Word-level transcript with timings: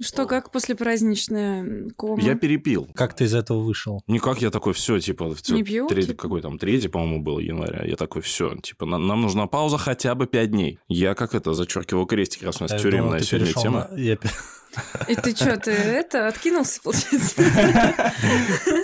Что, 0.00 0.26
как 0.26 0.50
после 0.50 0.74
праздничная 0.74 1.90
кома? 1.96 2.22
Я 2.22 2.34
перепил. 2.34 2.88
Как 2.94 3.14
ты 3.14 3.24
из 3.24 3.34
этого 3.34 3.60
вышел? 3.60 4.02
Никак 4.06 4.40
я 4.40 4.50
такой, 4.50 4.72
все, 4.72 4.98
типа, 4.98 5.34
всё, 5.34 5.54
Не 5.54 5.62
пью, 5.62 5.86
третий- 5.88 6.08
типа? 6.08 6.22
какой 6.22 6.40
там, 6.42 6.58
третий, 6.58 6.88
по-моему, 6.88 7.22
был 7.22 7.38
января. 7.38 7.84
Я 7.84 7.96
такой, 7.96 8.22
все, 8.22 8.54
типа, 8.56 8.86
на- 8.86 8.98
нам 8.98 9.20
нужна 9.20 9.46
пауза 9.46 9.76
хотя 9.78 10.14
бы 10.14 10.26
пять 10.26 10.50
дней. 10.50 10.78
Я 10.88 11.14
как 11.14 11.34
это, 11.34 11.52
зачеркивал 11.52 12.06
крестик, 12.06 12.42
раз 12.44 12.60
у 12.60 12.64
нас 12.64 12.72
Я 12.72 12.78
думал, 12.78 12.90
тюремная 12.92 13.18
ты 13.20 13.24
сегодня 13.26 13.52
тема. 13.52 13.88
на- 13.90 13.96
я 13.98 14.18
И 15.08 15.14
ты 15.16 15.34
что, 15.36 15.56
ты 15.58 15.70
это, 15.72 16.28
откинулся, 16.28 16.80
получается? 16.82 17.42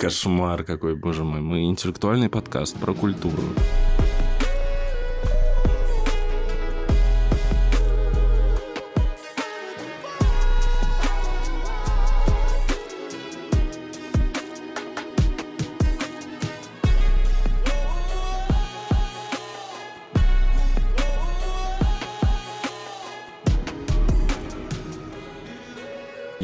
Кошмар 0.01 0.64
какой, 0.64 0.96
боже 0.96 1.25
мой. 1.25 1.41
Мы 1.41 1.64
интеллектуальный 1.64 2.29
подкаст 2.29 2.77
про 2.77 2.93
культуру. 2.93 3.43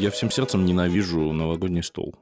Я 0.03 0.11
всем 0.11 0.29
сердцем 0.29 0.65
ненавижу 0.65 1.31
новогодний 1.31 1.81
стол. 1.81 2.13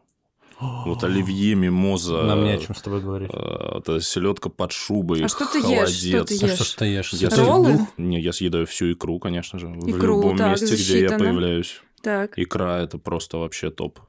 Вот 0.60 1.04
оливье, 1.04 1.56
мимоза. 1.56 2.22
Нам 2.22 2.44
не 2.44 2.52
о 2.52 2.58
чем 2.60 2.76
с 2.76 2.82
тобой 2.84 3.02
говорить. 3.02 3.32
э, 3.34 3.78
Это 3.80 4.00
селедка 4.02 4.50
под 4.50 4.72
шубой, 4.72 5.24
А 5.24 5.28
что 5.28 5.48
ты 5.52 5.58
ешь? 5.58 5.90
Что 5.90 6.18
холодец. 6.20 6.26
ты 6.40 6.46
А 6.46 6.48
ешь? 6.48 6.56
что 6.56 6.64
ж 6.64 6.70
ты 6.76 6.86
ешь? 6.86 7.14
Я 7.14 7.30
Роллы? 7.30 7.80
Не, 7.98 8.22
я 8.22 8.34
съедаю 8.34 8.68
всю 8.68 8.92
икру, 8.94 9.18
конечно 9.18 9.58
же. 9.58 9.66
в 9.68 9.90
Икру, 9.90 10.18
любом 10.22 10.38
так, 10.38 10.52
месте, 10.62 10.76
где 10.76 11.02
я 11.02 11.18
появляюсь. 11.18 11.82
Так. 12.04 12.38
Икра 12.38 12.82
это 12.82 13.00
просто 13.00 13.38
вообще 13.40 13.72
топ. 13.72 14.00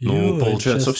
Ну, 0.00 0.36
You 0.36 0.40
получается, 0.40 0.92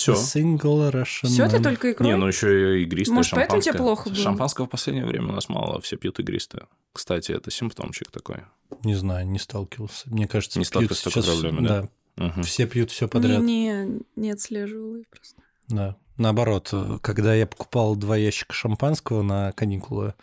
Все, 1.29 1.49
ты 1.49 1.57
man. 1.59 1.63
только 1.63 1.93
икрой? 1.93 2.09
Не, 2.09 2.17
ну 2.17 2.27
еще 2.27 2.81
и 2.81 2.83
игристое 2.85 3.15
Может, 3.15 3.33
поэтому 3.33 3.61
шампанское. 3.63 3.73
тебе 3.73 3.79
плохо 3.79 4.09
было? 4.09 4.19
Шампанского 4.19 4.67
в 4.67 4.71
последнее 4.71 5.05
время 5.07 5.29
у 5.29 5.33
нас 5.33 5.49
мало, 5.49 5.81
все 5.83 5.97
пьют 5.97 6.19
игристое. 6.19 6.67
Кстати, 6.93 7.33
это 7.33 7.51
симптомчик 7.51 8.11
такой. 8.11 8.39
Не 8.85 8.95
знаю, 8.95 9.27
не 9.27 9.39
сталкивался. 9.39 10.09
Мне 10.11 10.27
кажется, 10.27 10.59
Не 10.59 10.63
пьют 10.65 10.69
сталкивался 10.69 11.01
с 11.01 11.05
такой 11.05 11.23
сейчас- 11.23 11.35
проблемой, 11.41 11.69
да? 11.69 11.89
Мгм. 12.17 12.43
Все 12.45 12.67
пьют 12.67 12.91
все 12.91 13.05
не, 13.05 13.11
подряд. 13.11 13.43
не, 13.43 14.01
не 14.17 14.31
отслеживала 14.31 14.97
я 14.97 15.05
просто. 15.11 15.43
Да. 15.69 15.97
Наоборот, 16.17 16.73
когда 17.03 17.35
я 17.35 17.47
покупал 17.47 17.95
два 17.97 18.17
ящика 18.17 18.55
шампанского 18.55 19.21
на 19.23 19.53
каникулы, 19.53 20.15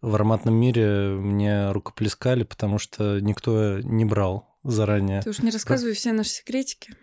в 0.00 0.14
ароматном 0.14 0.54
мире 0.54 1.08
мне 1.18 1.72
рукоплескали, 1.72 2.44
потому 2.44 2.78
что 2.78 3.18
никто 3.20 3.80
не 3.80 4.04
брал 4.04 4.48
заранее. 4.62 5.22
Ты 5.22 5.30
уж 5.30 5.40
не 5.40 5.50
рассказывай 5.50 5.94
все 5.94 6.12
наши 6.12 6.30
секретики. 6.30 6.94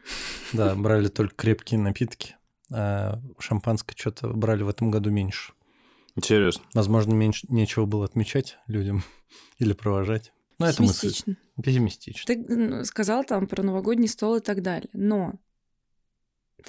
Да, 0.53 0.75
брали 0.75 1.07
только 1.07 1.35
крепкие 1.35 1.79
напитки. 1.79 2.35
А 2.71 3.21
шампанское 3.39 3.95
что-то 3.97 4.27
брали 4.29 4.63
в 4.63 4.69
этом 4.69 4.91
году 4.91 5.09
меньше. 5.09 5.53
Интересно. 6.15 6.63
Возможно, 6.73 7.13
меньше 7.13 7.47
нечего 7.49 7.85
было 7.85 8.05
отмечать 8.05 8.57
людям 8.67 9.03
или 9.57 9.73
провожать. 9.73 10.31
Но 10.59 10.67
это 10.67 10.83
мысль 10.83 11.13
Пессимистично. 11.63 12.23
Ты 12.25 12.45
ну, 12.47 12.83
сказал 12.83 13.23
там 13.23 13.47
про 13.47 13.63
новогодний 13.63 14.07
стол 14.07 14.37
и 14.37 14.41
так 14.41 14.61
далее. 14.61 14.89
Но 14.93 15.33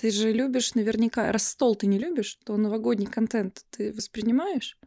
ты 0.01 0.11
же 0.11 0.33
любишь 0.33 0.75
наверняка... 0.75 1.31
Раз 1.33 1.49
стол 1.49 1.75
ты 1.75 1.87
не 1.87 1.99
любишь, 1.99 2.39
то 2.45 2.57
новогодний 2.57 3.07
контент 3.07 3.65
ты 3.71 3.93
воспринимаешь? 3.93 4.79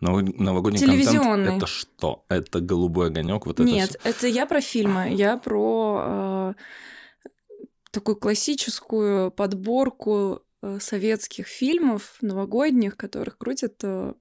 Ново- 0.00 0.20
Новогодний 0.22 0.80
Телевизионный. 0.80 1.44
контент 1.44 1.56
это 1.58 1.66
что? 1.66 2.24
Это 2.28 2.60
голубой 2.60 3.08
огонек, 3.08 3.46
вот 3.46 3.60
это 3.60 3.62
Нет, 3.68 3.90
всё? 4.00 4.08
это 4.10 4.26
я 4.28 4.46
про 4.46 4.60
фильмы. 4.60 5.08
Я 5.12 5.36
про 5.36 6.54
э, 6.54 6.54
такую 7.90 8.16
классическую 8.16 9.30
подборку 9.30 10.42
э, 10.62 10.78
советских 10.80 11.46
фильмов 11.46 12.16
новогодних, 12.20 12.96
которых 12.96 13.38
крутят... 13.38 13.74
э, 13.82 14.14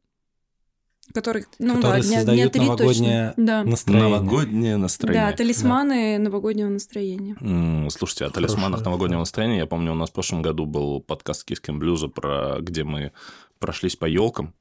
которых, 1.14 1.48
ну 1.58 1.76
Которые 1.78 2.04
да, 2.04 2.08
дня, 2.08 2.10
дня 2.10 2.18
создают 2.20 2.54
три 2.54 2.62
новогоднее 2.62 3.30
точно. 3.30 3.46
Да. 3.46 3.64
Настроение. 3.64 4.10
Новогоднее 4.10 4.78
настроение. 4.78 5.32
Да, 5.32 5.36
талисманы 5.38 6.18
новогоднего 6.20 6.70
настроения. 6.70 7.36
М, 7.42 7.90
Слушайте, 7.90 8.26
о 8.26 8.30
талисманах 8.30 8.66
Хорошая 8.68 8.86
новогоднего 8.86 9.20
настроения, 9.20 9.58
я 9.58 9.66
помню, 9.66 9.92
у 9.94 9.96
нас 9.96 10.10
в 10.12 10.14
прошлом 10.14 10.44
году 10.44 10.66
был 10.68 11.00
подкаст 11.02 11.46
Кискин 11.46 11.80
Блюза, 11.80 12.10
про 12.10 12.58
где 12.60 12.84
мы 12.84 13.12
прошлись 13.58 13.96
по 13.96 14.06
елкам. 14.06 14.54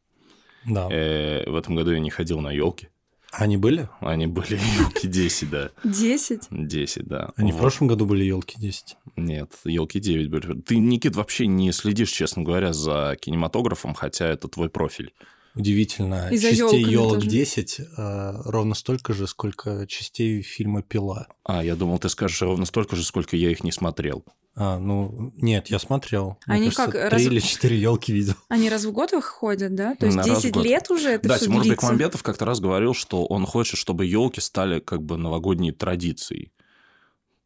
Да. 0.68 0.86
в 0.88 1.56
этом 1.56 1.74
году 1.74 1.92
я 1.92 2.00
не 2.00 2.10
ходил 2.10 2.40
на 2.40 2.50
елки. 2.52 2.88
Они 3.30 3.56
были? 3.56 3.88
Они 4.00 4.26
были 4.26 4.54
елки 4.78 5.06
10, 5.06 5.50
да. 5.50 5.70
Десять. 5.84 6.44
10, 6.50 7.06
да. 7.06 7.30
Они 7.36 7.50
в 7.52 7.56
Вот. 7.56 7.60
прошлом 7.60 7.88
году 7.88 8.06
были 8.06 8.24
елки 8.24 8.58
10. 8.58 8.96
Нет, 9.16 9.52
елки 9.64 10.00
9 10.00 10.30
были. 10.30 10.60
Ты, 10.62 10.78
Никит, 10.78 11.14
вообще 11.14 11.46
не 11.46 11.72
следишь, 11.72 12.10
честно 12.10 12.42
говоря, 12.42 12.72
за 12.72 13.16
кинематографом, 13.20 13.94
хотя 13.94 14.26
это 14.28 14.48
твой 14.48 14.70
профиль. 14.70 15.12
Удивительно. 15.54 16.28
И 16.30 16.38
частей 16.38 16.84
елок 16.84 17.14
тоже. 17.16 17.28
10 17.28 17.80
э, 17.80 18.32
ровно 18.44 18.74
столько 18.74 19.12
же, 19.12 19.26
сколько 19.26 19.86
частей 19.88 20.40
фильма 20.42 20.82
Пила. 20.82 21.26
А, 21.44 21.64
я 21.64 21.74
думал, 21.74 21.98
ты 21.98 22.08
скажешь 22.08 22.40
ровно 22.42 22.64
столько 22.64 22.94
же, 22.96 23.02
сколько 23.02 23.36
я 23.36 23.50
их 23.50 23.64
не 23.64 23.72
смотрел. 23.72 24.24
А, 24.60 24.76
ну, 24.78 25.32
нет, 25.36 25.68
я 25.68 25.78
смотрел. 25.78 26.36
Мне 26.46 26.56
Они 26.56 26.70
кажется, 26.70 26.98
как, 26.98 27.10
три 27.10 27.12
раз- 27.18 27.22
или 27.32 27.38
четыре 27.40 27.80
елки 27.80 28.12
видел. 28.12 28.34
Они 28.48 28.68
раз 28.68 28.84
в 28.84 28.90
год 28.92 29.12
выходят, 29.12 29.74
да? 29.76 29.94
То 29.94 30.06
есть 30.06 30.16
На 30.16 30.24
раз 30.24 30.38
в 30.38 30.42
10 30.42 30.54
год. 30.54 30.64
лет 30.64 30.90
уже 30.90 31.10
это 31.10 31.28
да, 31.28 31.36
все 31.36 31.46
Тимур. 31.46 31.64
Бекмамбетов 31.64 32.22
как-то 32.24 32.44
раз 32.44 32.58
говорил, 32.60 32.92
что 32.92 33.24
он 33.26 33.46
хочет, 33.46 33.78
чтобы 33.78 34.04
елки 34.04 34.40
стали 34.40 34.80
как 34.80 35.02
бы 35.02 35.16
новогодней 35.16 35.70
традицией. 35.70 36.50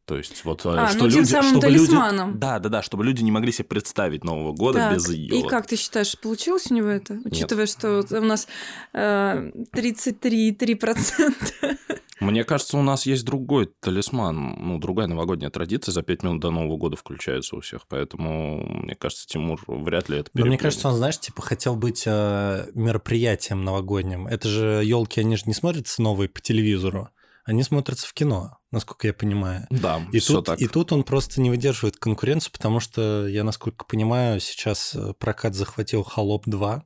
То 0.04 0.16
есть 0.16 0.44
вот 0.44 0.66
э, 0.66 0.70
А, 0.70 0.88
что 0.88 1.04
ну, 1.04 1.10
тем 1.10 1.20
люди, 1.20 1.30
самым 1.30 1.50
чтобы 1.50 1.60
талисманом. 1.62 2.28
люди, 2.30 2.40
да, 2.40 2.58
да, 2.58 2.68
да, 2.68 2.82
чтобы 2.82 3.04
люди 3.04 3.22
не 3.22 3.30
могли 3.30 3.52
себе 3.52 3.66
представить 3.66 4.24
Нового 4.24 4.52
года 4.52 4.78
Так, 4.78 4.94
без 4.94 5.08
и 5.10 5.16
елок. 5.18 5.48
как 5.50 5.66
ты 5.68 5.76
считаешь, 5.76 6.18
получилось 6.18 6.66
у 6.70 6.74
него 6.74 6.88
это? 6.88 7.20
Учитывая, 7.24 7.66
что 7.66 7.98
вот 7.98 8.10
у 8.10 8.20
нас 8.20 8.48
э, 8.94 9.50
33,3%. 9.74 11.78
Мне 12.22 12.44
кажется, 12.44 12.78
у 12.78 12.82
нас 12.82 13.06
есть 13.06 13.24
другой 13.24 13.66
талисман, 13.80 14.56
ну, 14.58 14.78
другая 14.78 15.08
новогодняя 15.08 15.50
традиция 15.50 15.92
за 15.92 16.02
пять 16.02 16.22
минут 16.22 16.40
до 16.40 16.50
Нового 16.50 16.76
года 16.76 16.96
включается 16.96 17.56
у 17.56 17.60
всех, 17.60 17.86
поэтому, 17.88 18.64
мне 18.64 18.94
кажется, 18.94 19.26
Тимур 19.26 19.60
вряд 19.66 20.08
ли 20.08 20.18
это 20.18 20.30
Но 20.34 20.46
мне 20.46 20.58
кажется, 20.58 20.88
он, 20.88 20.96
знаешь, 20.96 21.18
типа 21.18 21.42
хотел 21.42 21.74
быть 21.76 22.04
э, 22.06 22.66
мероприятием 22.74 23.64
новогодним. 23.64 24.26
Это 24.26 24.48
же 24.48 24.82
елки, 24.84 25.20
они 25.20 25.36
же 25.36 25.44
не 25.46 25.54
смотрятся 25.54 26.00
новые 26.00 26.28
по 26.28 26.40
телевизору, 26.40 27.08
они 27.44 27.64
смотрятся 27.64 28.06
в 28.06 28.12
кино, 28.14 28.58
насколько 28.70 29.08
я 29.08 29.12
понимаю. 29.12 29.66
Да, 29.70 30.00
И 30.12 30.20
все 30.20 30.34
тут, 30.34 30.46
так. 30.46 30.60
и 30.60 30.68
тут 30.68 30.92
он 30.92 31.02
просто 31.02 31.40
не 31.40 31.50
выдерживает 31.50 31.96
конкуренцию, 31.96 32.52
потому 32.52 32.78
что, 32.78 33.26
я 33.26 33.42
насколько 33.42 33.84
понимаю, 33.84 34.38
сейчас 34.38 34.94
э, 34.94 35.12
прокат 35.18 35.54
захватил 35.54 36.04
«Холоп 36.04 36.46
2». 36.46 36.82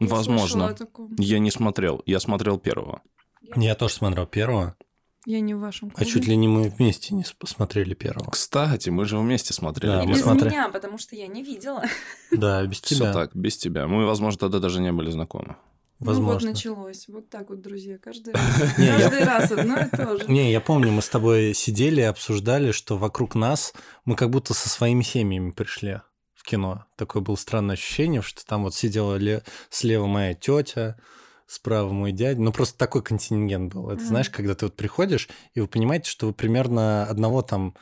Возможно. 0.00 0.76
Я 1.18 1.38
не 1.38 1.50
смотрел, 1.50 2.02
я 2.04 2.20
смотрел 2.20 2.58
первого. 2.58 3.00
Я 3.56 3.74
тоже 3.74 3.94
смотрел 3.94 4.26
первого, 4.26 4.76
Я 5.26 5.40
не 5.40 5.54
в 5.54 5.60
вашем 5.60 5.88
а 5.94 5.98
клубе. 5.98 6.10
чуть 6.10 6.26
ли 6.26 6.36
не 6.36 6.48
мы 6.48 6.68
вместе 6.68 7.14
не 7.14 7.24
смотрели 7.44 7.94
первого. 7.94 8.30
Кстати, 8.30 8.90
мы 8.90 9.04
же 9.04 9.18
вместе 9.18 9.52
смотрели. 9.54 9.92
Да, 9.92 10.06
без 10.06 10.22
смотрели. 10.22 10.50
меня, 10.52 10.68
потому 10.68 10.98
что 10.98 11.16
я 11.16 11.26
не 11.26 11.42
видела. 11.42 11.82
Да, 12.30 12.64
без 12.66 12.80
Все 12.80 12.96
тебя. 12.96 13.12
так, 13.12 13.34
без 13.34 13.56
тебя. 13.56 13.86
Мы, 13.86 14.06
возможно, 14.06 14.38
тогда 14.38 14.58
даже 14.58 14.80
не 14.80 14.92
были 14.92 15.10
знакомы. 15.10 15.56
Ну 16.00 16.06
вот 16.06 16.16
Возможно. 16.16 16.50
началось. 16.50 17.06
Вот 17.08 17.30
так 17.30 17.48
вот, 17.50 17.60
друзья. 17.62 17.98
Каждый 17.98 18.34
раз, 18.34 18.78
Не, 18.78 18.86
я- 18.86 18.98
каждый 18.98 19.24
раз 19.24 19.50
одно 19.52 19.78
и 19.78 19.88
то 19.88 20.18
же. 20.18 20.24
Не, 20.28 20.50
я 20.50 20.60
помню, 20.60 20.90
мы 20.90 21.00
с 21.02 21.08
тобой 21.08 21.54
сидели 21.54 22.00
и 22.00 22.04
обсуждали, 22.04 22.72
что 22.72 22.98
вокруг 22.98 23.34
нас 23.36 23.72
мы 24.04 24.16
как 24.16 24.30
будто 24.30 24.52
со 24.54 24.68
своими 24.68 25.02
семьями 25.02 25.52
пришли 25.52 26.00
в 26.34 26.42
кино. 26.42 26.84
Такое 26.96 27.22
было 27.22 27.36
странное 27.36 27.74
ощущение, 27.74 28.20
что 28.22 28.44
там 28.44 28.64
вот 28.64 28.74
сидела 28.74 29.14
ле- 29.16 29.44
слева 29.70 30.06
моя 30.06 30.34
тетя, 30.34 30.98
справа 31.46 31.90
мой 31.92 32.12
дядя. 32.12 32.40
Ну, 32.40 32.52
просто 32.52 32.78
такой 32.78 33.02
контингент 33.02 33.72
был. 33.74 33.90
Это 33.90 34.02
знаешь, 34.04 34.30
когда 34.30 34.54
ты 34.54 34.66
вот 34.66 34.76
приходишь, 34.76 35.28
и 35.54 35.60
вы 35.60 35.68
понимаете, 35.68 36.10
что 36.10 36.26
вы 36.26 36.32
примерно 36.32 37.04
одного 37.04 37.42
там 37.42 37.74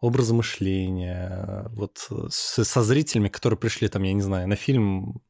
образа 0.00 0.34
мышления, 0.34 1.66
вот 1.70 2.08
с- 2.30 2.64
со 2.64 2.82
зрителями, 2.82 3.28
которые 3.28 3.58
пришли 3.58 3.88
там, 3.88 4.02
я 4.02 4.12
не 4.12 4.22
знаю, 4.22 4.48
на 4.48 4.56
фильм 4.56 5.22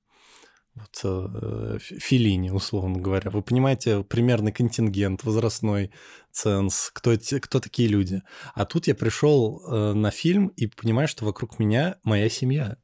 вот, 0.75 1.01
э, 1.05 1.77
Ф- 1.77 2.03
Феллини, 2.03 2.51
условно 2.51 2.99
говоря. 2.99 3.31
Вы 3.31 3.43
понимаете 3.43 4.03
примерный 4.05 4.53
контингент, 4.53 5.25
возрастной 5.25 5.91
ценз, 6.33 6.91
кто, 6.93 7.13
эти, 7.13 7.39
кто 7.39 7.61
такие 7.61 7.89
люди. 7.89 8.23
А 8.55 8.67
тут 8.67 8.87
я 8.87 8.95
пришел 8.95 9.63
э, 9.67 9.93
на 9.95 10.11
фильм 10.11 10.49
и 10.49 10.67
понимаю, 10.67 11.09
что 11.09 11.25
вокруг 11.25 11.59
меня 11.59 11.97
моя 12.03 12.29
семья. 12.29 12.77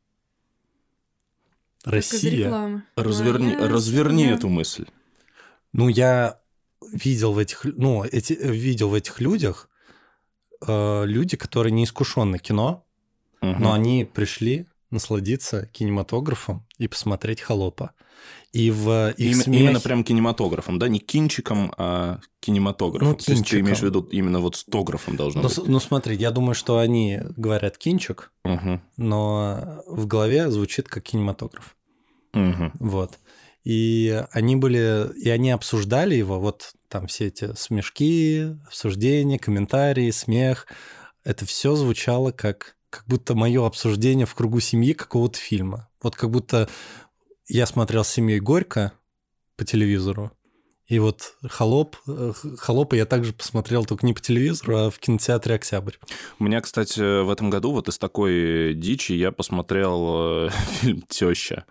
Россия. 1.85 2.83
Разверни, 2.97 3.55
Моя 3.55 3.69
разверни 3.69 4.23
семья. 4.25 4.37
эту 4.37 4.49
мысль. 4.49 4.87
Ну, 5.73 5.89
я 5.89 6.41
видел 6.93 7.33
в 7.33 7.39
этих, 7.39 7.65
ну, 7.65 8.05
эти, 8.05 8.35
видел 8.35 8.89
в 8.91 8.95
этих 8.95 9.21
людях 9.21 9.69
э, 10.67 11.05
люди, 11.07 11.37
которые 11.37 11.73
не 11.73 11.85
искушенны 11.85 12.39
кино, 12.39 12.85
Мгм. 13.41 13.61
но 13.63 13.73
они 13.73 14.05
пришли 14.05 14.67
насладиться 14.93 15.67
кинематографом 15.73 16.67
и 16.79 16.87
посмотреть 16.89 17.41
«Холопа». 17.41 17.91
И 18.53 18.71
в 18.71 19.15
их 19.17 19.33
Им- 19.37 19.41
смехе- 19.41 19.61
Именно 19.61 19.81
прям 19.81 20.05
кинематографом, 20.05 20.79
да? 20.79 20.87
Не 20.87 20.99
кинчиком, 21.01 21.73
а 21.77 22.21
кинематографом. 22.41 23.09
Ну, 23.09 23.15
То 23.15 23.19
есть 23.19 23.29
ты 23.29 23.35
кинчиком. 23.37 23.61
имеешь 23.61 23.79
в 23.79 23.83
виду 23.83 24.03
именно 24.13 24.41
вот 24.41 24.57
с 24.57 24.65
тографом 24.65 25.17
должно 25.17 25.43
Ну, 25.43 25.49
быть. 25.49 25.67
ну, 25.67 25.81
смотри, 25.81 26.17
я 26.17 26.31
думаю, 26.31 26.55
что 26.55 26.79
они 26.79 27.21
говорят 27.37 27.79
«кинчик», 27.79 28.31
Мгм. 28.45 28.81
но 28.97 29.83
в 29.87 30.07
голове 30.07 30.51
звучит 30.51 30.87
как 30.89 31.03
кинематограф. 31.03 31.75
Мгм. 32.35 32.73
Вот. 32.79 33.19
И 33.65 34.23
они 34.33 34.57
были, 34.57 35.11
и 35.19 35.29
они 35.31 35.51
обсуждали 35.51 36.15
его, 36.15 36.39
вот 36.39 36.73
там 36.89 37.07
все 37.07 37.27
эти 37.29 37.55
смешки, 37.57 38.55
обсуждения, 38.67 39.39
комментарии, 39.39 40.11
смех. 40.11 40.67
Это 41.25 41.47
все 41.47 41.75
звучало 41.77 42.33
как, 42.33 42.77
как 42.93 43.07
будто 43.07 43.35
мое 43.35 43.67
обсуждение 43.67 44.27
в 44.27 44.35
кругу 44.35 44.61
семьи 44.61 44.93
какого-то 44.93 45.39
фильма. 45.39 45.89
Вот 46.03 46.15
как 46.15 46.29
будто 46.29 46.69
я 47.49 47.65
смотрел 47.65 48.05
с 48.05 48.11
семьей 48.11 48.39
Горько 48.39 48.93
по 49.57 49.65
телевизору, 49.65 50.31
и 50.87 50.99
вот 50.99 51.37
холоп, 51.49 51.97
холопа 52.59 52.95
я 52.95 53.07
также 53.07 53.33
посмотрел 53.33 53.87
только 53.87 54.05
не 54.05 54.13
по 54.13 54.21
телевизору, 54.21 54.77
а 54.77 54.91
в 54.91 54.99
кинотеатре 54.99 55.55
Октябрь. 55.55 55.95
У 56.39 56.45
меня, 56.45 56.61
кстати, 56.61 57.23
в 57.23 57.31
этом 57.31 57.49
году 57.49 57.73
вот 57.73 57.89
из 57.89 57.97
такой 57.97 58.75
дичи 58.75 59.13
я 59.13 59.33
посмотрел 59.33 60.49
э, 60.49 60.51
фильм 60.81 61.03
Теща. 61.09 61.65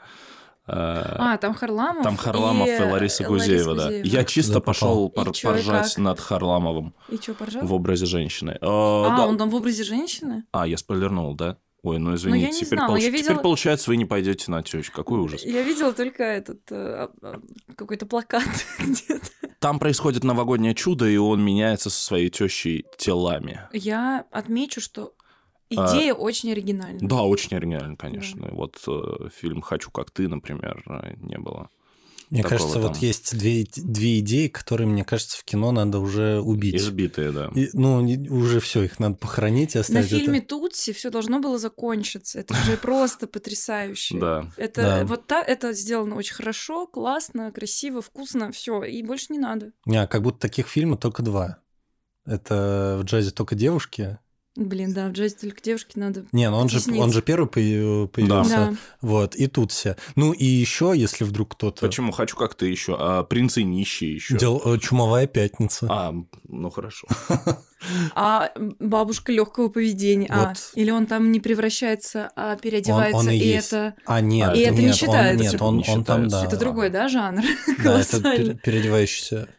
А, 0.73 1.38
там 1.38 1.53
Харламов. 1.53 2.03
Там 2.03 2.18
Харламов 2.18 2.68
и, 2.68 2.81
Лариса 2.83 3.23
Гузеева, 3.25 3.75
да. 3.75 3.85
Гузеева. 3.85 4.06
Я 4.06 4.23
чисто 4.23 4.53
туда 4.53 4.62
пошел 4.65 5.09
пор- 5.09 5.29
И 5.29 5.33
чё, 5.33 5.50
и 5.50 5.53
поржать 5.53 5.89
как? 5.95 5.97
над 6.03 6.19
Харламовым 6.19 6.94
И 7.09 7.18
что, 7.18 7.33
поржал? 7.33 7.63
в 7.65 7.73
образе 7.73 8.06
женщины. 8.06 8.51
Э, 8.51 8.57
А, 8.62 9.18
да. 9.18 9.27
он 9.27 9.38
там 9.38 9.50
в 9.50 9.56
образе 9.56 9.83
женщины? 9.83 10.44
А, 10.51 10.65
я 10.68 10.77
спойлернул, 10.77 11.35
да? 11.35 11.57
Ой, 11.83 11.97
ну 11.97 12.13
извините, 12.13 12.45
я 12.45 12.51
не 12.51 12.59
теперь, 12.62 12.77
знала, 12.77 12.89
получ- 12.91 13.01
я 13.01 13.07
теперь 13.09 13.21
видела- 13.23 13.41
получается, 13.41 13.89
вы 13.89 13.97
не 13.97 14.06
пойдете 14.06 14.51
на 14.51 14.62
тещу. 14.62 14.91
Какой 14.94 15.19
ужас. 15.19 15.44
Я 15.44 15.63
видела 15.63 15.91
только 15.94 16.23
этот 16.23 16.59
э, 16.71 16.75
а, 16.75 17.12
а, 17.24 17.39
какой-то 17.75 18.06
плакат 18.06 18.44
где-то. 18.79 19.19
Там 19.59 19.79
происходит 19.79 20.24
новогоднее 20.24 20.75
чудо, 20.75 21.07
и 21.07 21.17
он 21.17 21.44
меняется 21.44 21.89
со 21.89 22.01
своей 22.03 22.29
тещей 22.29 22.85
телами. 22.97 23.62
Я 23.74 24.25
отмечу, 24.31 24.79
что 24.79 25.13
А, 25.77 25.95
идея 25.95 26.13
очень 26.13 26.51
оригинальная. 26.51 27.00
Да, 27.07 27.23
очень 27.23 27.56
оригинально, 27.57 27.95
конечно. 27.95 28.50
Вот 28.51 28.81
э, 28.88 29.29
фильм 29.35 29.62
«Хочу, 29.62 29.91
как 29.91 30.12
ты», 30.12 30.27
например, 30.27 30.83
э, 30.88 31.15
не 31.18 31.38
было. 31.38 31.69
Мне 32.29 32.44
Такого 32.44 32.59
кажется, 32.59 32.79
вот 32.79 32.94
там. 32.94 33.01
есть 33.01 33.38
две, 33.38 33.65
две 33.75 34.19
идеи, 34.19 34.47
которые, 34.47 34.88
мне 34.88 35.03
кажется, 35.03 35.38
в 35.38 35.44
кино 35.44 35.73
надо 35.73 36.00
уже 36.00 36.39
убить. 36.39 36.75
Избитые, 36.75 37.33
да. 37.33 37.51
И, 37.53 37.69
ну, 37.73 37.97
уже 38.29 38.62
все, 38.62 38.83
их 38.83 39.00
надо 39.00 39.15
похоронить 39.15 39.75
и 39.75 39.79
На 39.79 39.81
оставить. 39.81 40.07
это. 40.13 40.18
фильме 40.18 40.39
Тутси 40.39 40.94
все 40.94 41.09
должно 41.09 41.41
было 41.41 41.57
закончиться. 41.59 42.39
Это 42.39 42.53
же 42.53 42.77
просто 42.81 43.27
потрясающе. 43.27 44.17
Да. 44.17 44.50
Это 44.56 44.81
Да. 44.81 45.06
вот 45.06 45.27
та, 45.27 45.41
это 45.44 45.74
сделано 45.74 46.15
очень 46.15 46.35
хорошо, 46.35 46.88
классно, 46.88 47.51
красиво, 47.51 48.01
вкусно, 48.01 48.53
все, 48.53 48.81
и 48.83 49.03
больше 49.03 49.25
не 49.29 49.39
надо. 49.39 49.74
Не, 49.85 50.07
как 50.07 50.21
будто 50.21 50.39
таких 50.39 50.67
фильмов 50.69 51.00
только 51.01 51.24
два. 51.24 51.57
Это 52.25 52.97
в 53.01 53.03
джазе 53.03 53.31
только 53.31 53.56
девушки. 53.56 54.19
Блин, 54.68 54.94
да, 54.94 55.08
в 55.08 55.12
джазе 55.12 55.36
только 55.42 55.62
девушки 55.62 55.98
надо. 55.98 56.25
Не, 56.31 56.50
ну 56.50 56.58
он 56.58 56.69
же, 56.69 56.80
он 57.00 57.12
же 57.12 57.22
первый 57.22 57.48
появ- 57.48 58.08
появился. 58.08 58.50
Да. 58.50 58.74
Вот, 59.02 59.36
и 59.36 59.48
тут 59.48 59.72
все. 59.72 59.96
Ну 60.16 60.31
и 60.34 60.46
еще, 60.46 60.94
если 60.96 61.24
вдруг 61.24 61.56
кто-то... 61.56 61.81
Почему 61.81 62.12
«Хочу, 62.12 62.36
как 62.38 62.56
ты» 62.56 62.68
еще? 62.68 62.96
А 63.00 63.24
«Принцы 63.24 63.63
нищие» 63.63 64.13
еще. 64.16 64.38
Дел... 64.38 64.62
э, 64.66 64.78
Чумовая 64.80 65.28
пятница. 65.28 65.88
А, 65.90 66.13
ну 66.48 66.69
хорошо. 66.69 67.08
А 68.13 68.52
бабушка 68.80 69.31
легкого 69.31 69.68
поведения. 69.69 70.28
А, 70.30 70.50
Вот. 70.50 70.58
или 70.75 70.92
он 70.92 71.08
там 71.08 71.31
не 71.31 71.40
превращается, 71.40 72.30
а 72.36 72.56
переодевается, 72.56 73.18
Он- 73.18 73.28
он 73.28 73.34
и 73.34 73.38
и, 73.38 73.48
есть. 73.48 73.69
это. 73.69 73.96
А, 74.06 74.22
нет, 74.22 74.56
И 74.56 74.60
это 74.60 74.74
не 74.75 74.81
нет, 74.81 74.92
он- 74.92 74.98
считается. 74.98 75.44
Нет, 75.54 75.62
он, 75.63 75.78
не 75.78 75.84
он 75.90 76.04
там, 76.04 76.24
считается. 76.25 76.42
да. 76.42 76.46
это 76.48 76.58
другой, 76.58 76.90
да, 76.92 77.08
жанр? 77.10 77.42
Да, 77.84 78.00
это 78.02 78.54
переодевающийся. 78.54 79.50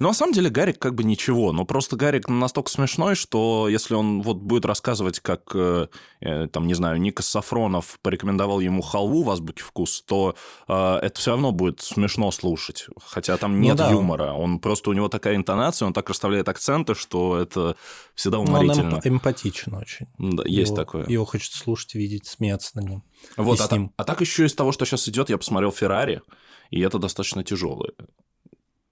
Ну, 0.00 0.08
на 0.08 0.14
самом 0.14 0.32
деле, 0.32 0.50
Гарик 0.50 0.78
как 0.78 0.94
бы 0.94 1.04
ничего, 1.04 1.52
но 1.52 1.64
просто 1.64 1.96
Гарик 1.96 2.28
настолько 2.28 2.70
смешной, 2.70 3.14
что 3.14 3.68
если 3.68 3.94
он 3.94 4.22
вот 4.22 4.38
будет 4.38 4.64
рассказывать, 4.64 5.20
как, 5.20 5.42
э, 5.54 5.88
э, 6.20 6.46
там, 6.48 6.66
не 6.66 6.74
знаю, 6.74 7.00
Никас 7.00 7.26
Сафронов 7.28 7.98
порекомендовал 8.02 8.60
ему 8.60 8.82
халву 8.82 9.22
в 9.22 9.30
азбуке 9.30 9.62
вкус, 9.62 10.02
то 10.02 10.34
э, 10.66 10.72
это 11.02 11.18
все 11.18 11.30
равно 11.32 11.52
будет 11.52 11.80
смешно 11.80 12.30
слушать, 12.30 12.86
хотя 13.04 13.36
там 13.36 13.54
Ну 13.56 13.62
нет 13.62 13.76
да. 13.76 13.90
юмора. 13.90 14.32
Он 14.32 14.58
просто, 14.58 14.90
у 14.90 14.92
него 14.92 15.08
такая 15.08 15.36
интонация, 15.36 15.86
он 15.86 15.92
так 15.92 16.08
расставляет 16.10 16.48
акценты, 16.48 16.94
что 16.94 17.38
это 17.38 17.76
всегда 18.14 18.38
Но 18.38 18.42
он 18.44 18.48
уморительно. 18.48 18.96
эмп- 18.96 19.00
эмпатичен 19.08 19.74
очень. 19.74 20.06
Да, 20.18 20.42
есть 20.46 20.68
Его- 20.72 20.76
такое. 20.76 21.06
Его 21.06 21.24
хочется 21.24 21.58
слушать, 21.58 21.94
видеть, 21.94 22.26
смеяться 22.26 22.72
над 22.74 22.88
ним. 22.88 23.02
Вот, 23.36 23.60
и 23.60 23.62
а, 23.62 23.72
ним. 23.72 23.92
а 23.96 24.04
так 24.04 24.20
еще 24.20 24.46
из 24.46 24.54
того, 24.54 24.72
что 24.72 24.84
сейчас 24.84 25.08
идет, 25.08 25.30
я 25.30 25.38
посмотрел 25.38 25.70
Феррари, 25.72 26.22
и 26.70 26.80
это 26.80 26.98
достаточно 26.98 27.42
тяжелое 27.44 27.92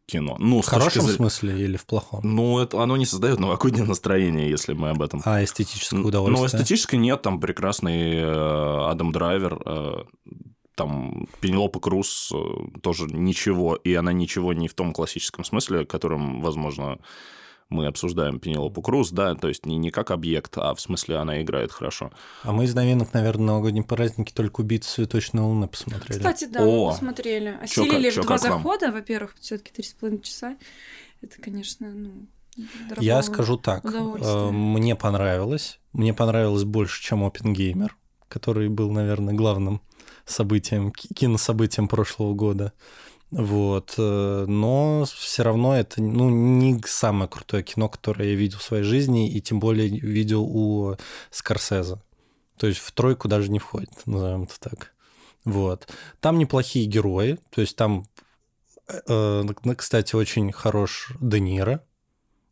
кино. 0.06 0.36
Ну, 0.38 0.58
В 0.62 0.64
точки 0.64 0.70
хорошем 0.70 1.02
зрения- 1.02 1.16
смысле 1.16 1.60
или 1.64 1.76
в 1.76 1.84
плохом? 1.84 2.20
Ну, 2.22 2.58
это, 2.60 2.80
оно 2.82 2.96
не 2.96 3.06
создает 3.06 3.38
новогоднее 3.40 3.84
настроение, 3.84 4.48
если 4.48 4.72
мы 4.72 4.90
об 4.90 5.02
этом. 5.02 5.20
А 5.24 5.42
эстетическое 5.42 5.98
Ну, 6.00 6.06
удовольствие? 6.08 6.46
эстетически 6.46 6.96
нет, 6.96 7.22
там 7.22 7.40
прекрасный 7.40 8.14
э, 8.14 8.88
Адам 8.90 9.12
Драйвер, 9.12 9.60
э, 9.66 10.04
там 10.76 11.26
Пенелопа 11.40 11.80
Круз 11.80 12.30
э, 12.34 12.78
тоже 12.82 13.06
ничего, 13.06 13.74
и 13.76 13.94
она 13.94 14.12
ничего 14.12 14.52
не 14.52 14.68
в 14.68 14.74
том 14.74 14.92
классическом 14.92 15.44
смысле, 15.44 15.84
которым, 15.86 16.40
возможно, 16.42 16.98
мы 17.68 17.86
обсуждаем 17.86 18.38
Пенелопу 18.38 18.80
Круз, 18.80 19.10
да, 19.10 19.34
то 19.34 19.48
есть 19.48 19.66
не, 19.66 19.76
не 19.76 19.90
как 19.90 20.10
объект, 20.10 20.56
а 20.56 20.74
в 20.74 20.80
смысле 20.80 21.16
она 21.16 21.42
играет 21.42 21.72
хорошо. 21.72 22.12
А 22.44 22.52
мы 22.52 22.64
из 22.64 22.74
новинок, 22.74 23.12
наверное, 23.12 23.46
новогодние 23.46 23.82
праздники 23.84 24.32
только 24.32 24.60
«Убийцы 24.60 24.88
цветочной 24.94 25.42
луны» 25.42 25.66
посмотрели. 25.66 26.18
Кстати, 26.18 26.44
да, 26.44 26.64
О, 26.64 26.86
мы 26.86 26.92
посмотрели. 26.92 27.58
чё 27.66 27.82
Осилили 27.82 28.04
как- 28.04 28.12
в 28.12 28.14
чё 28.14 28.22
два 28.22 28.38
захода, 28.38 28.92
во-первых, 28.92 29.34
все-таки 29.40 29.72
три 29.72 29.84
с 29.84 29.94
половиной 29.94 30.22
часа. 30.22 30.56
Это, 31.22 31.40
конечно, 31.40 31.90
ну. 31.90 32.26
Я 32.98 33.20
скажу 33.22 33.56
так, 33.58 33.84
э, 33.84 34.50
мне 34.50 34.94
понравилось. 34.96 35.78
Мне 35.92 36.14
понравилось 36.14 36.64
больше, 36.64 37.02
чем 37.02 37.24
«Опенгеймер», 37.24 37.96
который 38.28 38.68
был, 38.68 38.90
наверное, 38.92 39.34
главным 39.34 39.82
событием, 40.24 40.90
ки- 40.92 41.12
кинособытием 41.12 41.88
прошлого 41.88 42.32
года. 42.34 42.72
Вот. 43.30 43.94
э, 43.98 44.44
Но 44.46 45.04
все 45.06 45.42
равно 45.42 45.76
это 45.76 46.00
ну, 46.02 46.30
не 46.30 46.80
самое 46.86 47.28
крутое 47.28 47.62
кино, 47.62 47.88
которое 47.88 48.30
я 48.30 48.34
видел 48.34 48.58
в 48.58 48.62
своей 48.62 48.84
жизни, 48.84 49.30
и 49.30 49.40
тем 49.40 49.58
более 49.60 49.88
видел 49.88 50.44
у 50.44 50.96
Скорсезе. 51.30 52.00
То 52.56 52.66
есть 52.66 52.80
в 52.80 52.90
тройку 52.92 53.28
даже 53.28 53.50
не 53.50 53.58
входит, 53.58 53.90
назовем 54.06 54.44
это 54.44 54.58
так. 54.60 54.92
Вот. 55.44 55.88
Там 56.20 56.38
неплохие 56.38 56.86
герои, 56.86 57.38
то 57.50 57.60
есть 57.60 57.76
там, 57.76 58.06
э, 58.88 59.00
э, 59.08 59.74
кстати, 59.76 60.16
очень 60.16 60.52
хорош 60.52 61.12
Де 61.20 61.40
Ниро, 61.40 61.84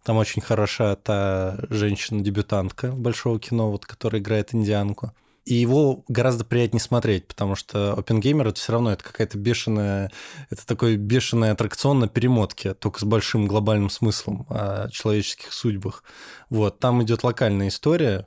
там 0.05 0.19
очень 0.19 0.43
хороша 0.43 0.97
та 0.97 1.59
женщина-дебютантка 1.71 2.93
большого 2.93 3.41
кино, 3.41 3.71
вот, 3.71 3.87
которая 3.87 4.21
играет 4.21 4.55
индианку. 4.55 5.13
И 5.45 5.55
его 5.55 6.05
гораздо 6.09 6.45
приятнее 6.45 6.81
смотреть, 6.81 7.27
потому 7.27 7.55
что 7.55 7.93
Опенгеймер 7.93 8.49
это 8.49 8.61
все 8.61 8.73
равно 8.73 8.93
это 8.93 9.05
какая-то 9.05 9.37
бешеная, 9.37 10.11
это 10.49 10.67
такой 10.67 10.97
бешеный 10.97 11.51
аттракцион 11.51 11.99
на 11.99 12.09
перемотке, 12.09 12.73
только 12.73 13.01
с 13.01 13.05
большим 13.05 13.47
глобальным 13.47 13.91
смыслом 13.91 14.47
о 14.49 14.89
человеческих 14.91 15.53
судьбах. 15.53 16.03
Вот, 16.49 16.79
там 16.79 17.03
идет 17.03 17.25
локальная 17.25 17.69
история, 17.69 18.27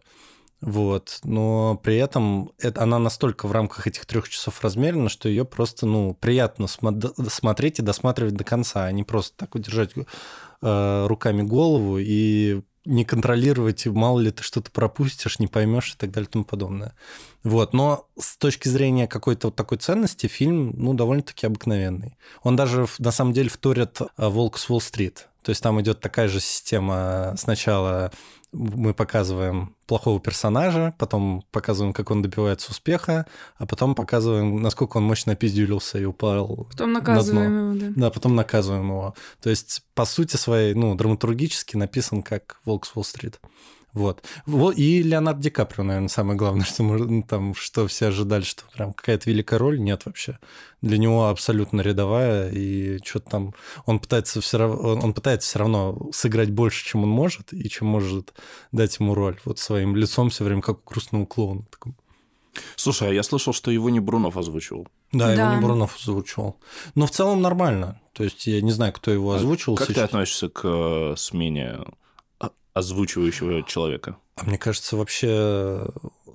вот, 0.62 1.20
но 1.24 1.80
при 1.84 1.98
этом 1.98 2.52
это, 2.60 2.82
она 2.82 2.98
настолько 3.00 3.48
в 3.48 3.52
рамках 3.52 3.88
этих 3.88 4.06
трех 4.06 4.30
часов 4.30 4.62
размерена, 4.64 5.10
что 5.10 5.30
ее 5.30 5.46
просто, 5.46 5.86
ну, 5.86 6.16
приятно 6.16 6.66
смо- 6.66 7.30
смотреть 7.30 7.80
и 7.80 7.84
досматривать 7.84 8.36
до 8.36 8.44
конца, 8.44 8.86
а 8.86 8.92
не 8.92 9.04
просто 9.04 9.38
так 9.38 9.56
удержать 9.56 9.92
э, 10.62 11.06
руками 11.08 11.44
голову 11.44 11.98
и 12.00 12.62
не 12.88 13.06
контролировать, 13.06 13.86
и 13.86 13.90
мало 13.90 14.20
ли 14.20 14.32
ты 14.32 14.44
что-то 14.44 14.72
пропустишь, 14.72 15.40
не 15.40 15.48
поймешь 15.48 15.94
и 15.94 15.98
так 15.98 16.12
далее 16.12 16.28
и 16.28 16.32
тому 16.32 16.46
подобное. 16.46 16.94
Вот, 17.44 17.74
но 17.74 18.08
с 18.20 18.38
точки 18.38 18.68
зрения 18.68 19.08
какой-то 19.08 19.48
вот 19.48 19.56
такой 19.56 19.78
ценности 19.78 20.28
фильм, 20.28 20.74
ну, 20.76 20.94
довольно-таки 20.94 21.46
обыкновенный. 21.46 22.18
Он 22.44 22.56
даже, 22.56 22.88
на 23.00 23.12
самом 23.12 23.34
деле, 23.34 23.50
вторит 23.50 24.02
э, 24.02 24.06
«Волк 24.18 24.58
с 24.58 24.70
Уолл-стрит». 24.70 25.28
То 25.44 25.52
есть 25.52 25.62
там 25.62 25.80
идет 25.80 26.00
такая 26.02 26.28
же 26.28 26.40
система. 26.42 27.36
Сначала 27.38 28.12
мы 28.54 28.94
показываем 28.94 29.76
плохого 29.86 30.20
персонажа, 30.20 30.94
потом 30.98 31.44
показываем, 31.52 31.94
как 31.94 32.12
он 32.12 32.22
добивается 32.22 32.72
успеха, 32.72 33.26
а 33.58 33.66
потом 33.66 33.96
показываем, 33.96 34.62
насколько 34.62 34.98
он 34.98 35.04
мощно 35.04 35.34
опиздюлился 35.34 36.00
и 36.00 36.06
упал 36.06 36.68
Потом 36.72 36.94
на 36.94 37.00
наказываем 37.00 37.72
его, 37.72 37.80
да. 37.80 37.94
да, 37.96 38.12
потом 38.12 38.36
наказываем 38.36 38.88
его. 38.88 39.16
То 39.42 39.50
есть, 39.50 39.84
по 39.94 40.06
сути 40.06 40.38
своей, 40.38 40.74
ну, 40.74 40.96
драматургически 40.96 41.78
написан 41.78 42.24
как 42.24 42.60
«Волк 42.66 42.86
с 42.86 42.96
Уолл-стрит». 42.96 43.40
Вот. 43.94 44.24
Во- 44.46 44.72
И 44.72 45.02
Леонард 45.02 45.40
Ди 45.40 45.50
Каприо, 45.50 45.84
наверное, 45.84 46.08
самое 46.10 46.38
главное, 46.38 46.66
что, 46.66 46.84
мы, 46.84 46.98
ну, 47.00 47.24
там, 47.24 47.56
что 47.56 47.88
все 47.88 48.08
ожидали, 48.08 48.44
что 48.44 48.64
прям 48.74 48.94
какая-то 48.94 49.30
великая 49.30 49.58
роль. 49.58 49.80
Нет 49.80 50.06
вообще. 50.06 50.38
Для 50.82 50.98
него 51.00 51.30
абсолютно 51.30 51.82
рядовая, 51.82 52.52
и 52.52 53.00
что-то 53.04 53.30
там... 53.30 53.54
Он 53.86 54.00
пытается 54.00 54.40
все 54.42 54.58
равно, 54.60 55.00
он, 55.02 55.14
пытается 55.14 55.50
все 55.50 55.60
равно 55.60 56.10
сыграть 56.12 56.52
больше, 56.52 56.86
чем 56.86 57.04
он 57.04 57.10
может, 57.10 57.54
и 57.54 57.68
чем 57.70 57.88
может 57.88 58.34
дать 58.72 59.00
ему 59.00 59.16
роль. 59.16 59.40
Вот 59.46 59.58
своим 59.60 59.96
лицом 59.96 60.30
все 60.30 60.44
время, 60.44 60.62
как 60.62 60.78
у 60.86 60.90
грустного 60.90 61.26
клоуна. 61.26 61.64
таком. 61.72 61.96
Слушай, 62.76 63.10
а 63.10 63.14
я 63.14 63.22
слышал, 63.24 63.54
что 63.54 63.70
его 63.72 63.90
не 63.90 64.00
Брунов 64.00 64.36
озвучивал. 64.38 64.88
Да, 65.12 65.36
Да. 65.36 65.46
его 65.46 65.56
не 65.56 65.62
Бурунов 65.62 65.96
озвучивал. 65.96 66.58
Но 66.96 67.06
в 67.08 67.12
целом 67.12 67.42
нормально. 67.42 68.00
То 68.14 68.24
есть 68.24 68.46
я 68.48 68.62
не 68.62 68.72
знаю, 68.72 68.94
кто 68.94 69.12
его 69.12 69.34
озвучивал. 69.34 69.78
Как 69.78 69.88
ты 69.88 69.94
сейчас. 69.94 70.06
относишься 70.06 70.50
к 70.50 70.62
э, 70.64 71.14
смене 71.18 71.80
озвучивающего 72.78 73.64
человека? 73.64 74.18
А 74.36 74.46
мне 74.46 74.58
кажется, 74.58 74.96
вообще... 74.98 75.88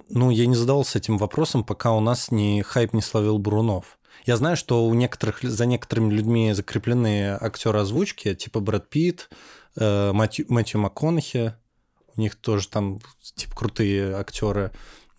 Ну, 0.08 0.30
я 0.30 0.46
не 0.46 0.54
задавался 0.54 0.98
этим 0.98 1.16
вопросом, 1.16 1.64
пока 1.64 1.92
у 1.92 2.00
нас 2.00 2.30
не 2.30 2.62
хайп 2.62 2.92
не 2.92 3.00
словил 3.00 3.38
Бурунов. 3.38 3.98
Я 4.24 4.36
знаю, 4.36 4.56
что 4.56 4.86
у 4.86 4.94
некоторых, 4.94 5.42
за 5.42 5.66
некоторыми 5.66 6.12
людьми 6.12 6.52
закреплены 6.52 7.36
актеры 7.40 7.80
озвучки, 7.80 8.34
типа 8.34 8.60
Брэд 8.60 8.88
Питт, 8.88 9.30
э, 9.76 10.12
Мэтью, 10.12 10.46
Мэтью 10.48 10.80
МакКонахи. 10.80 11.54
У 12.14 12.20
них 12.20 12.36
тоже 12.36 12.68
там 12.68 13.00
типа 13.34 13.56
крутые 13.56 14.14
актеры. 14.14 14.70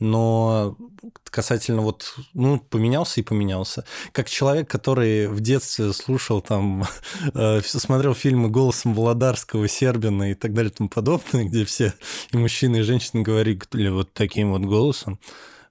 Но 0.04 0.76
касательно 1.24 1.82
вот, 1.82 2.14
ну, 2.34 2.60
поменялся 2.60 3.22
и 3.22 3.24
поменялся. 3.24 3.86
Как 4.12 4.30
человек, 4.30 4.70
который 4.70 5.28
в 5.28 5.40
детстве 5.40 5.94
слушал 5.94 6.42
там, 6.42 6.84
э, 7.34 7.62
смотрел 7.62 8.14
фильмы 8.14 8.50
голосом 8.50 8.94
Володарского, 8.96 9.70
Сербина 9.70 10.32
и 10.32 10.34
так 10.34 10.54
далее 10.54 10.72
и 10.72 10.76
тому 10.76 10.90
подобное, 10.90 11.46
где 11.46 11.64
все 11.64 11.94
и 12.34 12.38
мужчины, 12.38 12.78
и 12.78 12.82
женщины 12.82 13.22
говорили 13.22 13.88
вот 13.88 14.12
таким 14.12 14.52
вот 14.52 14.64
голосом. 14.64 15.20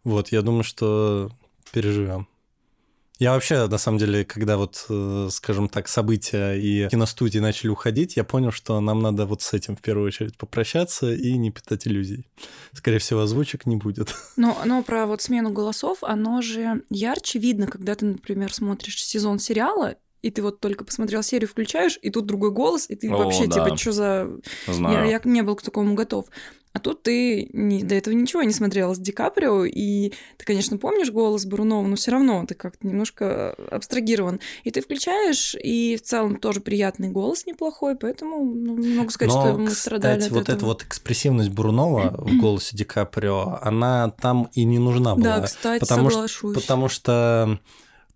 Вот, 0.03 0.33
я 0.33 0.41
думаю, 0.41 0.65
что 0.65 1.31
переживем. 1.71 2.27
Я 3.23 3.35
вообще, 3.35 3.69
на 3.69 3.79
самом 3.79 3.99
деле, 3.99 4.25
когда 4.25 4.57
вот, 4.57 4.85
э, 4.89 5.29
скажем 5.31 5.69
так, 5.69 5.87
события 5.87 6.55
и 6.55 6.89
киностудии 6.89 7.39
начали 7.39 7.69
уходить, 7.69 8.17
я 8.17 8.25
понял, 8.25 8.51
что 8.51 8.81
нам 8.81 8.99
надо 8.99 9.27
вот 9.27 9.43
с 9.43 9.53
этим 9.53 9.77
в 9.77 9.81
первую 9.81 10.09
очередь 10.09 10.37
попрощаться 10.37 11.13
и 11.13 11.39
не 11.39 11.53
питать 11.53 11.87
иллюзий. 11.87 12.27
Скорее 12.73 12.99
всего, 12.99 13.21
озвучек 13.21 13.65
не 13.65 13.77
будет. 13.77 14.13
Но, 14.37 14.59
но 14.65 14.83
про 14.83 15.07
вот 15.07 15.23
смену 15.23 15.53
голосов, 15.53 15.99
оно 16.03 16.43
же 16.43 16.83
ярче 16.91 17.39
видно, 17.39 17.69
когда 17.69 17.95
ты, 17.95 18.07
например, 18.07 18.53
смотришь 18.53 19.05
сезон 19.05 19.39
сериала, 19.39 19.95
и 20.23 20.33
ты 20.33 20.43
вот 20.43 20.59
только 20.59 20.85
посмотрел 20.85 21.23
серию, 21.23 21.49
включаешь, 21.49 22.01
и 22.03 22.11
тут 22.11 22.27
другой 22.27 22.51
голос, 22.51 22.87
и 22.89 22.97
ты 22.97 23.09
О, 23.09 23.19
вообще, 23.19 23.47
да. 23.47 23.65
типа, 23.65 23.77
что 23.77 23.93
за... 23.93 24.31
Знаю. 24.67 25.07
Я, 25.07 25.13
я 25.13 25.21
не 25.23 25.43
был 25.43 25.55
к 25.55 25.63
такому 25.63 25.95
готов. 25.95 26.27
А 26.75 26.79
тут 26.79 27.03
ты 27.03 27.51
не- 27.53 27.83
до 27.83 27.95
этого 27.95 28.15
ничего 28.15 28.43
не 28.43 28.53
смотрела 28.53 28.95
с 28.95 28.99
Ди 28.99 29.13
Каприо, 29.13 29.67
и 29.67 30.11
ты, 30.39 30.45
конечно, 30.47 30.79
помнишь 30.79 31.11
голос 31.11 31.45
Брунова, 31.45 31.87
но 31.87 31.97
все 31.97 32.13
равно 32.13 32.47
ты 32.47 32.55
как-то 32.55 32.87
немножко 32.87 33.53
абстрагирован. 33.71 34.41
И 34.65 34.71
ты 34.71 34.81
включаешь, 34.81 35.55
и 35.55 35.97
в 35.97 36.03
целом 36.03 36.37
тоже 36.37 36.61
приятный 36.61 37.11
голос 37.11 37.45
неплохой, 37.45 37.95
поэтому 37.97 38.43
ну, 38.55 38.77
не 38.79 38.95
могу 38.95 39.11
сказать, 39.11 39.33
что 39.33 39.59
мы 39.59 39.71
страдали 39.71 40.21
кстати, 40.21 40.31
от 40.33 40.35
вот 40.35 40.43
этого. 40.45 40.57
эта 40.57 40.65
вот 40.67 40.83
экспрессивность 40.83 41.51
Брунова 41.51 42.15
в 42.19 42.39
голосе 42.39 42.75
Ди 42.75 42.85
Каприо, 42.85 43.59
она 43.61 44.11
там 44.11 44.49
и 44.55 44.65
не 44.65 44.79
нужна 44.79 45.15
была. 45.15 45.25
Да, 45.25 45.41
кстати, 45.43 45.81
потому 45.81 46.09
что- 46.09 46.15
соглашусь. 46.29 46.55
Потому 46.55 46.89
что 46.89 47.61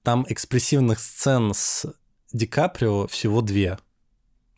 там 0.03 0.25
экспрессивных 0.29 0.99
сцен 1.01 1.53
с 1.55 1.85
Ди 2.33 2.47
Каприо 2.47 3.07
всего 3.07 3.43
две. 3.43 3.79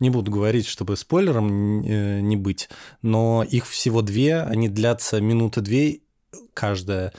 Не 0.01 0.11
буду 0.11 0.31
говорить, 0.31 0.67
чтобы 0.67 0.97
спойлером 0.97 1.83
э, 1.83 2.21
не 2.21 2.37
быть, 2.37 2.69
но 3.03 3.43
их 3.43 3.67
всего 3.67 4.03
две, 4.03 4.43
они 4.43 4.69
длятся 4.69 5.21
минуты 5.21 5.61
две 5.61 6.01
каждая, 6.55 7.13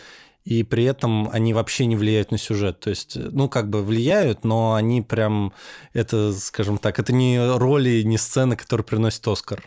и 0.49 0.63
при 0.63 0.83
этом 0.83 1.29
они 1.31 1.53
вообще 1.53 1.85
не 1.85 1.95
влияют 1.95 2.31
на 2.31 2.39
сюжет. 2.39 2.79
То 2.79 2.89
есть, 2.89 3.15
ну, 3.15 3.47
как 3.47 3.69
бы 3.69 3.83
влияют, 3.83 4.43
но 4.43 4.73
они 4.73 5.03
прям, 5.03 5.53
это, 5.93 6.33
скажем 6.33 6.79
так, 6.79 6.97
это 6.97 7.13
не 7.13 7.39
роли, 7.57 8.01
не 8.01 8.17
сцены, 8.17 8.55
которые 8.55 8.83
приносят 8.83 9.27
Оскар. 9.27 9.63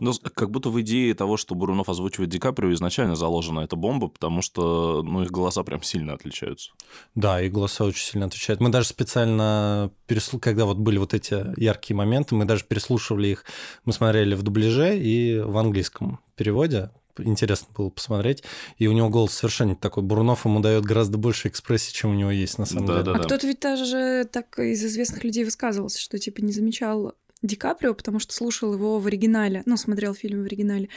Ну, 0.00 0.12
с- 0.12 0.18
как 0.18 0.50
будто 0.50 0.70
в 0.70 0.80
идее 0.80 1.14
того, 1.14 1.36
что 1.36 1.54
Бурунов 1.54 1.88
озвучивает 1.88 2.30
Ди 2.30 2.40
Каприо, 2.40 2.72
изначально 2.72 3.14
заложена 3.14 3.60
эта 3.60 3.76
бомба, 3.76 4.08
потому 4.08 4.42
что 4.42 5.04
ну, 5.04 5.22
их 5.22 5.30
голоса 5.30 5.62
прям 5.62 5.84
сильно 5.84 6.14
отличаются. 6.14 6.72
Да, 7.14 7.40
и 7.40 7.48
голоса 7.48 7.84
очень 7.84 8.04
сильно 8.04 8.26
отличают. 8.26 8.60
Мы 8.60 8.70
даже 8.70 8.88
специально, 8.88 9.92
переслу... 10.08 10.40
когда 10.40 10.64
вот 10.64 10.78
были 10.78 10.98
вот 10.98 11.14
эти 11.14 11.60
яркие 11.60 11.96
моменты, 11.96 12.34
мы 12.34 12.44
даже 12.44 12.64
переслушивали 12.64 13.28
их, 13.28 13.44
мы 13.84 13.92
смотрели 13.92 14.34
в 14.34 14.42
дубляже 14.42 14.98
и 14.98 15.38
в 15.38 15.56
английском 15.56 16.18
переводе. 16.34 16.90
Интересно 17.18 17.68
было 17.76 17.90
посмотреть. 17.90 18.42
И 18.78 18.86
у 18.86 18.92
него 18.92 19.08
голос 19.08 19.32
совершенно 19.34 19.70
не 19.70 19.74
такой. 19.76 20.02
Бурунов 20.02 20.44
ему 20.44 20.60
дает 20.60 20.84
гораздо 20.84 21.18
больше 21.18 21.48
экспрессии, 21.48 21.92
чем 21.92 22.10
у 22.10 22.14
него 22.14 22.30
есть 22.30 22.58
на 22.58 22.66
самом 22.66 22.86
Да, 22.86 23.02
деле. 23.02 23.04
да, 23.04 23.12
А 23.12 23.18
кто-то 23.24 23.46
ведь 23.46 23.60
даже 23.60 24.28
так 24.30 24.58
из 24.58 24.84
известных 24.84 25.22
людей 25.24 25.44
высказывался, 25.44 26.00
что 26.00 26.18
типа 26.18 26.40
не 26.40 26.52
замечал 26.52 27.14
Ди 27.42 27.56
Каприо, 27.56 27.92
потому 27.92 28.20
что 28.20 28.32
слушал 28.32 28.72
его 28.72 28.98
в 28.98 29.06
оригинале, 29.06 29.62
ну, 29.66 29.76
смотрел 29.76 30.14
фильм 30.14 30.42
в 30.42 30.46
оригинале. 30.46 30.88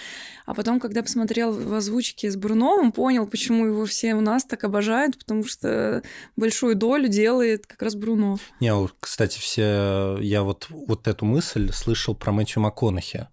А 0.46 0.54
потом, 0.54 0.80
когда 0.80 1.04
посмотрел 1.04 1.52
в 1.52 1.74
озвучке 1.74 2.32
с 2.32 2.38
Бруновым, 2.38 2.94
понял, 2.94 3.28
почему 3.28 3.66
его 3.66 3.86
все 3.86 4.16
у 4.16 4.22
нас 4.22 4.46
так 4.46 4.64
обожают, 4.64 5.18
потому 5.20 5.46
что 5.46 6.02
большую 6.38 6.76
долю 6.76 7.10
делает 7.10 7.68
как 7.68 7.82
раз 7.82 7.96
Бруно. 7.96 8.38
Не, 8.62 8.74
кстати, 9.02 9.40
все, 9.40 10.18
я 10.22 10.44
вот, 10.44 10.68
вот 10.70 11.10
эту 11.10 11.26
мысль 11.26 11.70
слышал 11.74 12.16
про 12.16 12.32
Мэтью 12.32 12.62
МакКонахи, 12.62 13.28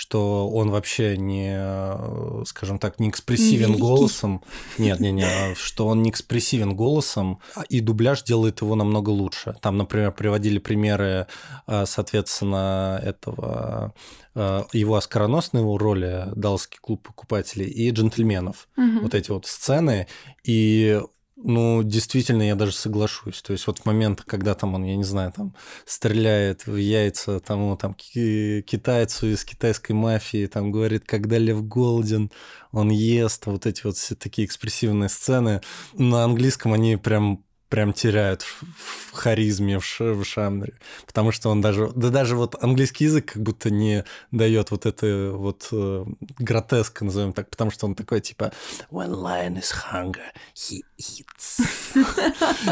что 0.00 0.48
он 0.48 0.70
вообще 0.70 1.18
не, 1.18 1.54
э, 1.54 2.42
скажем 2.46 2.78
так, 2.78 2.98
не 2.98 3.10
экспрессивен 3.10 3.68
Невеликий. 3.68 3.82
голосом. 3.82 4.42
Нет, 4.78 4.98
не, 4.98 5.12
не, 5.12 5.54
что 5.54 5.88
он 5.88 6.02
не 6.02 6.08
экспрессивен 6.08 6.74
голосом, 6.74 7.40
а 7.54 7.64
и 7.68 7.80
дубляж 7.80 8.22
делает 8.22 8.62
его 8.62 8.76
намного 8.76 9.10
лучше. 9.10 9.56
Там, 9.60 9.76
например, 9.76 10.12
приводили 10.12 10.58
примеры, 10.58 11.26
э, 11.66 11.84
соответственно, 11.84 12.98
этого 13.04 13.92
э, 14.34 14.62
его 14.72 14.96
оскароносной 14.96 15.62
роли 15.76 16.28
«Далласский 16.34 16.78
клуб 16.80 17.06
покупателей» 17.06 17.66
и 17.66 17.90
«Джентльменов». 17.90 18.68
Мгм. 18.76 19.00
вот 19.02 19.14
эти 19.14 19.30
вот 19.30 19.44
сцены, 19.44 20.06
и 20.44 21.02
ну, 21.42 21.82
действительно, 21.82 22.42
я 22.42 22.54
даже 22.54 22.72
соглашусь. 22.72 23.42
То 23.42 23.52
есть 23.52 23.66
вот 23.66 23.78
в 23.78 23.84
момент, 23.86 24.22
когда 24.22 24.54
там 24.54 24.74
он, 24.74 24.84
я 24.84 24.96
не 24.96 25.04
знаю, 25.04 25.32
там 25.34 25.54
стреляет 25.86 26.66
в 26.66 26.76
яйца 26.76 27.40
тому 27.40 27.76
там 27.76 27.94
ки- 27.94 28.62
китайцу 28.62 29.28
из 29.28 29.44
китайской 29.44 29.92
мафии, 29.92 30.46
там 30.46 30.70
говорит, 30.70 31.04
когда 31.06 31.38
Лев 31.38 31.66
голоден, 31.66 32.30
он 32.72 32.90
ест, 32.90 33.46
вот 33.46 33.66
эти 33.66 33.84
вот 33.84 33.96
все 33.96 34.14
такие 34.14 34.46
экспрессивные 34.46 35.08
сцены. 35.08 35.60
На 35.94 36.24
английском 36.24 36.72
они 36.72 36.96
прям 36.96 37.44
прям 37.70 37.92
теряют 37.94 38.42
в 38.42 38.62
в 39.10 39.12
харизме, 39.12 39.78
в, 39.78 39.84
ш- 39.84 40.12
в 40.12 40.24
шамре. 40.24 40.74
Потому 41.06 41.32
что 41.32 41.50
он 41.50 41.60
даже... 41.60 41.90
Да 41.94 42.10
даже 42.10 42.36
вот 42.36 42.56
английский 42.62 43.04
язык 43.04 43.32
как 43.32 43.42
будто 43.42 43.70
не 43.70 44.04
дает 44.30 44.70
вот 44.70 44.86
это 44.86 45.32
вот 45.34 45.68
э, 45.72 46.04
гротеск, 46.38 47.02
назовем 47.02 47.32
так, 47.32 47.50
потому 47.50 47.70
что 47.70 47.86
он 47.86 47.94
такой 47.94 48.20
типа 48.20 48.52
When 48.90 49.10
lion 49.10 49.58
is 49.58 49.72
hunger, 49.92 50.30
he 50.54 50.82
eats. 50.98 51.60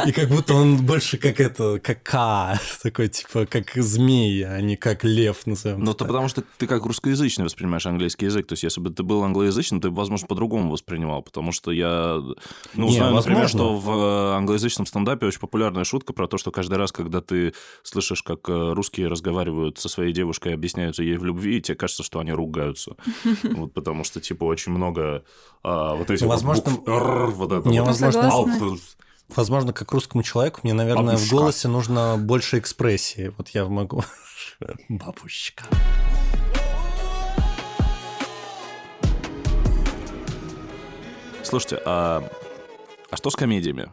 И 0.06 0.12
как 0.12 0.28
будто 0.28 0.54
он 0.54 0.84
больше 0.84 1.18
как 1.18 1.40
это, 1.40 1.80
как 1.80 2.02
Ка, 2.02 2.60
такой 2.82 3.08
типа 3.08 3.46
как 3.46 3.72
змей, 3.74 4.46
а 4.46 4.60
не 4.60 4.76
как 4.76 5.04
лев, 5.04 5.46
назовем 5.46 5.80
Ну, 5.80 5.92
то 5.92 5.98
так. 6.00 6.08
потому 6.08 6.28
что 6.28 6.44
ты 6.58 6.66
как 6.66 6.84
русскоязычный 6.86 7.44
воспринимаешь 7.44 7.86
английский 7.86 8.26
язык. 8.26 8.46
То 8.46 8.52
есть, 8.52 8.62
если 8.62 8.80
бы 8.80 8.90
ты 8.90 9.02
был 9.02 9.24
англоязычным, 9.24 9.80
ты, 9.80 9.90
возможно, 9.90 10.28
по-другому 10.28 10.70
воспринимал. 10.70 11.22
Потому 11.22 11.52
что 11.52 11.72
я 11.72 12.22
ну, 12.74 12.88
знаю, 12.90 13.14
например, 13.14 13.48
что 13.48 13.76
в 13.76 13.90
э, 13.90 14.36
англоязычном 14.36 14.86
стендапе 14.88 15.26
очень 15.26 15.40
популярная 15.40 15.84
шутка 15.84 16.12
про 16.12 16.26
то, 16.26 16.38
что 16.38 16.50
каждый 16.50 16.78
раз, 16.78 16.92
когда 16.92 17.20
ты 17.20 17.54
слышишь, 17.82 18.22
как 18.22 18.48
э, 18.48 18.72
русские 18.72 19.08
разговаривают 19.08 19.78
со 19.78 19.88
своей 19.88 20.12
девушкой 20.12 20.52
и 20.52 20.54
объясняются 20.54 21.02
ей 21.02 21.16
в 21.16 21.24
любви, 21.24 21.60
тебе 21.62 21.76
кажется, 21.76 22.02
что 22.02 22.18
они 22.20 22.32
ругаются. 22.32 22.96
Вот 23.42 23.72
потому 23.72 24.04
что, 24.04 24.20
типа, 24.20 24.44
очень 24.44 24.72
много 24.72 25.24
а, 25.62 25.94
вот 25.94 26.10
этих 26.10 26.22
Ну, 26.22 26.28
вот 26.28 26.34
возможно, 26.34 26.70
букв. 26.70 26.88
«р», 26.88 27.26
вот 27.30 27.52
это 27.52 27.68
не, 27.68 27.80
вот. 27.80 27.86
возможно, 27.88 28.78
Возможно, 29.36 29.72
как 29.74 29.92
русскому 29.92 30.22
человеку, 30.22 30.60
мне, 30.62 30.72
наверное, 30.72 31.16
в 31.16 31.18
Бабушка. 31.18 31.36
голосе 31.36 31.68
нужно 31.68 32.16
больше 32.18 32.58
экспрессии. 32.58 33.32
Вот 33.36 33.48
я 33.50 33.66
могу... 33.66 34.02
Бабушка. 34.88 35.64
Слушайте, 41.42 41.80
а, 41.84 42.28
а 43.10 43.16
что 43.16 43.30
с 43.30 43.36
комедиями? 43.36 43.90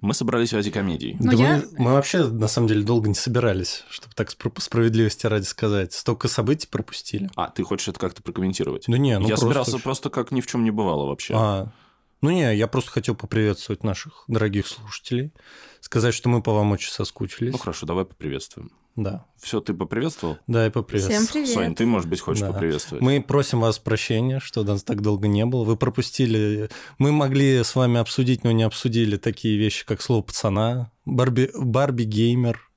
Мы 0.00 0.14
собрались 0.14 0.52
ради 0.52 0.70
комедий. 0.70 1.16
Но 1.18 1.32
да 1.32 1.36
я- 1.36 1.56
мы, 1.72 1.84
мы 1.86 1.92
вообще, 1.92 2.24
на 2.24 2.46
самом 2.46 2.68
деле, 2.68 2.82
долго 2.84 3.08
не 3.08 3.16
собирались, 3.16 3.84
чтобы 3.90 4.14
так 4.14 4.30
справедливости 4.30 5.26
ради 5.26 5.44
сказать. 5.44 5.92
Столько 5.92 6.28
событий 6.28 6.68
пропустили. 6.68 7.28
А, 7.34 7.50
ты 7.50 7.64
хочешь 7.64 7.88
это 7.88 7.98
как-то 7.98 8.22
прокомментировать? 8.22 8.86
Ну 8.86 8.96
не, 8.96 9.18
ну 9.18 9.22
я 9.26 9.34
просто... 9.36 9.46
собирался 9.46 9.78
просто 9.78 10.10
как 10.10 10.30
ни 10.30 10.40
в 10.40 10.46
чем 10.46 10.62
не 10.62 10.70
бывало 10.70 11.06
вообще. 11.06 11.34
А, 11.36 11.72
ну 12.20 12.30
не, 12.30 12.54
я 12.56 12.68
просто 12.68 12.92
хотел 12.92 13.16
поприветствовать 13.16 13.82
наших 13.82 14.24
дорогих 14.28 14.68
слушателей, 14.68 15.32
сказать, 15.80 16.14
что 16.14 16.28
мы 16.28 16.42
по 16.42 16.52
вам 16.52 16.70
очень 16.70 16.92
соскучились. 16.92 17.52
Ну 17.52 17.58
хорошо, 17.58 17.84
давай 17.84 18.04
поприветствуем. 18.04 18.70
Да, 18.98 19.24
Все, 19.36 19.60
ты 19.60 19.74
поприветствовал? 19.74 20.38
да, 20.48 20.66
и 20.66 20.70
поприветствовать. 20.70 21.28
Всем 21.28 21.32
привет. 21.44 21.54
Сань, 21.54 21.74
ты, 21.76 21.86
может 21.86 22.08
быть, 22.08 22.20
хочешь 22.20 22.40
Да. 22.40 22.52
поприветствовать? 22.52 23.00
Мы 23.00 23.22
просим 23.22 23.60
вас 23.60 23.78
прощения, 23.78 24.40
что 24.40 24.64
нас 24.64 24.82
так 24.82 25.02
долго 25.02 25.28
не 25.28 25.46
было. 25.46 25.62
Вы 25.62 25.76
пропустили... 25.76 26.68
Мы 26.98 27.12
могли 27.12 27.62
с 27.62 27.76
вами 27.76 28.00
обсудить, 28.00 28.42
но 28.42 28.50
не 28.50 28.64
обсудили 28.64 29.16
такие 29.16 29.56
вещи, 29.56 29.86
как 29.86 30.02
слово 30.02 30.22
пацана, 30.22 30.90
Барби, 31.04 31.48
Барби 31.56 32.02
геймер 32.02 32.68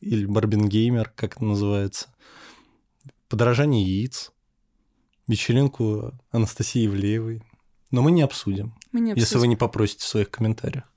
или 0.00 0.26
Барбин 0.26 0.68
геймер, 0.68 1.12
как 1.14 1.36
это 1.36 1.44
называется, 1.44 2.08
подорожание 3.28 3.84
яиц, 3.84 4.32
вечеринку 5.28 6.12
Анастасии 6.32 6.86
Ивлеевой. 6.86 7.44
Но 7.92 8.02
мы 8.02 8.10
не 8.10 8.22
обсудим. 8.22 8.74
Мы 8.90 8.98
не 8.98 9.10
Если 9.10 9.20
обсудим. 9.22 9.40
вы 9.42 9.46
не 9.46 9.56
попросите 9.56 10.02
в 10.04 10.08
своих 10.08 10.28
комментариях. 10.28 10.87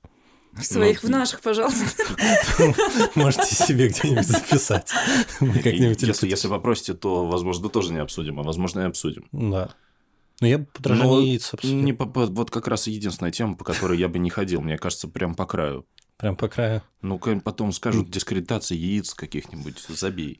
В 0.52 0.64
своих, 0.64 1.02
Ну, 1.02 1.08
в 1.08 1.12
наших, 1.12 1.40
пожалуйста. 1.40 2.04
Можете 3.14 3.54
себе 3.54 3.88
где-нибудь 3.88 4.26
записать. 4.26 4.90
Мы 5.40 5.54
как-нибудь... 5.60 6.02
Если, 6.02 6.28
если 6.28 6.48
попросите, 6.48 6.92
то, 6.94 7.26
возможно, 7.26 7.68
тоже 7.70 7.92
не 7.92 8.00
обсудим, 8.00 8.38
а 8.38 8.42
возможно, 8.42 8.80
и 8.80 8.84
обсудим. 8.84 9.26
Да. 9.32 9.70
Ну, 10.40 10.46
я 10.48 10.58
бы 10.58 10.66
подражание 10.66 11.10
Но 11.10 11.20
яиц 11.20 11.54
обсудил. 11.54 11.78
Не 11.78 11.92
по- 11.92 12.04
по- 12.06 12.26
вот 12.26 12.50
как 12.50 12.68
раз 12.68 12.86
единственная 12.86 13.32
тема, 13.32 13.54
по 13.56 13.64
которой 13.64 13.98
я 13.98 14.08
бы 14.08 14.18
не 14.18 14.28
ходил, 14.28 14.60
мне 14.60 14.76
кажется, 14.76 15.08
прям 15.08 15.34
по 15.34 15.46
краю. 15.46 15.86
Прям 16.16 16.36
по 16.36 16.48
краю. 16.48 16.82
Ну, 17.00 17.18
потом 17.18 17.72
скажут 17.72 18.08
дискредитация 18.08 18.76
яиц 18.76 19.12
каких-нибудь, 19.14 19.80
забей. 19.88 20.38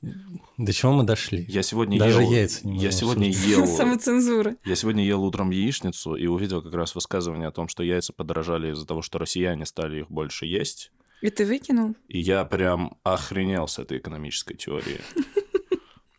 До 0.56 0.72
чего 0.72 0.92
мы 0.92 1.02
дошли? 1.04 1.44
Я 1.48 1.62
сегодня 1.62 1.98
Даже 1.98 2.22
ел... 2.22 2.30
яйца 2.30 2.66
не 2.66 2.78
Я 2.78 2.92
сегодня 2.92 3.28
ел... 3.28 3.66
Самоцензура. 3.76 4.56
Я 4.64 4.76
сегодня 4.76 5.04
ел 5.04 5.24
утром 5.24 5.50
яичницу 5.50 6.14
и 6.14 6.26
увидел 6.26 6.62
как 6.62 6.72
раз 6.74 6.94
высказывание 6.94 7.48
о 7.48 7.52
том, 7.52 7.66
что 7.66 7.82
яйца 7.82 8.12
подорожали 8.12 8.70
из-за 8.72 8.86
того, 8.86 9.02
что 9.02 9.18
россияне 9.18 9.66
стали 9.66 10.00
их 10.00 10.10
больше 10.10 10.46
есть. 10.46 10.92
И 11.20 11.30
ты 11.30 11.46
выкинул? 11.46 11.96
И 12.08 12.20
я 12.20 12.44
прям 12.44 12.96
охренел 13.02 13.66
с 13.66 13.78
этой 13.78 13.98
экономической 13.98 14.54
теории. 14.54 15.00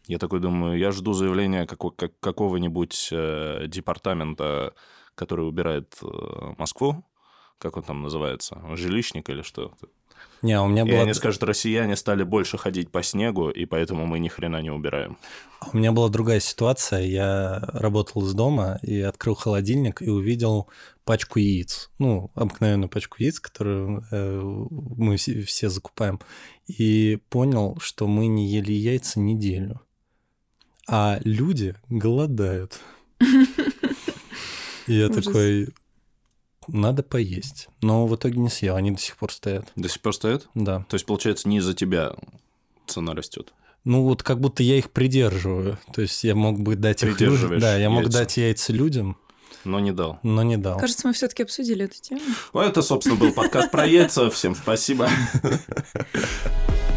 Я 0.08 0.18
такой 0.20 0.42
думаю, 0.42 0.78
я 0.78 0.92
жду 0.92 1.14
заявления 1.14 1.66
како- 1.66 1.92
как- 1.92 2.20
какого-нибудь 2.20 3.08
э, 3.12 3.68
департамента, 3.68 4.74
который 5.16 5.48
убирает 5.48 5.96
э, 6.02 6.06
Москву. 6.58 7.06
Как 7.60 7.78
он 7.78 7.84
там 7.84 8.02
называется? 8.02 8.62
Жилищник 8.76 9.30
или 9.30 9.42
что? 9.42 9.74
Не, 10.42 10.60
у 10.60 10.68
меня 10.68 10.84
И 10.84 10.92
была... 10.92 11.04
они 11.04 11.14
скажут, 11.14 11.42
россияне 11.44 11.96
стали 11.96 12.24
больше 12.24 12.58
ходить 12.58 12.92
по 12.92 13.02
снегу, 13.02 13.50
и 13.50 13.66
поэтому 13.66 14.06
мы 14.06 14.20
ни 14.20 14.28
хрена 14.28 14.62
не 14.62 14.72
убираем. 14.72 15.18
У 15.72 15.78
меня 15.78 15.94
была 15.94 16.10
другая 16.10 16.42
ситуация. 16.42 17.02
Я 17.02 17.60
работал 17.72 18.26
из 18.26 18.34
дома 18.34 18.78
и 18.82 19.00
открыл 19.00 19.36
холодильник 19.36 20.02
и 20.02 20.10
увидел 20.10 20.68
пачку 21.06 21.40
яиц. 21.40 21.90
Ну, 21.98 22.30
обыкновенную 22.36 22.90
пачку 22.90 23.18
яиц, 23.20 23.40
которую 23.40 24.06
э, 24.12 24.42
мы 24.42 25.16
все, 25.16 25.44
все 25.44 25.70
закупаем. 25.70 26.20
И 26.68 27.20
понял, 27.30 27.78
что 27.80 28.08
мы 28.08 28.28
не 28.28 28.48
ели 28.50 28.74
яйца 28.74 29.22
неделю. 29.22 29.80
А 30.90 31.20
люди 31.24 31.76
голодают. 31.88 32.82
И 34.88 34.94
я 34.96 35.08
такой, 35.08 35.70
надо 36.68 37.04
поесть. 37.04 37.68
Но 37.82 38.06
в 38.08 38.16
итоге 38.16 38.40
не 38.40 38.50
съел, 38.50 38.76
они 38.76 38.92
до 38.92 39.00
сих 39.00 39.18
пор 39.18 39.32
стоят. 39.32 39.72
До 39.76 39.90
сих 39.90 40.02
пор 40.02 40.14
стоит? 40.14 40.48
Да. 40.56 40.86
То 40.90 40.96
есть, 40.96 41.06
получается, 41.06 41.48
не 41.50 41.58
из-за 41.58 41.74
тебя 41.74 42.14
цена 42.88 43.14
растет. 43.14 43.54
Ну 43.86 44.04
вот 44.04 44.24
как 44.24 44.40
будто 44.40 44.64
я 44.64 44.78
их 44.78 44.92
придерживаю. 44.92 45.78
То 45.94 46.02
есть 46.02 46.24
я 46.24 46.36
мог 46.36 46.60
бы 46.60 46.76
дать 46.76 47.04
их 47.04 47.20
людям. 47.20 47.60
Да, 47.60 47.76
я 47.78 47.90
мог 47.90 48.04
яйца. 48.04 48.20
дать 48.20 48.38
яйца 48.38 48.72
людям, 48.72 49.18
Но 49.66 49.80
не 49.82 49.92
дал. 49.92 50.20
но 50.24 50.42
не 50.44 50.56
дал. 50.58 50.80
Кажется, 50.80 51.06
мы 51.08 51.14
все-таки 51.14 51.44
обсудили 51.44 51.86
эту 51.86 52.00
тему. 52.02 52.22
Ну, 52.54 52.62
это, 52.62 52.82
собственно, 52.82 53.18
был 53.18 53.34
подкаст 53.34 53.72
про 53.72 53.86
яйца. 53.86 54.30
Всем 54.30 54.56
спасибо. 54.56 55.10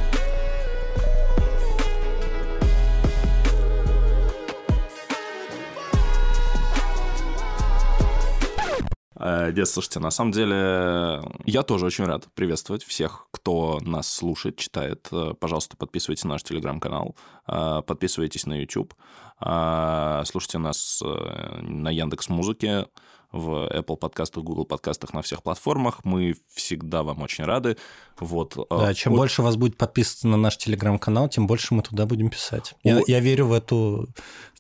Э, 9.19 9.51
Дед, 9.53 9.69
слушайте, 9.69 10.01
на 10.01 10.11
самом 10.11 10.33
деле 10.33 11.23
я 11.45 11.63
тоже 11.63 11.87
очень 11.87 12.05
рад 12.05 12.27
приветствовать 12.35 12.85
всех, 12.85 13.27
кто 13.31 13.79
нас 13.83 14.09
слушает, 14.13 14.57
читает. 14.57 15.09
Э, 15.13 15.35
Пожалуйста, 15.39 15.77
подписывайтесь 15.77 16.25
на 16.25 16.31
наш 16.31 16.43
телеграм-канал, 16.43 17.17
э, 17.49 17.83
подписывайтесь 17.87 18.47
на 18.47 18.55
YouTube, 18.61 18.95
э, 19.41 20.23
слушайте 20.27 20.59
нас 20.59 21.01
э, 21.05 21.61
на 21.63 21.91
Яндекс 21.91 22.29
Музыке, 22.29 22.87
в 23.33 23.69
Apple 23.69 23.97
подкастах, 23.97 24.45
Google 24.45 24.65
подкастах, 24.65 25.13
на 25.13 25.21
всех 25.21 25.43
платформах. 25.43 26.05
Мы 26.05 26.37
всегда 26.55 27.03
вам 27.03 27.23
очень 27.23 27.45
рады. 27.45 27.77
Вот. 28.21 28.57
э, 28.57 28.63
Да, 28.71 28.95
чем 28.95 29.13
от- 29.15 29.19
больше 29.19 29.43
вас 29.43 29.57
будет 29.57 29.77
подписано 29.77 30.37
на 30.37 30.43
наш 30.43 30.57
телеграм-канал, 30.57 31.29
тем 31.29 31.47
больше 31.47 31.75
мы 31.75 31.83
туда 31.83 32.07
будем 32.07 32.31
писать. 32.31 32.75
Я, 32.85 32.99
О- 32.99 33.03
я 33.07 33.21
верю 33.21 33.47
в 33.47 33.53
эту, 33.53 34.09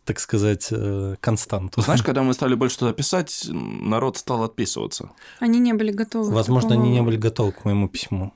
так 0.06 0.18
сказать, 0.20 0.68
э, 0.70 1.16
константу. 1.20 1.82
Знаешь, 1.82 2.02
когда 2.02 2.22
мы 2.22 2.32
стали 2.32 2.54
больше 2.54 2.78
туда 2.78 2.92
писать, 2.92 3.46
народ 3.50 4.16
стал 4.16 4.42
отписываться. 4.44 5.10
Они 5.40 5.58
не 5.58 5.74
были 5.74 5.92
готовы. 5.92 6.30
к 6.30 6.34
Возможно, 6.34 6.74
они 6.74 6.84
не 6.84 6.88
такому- 6.96 7.06
были 7.06 7.16
готовы 7.18 7.52
к 7.52 7.64
моему 7.66 7.88
письму. 7.88 8.32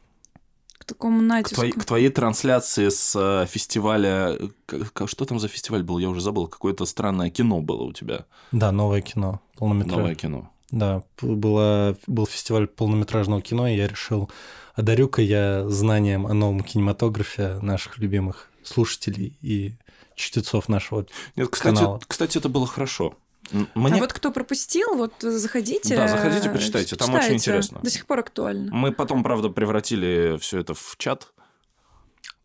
К 0.79 0.85
такому 0.85 1.21
К, 1.21 1.23
натиску. 1.23 1.55
твоей- 1.55 1.73
к 1.73 1.85
твоей 1.85 2.09
трансляции 2.11 2.89
с 2.89 3.15
э, 3.17 3.47
фестиваля... 3.47 4.37
к- 4.67 4.91
к- 4.93 5.07
Что 5.09 5.25
там 5.25 5.39
за 5.39 5.49
фестиваль 5.49 5.83
был? 5.83 5.99
Я 5.99 6.09
уже 6.09 6.21
забыл. 6.21 6.49
Какое-то 6.49 6.85
странное 6.87 7.31
кино 7.31 7.61
было 7.61 7.83
у 7.85 7.93
тебя. 7.93 8.25
Да, 8.53 8.73
новое 8.73 9.01
кино, 9.01 9.41
полнометражное. 9.57 10.03
Новое 10.03 10.15
кино. 10.17 10.51
Да, 10.73 11.03
было, 11.23 11.97
был 12.07 12.27
фестиваль 12.27 12.67
полнометражного 12.67 13.43
кино, 13.43 13.67
и 13.69 13.77
я 13.77 13.89
решил, 13.89 14.31
одарю-ка 14.75 15.21
я 15.23 15.69
знанием 15.69 16.27
о 16.27 16.33
новом 16.35 16.61
кинематографе 16.61 17.59
наших 17.63 17.99
любимых 17.99 18.49
слушателей 18.63 19.37
и 19.43 19.75
чтецов 20.21 20.69
нашего. 20.69 21.07
Нет, 21.37 21.49
кстати, 21.49 21.75
Канала. 21.77 22.01
кстати, 22.07 22.39
это 22.39 22.49
было 22.49 22.67
хорошо. 22.67 23.15
М, 23.53 23.69
А 23.75 23.79
Мне... 23.79 24.01
вот 24.01 24.13
кто 24.13 24.31
пропустил, 24.31 24.95
вот 24.97 25.15
заходите. 25.21 25.97
Да, 25.97 26.07
заходите, 26.09 26.51
почитайте, 26.51 26.95
там 26.97 27.09
очень 27.11 27.23
читайте. 27.23 27.35
интересно. 27.37 27.81
До 27.83 27.91
сих 27.91 28.07
пор 28.07 28.21
актуально. 28.21 28.73
Мы 28.75 28.93
потом, 28.93 29.23
правда, 29.25 29.49
превратили 29.49 30.37
все 30.39 30.61
это 30.61 30.75
в 30.75 30.95
чат. 30.99 31.29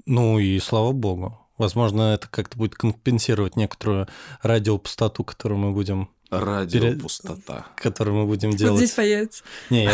Ну 0.05 0.39
и 0.39 0.59
слава 0.59 0.91
богу. 0.93 1.37
Возможно, 1.57 2.13
это 2.15 2.27
как-то 2.27 2.57
будет 2.57 2.75
компенсировать 2.75 3.55
некоторую 3.55 4.07
радиопустоту, 4.41 5.23
которую 5.23 5.57
мы 5.59 5.71
будем, 5.71 6.09
Радио 6.31 6.81
Перед- 6.81 7.01
пустота. 7.03 7.67
которую 7.77 8.15
мы 8.17 8.25
будем 8.25 8.49
Вот 8.51 8.57
делать. 8.57 8.77
здесь 8.77 8.91
появится. 8.91 9.43
Не, 9.69 9.83
я 9.85 9.91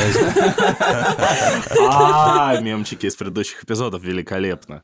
А, 1.79 2.57
мемчики 2.61 3.05
из 3.05 3.15
предыдущих 3.15 3.63
эпизодов 3.63 4.01
великолепно. 4.03 4.83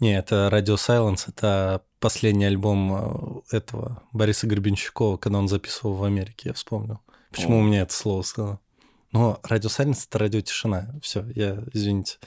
Не, 0.00 0.18
это 0.18 0.48
Radio 0.52 0.76
Silence, 0.76 1.24
это 1.28 1.82
последний 2.06 2.44
альбом 2.44 3.42
э, 3.50 3.56
этого 3.56 4.00
Бориса 4.12 4.46
Гребенщикова, 4.46 5.16
когда 5.16 5.38
он 5.40 5.48
записывал 5.48 5.94
в 5.94 6.04
Америке, 6.04 6.42
я 6.50 6.52
вспомнил. 6.52 7.00
Почему 7.32 7.56
О. 7.56 7.60
у 7.60 7.64
меня 7.64 7.80
это 7.82 7.92
слово 7.92 8.22
сказано? 8.22 8.60
Но 9.10 9.40
Radio 9.42 9.62
Silence— 9.68 10.04
это 10.08 10.18
радио 10.20 10.40
тишина. 10.40 10.94
Все, 11.02 11.24
я, 11.34 11.64
извините, 11.72 12.18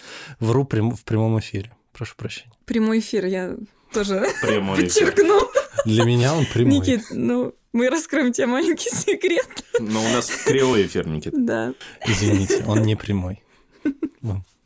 вру 0.42 0.66
прям- 0.66 0.92
в 0.96 1.06
прямом 1.06 1.40
эфире. 1.40 1.72
Прошу 1.94 2.16
прощения. 2.18 2.52
Прямой 2.66 3.00
эфир 3.00 3.24
я 3.26 3.56
тоже 3.94 4.28
Прямой 4.42 4.86
эфир. 4.86 5.08
подчеркну. 5.14 5.40
Для 5.86 6.04
меня 6.04 6.34
он 6.36 6.46
прямой. 6.46 6.74
Никит, 6.80 7.04
ну, 7.12 7.56
мы 7.72 7.90
раскроем 7.90 8.34
тебе 8.34 8.48
маленький 8.48 8.90
секрет. 8.90 9.48
Но 9.80 10.02
у 10.04 10.10
нас 10.10 10.30
кривой 10.46 10.88
эфир, 10.88 11.08
Никита. 11.08 11.38
Да. 11.40 11.74
Извините, 12.06 12.66
он 12.68 12.82
не 12.82 12.96
прямой. 12.98 13.42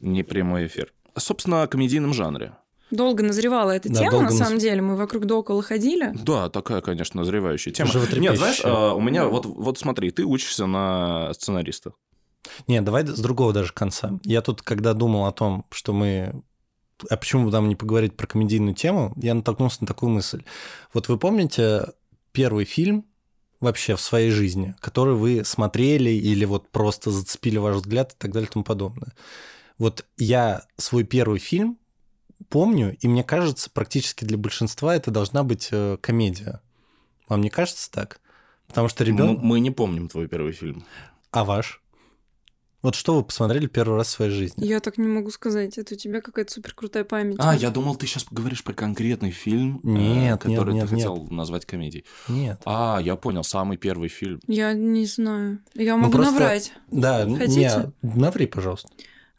Не 0.02 0.24
прямой 0.24 0.66
эфир. 0.66 0.92
Собственно, 1.16 1.62
о 1.62 1.68
комедийном 1.68 2.14
жанре. 2.16 2.54
Долго 2.94 3.24
назревала 3.24 3.72
эта 3.72 3.90
Да, 3.90 4.02
тема, 4.02 4.22
на 4.22 4.28
наз- 4.30 4.38
самом 4.38 4.60
деле. 4.60 4.82
Мы 4.84 4.96
вокруг 4.96 5.26
да 5.26 5.36
около 5.36 5.64
ходили. 5.64 6.12
Да, 6.14 6.50
такая, 6.50 6.82
конечно, 6.82 7.22
назревающая 7.22 7.74
тема. 7.74 7.90
Нет, 8.18 8.38
знаешь, 8.38 8.62
а, 8.64 8.94
у 8.94 9.02
меня 9.02 9.28
вот, 9.28 9.48
вот 9.48 9.80
смотри, 9.80 10.12
ты 10.12 10.24
учишься 10.26 10.68
на 10.68 11.34
сценариста. 11.34 11.94
Не, 12.68 12.82
давай 12.82 13.06
с 13.08 13.20
другого 13.20 13.52
даже 13.52 13.74
конца. 13.74 14.20
Я 14.24 14.42
тут, 14.42 14.62
когда 14.62 14.94
думал 14.94 15.26
о 15.26 15.32
том, 15.32 15.66
что 15.72 15.92
мы... 15.92 16.44
А 17.10 17.18
почему 17.18 17.46
бы 17.46 17.52
нам 17.52 17.68
не 17.68 17.76
поговорить 17.76 18.16
про 18.16 18.28
комедийную 18.28 18.76
тему, 18.76 19.14
я 19.18 19.34
натолкнулся 19.34 19.78
на 19.82 19.88
такую 19.88 20.12
мысль. 20.12 20.44
Вот 20.94 21.08
вы 21.08 21.18
помните 21.18 21.88
первый 22.32 22.66
фильм 22.66 23.06
вообще 23.60 23.96
в 23.96 24.02
своей 24.02 24.30
жизни, 24.30 24.76
который 24.80 25.16
вы 25.16 25.44
смотрели 25.46 26.12
или 26.12 26.46
вот 26.46 26.70
просто 26.70 27.10
зацепили 27.10 27.58
ваш 27.58 27.78
взгляд 27.78 28.12
и 28.14 28.16
так 28.20 28.32
далее 28.32 28.48
и 28.48 28.54
тому 28.54 28.64
подобное? 28.64 29.14
Вот 29.80 30.06
я 30.18 30.62
свой 30.78 31.04
первый 31.04 31.40
фильм 31.40 31.80
помню, 32.50 32.96
и 33.00 33.08
мне 33.08 33.24
кажется, 33.24 33.70
практически 33.70 34.26
для 34.26 34.38
большинства 34.38 34.96
это 34.96 35.12
должна 35.12 35.44
быть 35.44 35.70
э, 35.72 35.98
комедия. 36.02 36.62
Вам 37.28 37.42
не 37.42 37.50
кажется 37.50 37.90
так? 37.92 38.20
Потому 38.68 38.88
что 38.88 39.04
ребенок... 39.04 39.40
Мы 39.42 39.60
не 39.60 39.72
помним 39.72 40.08
твой 40.08 40.28
первый 40.28 40.52
фильм. 40.54 40.86
А 41.32 41.44
ваш? 41.46 41.82
Вот 42.82 42.96
что 42.96 43.16
вы 43.16 43.24
посмотрели 43.24 43.68
первый 43.68 43.96
раз 43.96 44.08
в 44.08 44.12
своей 44.12 44.32
жизни? 44.32 44.66
Я 44.66 44.82
так 44.82 44.98
не 44.98 45.08
могу 45.08 45.30
сказать. 45.30 45.78
Это 45.78 45.96
у 45.96 45.98
тебя 45.98 46.20
какая-то 46.20 46.52
супер 46.52 46.74
крутая 46.74 47.06
память. 47.06 47.38
А, 47.40 47.56
я 47.56 47.70
думал, 47.70 47.96
ты 47.96 48.06
сейчас 48.08 48.26
поговоришь 48.26 48.62
про 48.62 48.74
конкретный 48.74 49.32
фильм, 49.32 49.80
э, 49.86 49.88
Нет, 49.88 50.42
который 50.42 50.74
нет, 50.74 50.90
ты 50.90 50.96
нет, 50.96 51.06
хотел 51.06 51.28
назвать 51.32 51.66
комедией. 51.66 52.04
Нет. 52.28 52.62
А, 52.66 53.00
я 53.02 53.16
понял, 53.16 53.46
самый 53.46 53.78
первый 53.78 54.10
фильм. 54.10 54.42
Я 54.48 54.74
не 54.74 55.06
знаю. 55.06 55.60
Я 55.76 55.96
Ну, 55.96 56.02
могу 56.04 56.14
просто- 56.18 56.34
наврать. 56.34 56.74
Да, 56.92 57.26
Хотите? 57.26 57.94
не, 58.02 58.20
наври, 58.20 58.48
пожалуйста. 58.48 58.90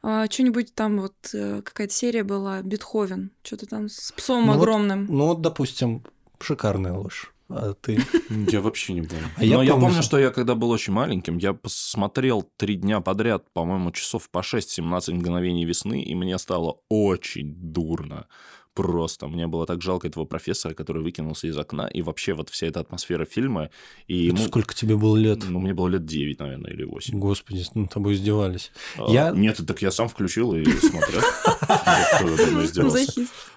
А, 0.06 0.26
что-нибудь 0.30 0.74
там 0.74 1.00
вот 1.00 1.14
э, 1.32 1.62
какая-то 1.62 1.92
серия 1.94 2.24
была, 2.24 2.60
Бетховен. 2.62 3.30
Что-то 3.42 3.66
там 3.66 3.88
с 3.88 4.12
псом 4.12 4.44
Ну 4.46 4.52
вот- 4.52 4.58
огромным. 4.62 5.06
Ну 5.08 5.26
вот, 5.28 5.40
допустим, 5.40 6.04
шикарная 6.40 6.92
ложь. 6.92 7.32
А 7.48 7.72
ты? 7.74 7.98
Я 8.52 8.60
вообще 8.60 8.92
не 8.92 9.02
помню. 9.02 9.24
А 9.36 9.44
я 9.44 9.56
Но 9.56 9.62
я 9.62 9.70
помню, 9.72 9.86
помню, 9.86 10.02
что- 10.02 10.08
что 10.08 10.18
я 10.18 10.30
когда 10.30 10.54
был 10.54 10.70
очень 10.70 10.92
маленьким, 10.92 11.38
я 11.38 11.54
посмотрел 11.54 12.42
три 12.58 12.76
дня 12.76 13.00
подряд, 13.00 13.50
по-моему, 13.52 13.92
часов 13.92 14.28
по 14.30 14.40
6-17 14.42 15.14
мгновений 15.14 15.64
весны, 15.64 16.02
и 16.02 16.14
мне 16.14 16.36
стало 16.38 16.80
очень 16.90 17.54
дурно. 17.54 18.26
Просто. 18.74 19.28
Мне 19.28 19.46
было 19.46 19.66
так 19.66 19.82
жалко 19.82 20.08
этого 20.08 20.24
профессора, 20.24 20.74
который 20.74 21.02
выкинулся 21.02 21.46
из 21.46 21.56
окна, 21.56 21.86
и 21.86 22.02
вообще 22.02 22.34
вот 22.34 22.50
вся 22.50 22.66
эта 22.66 22.80
атмосфера 22.80 23.24
фильма. 23.24 23.70
И 24.06 24.28
Это 24.28 24.36
ему... 24.36 24.48
сколько 24.48 24.74
тебе 24.74 24.96
было 24.96 25.16
лет? 25.16 25.44
Ну, 25.48 25.60
мне 25.60 25.72
было 25.72 25.88
лет 25.88 26.04
9, 26.04 26.40
наверное, 26.40 26.72
или 26.72 26.84
8. 26.84 27.18
Господи, 27.18 27.64
над 27.74 27.90
тобой 27.90 28.14
издевались. 28.14 28.72
А, 28.98 29.10
Я- 29.10 29.30
Нет, 29.30 29.60
так 29.66 29.80
я 29.82 29.90
сам 29.90 30.08
включил 30.08 30.54
и 30.54 30.64
смотрел. 30.64 31.22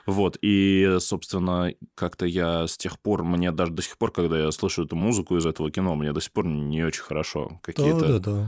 Вот, 0.06 0.38
и, 0.42 0.98
собственно, 1.00 1.74
как-то 1.96 2.26
я 2.26 2.68
с 2.68 2.78
тех 2.78 2.98
пор, 3.00 3.24
мне 3.24 3.52
даже 3.52 3.74
до 3.74 3.82
сих 3.82 3.98
пор, 3.98 4.12
когда 4.12 4.40
я 4.40 4.52
слышу 4.52 4.86
эту 4.86 4.96
музыку 4.96 5.36
из 5.36 5.46
этого 5.46 5.70
кино, 5.70 5.96
мне 5.96 6.14
до 6.14 6.22
сих 6.22 6.32
пор 6.32 6.46
не 6.46 6.84
очень 6.84 7.04
хорошо. 7.04 7.60
Какие-то... 7.62 8.48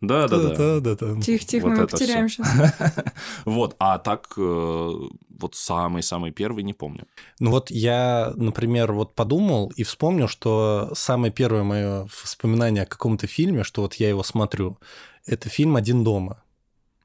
Да-да-да. 0.00 0.48
Да-да-да. 0.50 0.80
Да-да-да. 0.80 1.20
Тихо-тихо, 1.22 1.64
Вот 1.64 1.70
мы 1.70 1.76
его 1.76 1.84
это 1.84 1.96
потеряем 1.96 2.28
сейчас. 2.28 2.48
Вот, 3.44 3.76
а 3.78 3.98
так, 3.98 4.32
э, 4.36 4.40
вот 4.40 5.54
самый-самый 5.54 6.32
первый 6.32 6.62
не 6.64 6.74
помню. 6.74 7.06
Ну 7.40 7.50
вот 7.50 7.70
я, 7.70 8.32
например, 8.36 8.92
вот 8.92 9.14
подумал 9.14 9.72
и 9.76 9.84
вспомнил, 9.84 10.28
что 10.28 10.90
самое 10.94 11.32
первое 11.32 11.62
мое 11.62 12.08
воспоминание 12.22 12.82
о 12.82 12.86
каком-то 12.86 13.26
фильме, 13.26 13.64
что 13.64 13.82
вот 13.82 13.94
я 13.94 14.08
его 14.08 14.22
смотрю, 14.22 14.78
это 15.24 15.48
фильм 15.48 15.76
«Один 15.76 16.04
дома». 16.04 16.42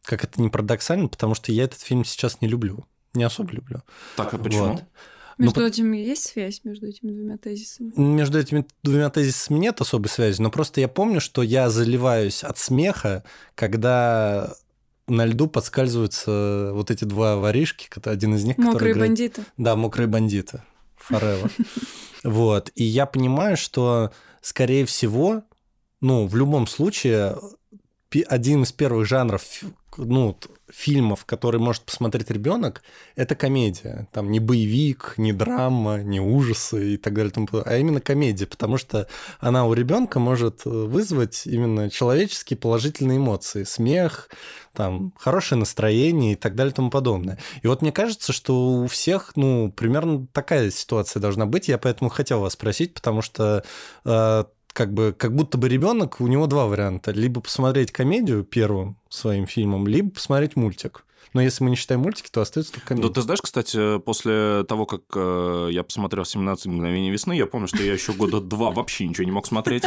Как 0.03 0.23
это 0.23 0.41
не 0.41 0.49
парадоксально, 0.49 1.07
потому 1.07 1.35
что 1.35 1.51
я 1.51 1.63
этот 1.63 1.79
фильм 1.79 2.03
сейчас 2.03 2.41
не 2.41 2.47
люблю. 2.47 2.85
Не 3.13 3.23
особо 3.23 3.51
люблю. 3.51 3.83
Так, 4.15 4.33
а 4.33 4.37
почему? 4.37 4.73
Вот. 4.73 4.83
Ну, 5.41 5.45
Между 5.47 5.61
по- 5.61 5.65
этим 5.65 5.91
есть 5.93 6.27
связь, 6.27 6.61
между 6.63 6.87
этими 6.87 7.11
двумя 7.11 7.37
тезисами? 7.37 7.91
Между 7.95 8.39
этими 8.39 8.65
двумя 8.83 9.09
тезисами 9.09 9.57
нет 9.59 9.81
особой 9.81 10.07
связи, 10.07 10.41
но 10.41 10.51
просто 10.51 10.81
я 10.81 10.87
помню, 10.87 11.19
что 11.19 11.41
я 11.41 11.69
заливаюсь 11.69 12.43
от 12.43 12.57
смеха, 12.59 13.23
когда 13.55 14.53
на 15.07 15.25
льду 15.25 15.47
подскальзываются 15.47 16.71
вот 16.73 16.91
эти 16.91 17.03
два 17.05 17.37
воришки, 17.37 17.87
это 17.95 18.11
один 18.11 18.35
из 18.35 18.43
них, 18.43 18.55
который 18.55 18.71
Мокрые 18.73 18.93
играет- 18.93 19.09
бандиты. 19.09 19.43
Да, 19.57 19.75
мокрые 19.75 20.07
бандиты. 20.07 20.61
Форева. 20.97 21.49
Вот. 22.23 22.69
И 22.75 22.83
я 22.83 23.07
понимаю, 23.07 23.57
что, 23.57 24.11
скорее 24.41 24.85
всего, 24.85 25.41
ну, 26.01 26.27
в 26.27 26.35
любом 26.35 26.67
случае, 26.67 27.35
один 28.27 28.61
из 28.61 28.71
первых 28.71 29.07
жанров 29.07 29.41
ну, 29.97 30.37
фильмов, 30.73 31.25
который 31.25 31.59
может 31.59 31.83
посмотреть 31.83 32.29
ребенок, 32.29 32.81
это 33.15 33.35
комедия. 33.35 34.07
Там 34.11 34.31
не 34.31 34.39
боевик, 34.39 35.15
не 35.17 35.33
драма, 35.33 36.01
не 36.01 36.19
ужасы 36.19 36.93
и 36.93 36.97
так 36.97 37.13
далее, 37.13 37.31
а 37.65 37.77
именно 37.77 38.01
комедия, 38.01 38.45
потому 38.45 38.77
что 38.77 39.07
она 39.39 39.65
у 39.65 39.73
ребенка 39.73 40.19
может 40.19 40.61
э, 40.65 40.69
вызвать 40.69 41.43
именно 41.45 41.89
человеческие 41.89 42.57
положительные 42.57 43.17
эмоции, 43.17 43.63
смех, 43.63 44.29
там, 44.73 45.13
хорошее 45.17 45.59
настроение 45.59 46.33
и 46.33 46.35
так 46.35 46.55
далее 46.55 46.73
тому 46.73 46.89
подобное. 46.89 47.37
И 47.61 47.67
вот 47.67 47.81
мне 47.81 47.91
кажется, 47.91 48.31
что 48.31 48.83
у 48.83 48.87
всех, 48.87 49.33
ну, 49.35 49.71
примерно 49.71 50.27
такая 50.31 50.71
ситуация 50.71 51.19
должна 51.19 51.45
быть. 51.45 51.67
Я 51.67 51.77
поэтому 51.77 52.09
хотел 52.09 52.39
вас 52.39 52.53
спросить, 52.53 52.93
потому 52.93 53.21
что 53.21 53.63
э, 54.05 54.43
как 54.73 54.93
бы 54.93 55.15
как 55.17 55.35
будто 55.35 55.57
бы 55.57 55.69
ребенок, 55.69 56.21
у 56.21 56.27
него 56.27 56.47
два 56.47 56.67
варианта. 56.67 57.11
Либо 57.11 57.41
посмотреть 57.41 57.91
комедию 57.91 58.43
первым 58.43 58.97
своим 59.09 59.45
фильмом, 59.45 59.87
либо 59.87 60.11
посмотреть 60.11 60.55
мультик. 60.55 61.05
Но 61.33 61.41
если 61.41 61.63
мы 61.63 61.69
не 61.69 61.75
считаем 61.75 62.01
мультики, 62.01 62.27
то 62.29 62.41
остается 62.41 62.73
только 62.73 62.87
комедия. 62.87 63.07
Ну, 63.07 63.13
ты 63.13 63.21
знаешь, 63.21 63.41
кстати, 63.41 63.99
после 63.99 64.65
того, 64.67 64.85
как 64.85 65.01
э, 65.15 65.69
я 65.71 65.83
посмотрел 65.83 66.23
«17 66.23 66.67
мгновений 66.67 67.09
весны», 67.09 67.33
я 67.37 67.45
помню, 67.45 67.67
что 67.67 67.81
я 67.81 67.93
еще 67.93 68.11
года 68.11 68.41
два 68.41 68.71
вообще 68.71 69.07
ничего 69.07 69.23
не 69.23 69.31
мог 69.31 69.47
смотреть. 69.47 69.83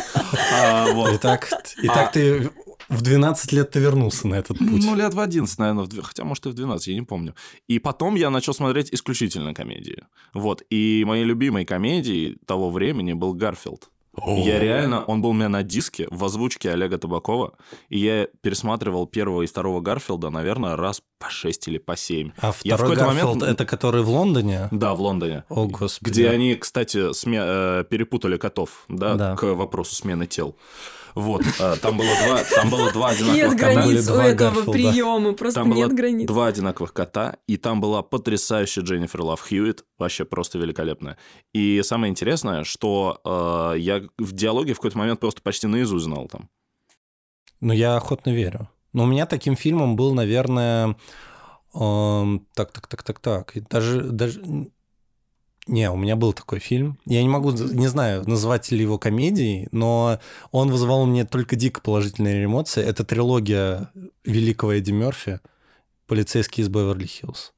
А, 0.54 0.90
вот. 0.92 1.12
Итак, 1.14 1.50
итак 1.82 2.08
А- 2.08 2.12
ты 2.12 2.50
в 2.88 3.02
12 3.02 3.52
лет 3.52 3.70
ты 3.70 3.80
вернулся 3.80 4.26
на 4.26 4.36
этот 4.36 4.58
путь. 4.58 4.84
Ну, 4.84 4.94
лет 4.94 5.12
в 5.12 5.20
11, 5.20 5.58
наверное, 5.58 5.84
в 5.84 6.02
хотя, 6.02 6.24
может, 6.24 6.46
и 6.46 6.48
в 6.50 6.54
12, 6.54 6.88
я 6.88 6.94
не 6.94 7.02
помню. 7.02 7.34
И 7.68 7.78
потом 7.78 8.14
я 8.14 8.30
начал 8.30 8.54
смотреть 8.54 8.92
исключительно 8.92 9.54
комедии. 9.54 10.04
Вот, 10.32 10.62
и 10.70 11.04
моей 11.06 11.24
любимой 11.24 11.64
комедией 11.64 12.38
того 12.46 12.70
времени 12.70 13.12
был 13.12 13.34
«Гарфилд». 13.34 13.90
Я 14.26 14.58
реально, 14.58 15.04
он 15.04 15.20
был 15.22 15.30
у 15.30 15.32
меня 15.32 15.48
на 15.48 15.62
диске 15.62 16.06
в 16.10 16.24
озвучке 16.24 16.70
Олега 16.70 16.98
Табакова, 16.98 17.54
и 17.88 17.98
я 17.98 18.28
пересматривал 18.42 19.06
первого 19.06 19.42
и 19.42 19.46
второго 19.46 19.80
Гарфилда, 19.80 20.30
наверное, 20.30 20.76
раз 20.76 21.02
по 21.18 21.28
шесть 21.30 21.66
или 21.68 21.78
по 21.78 21.96
семь. 21.96 22.30
А 22.38 22.52
Я 22.62 22.76
второй 22.76 22.96
Гарфилд, 22.96 23.24
момент- 23.36 23.42
это 23.42 23.66
который 23.66 24.02
в 24.02 24.10
Лондоне? 24.10 24.68
Да, 24.70 24.94
в 24.94 25.00
Лондоне. 25.00 25.44
О, 25.48 25.66
господи. 25.66 26.10
Где 26.10 26.30
они, 26.30 26.54
кстати, 26.54 27.12
сме- 27.12 27.80
э, 27.80 27.84
перепутали 27.88 28.36
котов, 28.36 28.84
да, 28.88 29.14
Да. 29.14 29.36
к 29.36 29.42
вопросу 29.54 29.94
смены 29.94 30.26
тел. 30.26 30.56
Вот, 31.14 31.42
э, 31.60 31.76
там 31.80 31.96
было 31.96 32.08
два, 32.26 32.42
там 32.44 32.70
было 32.70 32.92
два 32.92 33.10
одинаковых 33.10 33.36
Нет 33.36 33.50
кота. 33.52 33.66
были 33.66 33.74
границ 33.84 34.08
у 34.08 34.12
два 34.12 34.26
этого 34.26 34.48
Гарфилда. 34.50 34.72
приема, 34.72 35.32
просто 35.34 35.60
Там 35.60 35.70
было 35.70 35.76
нет 35.78 35.92
границ. 35.94 36.26
два 36.26 36.46
одинаковых 36.48 36.92
кота, 36.92 37.36
и 37.46 37.56
там 37.56 37.80
была 37.80 38.02
потрясающая 38.02 38.82
Дженнифер 38.82 39.22
Лав 39.22 39.40
Хьюитт, 39.40 39.84
вообще 39.98 40.24
просто 40.24 40.58
великолепная. 40.58 41.16
И 41.52 41.80
самое 41.84 42.10
интересное, 42.10 42.64
что 42.64 43.20
э, 43.24 43.78
я 43.78 44.02
в 44.18 44.32
диалоге 44.32 44.72
в 44.72 44.78
какой-то 44.78 44.98
момент 44.98 45.20
просто 45.20 45.40
почти 45.42 45.66
наизусть 45.68 46.04
знал 46.04 46.26
там. 46.28 46.48
Ну, 47.60 47.72
я 47.72 47.96
охотно 47.96 48.30
верю. 48.30 48.68
Но 48.92 49.04
у 49.04 49.06
меня 49.06 49.26
таким 49.26 49.56
фильмом 49.56 49.96
был, 49.96 50.14
наверное... 50.14 50.96
эм, 51.74 52.46
так, 52.54 52.72
так, 52.72 52.86
так, 52.86 53.02
так, 53.02 53.20
так. 53.20 53.56
И 53.56 53.60
даже, 53.60 54.02
даже... 54.02 54.40
Не, 55.66 55.90
у 55.90 55.96
меня 55.96 56.14
был 56.16 56.32
такой 56.32 56.58
фильм. 56.58 56.98
Я 57.06 57.22
не 57.22 57.28
могу, 57.28 57.52
не 57.52 57.86
знаю, 57.86 58.28
назвать 58.28 58.70
ли 58.70 58.80
его 58.80 58.98
комедией, 58.98 59.68
но 59.72 60.18
он 60.50 60.70
вызывал 60.70 61.02
у 61.02 61.06
меня 61.06 61.24
только 61.24 61.56
дико 61.56 61.80
положительные 61.80 62.44
эмоции. 62.44 62.84
Это 62.84 63.04
трилогия 63.04 63.90
великого 64.24 64.74
Эдди 64.74 64.92
Мерфи 64.92 65.40
«Полицейский 66.06 66.62
из 66.62 66.68
Беверли-Хиллз». 66.68 67.52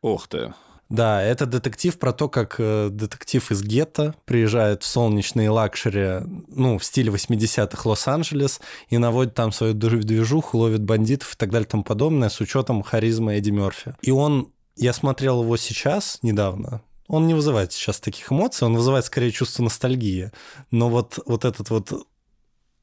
Ох 0.00 0.26
ты. 0.28 0.54
Да, 0.88 1.22
это 1.22 1.46
детектив 1.46 1.96
про 1.98 2.12
то, 2.12 2.28
как 2.28 2.56
э, 2.58 2.88
детектив 2.90 3.48
из 3.52 3.62
гетто 3.62 4.16
приезжает 4.24 4.82
в 4.82 4.86
солнечные 4.86 5.48
luxury, 5.48 6.26
ну, 6.48 6.78
в 6.78 6.84
стиле 6.84 7.12
80-х 7.12 7.88
Лос-Анджелес, 7.88 8.60
и 8.88 8.98
наводит 8.98 9.34
там 9.34 9.52
свою 9.52 9.74
движ- 9.74 10.02
движуху, 10.02 10.58
ловит 10.58 10.82
бандитов 10.82 11.34
и 11.34 11.36
так 11.36 11.50
далее 11.50 11.66
и 11.66 11.70
тому 11.70 11.84
подобное 11.84 12.28
с 12.28 12.40
учетом 12.40 12.82
харизмы 12.82 13.34
Эдди 13.34 13.50
Мерфи. 13.50 13.94
И 14.02 14.10
он, 14.10 14.52
я 14.74 14.92
смотрел 14.92 15.44
его 15.44 15.56
сейчас, 15.56 16.18
недавно, 16.22 16.82
он 17.10 17.26
не 17.26 17.34
вызывает 17.34 17.72
сейчас 17.72 17.98
таких 17.98 18.30
эмоций, 18.30 18.66
он 18.66 18.76
вызывает 18.76 19.04
скорее 19.04 19.32
чувство 19.32 19.64
ностальгии. 19.64 20.30
Но 20.70 20.88
вот, 20.88 21.18
вот 21.26 21.44
этот 21.44 21.68
вот 21.70 22.06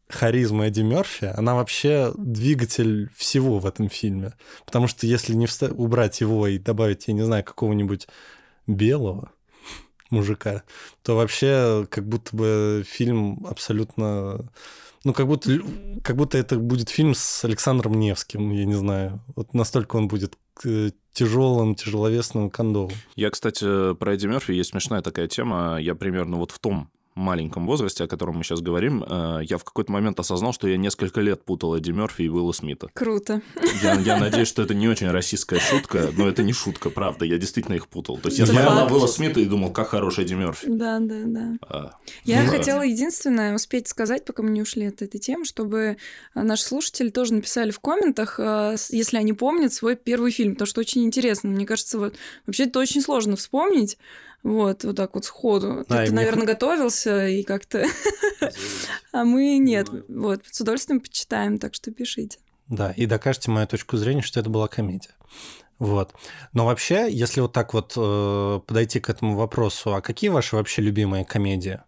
харизма 0.10 0.68
Эдди 0.68 0.82
Мерфи, 0.82 1.26
она 1.36 1.56
вообще 1.56 2.14
двигатель 2.18 3.10
всего 3.16 3.60
в 3.60 3.66
этом 3.66 3.90
фильме. 3.90 4.34
Потому 4.66 4.88
что 4.88 5.08
если 5.08 5.34
не 5.34 5.46
вста- 5.46 5.74
убрать 5.74 6.20
его 6.20 6.46
и 6.48 6.58
добавить, 6.58 7.08
я 7.08 7.14
не 7.14 7.24
знаю, 7.24 7.46
какого-нибудь 7.46 8.08
белого 8.68 9.32
мужика, 10.10 10.64
то 11.04 11.16
вообще 11.16 11.88
как 11.90 12.08
будто 12.08 12.36
бы 12.36 12.84
фильм 12.86 13.46
абсолютно... 13.50 14.52
Ну, 15.06 15.14
как 15.14 15.28
будто, 15.28 15.62
как 16.04 16.18
будто 16.18 16.38
это 16.38 16.58
будет 16.58 16.90
фильм 16.90 17.14
с 17.16 17.46
Александром 17.46 17.98
Невским, 17.98 18.52
я 18.52 18.66
не 18.66 18.74
знаю. 18.74 19.24
Вот 19.38 19.54
настолько 19.54 19.96
он 19.96 20.10
будет 20.10 20.38
э, 20.66 20.92
тяжелым, 21.18 21.74
тяжеловесным, 21.74 22.52
кондовым. 22.52 22.92
Я, 23.16 23.32
кстати, 23.32 23.96
про 23.96 24.14
Эдди 24.14 24.28
Мерфи 24.28 24.52
есть 24.52 24.70
смешная 24.70 25.02
такая 25.02 25.28
тема. 25.28 25.80
Я 25.82 25.96
примерно 25.96 26.38
вот 26.38 26.52
в 26.52 26.60
том 26.60 26.92
маленьком 27.18 27.66
возрасте, 27.66 28.04
о 28.04 28.08
котором 28.08 28.38
мы 28.38 28.44
сейчас 28.44 28.62
говорим, 28.62 29.04
э, 29.04 29.40
я 29.44 29.58
в 29.58 29.64
какой-то 29.64 29.92
момент 29.92 30.20
осознал, 30.20 30.54
что 30.54 30.68
я 30.68 30.78
несколько 30.78 31.22
лет 31.22 31.44
путал 31.44 31.76
Эдди 31.76 31.92
Мерфи 31.92 32.22
и 32.24 32.30
Уилла 32.30 32.52
Смита. 32.52 32.90
Круто. 32.94 33.42
Я, 33.84 33.96
я 34.00 34.18
надеюсь, 34.20 34.48
что 34.48 34.62
это 34.62 34.74
не 34.74 34.88
очень 34.88 35.10
российская 35.10 35.60
шутка, 35.60 36.10
но 36.18 36.28
это 36.28 36.44
не 36.44 36.54
шутка, 36.54 36.90
правда. 36.90 37.26
Я 37.26 37.38
действительно 37.38 37.76
их 37.76 37.88
путал. 37.88 38.18
То 38.18 38.28
есть 38.30 38.38
я 38.40 38.46
Это 38.46 38.54
смотрел 38.54 38.74
на. 38.76 38.86
Уилла 38.86 39.08
Смита 39.08 39.40
и 39.40 39.46
думал, 39.46 39.72
как 39.72 39.90
хороший 39.90 40.24
Эдди 40.26 40.34
Мерфи. 40.36 40.68
Да, 40.70 41.00
да, 41.00 41.24
да. 41.26 41.52
А, 41.62 41.92
Я 42.24 42.44
Ну, 42.44 42.50
хотела 42.52 42.82
единственное 42.84 43.56
успеть 43.56 43.88
сказать, 43.88 44.24
пока 44.26 44.44
мы 44.44 44.50
не 44.52 44.62
ушли 44.62 44.86
от 44.86 45.02
этой 45.02 45.20
темы, 45.20 45.46
чтобы 45.46 45.98
а, 46.34 46.44
наши 46.44 46.64
слушатели 46.64 47.10
тоже 47.10 47.34
написали 47.34 47.72
в 47.72 47.80
комментах, 47.80 48.40
с- 48.40 48.90
если 48.92 49.18
они 49.18 49.34
помнят 49.34 49.74
свой 49.74 49.96
первый 49.96 50.32
фильм, 50.32 50.54
потому 50.54 50.68
что 50.68 50.82
очень 50.82 51.04
интересно. 51.04 51.50
Мне 51.50 51.66
кажется, 51.66 51.98
вот 52.00 52.16
вообще 52.46 52.64
это 52.66 52.80
очень 52.80 53.02
сложно 53.02 53.36
вспомнить. 53.36 53.98
Вот, 54.48 54.86
вот 54.86 54.96
так 54.96 55.14
вот 55.14 55.26
сходу. 55.26 55.86
Да, 55.90 56.06
Ты, 56.06 56.12
мне 56.12 56.22
наверное, 56.22 56.48
готовился 56.48 57.28
и 57.28 57.44
как-то... 57.44 57.86
А 59.12 59.26
мы 59.26 59.58
нет. 59.58 59.90
Вот, 60.08 60.42
с 60.50 60.62
удовольствием 60.62 61.02
почитаем, 61.02 61.58
так 61.58 61.74
что 61.74 61.92
пишите. 61.92 62.38
Да, 62.70 62.92
и 62.92 63.06
докажете 63.08 63.52
мою 63.52 63.68
точку 63.68 63.98
зрения, 63.98 64.22
что 64.22 64.40
это 64.40 64.50
была 64.50 64.70
комедия. 64.70 65.12
Вот. 65.80 66.14
Но 66.54 66.66
вообще, 66.66 67.08
если 67.12 67.42
вот 67.42 67.52
так 67.52 67.74
вот 67.74 67.94
э, 67.98 68.60
подойти 68.66 69.02
к 69.02 69.10
этому 69.10 69.36
вопросу, 69.36 69.94
а 69.94 70.02
какие 70.02 70.30
ваши 70.30 70.56
вообще 70.56 70.82
любимые 70.82 71.26
комедии? 71.26 71.82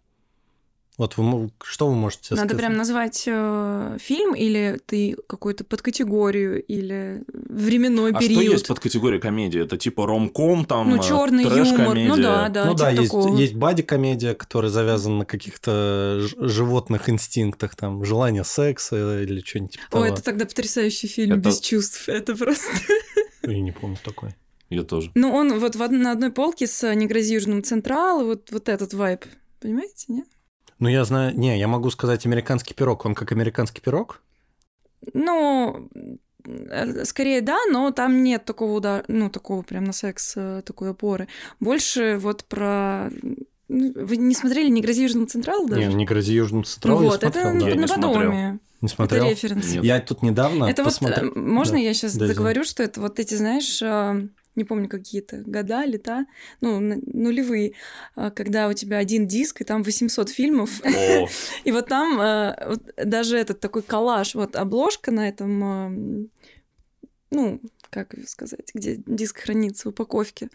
Вот 1.00 1.16
вы, 1.16 1.50
что 1.62 1.88
вы 1.88 1.94
можете 1.94 2.34
Надо 2.34 2.50
сказать? 2.50 2.58
прям 2.58 2.76
назвать 2.76 3.24
э, 3.26 3.96
фильм 3.98 4.34
или 4.34 4.78
ты 4.84 5.16
какую-то 5.26 5.64
подкатегорию 5.64 6.62
или 6.62 7.24
временной 7.32 8.12
а 8.12 8.18
период. 8.20 8.42
что 8.42 8.52
есть 8.52 8.68
под 8.68 8.80
категорией 8.80 9.18
комедии? 9.18 9.62
Это 9.62 9.78
типа 9.78 10.04
ромком, 10.04 10.66
там, 10.66 10.90
Ну, 10.90 10.96
э, 10.96 11.02
черный 11.02 11.44
юмор. 11.44 11.96
Ну 11.96 12.16
да, 12.18 12.50
да. 12.50 12.66
ну 12.66 12.74
да, 12.74 12.90
типа 12.90 13.00
есть, 13.00 13.12
такого. 13.12 13.38
есть 13.38 13.54
боди-комедия, 13.54 14.34
которая 14.34 14.70
завязана 14.70 15.20
на 15.20 15.24
каких-то 15.24 16.20
животных 16.36 17.08
инстинктах, 17.08 17.76
там, 17.76 18.04
желание 18.04 18.44
секса 18.44 19.22
или 19.22 19.40
что-нибудь 19.40 19.72
типа 19.72 19.84
того. 19.90 20.02
Ой, 20.04 20.10
это 20.10 20.22
тогда 20.22 20.44
потрясающий 20.44 21.06
фильм 21.06 21.38
Это- 21.38 21.48
без 21.48 21.60
чувств. 21.60 22.10
Это 22.10 22.36
просто. 22.36 22.72
Я 23.44 23.58
не 23.58 23.72
помню 23.72 23.96
такой. 24.04 24.34
Я 24.68 24.82
тоже. 24.82 25.12
Ну, 25.14 25.32
он 25.32 25.58
вот 25.60 25.76
на 25.76 26.12
одной 26.12 26.30
полке 26.30 26.66
с 26.66 26.94
«Не 26.94 27.06
грози 27.06 27.38
Централу», 27.62 28.26
вот, 28.26 28.50
вот 28.52 28.68
этот 28.68 28.92
вайб. 28.92 29.24
Понимаете, 29.60 30.04
нет? 30.08 30.26
Ну, 30.80 30.88
я 30.88 31.04
знаю... 31.04 31.38
Не, 31.38 31.58
я 31.58 31.68
могу 31.68 31.90
сказать 31.90 32.26
американский 32.26 32.74
пирог. 32.74 33.04
Он 33.04 33.14
как 33.14 33.32
американский 33.32 33.80
пирог? 33.80 34.22
Ну, 35.12 35.88
э, 36.44 37.04
скорее 37.04 37.42
да, 37.42 37.58
но 37.70 37.90
там 37.90 38.22
нет 38.22 38.44
такого 38.44 38.72
удара, 38.72 39.04
ну, 39.08 39.30
такого 39.30 39.62
прям 39.62 39.84
на 39.84 39.92
секс, 39.92 40.34
э, 40.36 40.62
такой 40.64 40.90
опоры. 40.90 41.28
Больше 41.60 42.18
вот 42.18 42.44
про... 42.44 43.10
ну, 43.68 43.92
Вы 43.94 44.16
не 44.16 44.34
смотрели 44.34 44.68
«Не 44.68 44.80
грози 44.80 45.02
Южному 45.02 45.26
Централу» 45.26 45.68
даже? 45.68 45.86
Не, 45.86 45.94
не 45.94 46.04
грози 46.06 46.32
Южному 46.32 46.62
ну 46.62 46.64
Централу, 46.64 47.02
вот, 47.04 47.22
я 47.22 47.28
это 47.28 47.40
смотрел, 47.40 47.60
да. 47.60 47.68
Я 47.68 47.74
не 47.74 47.80
наподобие. 47.80 48.58
Не 48.80 48.88
смотрел? 48.88 49.24
Это 49.24 49.30
референс. 49.32 49.74
Нет. 49.74 49.84
Я 49.84 50.00
тут 50.00 50.22
недавно 50.22 50.64
Это 50.64 50.82
вот, 50.82 50.90
посмотрел... 50.90 51.32
э, 51.34 51.38
можно 51.38 51.74
Да. 51.74 51.80
я 51.80 51.92
сейчас 51.92 52.16
Да, 52.16 52.26
договорю, 52.26 52.64
что 52.64 52.82
это 52.82 53.00
вот 53.00 53.18
эти, 53.18 53.34
знаешь, 53.34 53.82
э, 53.82 54.28
не 54.60 54.64
помню 54.64 54.88
какие-то 54.88 55.38
года, 55.38 55.84
лета, 55.84 56.26
ну, 56.60 56.78
нулевые, 56.80 57.72
э, 58.16 58.30
когда 58.30 58.68
у 58.68 58.74
тебя 58.74 58.98
один 58.98 59.26
диск, 59.26 59.62
и 59.62 59.64
там 59.64 59.82
800 59.82 60.28
фильмов, 60.28 60.80
и 61.64 61.72
вот 61.72 61.86
там 61.88 62.16
вот 62.66 62.82
даже 62.96 63.38
этот 63.38 63.60
такой 63.60 63.82
коллаж, 63.82 64.34
вот 64.34 64.54
обложка 64.56 65.10
на 65.10 65.28
этом, 65.28 65.64
э, 65.64 66.28
ну, 67.30 67.60
как 67.90 68.14
сказать, 68.26 68.70
где 68.74 69.00
диск 69.06 69.40
хранится, 69.40 69.88
упаковки, 69.88 70.48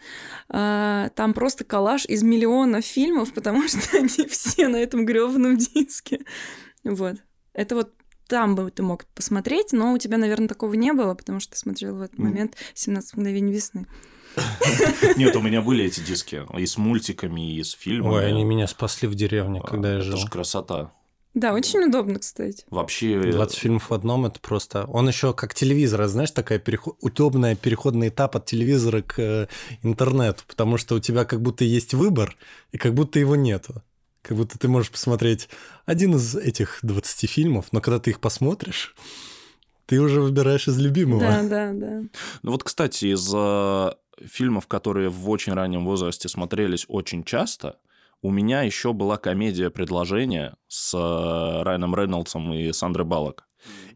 а, 0.48 1.10
там 1.10 1.34
просто 1.34 1.64
коллаж 1.64 2.06
из 2.06 2.22
миллиона 2.22 2.80
фильмов, 2.80 3.32
потому 3.34 3.68
что 3.68 3.98
они 3.98 4.26
все 4.28 4.68
на 4.68 4.76
этом 4.76 5.04
грёбаном 5.04 5.56
диске. 5.56 6.20
Вот. 6.84 7.16
Это 7.52 7.74
вот 7.74 7.92
там 8.28 8.54
бы 8.54 8.70
ты 8.70 8.82
мог 8.82 9.04
посмотреть, 9.14 9.72
но 9.72 9.92
у 9.92 9.98
тебя, 9.98 10.18
наверное, 10.18 10.48
такого 10.48 10.74
не 10.74 10.92
было, 10.92 11.14
потому 11.14 11.40
что 11.40 11.52
ты 11.52 11.58
смотрел 11.58 11.96
в 11.96 12.02
этот 12.02 12.18
момент 12.18 12.56
«17 12.74 13.02
мгновений 13.14 13.52
весны». 13.52 13.86
Нет, 15.16 15.34
у 15.36 15.40
меня 15.40 15.62
были 15.62 15.84
эти 15.84 16.00
диски. 16.00 16.42
И 16.58 16.66
с 16.66 16.76
мультиками, 16.76 17.56
и 17.56 17.62
с 17.62 17.72
фильмами. 17.72 18.14
Ой, 18.14 18.26
они 18.28 18.44
меня 18.44 18.66
спасли 18.66 19.08
в 19.08 19.14
деревне, 19.14 19.62
когда 19.62 19.92
я 19.92 19.96
Это 19.96 20.04
жил. 20.04 20.18
же 20.18 20.28
красота. 20.28 20.92
Да, 21.36 21.52
очень 21.52 21.80
удобно, 21.84 22.18
кстати. 22.18 22.64
Вообще... 22.70 23.20
20 23.20 23.58
фильмов 23.58 23.90
в 23.90 23.94
одном 23.94 24.24
это 24.24 24.40
просто. 24.40 24.86
Он 24.86 25.06
еще 25.06 25.34
как 25.34 25.52
телевизор, 25.54 26.06
знаешь, 26.06 26.30
такая 26.30 26.58
переход... 26.58 26.96
удобная 27.02 27.54
переходный 27.54 28.08
этап 28.08 28.36
от 28.36 28.46
телевизора 28.46 29.02
к 29.02 29.18
э, 29.18 29.46
интернету, 29.82 30.44
потому 30.46 30.78
что 30.78 30.94
у 30.94 30.98
тебя 30.98 31.26
как 31.26 31.42
будто 31.42 31.64
есть 31.64 31.92
выбор, 31.92 32.36
и 32.72 32.78
как 32.78 32.94
будто 32.94 33.18
его 33.18 33.36
нету. 33.36 33.82
Как 34.26 34.36
будто 34.36 34.58
ты 34.58 34.66
можешь 34.66 34.90
посмотреть 34.90 35.48
один 35.84 36.16
из 36.16 36.34
этих 36.34 36.80
20 36.82 37.30
фильмов, 37.30 37.66
но 37.70 37.80
когда 37.80 38.00
ты 38.00 38.10
их 38.10 38.20
посмотришь, 38.20 38.96
ты 39.86 40.00
уже 40.00 40.20
выбираешь 40.20 40.66
из 40.66 40.76
любимого. 40.78 41.20
Да, 41.20 41.42
да, 41.42 41.72
да. 41.72 42.02
Ну 42.42 42.50
вот, 42.50 42.64
кстати, 42.64 43.14
из 43.14 43.24
фильмов, 44.28 44.66
которые 44.66 45.10
в 45.10 45.30
очень 45.30 45.52
раннем 45.52 45.84
возрасте 45.84 46.28
смотрелись 46.28 46.86
очень 46.88 47.22
часто, 47.22 47.78
у 48.20 48.32
меня 48.32 48.62
еще 48.62 48.92
была 48.92 49.16
комедия 49.16 49.70
«Предложение» 49.70 50.56
с 50.66 50.92
э, 50.94 51.62
Райаном 51.62 51.94
Рейнольдсом 51.94 52.52
и 52.52 52.72
Сандрой 52.72 53.06
Баллок. 53.06 53.46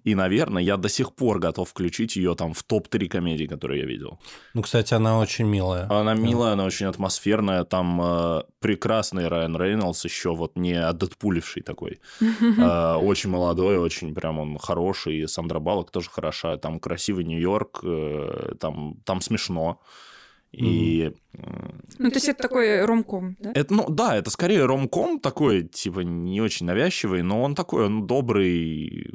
И, 0.05 0.15
наверное, 0.15 0.63
я 0.63 0.77
до 0.77 0.89
сих 0.89 1.15
пор 1.15 1.39
готов 1.39 1.69
включить 1.69 2.17
ее 2.17 2.35
там 2.35 2.53
в 2.55 2.63
топ-3 2.63 3.09
комедий, 3.09 3.47
которые 3.47 3.81
я 3.81 3.87
видел. 3.87 4.19
Ну, 4.55 4.63
кстати, 4.63 4.95
она 4.95 5.19
очень 5.19 5.47
милая. 5.47 5.87
Она 5.91 6.15
милая, 6.15 6.53
она 6.53 6.65
очень 6.65 6.87
атмосферная. 6.87 7.65
Там 7.65 8.01
э, 8.03 8.43
прекрасный 8.61 9.29
Райан 9.29 9.57
Рейнольдс, 9.57 10.05
еще 10.05 10.35
вот 10.35 10.57
не 10.57 10.75
отдетпуливший 10.75 11.63
такой. 11.63 12.01
Э, 12.61 12.95
очень 12.97 13.31
молодой, 13.31 13.79
очень 13.79 14.15
прям 14.15 14.39
он 14.39 14.59
хороший. 14.59 15.19
И 15.19 15.27
Сандра 15.27 15.61
Баллок 15.61 15.91
тоже 15.91 16.11
хороша. 16.11 16.57
Там 16.57 16.79
красивый 16.81 17.25
Нью-Йорк, 17.25 17.81
э, 17.85 18.55
там, 18.59 18.97
там 19.05 19.21
смешно. 19.21 19.81
И 20.53 21.13
м, 21.35 21.81
Ну, 21.99 22.11
то 22.11 22.17
есть 22.17 22.29
это 22.29 22.43
такой 22.43 22.85
ромком, 22.85 23.37
да? 23.39 23.53
это, 23.55 23.73
ну 23.73 23.89
да, 23.89 24.17
это 24.17 24.31
скорее 24.31 24.65
ромком 24.65 25.21
такой, 25.21 25.63
типа 25.63 26.01
не 26.01 26.41
очень 26.41 26.67
навязчивый, 26.67 27.23
но 27.23 27.41
он 27.43 27.55
такой, 27.55 27.87
он 27.87 28.07
добрый, 28.07 29.13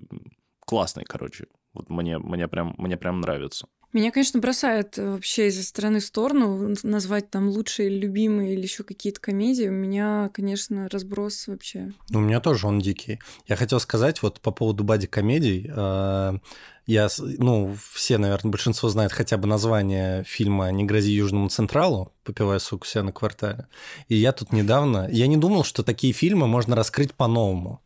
классный, 0.66 1.04
короче. 1.06 1.46
Вот 1.74 1.90
мне, 1.90 2.18
мне, 2.18 2.48
прям, 2.48 2.76
мне 2.78 2.98
прям 2.98 3.22
нравится. 3.22 3.68
Меня, 3.94 4.12
конечно, 4.12 4.42
бросает 4.42 4.98
вообще 4.98 5.48
из-за 5.48 5.64
стороны 5.64 6.02
в 6.02 6.06
сторону 6.06 6.76
назвать 6.84 7.30
там 7.30 7.48
лучшие, 7.48 7.88
любимые 7.88 8.54
или 8.54 8.64
еще 8.64 8.84
какие-то 8.84 9.22
комедии. 9.22 9.70
У 9.70 9.72
меня, 9.72 10.30
конечно, 10.34 10.90
разброс 10.90 11.48
вообще. 11.48 11.94
Ну, 12.10 12.20
У 12.20 12.22
меня 12.22 12.42
тоже 12.42 12.68
он 12.68 12.80
дикий. 12.80 13.20
Я 13.48 13.56
хотел 13.56 13.80
сказать 13.80 14.22
вот 14.22 14.42
по 14.42 14.52
поводу 14.52 14.84
бади-комедий. 14.84 15.72
э, 15.74 16.40
Я, 16.88 17.08
ну, 17.20 17.74
все, 17.94 18.18
наверное, 18.18 18.52
большинство 18.52 18.90
знает 18.90 19.14
хотя 19.14 19.38
бы 19.38 19.48
название 19.48 20.26
фильма 20.26 20.70
«Не 20.72 20.84
грози 20.84 21.12
Южному 21.12 21.48
Централу», 21.48 22.12
попивая 22.26 22.60
суку 22.60 22.86
себя 22.86 23.04
на 23.04 23.14
квартале. 23.14 23.68
И 24.10 24.16
я 24.16 24.34
тут 24.34 24.52
недавно... 24.52 25.08
Я 25.10 25.28
не 25.28 25.38
думал, 25.38 25.64
что 25.64 25.84
такие 25.84 26.12
фильмы 26.12 26.48
можно 26.48 26.76
раскрыть 26.76 27.14
по-новому. 27.14 27.82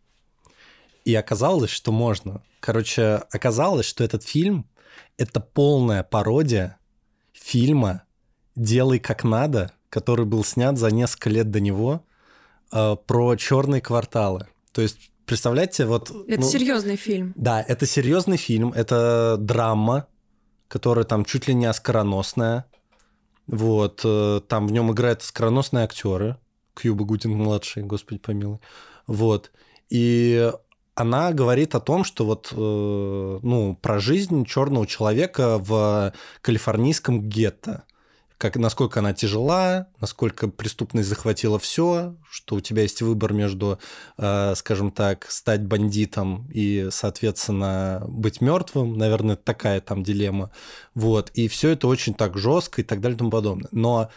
И 1.09 1.15
оказалось, 1.15 1.71
что 1.71 1.91
можно. 1.91 2.43
Короче, 2.59 3.23
оказалось, 3.31 3.87
что 3.87 4.03
этот 4.03 4.21
фильм— 4.21 4.69
это 5.17 5.39
полная 5.39 6.03
пародия 6.03 6.77
фильма 7.33 8.03
«Делай 8.55 8.99
как 8.99 9.23
надо», 9.23 9.71
который 9.89 10.25
был 10.25 10.43
снят 10.43 10.77
за 10.77 10.91
несколько 10.91 11.31
лет 11.31 11.49
до 11.49 11.59
него, 11.59 12.05
э, 12.71 12.95
про 13.07 13.35
черные 13.37 13.81
кварталы. 13.81 14.45
То 14.71 14.83
есть, 14.83 15.09
представляете, 15.25 15.87
вот... 15.87 16.11
Это 16.27 16.41
ну, 16.41 16.47
серьезный 16.47 16.95
фильм. 16.95 17.33
Да, 17.35 17.59
это 17.67 17.87
серьезный 17.87 18.37
фильм, 18.37 18.71
это 18.71 19.37
драма, 19.39 20.05
которая 20.67 21.05
там 21.05 21.25
чуть 21.25 21.47
ли 21.47 21.55
не 21.55 21.65
оскароносная. 21.65 22.65
Вот, 23.47 24.01
э, 24.03 24.41
там 24.47 24.67
в 24.67 24.71
нем 24.71 24.91
играют 24.91 25.23
оскароносные 25.23 25.85
актеры. 25.85 26.37
Кьюба 26.75 27.03
Гудин 27.03 27.31
младший, 27.31 27.81
господи 27.81 28.19
помилуй. 28.19 28.59
Вот. 29.07 29.49
И 29.89 30.51
она 30.99 31.31
говорит 31.31 31.75
о 31.75 31.79
том, 31.79 32.03
что 32.03 32.25
вот, 32.25 32.49
э, 32.51 33.39
ну, 33.41 33.77
про 33.81 33.99
жизнь 33.99 34.43
черного 34.43 34.85
человека 34.85 35.57
в 35.57 36.13
калифорнийском 36.41 37.21
гетто. 37.21 37.83
Как, 38.37 38.57
насколько 38.57 38.99
она 38.99 39.13
тяжела, 39.13 39.87
насколько 40.01 40.49
преступность 40.49 41.07
захватила 41.07 41.57
все, 41.57 42.15
что 42.29 42.55
у 42.55 42.59
тебя 42.59 42.81
есть 42.81 43.01
выбор 43.01 43.31
между, 43.31 43.79
э, 44.17 44.55
скажем 44.55 44.91
так, 44.91 45.25
стать 45.29 45.61
бандитом 45.61 46.49
и, 46.53 46.89
соответственно, 46.91 48.03
быть 48.05 48.41
мертвым. 48.41 48.97
Наверное, 48.97 49.37
такая 49.37 49.79
там 49.79 50.03
дилемма. 50.03 50.51
Вот. 50.95 51.29
И 51.33 51.47
все 51.47 51.69
это 51.69 51.87
очень 51.87 52.13
так 52.13 52.37
жестко 52.37 52.81
и 52.81 52.83
так 52.83 52.99
далее 52.99 53.15
и 53.15 53.19
тому 53.19 53.31
подобное. 53.31 53.69
Но 53.71 54.09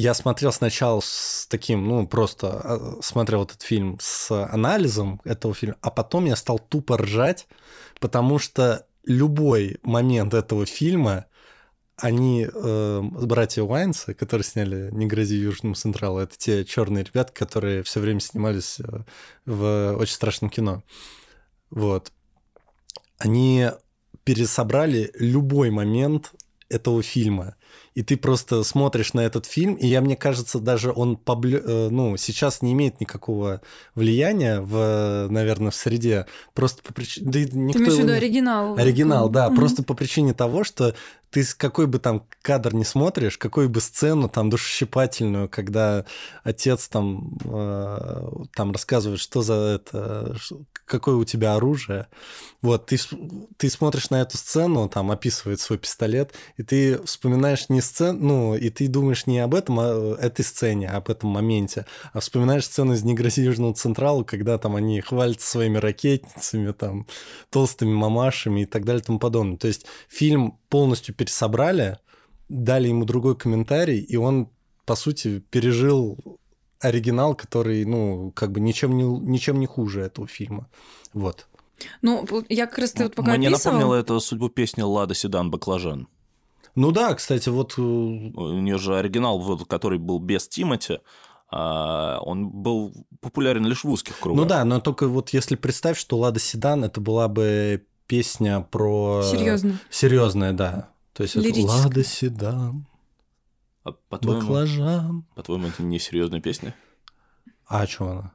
я 0.00 0.14
смотрел 0.14 0.50
сначала 0.50 1.00
с 1.00 1.46
таким, 1.50 1.86
ну, 1.86 2.06
просто 2.06 2.48
а, 2.48 2.98
смотрел 3.02 3.42
этот 3.42 3.60
фильм 3.60 3.98
с 4.00 4.30
анализом 4.46 5.20
этого 5.24 5.52
фильма, 5.52 5.76
а 5.82 5.90
потом 5.90 6.24
я 6.24 6.36
стал 6.36 6.58
тупо 6.58 6.96
ржать, 6.96 7.46
потому 8.00 8.38
что 8.38 8.86
любой 9.04 9.76
момент 9.82 10.32
этого 10.32 10.64
фильма, 10.64 11.26
они, 11.98 12.48
э, 12.50 13.02
братья 13.02 13.62
Уайнсы, 13.62 14.14
которые 14.14 14.46
сняли 14.46 14.88
«Не 14.90 15.04
грози 15.04 15.34
Южному 15.34 15.74
Централу», 15.74 16.18
это 16.20 16.34
те 16.34 16.64
черные 16.64 17.04
ребята, 17.04 17.34
которые 17.34 17.82
все 17.82 18.00
время 18.00 18.20
снимались 18.20 18.80
э, 18.80 19.04
в 19.44 19.96
«Очень 19.98 20.14
страшном 20.14 20.48
кино». 20.48 20.82
Вот. 21.68 22.10
Они 23.18 23.68
пересобрали 24.24 25.10
любой 25.18 25.68
момент 25.68 26.32
этого 26.70 27.02
фильма. 27.02 27.56
И 28.00 28.02
ты 28.02 28.16
просто 28.16 28.64
смотришь 28.64 29.12
на 29.12 29.20
этот 29.20 29.44
фильм, 29.44 29.74
и 29.74 29.86
я, 29.86 30.00
мне 30.00 30.16
кажется, 30.16 30.58
даже 30.58 30.90
он 30.90 31.18
побле... 31.18 31.60
э, 31.62 31.88
ну, 31.90 32.16
сейчас 32.16 32.62
не 32.62 32.72
имеет 32.72 32.98
никакого 32.98 33.60
влияния 33.94 34.62
в, 34.62 35.26
наверное, 35.28 35.70
в 35.70 35.74
среде. 35.74 36.24
Просто 36.54 36.82
по 36.82 36.94
причине... 36.94 37.30
Да 37.30 37.40
никто 37.40 37.78
Ты 37.78 37.84
имеешь 37.84 37.94
в 37.96 38.02
виду 38.04 38.12
оригинал? 38.14 38.78
Оригинал, 38.78 39.28
да, 39.28 39.48
Мгм. 39.48 39.56
просто 39.56 39.82
по 39.82 39.92
причине 39.92 40.32
того, 40.32 40.64
что 40.64 40.94
ты 41.30 41.44
какой 41.56 41.86
бы 41.86 41.98
там 41.98 42.26
кадр 42.42 42.74
не 42.74 42.84
смотришь, 42.84 43.38
какой 43.38 43.68
бы 43.68 43.80
сцену 43.80 44.28
там 44.28 44.50
душесчипательную, 44.50 45.48
когда 45.48 46.04
отец 46.42 46.88
там, 46.88 47.38
э, 47.44 48.28
там 48.54 48.72
рассказывает, 48.72 49.20
что 49.20 49.42
за 49.42 49.54
это, 49.54 50.36
какое 50.84 51.14
у 51.16 51.24
тебя 51.24 51.54
оружие, 51.54 52.08
вот, 52.62 52.86
ты, 52.86 52.98
ты 53.56 53.70
смотришь 53.70 54.10
на 54.10 54.20
эту 54.20 54.36
сцену, 54.36 54.88
там 54.88 55.10
описывает 55.10 55.60
свой 55.60 55.78
пистолет, 55.78 56.34
и 56.56 56.62
ты 56.62 57.00
вспоминаешь 57.04 57.68
не 57.68 57.80
сцену, 57.80 58.18
ну, 58.20 58.56
и 58.56 58.68
ты 58.70 58.88
думаешь 58.88 59.26
не 59.26 59.38
об 59.38 59.54
этом, 59.54 59.78
а 59.80 60.16
этой 60.16 60.44
сцене, 60.44 60.88
об 60.88 61.08
этом 61.10 61.30
моменте, 61.30 61.86
а 62.12 62.20
вспоминаешь 62.20 62.64
сцену 62.64 62.94
из 62.94 63.02
«Не 63.02 63.14
грози 63.14 63.42
Южному 63.42 63.72
Централу», 63.74 64.24
когда 64.24 64.58
там 64.58 64.76
они 64.76 65.00
хвалятся 65.00 65.48
своими 65.48 65.78
ракетницами, 65.78 66.72
там, 66.72 67.06
толстыми 67.50 67.92
мамашами 67.92 68.62
и 68.62 68.66
так 68.66 68.84
далее 68.84 69.02
и 69.02 69.04
тому 69.04 69.18
подобное. 69.18 69.56
То 69.56 69.68
есть 69.68 69.86
фильм 70.08 70.59
полностью 70.70 71.14
пересобрали, 71.14 71.98
дали 72.48 72.88
ему 72.88 73.04
другой 73.04 73.36
комментарий, 73.36 73.98
и 73.98 74.16
он, 74.16 74.48
по 74.86 74.94
сути, 74.94 75.40
пережил 75.50 76.18
оригинал, 76.80 77.34
который, 77.34 77.84
ну, 77.84 78.32
как 78.34 78.52
бы 78.52 78.60
ничем 78.60 78.96
не, 78.96 79.04
ничем 79.04 79.60
не 79.60 79.66
хуже 79.66 80.00
этого 80.00 80.26
фильма. 80.26 80.68
Вот. 81.12 81.46
Ну, 82.02 82.26
я 82.48 82.66
как 82.66 82.78
раз 82.78 82.92
ты 82.92 83.04
вот 83.04 83.14
пока 83.14 83.36
Мне 83.36 83.48
описывал... 83.48 83.76
напомнило 83.76 83.94
это 84.00 84.18
судьбу 84.20 84.48
песни 84.48 84.82
«Лада 84.82 85.14
Седан 85.14 85.50
Баклажан». 85.50 86.08
Ну 86.74 86.92
да, 86.92 87.14
кстати, 87.14 87.48
вот... 87.48 87.74
э, 87.76 87.80
У 87.82 88.60
нее 88.60 88.78
же 88.78 88.96
оригинал, 88.96 89.40
вот, 89.40 89.66
который 89.66 89.98
был 89.98 90.18
без 90.18 90.48
Тимати, 90.48 91.00
а, 91.52 92.20
он 92.20 92.48
был 92.48 92.94
популярен 93.20 93.66
лишь 93.66 93.82
в 93.82 93.90
узких 93.90 94.18
кругах. 94.18 94.42
Ну 94.42 94.48
да, 94.48 94.64
но 94.64 94.80
только 94.80 95.08
вот 95.08 95.30
если 95.30 95.56
представь, 95.56 95.98
что 95.98 96.16
Лада 96.16 96.38
Седан 96.38 96.84
это 96.84 97.00
была 97.00 97.26
бы 97.26 97.84
песня 98.10 98.60
про... 98.60 99.22
Серьезно. 99.22 99.78
Серьезная, 99.88 100.52
да. 100.52 100.90
То 101.12 101.22
есть 101.22 101.36
это. 101.36 101.60
Лада 101.60 102.02
Седан, 102.02 102.86
А 103.84 103.92
по-твоему, 103.92 104.40
баклажан. 104.40 105.24
по-твоему, 105.36 105.68
это 105.68 105.84
не 105.84 106.00
серьезная 106.00 106.40
песня? 106.40 106.74
А 107.66 107.82
о 107.82 107.86
чем 107.86 108.08
она? 108.08 108.32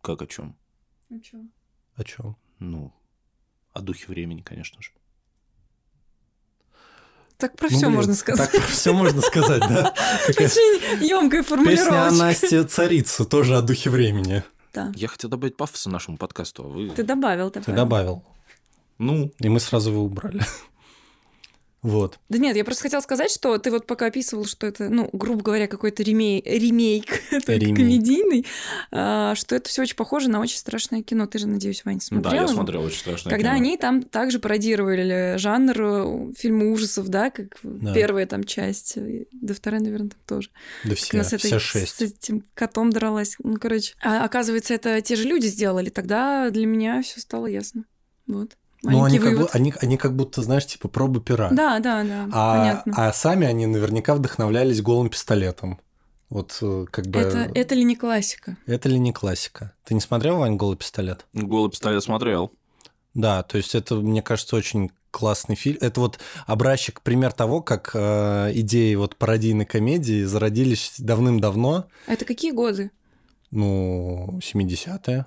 Как 0.00 0.22
о 0.22 0.26
чем? 0.26 0.56
О 1.10 2.02
чем? 2.02 2.36
Ну, 2.60 2.94
о 3.74 3.82
духе 3.82 4.06
времени, 4.08 4.40
конечно 4.40 4.80
же. 4.80 4.90
Так 7.36 7.56
про 7.56 7.68
Ну, 7.70 7.76
все 7.76 7.88
можно 7.90 8.14
сказать. 8.14 8.50
Так 8.50 8.62
все 8.62 8.94
можно 8.94 9.20
сказать, 9.20 9.60
да? 9.60 9.94
Очень 10.28 11.04
емкая 11.06 11.42
Песня 11.42 11.54
о 11.54 11.56
формулировка. 11.56 12.10
Насте 12.12 12.64
Царице, 12.64 13.26
тоже 13.26 13.54
о 13.54 13.60
духе 13.60 13.90
времени. 13.90 14.42
Да. 14.72 14.90
Я 14.96 15.08
хотел 15.08 15.28
добавить 15.28 15.58
пафоса 15.58 15.90
нашему 15.90 16.16
подкасту, 16.16 16.64
а 16.64 16.68
вы... 16.68 16.88
Ты 16.88 17.02
добавил, 17.02 17.50
Ты 17.50 17.60
добавил. 17.70 18.24
Ну, 18.98 19.32
И 19.40 19.48
мы 19.48 19.60
сразу 19.60 19.90
его 19.90 20.02
убрали. 20.04 20.40
Вот. 21.80 22.18
Да 22.28 22.38
нет, 22.38 22.56
я 22.56 22.64
просто 22.64 22.82
хотела 22.82 23.00
сказать, 23.00 23.30
что 23.30 23.56
ты 23.58 23.70
вот 23.70 23.86
пока 23.86 24.06
описывал, 24.06 24.46
что 24.46 24.66
это, 24.66 24.88
ну, 24.88 25.08
грубо 25.12 25.42
говоря, 25.44 25.68
какой-то 25.68 26.02
ремей... 26.02 26.42
ремейк, 26.44 27.06
Ремейк. 27.46 27.76
комедийный, 27.76 28.44
а, 28.90 29.36
что 29.36 29.54
это 29.54 29.68
все 29.68 29.82
очень 29.82 29.94
похоже 29.94 30.28
на 30.28 30.40
очень 30.40 30.58
страшное 30.58 31.04
кино. 31.04 31.26
Ты 31.28 31.38
же, 31.38 31.46
надеюсь, 31.46 31.84
Вань, 31.84 32.00
смотрел 32.00 32.30
да, 32.32 32.36
я 32.36 32.42
его? 32.42 32.52
смотрел 32.52 32.82
очень 32.82 32.98
страшное 32.98 33.30
Когда 33.30 33.50
кино. 33.50 33.56
они 33.62 33.76
там 33.76 34.02
также 34.02 34.40
пародировали 34.40 35.36
жанр 35.38 35.80
э, 35.80 36.32
фильма 36.36 36.64
ужасов, 36.72 37.08
да, 37.10 37.30
как 37.30 37.56
Да. 37.62 37.94
первая 37.94 38.26
там 38.26 38.42
часть, 38.42 38.94
да 39.30 39.54
вторая, 39.54 39.80
наверное, 39.80 40.10
там 40.10 40.18
тоже. 40.26 40.50
Да 40.82 40.90
Как 40.90 40.98
все, 40.98 41.16
она 41.16 41.22
с, 41.24 41.32
этой- 41.32 41.46
все 41.46 41.58
с 41.60 41.62
шесть. 41.62 42.02
этим 42.02 42.44
котом 42.54 42.90
дралась. 42.90 43.36
Ну, 43.38 43.56
короче. 43.56 43.94
А 44.02 44.24
оказывается, 44.24 44.74
это 44.74 45.00
те 45.00 45.14
же 45.14 45.22
люди 45.28 45.46
сделали. 45.46 45.90
Тогда 45.90 46.50
для 46.50 46.66
меня 46.66 47.02
все 47.02 47.20
стало 47.20 47.46
ясно. 47.46 47.84
Вот. 48.26 48.56
Ну, 48.82 49.02
они 49.02 49.18
как, 49.18 49.34
бу- 49.34 49.48
они, 49.52 49.74
они 49.80 49.96
как 49.96 50.14
будто, 50.14 50.42
знаешь, 50.42 50.66
типа 50.66 50.88
пробы 50.88 51.20
пера. 51.20 51.48
Да, 51.50 51.80
да, 51.80 52.04
да, 52.04 52.28
а, 52.32 52.58
понятно. 52.58 52.94
а 52.96 53.12
сами 53.12 53.46
они 53.46 53.66
наверняка 53.66 54.14
вдохновлялись 54.14 54.80
голым 54.82 55.08
пистолетом. 55.08 55.80
Вот 56.30 56.58
э, 56.60 56.84
как 56.90 57.06
бы... 57.06 57.18
Это, 57.18 57.50
это 57.54 57.74
ли 57.74 57.84
не 57.84 57.96
классика? 57.96 58.56
Это 58.66 58.88
ли 58.88 58.98
не 58.98 59.12
классика? 59.12 59.72
Ты 59.84 59.94
не 59.94 60.00
смотрел, 60.00 60.38
Вань, 60.38 60.56
голый 60.56 60.76
пистолет? 60.76 61.26
Голый 61.32 61.70
пистолет 61.70 62.02
смотрел. 62.02 62.52
Да, 63.14 63.42
то 63.42 63.56
есть 63.56 63.74
это, 63.74 63.96
мне 63.96 64.22
кажется, 64.22 64.54
очень 64.54 64.90
классный 65.10 65.56
фильм. 65.56 65.78
Это 65.80 66.00
вот 66.00 66.20
образчик, 66.46 67.00
пример 67.00 67.32
того, 67.32 67.62
как 67.62 67.90
э, 67.94 68.50
идеи 68.54 68.94
вот 68.94 69.16
пародийной 69.16 69.64
комедии 69.64 70.24
зародились 70.24 70.94
давным-давно, 70.98 71.86
А 72.06 72.12
это 72.12 72.24
какие 72.24 72.52
годы? 72.52 72.90
Ну, 73.50 74.38
70-е. 74.42 75.26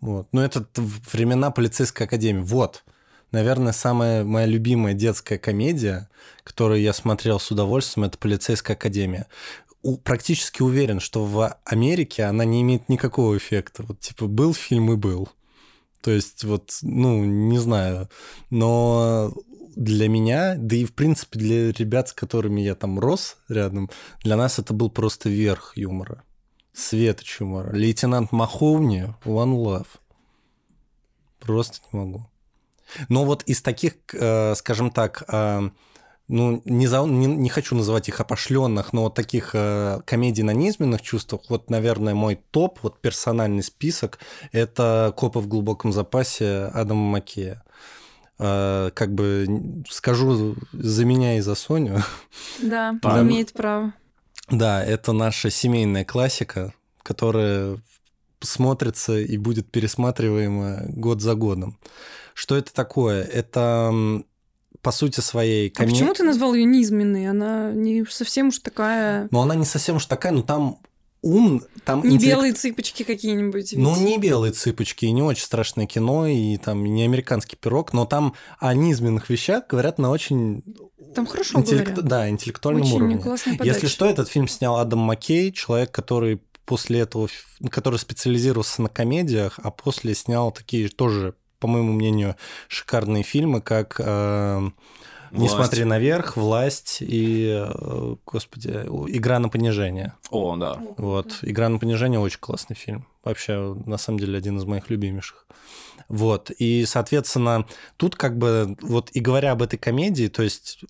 Вот. 0.00 0.28
Ну, 0.32 0.40
это 0.40 0.66
времена 1.12 1.50
полицейской 1.50 2.06
академии. 2.06 2.42
Вот. 2.42 2.84
Наверное, 3.30 3.72
самая 3.72 4.24
моя 4.24 4.46
любимая 4.46 4.94
детская 4.94 5.38
комедия, 5.38 6.08
которую 6.44 6.80
я 6.80 6.92
смотрел 6.92 7.40
с 7.40 7.50
удовольствием, 7.50 8.06
это 8.06 8.18
полицейская 8.18 8.76
академия. 8.76 9.26
У- 9.82 9.96
практически 9.96 10.62
уверен, 10.62 11.00
что 11.00 11.24
в 11.24 11.56
Америке 11.64 12.24
она 12.24 12.44
не 12.44 12.62
имеет 12.62 12.88
никакого 12.88 13.36
эффекта. 13.36 13.84
Вот, 13.84 14.00
типа, 14.00 14.26
был 14.26 14.54
фильм 14.54 14.92
и 14.92 14.96
был. 14.96 15.28
То 16.02 16.10
есть, 16.10 16.44
вот, 16.44 16.78
ну, 16.82 17.24
не 17.24 17.58
знаю. 17.58 18.08
Но 18.50 19.32
для 19.76 20.08
меня, 20.08 20.56
да 20.58 20.76
и, 20.76 20.84
в 20.84 20.92
принципе, 20.92 21.38
для 21.38 21.72
ребят, 21.72 22.08
с 22.08 22.12
которыми 22.12 22.60
я 22.60 22.74
там 22.74 22.98
рос 22.98 23.36
рядом, 23.48 23.88
для 24.22 24.36
нас 24.36 24.58
это 24.58 24.74
был 24.74 24.90
просто 24.90 25.28
верх 25.30 25.72
юмора. 25.76 26.22
Светоч 26.72 27.40
юмора. 27.40 27.74
Лейтенант 27.74 28.32
Маховни, 28.32 29.14
One 29.24 29.54
Love. 29.54 29.86
Просто 31.40 31.78
не 31.92 31.98
могу. 31.98 32.26
Но 33.08 33.24
вот 33.24 33.42
из 33.44 33.62
таких, 33.62 33.94
э, 34.12 34.54
скажем 34.54 34.90
так, 34.90 35.24
э, 35.28 35.70
ну, 36.28 36.62
не, 36.64 36.86
за, 36.86 37.02
не, 37.04 37.26
не 37.26 37.48
хочу 37.48 37.74
называть 37.74 38.08
их 38.08 38.20
опошленных, 38.20 38.92
но 38.92 39.02
вот 39.02 39.14
таких 39.14 39.50
э, 39.54 40.00
комедий 40.06 40.42
на 40.42 40.52
неизменных 40.52 41.02
чувствах, 41.02 41.42
вот, 41.48 41.68
наверное, 41.68 42.14
мой 42.14 42.36
топ, 42.50 42.78
вот 42.82 43.00
персональный 43.00 43.62
список, 43.62 44.18
это 44.52 45.12
«Копы 45.16 45.40
в 45.40 45.48
глубоком 45.48 45.92
запасе» 45.92 46.70
Адама 46.72 47.02
Маккея. 47.02 47.62
Э, 48.38 48.90
как 48.94 49.14
бы 49.14 49.84
скажу 49.88 50.56
за 50.72 51.04
меня 51.04 51.36
и 51.36 51.40
за 51.40 51.54
Соню, 51.54 52.02
Да, 52.62 52.94
Там- 53.02 53.28
имеет 53.28 53.52
право. 53.52 53.92
Да, 54.50 54.84
это 54.84 55.12
наша 55.12 55.50
семейная 55.50 56.04
классика, 56.04 56.74
которая 57.02 57.78
смотрится 58.40 59.18
и 59.18 59.36
будет 59.36 59.70
пересматриваема 59.70 60.84
год 60.88 61.20
за 61.20 61.34
годом. 61.34 61.78
Что 62.34 62.56
это 62.56 62.72
такое? 62.72 63.22
Это 63.22 63.92
по 64.80 64.90
сути 64.90 65.20
своей 65.20 65.72
А 65.76 65.84
почему 65.84 66.12
ты 66.12 66.24
назвал 66.24 66.54
ее 66.54 66.64
низменной? 66.64 67.28
Она 67.28 67.70
не 67.72 68.04
совсем 68.04 68.48
уж 68.48 68.58
такая... 68.58 69.28
Но 69.30 69.42
она 69.42 69.54
не 69.54 69.64
совсем 69.64 69.96
уж 69.96 70.06
такая, 70.06 70.32
но 70.32 70.42
там 70.42 70.78
ум, 71.22 71.62
там 71.84 72.02
Не 72.02 72.16
интеллект- 72.16 72.36
белые 72.36 72.52
цыпочки 72.52 73.04
какие-нибудь. 73.04 73.74
Ну, 73.76 73.94
ведь. 73.94 74.04
не 74.04 74.18
белые 74.18 74.52
цыпочки, 74.52 75.04
и 75.04 75.12
не 75.12 75.22
очень 75.22 75.44
страшное 75.44 75.86
кино, 75.86 76.26
и 76.26 76.56
там 76.56 76.84
не 76.84 77.04
американский 77.04 77.56
пирог, 77.56 77.92
но 77.92 78.06
там 78.06 78.34
о 78.58 78.74
низменных 78.74 79.30
вещах 79.30 79.68
говорят 79.68 79.98
на 79.98 80.10
очень 80.10 80.64
Там 81.14 81.26
хорошо 81.26 81.58
интеллект- 81.58 81.88
говорят. 81.90 82.04
да, 82.04 82.28
интеллектуальном 82.28 82.82
Очень 82.82 82.96
уровне. 82.96 83.22
Если 83.62 83.86
что, 83.86 84.06
этот 84.06 84.28
фильм 84.28 84.48
снял 84.48 84.76
Адам 84.78 85.00
Маккей, 85.00 85.52
человек, 85.52 85.90
который 85.90 86.40
после 86.64 87.00
этого, 87.00 87.28
который 87.70 87.98
специализировался 87.98 88.82
на 88.82 88.88
комедиях, 88.88 89.58
а 89.62 89.70
после 89.70 90.14
снял 90.14 90.52
такие 90.52 90.88
тоже, 90.88 91.34
по 91.58 91.66
моему 91.68 91.92
мнению, 91.92 92.36
шикарные 92.68 93.22
фильмы, 93.24 93.60
как 93.60 93.96
э, 93.98 94.60
«Не 95.32 95.38
Власть. 95.48 95.54
смотри 95.54 95.84
наверх», 95.84 96.36
«Власть» 96.36 96.98
и, 97.00 97.64
э, 97.66 98.16
господи, 98.26 98.68
«Игра 99.08 99.38
на 99.38 99.48
понижение». 99.48 100.14
О, 100.30 100.56
да. 100.56 100.78
Вот, 100.98 101.38
«Игра 101.42 101.68
на 101.68 101.78
понижение» 101.78 102.20
очень 102.20 102.38
классный 102.40 102.76
фильм. 102.76 103.06
Вообще, 103.24 103.74
на 103.86 103.98
самом 103.98 104.18
деле, 104.20 104.38
один 104.38 104.58
из 104.58 104.64
моих 104.64 104.88
любимейших. 104.90 105.46
Вот, 106.08 106.50
и, 106.50 106.84
соответственно, 106.86 107.66
тут 107.96 108.16
как 108.16 108.36
бы, 108.36 108.76
вот 108.82 109.10
и 109.12 109.20
говоря 109.20 109.52
об 109.52 109.62
этой 109.62 109.78
комедии, 109.78 110.28
то 110.28 110.42
есть 110.42 110.80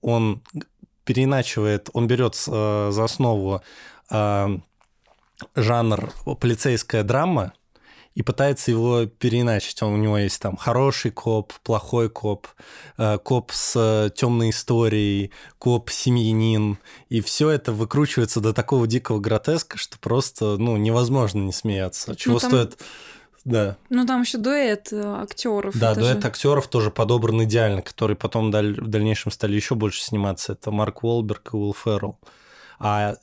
он 0.00 0.42
переиначивает, 1.04 1.88
он 1.94 2.06
берет 2.06 2.34
э, 2.46 2.88
за 2.92 3.04
основу 3.04 3.62
э, 4.10 4.58
жанр 5.54 6.12
полицейская 6.38 7.02
драма 7.02 7.52
и 8.14 8.22
пытается 8.22 8.70
его 8.70 9.06
переиначить. 9.06 9.82
Он, 9.82 9.94
у 9.94 9.96
него 9.96 10.18
есть 10.18 10.42
там 10.42 10.56
хороший 10.56 11.10
коп, 11.10 11.52
плохой 11.62 12.10
коп, 12.10 12.48
э, 12.96 13.16
коп 13.18 13.52
с 13.52 14.12
темной 14.16 14.50
историей, 14.50 15.30
коп 15.58 15.88
семьянин, 15.88 16.78
и 17.08 17.20
все 17.20 17.50
это 17.50 17.72
выкручивается 17.72 18.40
до 18.40 18.52
такого 18.52 18.86
дикого 18.86 19.18
гротеска, 19.18 19.78
что 19.78 19.98
просто 19.98 20.56
ну 20.58 20.76
невозможно 20.76 21.38
не 21.38 21.52
смеяться. 21.52 22.16
Чего 22.16 22.38
там- 22.38 22.50
стоит 22.50 22.78
да. 23.48 23.76
Ну, 23.90 24.06
там 24.06 24.22
еще 24.22 24.38
дуэт 24.38 24.92
актеров. 24.92 25.76
Да, 25.78 25.94
дуэт 25.94 26.20
же- 26.22 26.28
актеров 26.28 26.68
тоже 26.68 26.90
подобран 26.90 27.42
идеально, 27.44 27.82
которые 27.82 28.16
потом 28.16 28.50
в 28.50 28.88
дальнейшем 28.88 29.32
стали 29.32 29.56
еще 29.56 29.74
больше 29.74 30.02
сниматься. 30.02 30.52
Это 30.52 30.70
Марк 30.70 31.02
Уолберг 31.04 31.54
и 31.54 31.56
Уилл 31.56 31.74
Феррелл. 31.74 32.18
А 32.78 33.16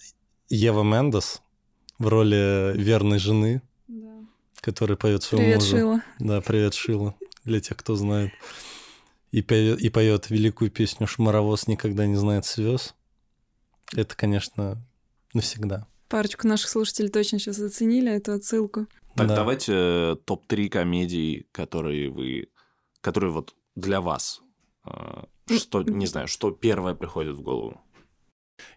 Ева 0.50 0.84
Мендес 0.84 1.42
в 2.00 2.08
роли 2.08 2.74
верной 2.76 3.20
жены, 3.20 3.62
Да. 3.88 4.12
которая 4.62 4.98
поет 4.98 5.24
своему 5.24 5.46
Привет, 5.46 5.60
мужу. 5.62 5.78
Шила. 5.78 6.02
Да, 6.20 6.42
привет, 6.42 6.74
Шила, 6.74 7.16
для 7.46 7.60
тех, 7.62 7.78
кто 7.78 7.96
знает. 7.96 8.32
И 9.32 9.42
поет, 9.42 9.80
и 9.82 9.90
поет 9.90 10.30
великую 10.30 10.72
песню 10.72 11.08
«Шмаровоз 11.08 11.68
никогда 11.68 12.06
не 12.06 12.16
знает 12.16 12.46
звезд». 12.46 12.96
Это, 13.94 14.16
конечно, 14.16 14.78
навсегда. 15.34 15.88
Парочку 16.10 16.48
наших 16.48 16.70
слушателей 16.70 17.10
точно 17.10 17.40
сейчас 17.40 17.60
оценили 17.60 18.12
эту 18.12 18.34
отсылку. 18.34 18.88
Так, 19.16 19.28
Да. 19.28 19.36
давайте 19.36 19.72
э, 19.74 20.16
топ-3 20.26 20.70
комедий, 20.70 21.48
которые 21.52 22.10
вы... 22.10 22.48
Которые 23.02 23.32
вот 23.32 23.56
для 23.76 24.02
вас. 24.02 24.42
э, 24.86 25.24
Что, 25.58 25.84
не 25.88 26.06
знаю, 26.08 26.28
что 26.28 26.52
первое 26.52 26.96
приходит 26.96 27.36
в 27.38 27.42
голову. 27.42 27.82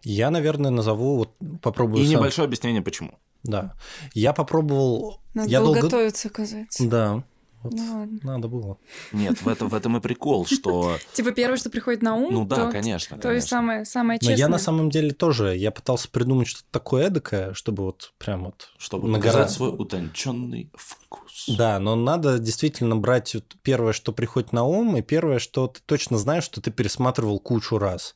Я, 0.03 0.29
наверное, 0.31 0.71
назову, 0.71 1.17
вот 1.17 1.35
попробую 1.61 2.03
И 2.03 2.07
сам. 2.07 2.17
небольшое 2.17 2.45
объяснение, 2.45 2.81
почему. 2.81 3.11
Да. 3.43 3.75
Я 4.13 4.33
попробовал... 4.33 5.21
Надо 5.33 5.49
я 5.49 5.59
долго... 5.61 5.81
готовиться, 5.81 6.27
оказывается. 6.27 6.87
Да. 6.89 7.23
Вот 7.63 7.73
Ну 7.73 7.99
ладно. 7.99 8.19
надо 8.23 8.47
было. 8.47 8.77
Нет, 9.11 9.41
в 9.41 9.47
этом, 9.47 9.67
в 9.69 9.73
этом 9.75 9.97
и 9.97 9.99
прикол, 9.99 10.45
что... 10.45 10.97
Типа 11.13 11.31
первое, 11.31 11.57
что 11.57 11.69
приходит 11.69 12.01
на 12.01 12.15
ум, 12.15 12.33
Ну 12.33 12.45
да, 12.45 12.71
конечно. 12.71 13.17
то 13.17 13.31
есть 13.31 13.47
самое, 13.47 13.85
самое 13.85 14.17
Но 14.21 14.27
честное. 14.27 14.37
я 14.37 14.47
на 14.47 14.59
самом 14.59 14.89
деле 14.89 15.11
тоже, 15.11 15.55
я 15.57 15.71
пытался 15.71 16.09
придумать 16.09 16.47
что-то 16.47 16.67
такое 16.71 17.07
эдакое, 17.07 17.53
чтобы 17.53 17.83
вот 17.83 18.13
прям 18.17 18.45
вот... 18.45 18.69
Чтобы 18.77 19.13
показать 19.13 19.51
свой 19.51 19.69
утонченный 19.69 20.71
вкус. 20.75 21.49
Да, 21.57 21.79
но 21.79 21.95
надо 21.95 22.39
действительно 22.39 22.95
брать 22.95 23.35
первое, 23.61 23.93
что 23.93 24.13
приходит 24.13 24.53
на 24.53 24.63
ум, 24.63 24.95
и 24.97 25.01
первое, 25.01 25.39
что 25.39 25.67
ты 25.67 25.81
точно 25.85 26.17
знаешь, 26.17 26.43
что 26.43 26.61
ты 26.61 26.71
пересматривал 26.71 27.39
кучу 27.39 27.77
раз. 27.77 28.15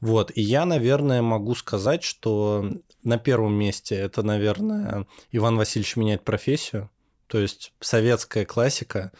Вот, 0.00 0.30
и 0.34 0.42
я, 0.42 0.66
наверное, 0.66 1.22
могу 1.22 1.54
сказать, 1.54 2.02
что 2.02 2.70
на 3.02 3.18
первом 3.18 3.54
месте 3.54 3.94
это, 3.94 4.22
наверное, 4.22 5.06
Иван 5.32 5.56
Васильевич 5.56 5.96
меняет 5.96 6.22
профессию, 6.22 6.90
то 7.28 7.38
есть 7.38 7.72
советская 7.80 8.44
классика 8.44 9.12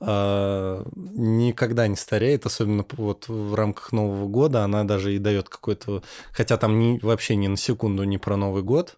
э, 0.00 0.84
никогда 0.94 1.86
не 1.86 1.96
стареет, 1.96 2.46
особенно 2.46 2.84
вот 2.92 3.28
в 3.28 3.54
рамках 3.54 3.92
Нового 3.92 4.26
года, 4.28 4.64
она 4.64 4.84
даже 4.84 5.14
и 5.14 5.18
дает 5.18 5.48
какой-то, 5.48 6.02
хотя 6.32 6.56
там 6.56 6.78
ни, 6.78 6.98
вообще 7.00 7.36
ни 7.36 7.46
на 7.46 7.56
секунду 7.56 8.04
не 8.04 8.18
про 8.18 8.36
Новый 8.36 8.62
год, 8.62 8.96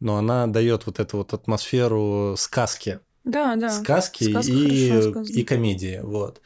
но 0.00 0.16
она 0.16 0.46
дает 0.46 0.86
вот 0.86 0.98
эту 0.98 1.18
вот 1.18 1.32
атмосферу 1.34 2.34
сказки, 2.36 3.00
Да, 3.24 3.54
да. 3.56 3.68
сказки 3.68 4.24
Сказка 4.24 4.52
и, 4.52 5.40
и 5.40 5.44
комедии, 5.44 6.00
вот. 6.02 6.40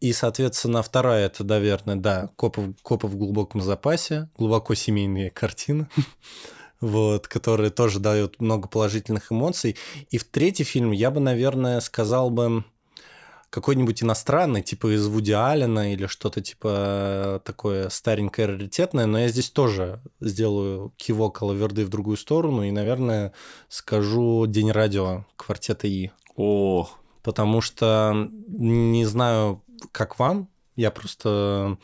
И, 0.00 0.12
соответственно, 0.12 0.82
вторая 0.82 1.26
это, 1.26 1.44
наверное, 1.44 1.96
да, 1.96 2.30
копы, 2.36 2.60
в- 2.60 2.74
копы 2.82 3.06
в 3.06 3.16
глубоком 3.16 3.62
запасе, 3.62 4.28
глубоко 4.36 4.74
семейные 4.74 5.30
картины, 5.30 5.88
вот, 6.84 7.28
которые 7.28 7.70
тоже 7.70 7.98
дают 7.98 8.40
много 8.40 8.68
положительных 8.68 9.32
эмоций. 9.32 9.76
И 10.10 10.18
в 10.18 10.24
третий 10.24 10.64
фильм 10.64 10.90
я 10.90 11.10
бы, 11.10 11.20
наверное, 11.20 11.80
сказал 11.80 12.30
бы 12.30 12.64
какой-нибудь 13.50 14.02
иностранный, 14.02 14.62
типа 14.62 14.94
из 14.94 15.06
Вуди 15.06 15.32
Аллена 15.32 15.92
или 15.92 16.06
что-то 16.06 16.40
типа 16.40 17.40
такое 17.44 17.88
старенькое, 17.88 18.48
раритетное, 18.48 19.06
но 19.06 19.20
я 19.20 19.28
здесь 19.28 19.48
тоже 19.48 20.00
сделаю 20.20 20.92
кивок 20.96 21.40
Алаверды 21.40 21.84
в 21.84 21.88
другую 21.88 22.16
сторону 22.16 22.64
и, 22.64 22.72
наверное, 22.72 23.32
скажу 23.68 24.44
«День 24.46 24.72
радио» 24.72 25.24
квартета 25.36 25.86
И. 25.86 26.10
О, 26.36 26.90
потому 27.22 27.60
что 27.60 28.28
не 28.48 29.06
знаю, 29.06 29.62
как 29.92 30.18
вам, 30.18 30.48
я 30.74 30.90
просто, 30.90 31.78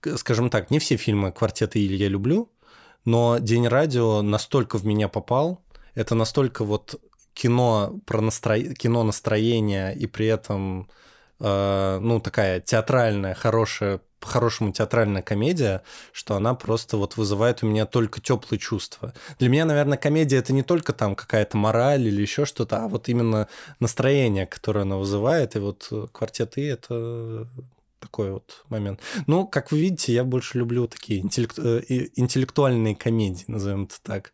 к- 0.00 0.18
скажем 0.18 0.50
так, 0.50 0.72
не 0.72 0.80
все 0.80 0.96
фильмы 0.96 1.30
«Квартета 1.30 1.78
Иль» 1.78 1.94
я 1.94 2.08
люблю, 2.08 2.50
но 3.04 3.38
«День 3.38 3.68
радио» 3.68 4.22
настолько 4.22 4.78
в 4.78 4.86
меня 4.86 5.08
попал, 5.08 5.62
это 5.94 6.14
настолько 6.14 6.64
вот 6.64 7.00
кино 7.34 7.98
про 8.06 8.20
настро... 8.20 8.58
кино 8.60 9.02
настроение 9.04 9.94
и 9.94 10.06
при 10.06 10.26
этом 10.26 10.88
э, 11.40 11.98
ну 12.00 12.20
такая 12.20 12.60
театральная 12.60 13.34
хорошая 13.34 14.00
по-хорошему 14.22 14.70
театральная 14.70 15.20
комедия, 15.20 15.82
что 16.12 16.36
она 16.36 16.54
просто 16.54 16.96
вот 16.96 17.16
вызывает 17.16 17.64
у 17.64 17.66
меня 17.66 17.86
только 17.86 18.20
теплые 18.20 18.60
чувства. 18.60 19.12
Для 19.40 19.48
меня, 19.48 19.64
наверное, 19.64 19.98
комедия 19.98 20.36
это 20.36 20.52
не 20.52 20.62
только 20.62 20.92
там 20.92 21.16
какая-то 21.16 21.56
мораль 21.56 22.06
или 22.06 22.22
еще 22.22 22.46
что-то, 22.46 22.84
а 22.84 22.88
вот 22.88 23.08
именно 23.08 23.48
настроение, 23.80 24.46
которое 24.46 24.82
она 24.82 24.96
вызывает. 24.96 25.56
И 25.56 25.58
вот 25.58 25.88
э, 25.90 26.06
квартет 26.12 26.56
И 26.56 26.62
это 26.62 27.48
такой 28.02 28.32
вот 28.32 28.64
момент. 28.68 29.00
Ну, 29.26 29.46
как 29.46 29.72
вы 29.72 29.78
видите, 29.80 30.12
я 30.12 30.24
больше 30.24 30.58
люблю 30.58 30.86
такие 30.86 31.20
интеллект- 31.20 31.58
э, 31.58 31.82
интеллектуальные 32.16 32.96
комедии, 32.96 33.44
назовем 33.46 33.84
это 33.84 33.94
так. 34.02 34.32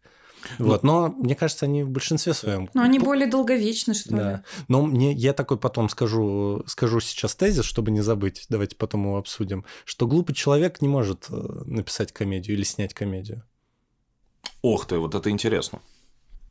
Вот, 0.59 0.83
но 0.85 1.09
мне 1.09 1.35
кажется, 1.35 1.67
они 1.67 1.83
в 1.83 1.91
большинстве 1.91 2.33
своем. 2.33 2.71
Но 2.73 2.83
они 2.83 2.99
более 2.99 3.27
долговечны, 3.27 3.95
что 3.95 4.11
ли. 4.11 4.17
Да. 4.17 4.45
Но 4.69 4.83
мне 4.83 5.13
я 5.13 5.33
такой 5.33 5.59
потом 5.59 5.89
скажу, 5.89 6.63
скажу 6.67 7.01
сейчас 7.01 7.35
тезис, 7.35 7.65
чтобы 7.65 7.91
не 7.91 8.01
забыть. 8.01 8.47
Давайте 8.49 8.77
потом 8.77 9.05
его 9.05 9.19
обсудим. 9.19 9.65
Что 9.85 10.07
глупый 10.07 10.35
человек 10.35 10.81
не 10.81 10.89
может 10.89 11.27
э, 11.29 11.35
написать 11.67 12.13
комедию 12.13 12.57
или 12.57 12.63
снять 12.63 12.95
комедию. 12.95 13.43
ох 14.63 14.87
ты, 14.87 14.99
вот 14.99 15.15
это 15.15 15.29
интересно. 15.29 15.81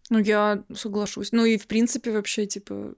Ну, 0.09 0.19
я 0.19 0.63
соглашусь. 0.73 1.31
Ну, 1.31 1.45
и 1.45 1.57
в 1.57 1.67
принципе 1.67 2.11
вообще, 2.11 2.45
типа, 2.45 2.93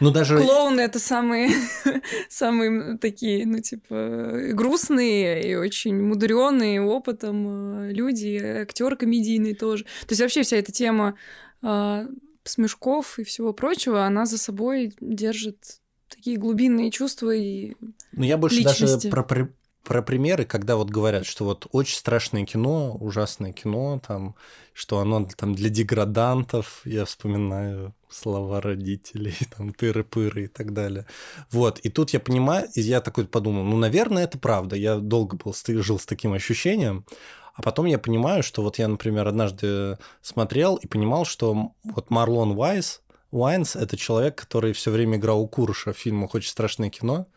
Ну 0.00 0.10
даже 0.10 0.38
клоуны 0.38 0.80
это 0.80 0.98
самые, 0.98 1.50
самые 2.28 2.98
такие, 2.98 3.46
ну, 3.46 3.60
типа, 3.60 4.52
грустные 4.52 5.50
и 5.50 5.54
очень 5.54 6.00
мудреные 6.00 6.80
опытом 6.80 7.88
э, 7.88 7.92
люди, 7.92 8.36
актеры 8.62 8.96
комедийные 8.96 9.54
тоже. 9.54 9.84
То 9.84 10.10
есть 10.10 10.22
вообще 10.22 10.42
вся 10.42 10.56
эта 10.56 10.72
тема 10.72 11.16
э, 11.62 12.08
смешков 12.44 13.18
и 13.18 13.24
всего 13.24 13.52
прочего, 13.52 14.04
она 14.04 14.26
за 14.26 14.38
собой 14.38 14.94
держит 15.00 15.80
такие 16.08 16.36
глубинные 16.36 16.90
чувства 16.90 17.34
и 17.34 17.74
Ну, 18.12 18.24
я 18.24 18.36
больше 18.38 18.60
личности. 18.60 19.08
даже 19.08 19.10
про, 19.10 19.50
про 19.86 20.02
примеры, 20.02 20.44
когда 20.44 20.74
вот 20.74 20.90
говорят, 20.90 21.26
что 21.26 21.44
вот 21.44 21.68
очень 21.70 21.96
страшное 21.96 22.44
кино, 22.44 22.96
ужасное 22.98 23.52
кино, 23.52 24.00
там, 24.04 24.34
что 24.72 24.98
оно 24.98 25.28
там 25.36 25.54
для 25.54 25.70
деградантов, 25.70 26.80
я 26.84 27.04
вспоминаю 27.04 27.94
слова 28.08 28.60
родителей, 28.60 29.36
там, 29.56 29.70
тыры-пыры 29.70 30.44
и 30.44 30.46
так 30.48 30.72
далее. 30.72 31.06
Вот, 31.52 31.78
и 31.78 31.88
тут 31.88 32.10
я 32.10 32.18
понимаю, 32.18 32.68
и 32.74 32.80
я 32.80 33.00
такой 33.00 33.28
подумал, 33.28 33.62
ну, 33.62 33.76
наверное, 33.76 34.24
это 34.24 34.38
правда. 34.38 34.74
Я 34.74 34.96
долго 34.96 35.36
был, 35.36 35.54
жил 35.54 36.00
с 36.00 36.06
таким 36.06 36.32
ощущением, 36.32 37.06
а 37.54 37.62
потом 37.62 37.86
я 37.86 38.00
понимаю, 38.00 38.42
что 38.42 38.62
вот 38.62 38.78
я, 38.78 38.88
например, 38.88 39.28
однажды 39.28 39.98
смотрел 40.20 40.76
и 40.76 40.88
понимал, 40.88 41.24
что 41.24 41.70
вот 41.84 42.10
Марлон 42.10 42.58
Уайс, 42.58 43.02
Уайнс– 43.30 43.76
это 43.76 43.96
человек, 43.96 44.34
который 44.34 44.72
все 44.72 44.90
время 44.90 45.16
играл 45.16 45.40
у 45.42 45.46
Курша 45.46 45.92
в 45.92 45.98
фильмах 45.98 46.34
«Очень 46.34 46.50
страшное 46.50 46.90
кино». 46.90 47.28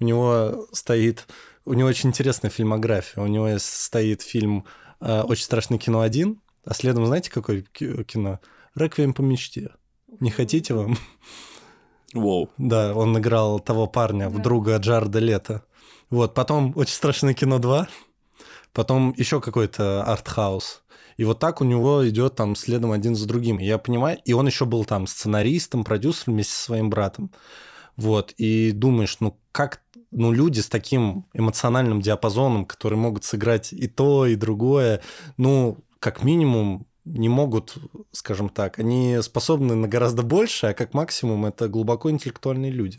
У 0.00 0.04
него 0.04 0.66
стоит... 0.72 1.26
У 1.64 1.72
него 1.74 1.88
очень 1.88 2.10
интересная 2.10 2.50
фильмография. 2.50 3.22
У 3.22 3.26
него 3.26 3.48
стоит 3.58 4.22
фильм 4.22 4.64
э, 5.00 5.22
«Очень 5.22 5.44
страшное 5.44 5.78
кино 5.78 6.04
1», 6.06 6.36
а 6.64 6.74
следом 6.74 7.06
знаете, 7.06 7.30
какое 7.30 7.62
ки- 7.72 8.04
кино? 8.04 8.40
«Реквием 8.74 9.12
по 9.14 9.22
мечте». 9.22 9.70
Не 10.20 10.30
хотите 10.30 10.74
вам? 10.74 10.96
Воу. 12.14 12.48
Да, 12.58 12.94
он 12.94 13.16
играл 13.18 13.60
того 13.60 13.86
парня, 13.86 14.30
Да. 14.30 14.38
друга 14.42 14.76
Джарда 14.78 15.18
Лето. 15.18 15.62
Вот, 16.10 16.34
потом 16.34 16.72
«Очень 16.76 16.94
страшное 16.94 17.34
кино 17.34 17.58
2», 17.58 17.86
потом 18.72 19.14
еще 19.16 19.40
какой-то 19.40 20.02
артхаус. 20.04 20.82
И 21.18 21.24
вот 21.24 21.38
так 21.40 21.60
у 21.60 21.64
него 21.64 22.08
идет 22.08 22.36
там 22.36 22.54
следом 22.54 22.92
один 22.92 23.14
за 23.16 23.26
другим. 23.26 23.58
Я 23.58 23.76
понимаю, 23.78 24.18
и 24.24 24.32
он 24.32 24.46
еще 24.46 24.64
был 24.64 24.84
там 24.84 25.06
сценаристом, 25.06 25.84
продюсером 25.84 26.34
вместе 26.34 26.52
со 26.54 26.62
своим 26.64 26.88
братом. 26.90 27.30
Вот, 27.96 28.32
и 28.38 28.70
думаешь, 28.70 29.16
ну 29.18 29.36
как, 29.50 29.82
ну 30.10 30.32
люди 30.32 30.60
с 30.60 30.68
таким 30.68 31.26
эмоциональным 31.34 32.00
диапазоном, 32.00 32.64
которые 32.64 32.98
могут 32.98 33.24
сыграть 33.24 33.72
и 33.72 33.88
то, 33.88 34.26
и 34.26 34.34
другое, 34.34 35.02
ну, 35.36 35.78
как 36.00 36.22
минимум, 36.22 36.86
не 37.04 37.28
могут, 37.28 37.76
скажем 38.12 38.48
так, 38.48 38.78
они 38.78 39.18
способны 39.22 39.74
на 39.74 39.88
гораздо 39.88 40.22
больше, 40.22 40.68
а 40.68 40.74
как 40.74 40.94
максимум 40.94 41.46
это 41.46 41.68
глубоко 41.68 42.10
интеллектуальные 42.10 42.70
люди. 42.70 42.98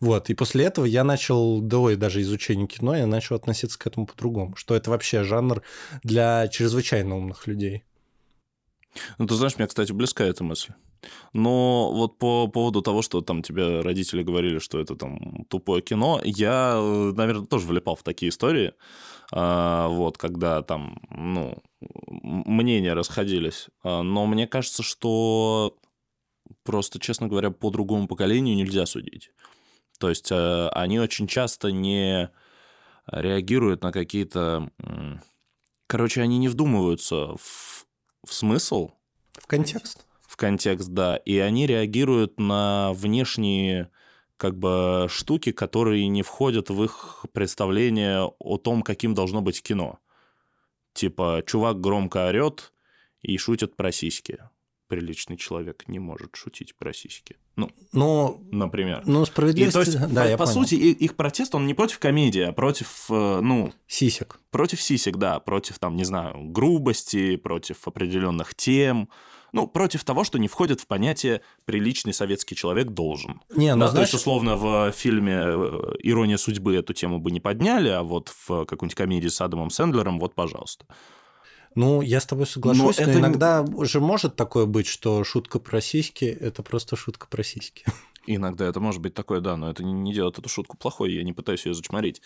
Вот, 0.00 0.30
и 0.30 0.34
после 0.34 0.64
этого 0.64 0.84
я 0.84 1.04
начал, 1.04 1.60
до 1.60 1.94
даже 1.96 2.20
изучения 2.22 2.66
кино, 2.66 2.96
я 2.96 3.06
начал 3.06 3.36
относиться 3.36 3.78
к 3.78 3.86
этому 3.86 4.06
по-другому, 4.06 4.56
что 4.56 4.74
это 4.74 4.90
вообще 4.90 5.22
жанр 5.22 5.62
для 6.02 6.48
чрезвычайно 6.48 7.16
умных 7.16 7.46
людей. 7.46 7.84
Ну, 9.18 9.26
ты 9.26 9.34
знаешь, 9.34 9.56
мне, 9.58 9.66
кстати, 9.66 9.92
близка 9.92 10.24
эта 10.24 10.44
мысль. 10.44 10.72
Но 11.32 11.92
вот 11.92 12.18
по 12.18 12.48
поводу 12.48 12.80
того, 12.82 13.02
что 13.02 13.20
там 13.20 13.42
тебе 13.42 13.80
родители 13.80 14.22
говорили, 14.22 14.58
что 14.58 14.78
это 14.80 14.96
там 14.96 15.44
тупое 15.48 15.82
кино, 15.82 16.20
я, 16.24 16.74
э, 16.76 17.12
наверное, 17.14 17.46
тоже 17.46 17.66
влипал 17.66 17.96
в 17.96 18.02
такие 18.02 18.30
истории, 18.30 18.72
а, 19.32 19.88
вот, 19.88 20.16
когда 20.16 20.62
там, 20.62 20.98
ну, 21.10 21.62
мнения 22.22 22.94
расходились. 22.94 23.68
А, 23.82 24.02
Но 24.02 24.26
мне 24.26 24.46
кажется, 24.46 24.82
что 24.82 25.76
просто, 26.62 26.98
честно 26.98 27.28
говоря, 27.28 27.50
по 27.50 27.70
другому 27.70 28.06
поколению 28.06 28.56
нельзя 28.56 28.86
судить. 28.86 29.30
То 29.98 30.08
есть 30.08 30.30
э, 30.30 30.68
они 30.68 30.98
очень 30.98 31.26
часто 31.26 31.70
не 31.70 32.30
реагируют 33.06 33.82
на 33.82 33.92
какие-то... 33.92 34.70
Короче, 35.86 36.22
они 36.22 36.38
не 36.38 36.48
вдумываются 36.48 37.36
в, 37.36 37.73
в 38.26 38.32
смысл, 38.32 38.90
В 39.34 39.46
контекст. 39.46 40.06
в 40.26 40.36
контекст, 40.36 40.88
да, 40.90 41.16
и 41.16 41.38
они 41.38 41.66
реагируют 41.66 42.38
на 42.38 42.92
внешние 42.94 43.90
как 44.36 44.58
бы 44.58 45.06
штуки, 45.08 45.52
которые 45.52 46.08
не 46.08 46.22
входят 46.22 46.70
в 46.70 46.82
их 46.82 47.24
представление 47.32 48.30
о 48.38 48.58
том, 48.58 48.82
каким 48.82 49.14
должно 49.14 49.40
быть 49.42 49.62
кино. 49.62 49.98
Типа, 50.92 51.42
чувак 51.46 51.80
громко 51.80 52.28
орет 52.28 52.72
и 53.22 53.36
шутит 53.38 53.76
про 53.76 53.92
сиськи. 53.92 54.38
Приличный 54.94 55.36
человек 55.36 55.84
не 55.88 55.98
может 55.98 56.36
шутить 56.36 56.76
про 56.76 56.92
сиськи. 56.92 57.36
Ну, 57.56 57.68
Ну, 57.92 58.40
например. 58.52 59.02
ну 59.06 59.22
И, 59.22 59.26
справедливости... 59.26 59.74
то 59.74 59.80
есть, 59.80 60.14
да, 60.14 60.22
по, 60.22 60.28
я 60.28 60.36
по 60.36 60.44
понял. 60.44 60.54
сути, 60.60 60.74
и- 60.76 60.92
их 60.92 61.16
протест, 61.16 61.54
он 61.56 61.66
не 61.66 61.74
против 61.74 61.98
комедии, 61.98 62.42
а 62.42 62.52
против, 62.52 63.06
э, 63.10 63.40
ну, 63.42 63.72
Сисек. 63.88 64.38
против 64.52 64.80
сисек, 64.80 65.16
да, 65.16 65.40
против, 65.40 65.80
там, 65.80 65.96
не 65.96 66.04
знаю, 66.04 66.44
грубости, 66.52 67.34
против 67.36 67.88
определенных 67.88 68.54
тем. 68.54 69.08
ну, 69.52 69.68
против 69.68 70.02
того, 70.02 70.24
что 70.24 70.38
не 70.38 70.48
входит 70.48 70.80
в 70.80 70.86
понятие 70.88 71.40
«приличный 71.64 72.12
советский 72.12 72.56
человек 72.56 72.88
должен». 72.88 73.40
Не, 73.54 73.74
ну, 73.76 73.82
да, 73.82 73.88
знаешь... 73.88 74.10
То 74.10 74.14
есть, 74.16 74.22
условно, 74.26 74.56
в 74.56 74.90
фильме 74.90 75.34
э, 75.46 75.94
«Ирония 76.02 76.38
судьбы» 76.38 76.74
эту 76.74 76.92
тему 76.92 77.20
бы 77.20 77.30
не 77.30 77.38
подняли, 77.40 77.88
а 77.88 78.02
вот 78.02 78.30
в 78.48 78.64
какой-нибудь 78.64 78.96
комедии 78.96 79.28
с 79.28 79.40
Адамом 79.40 79.70
Сэндлером, 79.70 80.18
вот, 80.18 80.34
пожалуйста. 80.34 80.86
Ну, 81.74 82.02
я 82.02 82.20
с 82.20 82.26
тобой 82.26 82.46
соглашусь, 82.46 82.98
но, 82.98 83.04
но 83.04 83.10
это... 83.10 83.18
иногда 83.18 83.64
же 83.82 84.00
может 84.00 84.36
такое 84.36 84.66
быть, 84.66 84.86
что 84.86 85.24
шутка 85.24 85.58
про 85.58 85.80
сиськи– 85.80 86.24
это 86.40 86.62
просто 86.62 86.96
шутка 86.96 87.26
про 87.28 87.42
сиськи. 87.42 87.84
Иногда 88.26 88.66
это 88.66 88.80
может 88.80 89.02
быть 89.02 89.12
такое, 89.12 89.40
да, 89.40 89.56
но 89.56 89.70
это 89.70 89.84
не, 89.84 89.92
не 89.92 90.14
делает 90.14 90.38
эту 90.38 90.48
шутку 90.48 90.78
плохой, 90.78 91.12
я 91.12 91.22
не 91.22 91.34
пытаюсь 91.34 91.66
ее 91.66 91.74
зачморить. 91.74 92.22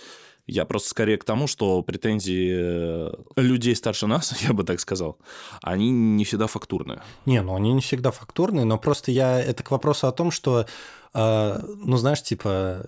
Я 0.46 0.64
просто 0.64 0.90
скорее 0.90 1.18
к 1.18 1.24
тому, 1.24 1.46
что 1.46 1.82
претензии 1.82 2.52
э, 2.52 3.10
людей 3.36 3.74
старше 3.74 4.06
нас, 4.06 4.34
я 4.46 4.52
бы 4.52 4.64
так 4.64 4.80
сказал, 4.80 5.18
они 5.62 5.90
не 5.90 6.24
всегда 6.24 6.46
фактурные. 6.46 7.02
Не, 7.26 7.42
ну 7.42 7.54
они 7.54 7.72
не 7.72 7.80
всегда 7.80 8.10
фактурные, 8.10 8.64
но 8.64 8.78
просто 8.78 9.10
я... 9.10 9.40
Это 9.40 9.64
к 9.64 9.70
вопросу 9.70 10.06
о 10.06 10.12
том, 10.12 10.30
что, 10.30 10.66
э, 11.14 11.60
ну, 11.62 11.96
знаешь, 11.96 12.22
типа, 12.22 12.86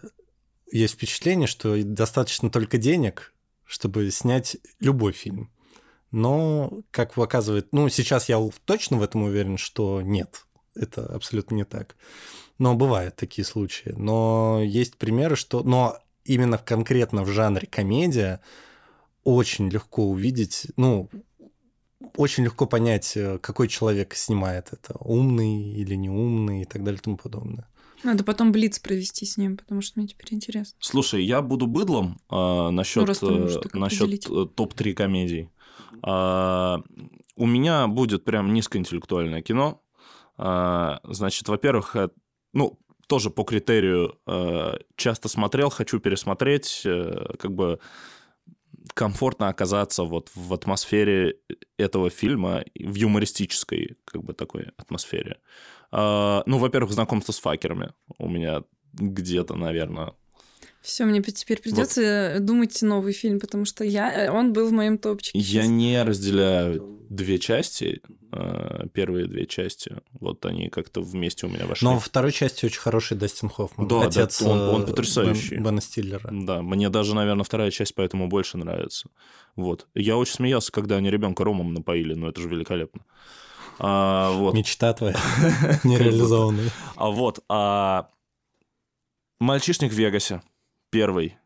есть 0.70 0.94
впечатление, 0.94 1.48
что 1.48 1.82
достаточно 1.82 2.48
только 2.48 2.78
денег, 2.78 3.34
чтобы 3.64 4.10
снять 4.10 4.56
любой 4.78 5.12
фильм. 5.12 5.50
Но, 6.10 6.82
как 6.90 7.16
оказывает, 7.16 7.68
ну, 7.72 7.88
сейчас 7.88 8.28
я 8.28 8.38
точно 8.64 8.98
в 8.98 9.02
этом 9.02 9.22
уверен, 9.22 9.56
что 9.56 10.02
нет, 10.02 10.46
это 10.74 11.06
абсолютно 11.06 11.54
не 11.54 11.64
так. 11.64 11.96
Но 12.58 12.74
бывают 12.74 13.16
такие 13.16 13.44
случаи. 13.44 13.94
Но 13.96 14.60
есть 14.62 14.96
примеры, 14.96 15.36
что... 15.36 15.62
Но 15.62 15.98
именно 16.24 16.58
конкретно 16.58 17.22
в 17.22 17.28
жанре 17.28 17.66
комедия 17.66 18.40
очень 19.24 19.68
легко 19.68 20.04
увидеть, 20.04 20.66
ну, 20.76 21.08
очень 22.16 22.44
легко 22.44 22.66
понять, 22.66 23.16
э, 23.16 23.38
какой 23.38 23.68
человек 23.68 24.14
снимает 24.14 24.68
это, 24.72 24.96
умный 25.00 25.72
или 25.72 25.94
неумный 25.94 26.62
и 26.62 26.64
так 26.64 26.82
далее 26.82 26.98
и 26.98 27.02
тому 27.02 27.16
подобное. 27.16 27.68
Надо 28.02 28.24
потом 28.24 28.50
блиц 28.50 28.78
провести 28.78 29.26
с 29.26 29.36
ним, 29.36 29.58
потому 29.58 29.82
что 29.82 29.98
мне 29.98 30.08
теперь 30.08 30.32
интересно. 30.32 30.76
Слушай, 30.80 31.24
я 31.24 31.42
буду 31.42 31.66
быдлом 31.66 32.18
а, 32.30 32.70
насчет, 32.70 33.06
ну, 33.20 33.46
э, 33.46 33.58
насчет 33.74 34.30
э, 34.30 34.46
топ-3 34.54 34.94
комедий. 34.94 35.50
А, 36.02 36.80
у 37.36 37.46
меня 37.46 37.86
будет 37.88 38.24
прям 38.24 38.52
низкоинтеллектуальное 38.52 39.42
кино. 39.42 39.82
А, 40.36 41.00
значит, 41.04 41.48
во-первых, 41.48 41.96
ну, 42.52 42.78
тоже 43.10 43.30
по 43.30 43.42
критерию 43.42 44.20
э, 44.24 44.78
часто 44.94 45.28
смотрел, 45.28 45.68
хочу 45.68 45.98
пересмотреть, 45.98 46.82
э, 46.84 47.34
как 47.40 47.52
бы 47.52 47.80
комфортно 48.94 49.48
оказаться 49.48 50.04
вот 50.04 50.30
в 50.34 50.54
атмосфере 50.54 51.36
этого 51.76 52.08
фильма, 52.08 52.62
в 52.76 52.94
юмористической 52.94 53.96
как 54.04 54.22
бы 54.22 54.32
такой 54.32 54.68
атмосфере. 54.76 55.38
Э, 55.90 56.42
ну, 56.46 56.58
во-первых, 56.58 56.92
знакомство 56.92 57.32
с 57.32 57.40
факерами 57.40 57.92
у 58.18 58.28
меня 58.28 58.62
где-то, 58.92 59.56
наверное, 59.56 60.14
все, 60.80 61.04
мне 61.04 61.22
теперь 61.22 61.60
придется 61.60 62.32
вот. 62.34 62.44
думать 62.44 62.80
новый 62.82 63.12
фильм, 63.12 63.38
потому 63.38 63.64
что 63.66 63.84
я, 63.84 64.26
э, 64.26 64.30
он 64.30 64.52
был 64.52 64.68
в 64.68 64.72
моем 64.72 64.96
топчике. 64.96 65.38
Я 65.38 65.66
не 65.66 66.02
разделяю 66.02 66.98
две 67.10 67.38
части, 67.38 68.00
э, 68.32 68.86
первые 68.94 69.26
две 69.26 69.46
части. 69.46 69.96
Вот 70.12 70.46
они 70.46 70.70
как-то 70.70 71.02
вместе 71.02 71.46
у 71.46 71.50
меня 71.50 71.66
вошли. 71.66 71.86
Но 71.86 71.94
во 71.94 72.00
второй 72.00 72.32
части 72.32 72.64
очень 72.64 72.80
хороший 72.80 73.18
Дастин 73.18 73.50
Хоффман. 73.50 73.88
Да, 73.88 74.06
отец 74.06 74.40
да, 74.40 74.48
он, 74.48 74.60
он 74.60 74.82
э, 74.84 74.86
потрясающий. 74.86 75.56
Бен, 75.56 75.64
Бена 75.64 75.80
Стиллера. 75.82 76.30
Да, 76.32 76.62
мне 76.62 76.88
даже, 76.88 77.14
наверное, 77.14 77.44
вторая 77.44 77.70
часть 77.70 77.94
поэтому 77.94 78.28
больше 78.28 78.56
нравится. 78.56 79.10
Вот. 79.56 79.86
Я 79.94 80.16
очень 80.16 80.34
смеялся, 80.34 80.72
когда 80.72 80.96
они 80.96 81.10
ребенка 81.10 81.44
ромом 81.44 81.74
напоили, 81.74 82.14
но 82.14 82.28
это 82.28 82.40
же 82.40 82.48
великолепно. 82.48 83.04
А, 83.78 84.30
вот. 84.32 84.54
Мечта 84.54 84.94
твоя 84.94 85.16
нереализованная. 85.84 86.70
А 86.96 87.10
вот, 87.10 87.40
а 87.48 88.08
мальчишник 89.40 89.92
в 89.92 89.96
Вегасе 89.96 90.42
первый. 90.90 91.36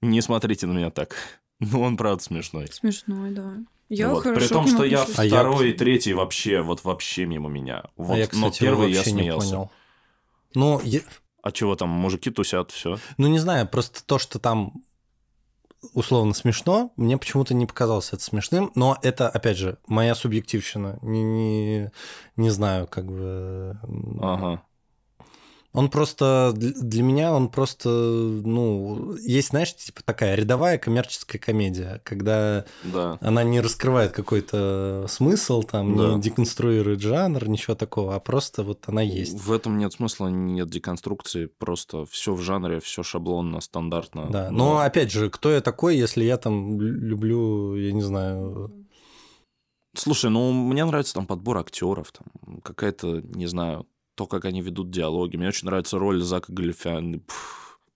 Не 0.00 0.20
смотрите 0.20 0.66
на 0.66 0.72
меня 0.72 0.90
так. 0.90 1.16
Ну, 1.58 1.80
он 1.80 1.96
правда 1.96 2.22
смешной. 2.22 2.68
Смешной, 2.70 3.30
да. 3.30 3.54
Я 3.88 4.10
вот. 4.10 4.24
хорошо 4.24 4.40
При 4.40 4.48
том, 4.48 4.66
что 4.66 4.84
я 4.84 5.04
а 5.04 5.06
второй 5.06 5.68
я... 5.68 5.72
и 5.72 5.76
третий 5.76 6.12
вообще, 6.12 6.60
вот 6.60 6.84
вообще 6.84 7.24
мимо 7.24 7.48
меня. 7.48 7.84
Вот, 7.96 8.16
а 8.16 8.18
я, 8.18 8.26
кстати, 8.26 8.42
но 8.42 8.50
первый 8.50 8.92
я 8.92 9.02
смеялся. 9.02 9.46
Не 9.46 9.52
понял. 9.52 9.70
Ну, 10.54 10.80
я... 10.84 11.00
А 11.40 11.52
чего 11.52 11.76
там, 11.76 11.88
мужики 11.88 12.30
тусят, 12.30 12.72
все. 12.72 12.98
Ну, 13.16 13.28
не 13.28 13.38
знаю, 13.38 13.66
просто 13.66 14.04
то, 14.04 14.18
что 14.18 14.38
там 14.38 14.84
условно 15.94 16.34
смешно, 16.34 16.92
мне 16.96 17.16
почему-то 17.16 17.54
не 17.54 17.66
показалось 17.66 18.12
это 18.12 18.22
смешным, 18.22 18.72
но 18.74 18.98
это, 19.02 19.28
опять 19.28 19.56
же, 19.56 19.78
моя 19.86 20.14
субъективщина. 20.14 20.98
Не, 21.02 21.22
не, 21.22 21.90
не 22.36 22.50
знаю, 22.50 22.86
как 22.86 23.06
бы... 23.06 23.78
Ага. 24.20 24.62
Он 25.76 25.90
просто, 25.90 26.54
для 26.56 27.02
меня 27.02 27.34
он 27.34 27.48
просто, 27.48 27.90
ну, 27.90 29.14
есть, 29.16 29.48
знаешь, 29.48 29.76
типа 29.76 30.02
такая 30.02 30.34
рядовая 30.34 30.78
коммерческая 30.78 31.38
комедия, 31.38 32.00
когда 32.02 32.64
да. 32.82 33.18
она 33.20 33.44
не 33.44 33.60
раскрывает 33.60 34.12
какой-то 34.12 35.04
смысл, 35.06 35.62
там, 35.62 35.94
да. 35.94 36.14
не 36.14 36.22
деконструирует 36.22 37.02
жанр, 37.02 37.46
ничего 37.46 37.74
такого, 37.74 38.14
а 38.14 38.20
просто 38.20 38.62
вот 38.62 38.84
она 38.86 39.02
есть. 39.02 39.38
В 39.38 39.52
этом 39.52 39.76
нет 39.76 39.92
смысла, 39.92 40.28
нет 40.28 40.70
деконструкции, 40.70 41.44
просто 41.44 42.06
все 42.06 42.32
в 42.32 42.40
жанре, 42.40 42.80
все 42.80 43.02
шаблонно, 43.02 43.60
стандартно. 43.60 44.28
Да, 44.30 44.50
но, 44.50 44.76
но 44.76 44.78
опять 44.78 45.12
же, 45.12 45.28
кто 45.28 45.50
я 45.50 45.60
такой, 45.60 45.98
если 45.98 46.24
я 46.24 46.38
там 46.38 46.80
люблю, 46.80 47.76
я 47.76 47.92
не 47.92 48.00
знаю... 48.02 48.72
Слушай, 49.94 50.30
ну 50.30 50.52
мне 50.52 50.86
нравится 50.86 51.12
там 51.12 51.26
подбор 51.26 51.58
актеров, 51.58 52.12
там 52.12 52.60
какая-то, 52.62 53.20
не 53.20 53.46
знаю, 53.46 53.86
то, 54.16 54.26
как 54.26 54.46
они 54.46 54.62
ведут 54.62 54.90
диалоги. 54.90 55.36
Мне 55.36 55.48
очень 55.48 55.66
нравится 55.66 55.98
роль 55.98 56.22
Зака 56.22 56.52
Галифиана. 56.52 57.20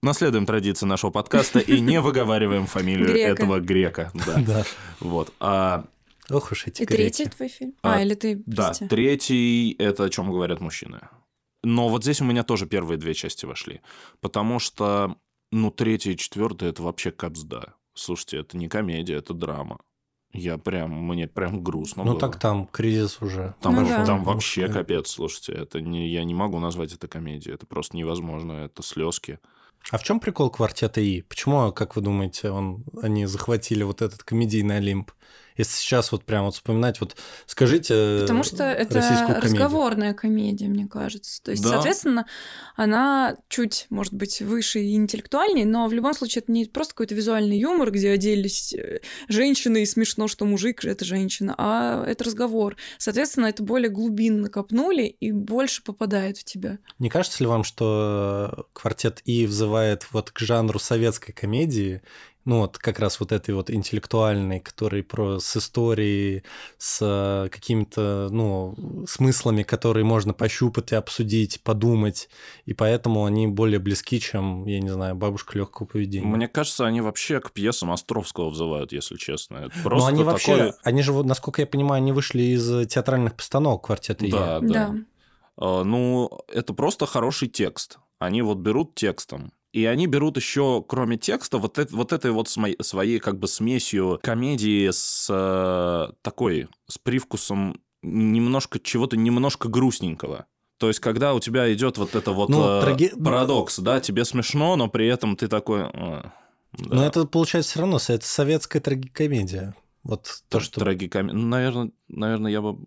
Наследуем 0.01 0.45
традиции 0.45 0.85
нашего 0.85 1.11
подкаста 1.11 1.59
и 1.59 1.79
не 1.79 1.99
выговариваем 2.01 2.65
фамилию 2.65 3.15
этого 3.17 3.59
грека. 3.59 4.11
Да. 4.13 4.63
Вот. 4.99 5.33
А 5.39 5.85
Ох 6.29 6.51
уж 6.51 6.67
эти 6.67 6.83
И 6.83 6.85
третий 6.85 7.25
твой 7.25 7.49
фильм? 7.49 7.73
А, 7.81 7.95
а 7.95 8.01
или 8.01 8.13
ты, 8.13 8.41
Да, 8.45 8.71
третий– 8.71 9.75
это 9.79 10.05
о 10.05 10.09
чем 10.09 10.31
говорят 10.31 10.61
мужчины. 10.61 11.01
Но 11.63 11.89
вот 11.89 12.03
здесь 12.03 12.21
у 12.21 12.25
меня 12.25 12.43
тоже 12.43 12.65
первые 12.65 12.97
две 12.97 13.13
части 13.13 13.45
вошли. 13.45 13.81
Потому 14.21 14.59
что, 14.59 15.17
ну, 15.51 15.71
третий 15.71 16.13
и 16.13 16.17
четвертый– 16.17 16.69
это 16.69 16.83
вообще 16.83 17.11
капсда. 17.11 17.73
Слушайте, 17.93 18.37
это 18.37 18.57
не 18.57 18.69
комедия, 18.69 19.15
это 19.15 19.33
драма. 19.33 19.79
Я 20.33 20.57
прям, 20.57 20.91
мне 20.91 21.27
прям 21.27 21.61
грустно 21.63 22.03
Ну 22.03 22.11
было. 22.11 22.19
так 22.19 22.39
там 22.39 22.67
кризис 22.67 23.21
уже. 23.21 23.53
Там, 23.59 23.75
ну, 23.75 23.85
да. 23.85 24.05
там 24.05 24.23
вообще 24.23 24.67
капец, 24.69 25.09
слушайте. 25.09 25.51
Это 25.53 25.81
не, 25.81 26.07
я 26.07 26.23
не 26.23 26.33
могу 26.33 26.59
назвать 26.59 26.93
это 26.93 27.07
комедией. 27.07 27.55
Это 27.55 27.65
просто 27.65 27.97
невозможно. 27.97 28.53
Это 28.53 28.81
слезки. 28.81 29.39
А 29.89 29.97
в 29.97 30.03
чем 30.03 30.19
прикол 30.19 30.49
квартета 30.49 31.01
И? 31.01 31.21
Почему, 31.21 31.71
как 31.71 31.95
вы 31.95 32.01
думаете, 32.01 32.51
он, 32.51 32.83
они 33.01 33.25
захватили 33.25 33.83
вот 33.83 34.01
этот 34.01 34.23
комедийный 34.23 34.77
Олимп? 34.77 35.11
Если 35.61 35.77
сейчас 35.77 36.11
вот 36.11 36.25
прям 36.25 36.45
вот 36.45 36.55
вспоминать, 36.55 36.99
вот 37.01 37.15
скажите 37.45 38.21
Потому 38.21 38.43
что 38.43 38.63
это 38.63 38.99
разговорная 39.41 40.15
комедия, 40.15 40.67
мне 40.67 40.87
кажется. 40.87 41.41
То 41.43 41.51
есть, 41.51 41.61
да. 41.61 41.69
соответственно, 41.69 42.25
она 42.75 43.37
чуть, 43.47 43.85
может 43.91 44.13
быть, 44.13 44.41
выше 44.41 44.79
и 44.79 44.95
интеллектуальнее, 44.95 45.67
но 45.67 45.87
в 45.87 45.93
любом 45.93 46.15
случае 46.15 46.41
это 46.41 46.51
не 46.51 46.65
просто 46.65 46.95
какой-то 46.95 47.13
визуальный 47.13 47.59
юмор, 47.59 47.91
где 47.91 48.09
оделись 48.09 48.73
э, 48.73 49.01
женщины, 49.27 49.83
и 49.83 49.85
смешно, 49.85 50.27
что 50.27 50.45
мужик— 50.45 50.83
это 50.85 51.05
женщина, 51.05 51.53
а 51.57 52.03
это 52.05 52.23
разговор. 52.23 52.75
Соответственно, 52.97 53.45
это 53.45 53.61
более 53.61 53.89
глубинно 53.89 54.49
копнули 54.49 55.03
и 55.03 55.31
больше 55.31 55.83
попадает 55.83 56.37
в 56.37 56.43
тебя. 56.43 56.79
Не 56.97 57.09
кажется 57.09 57.43
ли 57.43 57.47
вам, 57.47 57.63
что 57.63 58.65
квартет 58.73 59.21
И 59.25 59.45
взывает 59.45 60.07
вот 60.11 60.31
к 60.31 60.39
жанру 60.39 60.79
советской 60.79 61.33
комедии, 61.33 62.01
ну 62.45 62.59
вот 62.61 62.77
как 62.77 62.99
раз 62.99 63.19
вот 63.19 63.31
этой 63.31 63.53
вот 63.53 63.69
интеллектуальной, 63.69 64.59
который 64.59 65.03
про 65.03 65.39
с 65.39 65.57
историей, 65.57 66.43
с 66.77 67.49
какими-то, 67.51 68.29
ну, 68.31 69.05
смыслами, 69.07 69.63
которые 69.63 70.03
можно 70.03 70.33
пощупать 70.33 70.91
и 70.91 70.95
обсудить, 70.95 71.61
подумать, 71.63 72.29
и 72.65 72.73
поэтому 72.73 73.25
они 73.25 73.47
более 73.47 73.79
близки, 73.79 74.19
чем, 74.19 74.65
я 74.65 74.79
не 74.79 74.89
знаю, 74.89 75.15
бабушка 75.15 75.57
легкого 75.57 75.85
поведения. 75.85 76.25
Мне 76.25 76.47
кажется, 76.47 76.85
они 76.85 77.01
вообще 77.01 77.39
к 77.39 77.51
пьесам 77.51 77.91
Островского 77.91 78.49
взывают, 78.49 78.91
если 78.91 79.17
честно. 79.17 79.57
Это 79.57 79.79
просто 79.83 79.99
Но 79.99 80.05
они 80.07 80.19
такое... 80.19 80.31
вообще, 80.31 80.73
они 80.83 81.01
же, 81.01 81.23
насколько 81.23 81.61
я 81.61 81.67
понимаю, 81.67 82.01
они 82.01 82.11
вышли 82.11 82.41
из 82.41 82.87
театральных 82.87 83.35
постановок 83.35 83.85
квартета 83.85 84.25
Да, 84.29 84.59
да. 84.59 84.67
да. 84.67 84.95
А, 85.57 85.83
ну, 85.83 86.29
это 86.47 86.73
просто 86.73 87.05
хороший 87.05 87.47
текст. 87.47 87.99
Они 88.19 88.41
вот 88.41 88.57
берут 88.57 88.95
текстом 88.95 89.51
и 89.73 89.85
они 89.85 90.07
берут 90.07 90.35
еще, 90.37 90.83
кроме 90.87 91.17
текста, 91.17 91.57
вот, 91.57 91.77
это, 91.77 91.95
вот 91.95 92.11
этой 92.11 92.31
вот 92.31 92.49
своей, 92.49 93.19
как 93.19 93.39
бы 93.39 93.47
смесью 93.47 94.19
комедии 94.21 94.89
с 94.91 95.27
э, 95.29 96.13
такой, 96.21 96.67
с 96.87 96.97
привкусом 96.97 97.79
немножко 98.01 98.79
чего-то 98.79 99.15
немножко 99.15 99.69
грустненького. 99.69 100.45
То 100.77 100.87
есть, 100.87 100.99
когда 100.99 101.33
у 101.33 101.39
тебя 101.39 101.71
идет 101.73 101.97
вот 101.97 102.15
это 102.15 102.31
вот 102.31 102.49
ну, 102.49 102.79
э, 102.79 102.81
траги... 102.81 103.09
парадокс, 103.09 103.79
да, 103.79 103.99
тебе 103.99 104.25
смешно, 104.25 104.75
но 104.75 104.89
при 104.89 105.07
этом 105.07 105.35
ты 105.35 105.47
такой... 105.47 105.83
Э, 105.93 106.23
да. 106.73 106.95
Но 106.95 107.05
это 107.05 107.25
получается 107.25 107.71
все 107.71 107.79
равно, 107.81 107.97
это 107.97 108.25
советская 108.25 108.81
трагикомедия. 108.81 109.75
Вот 110.03 110.43
то, 110.49 110.59
что... 110.59 110.79
Трагикомедия. 110.79 111.37
Ну, 111.37 111.47
наверное, 111.47 111.91
наверное, 112.09 112.51
я 112.51 112.61
бы 112.61 112.79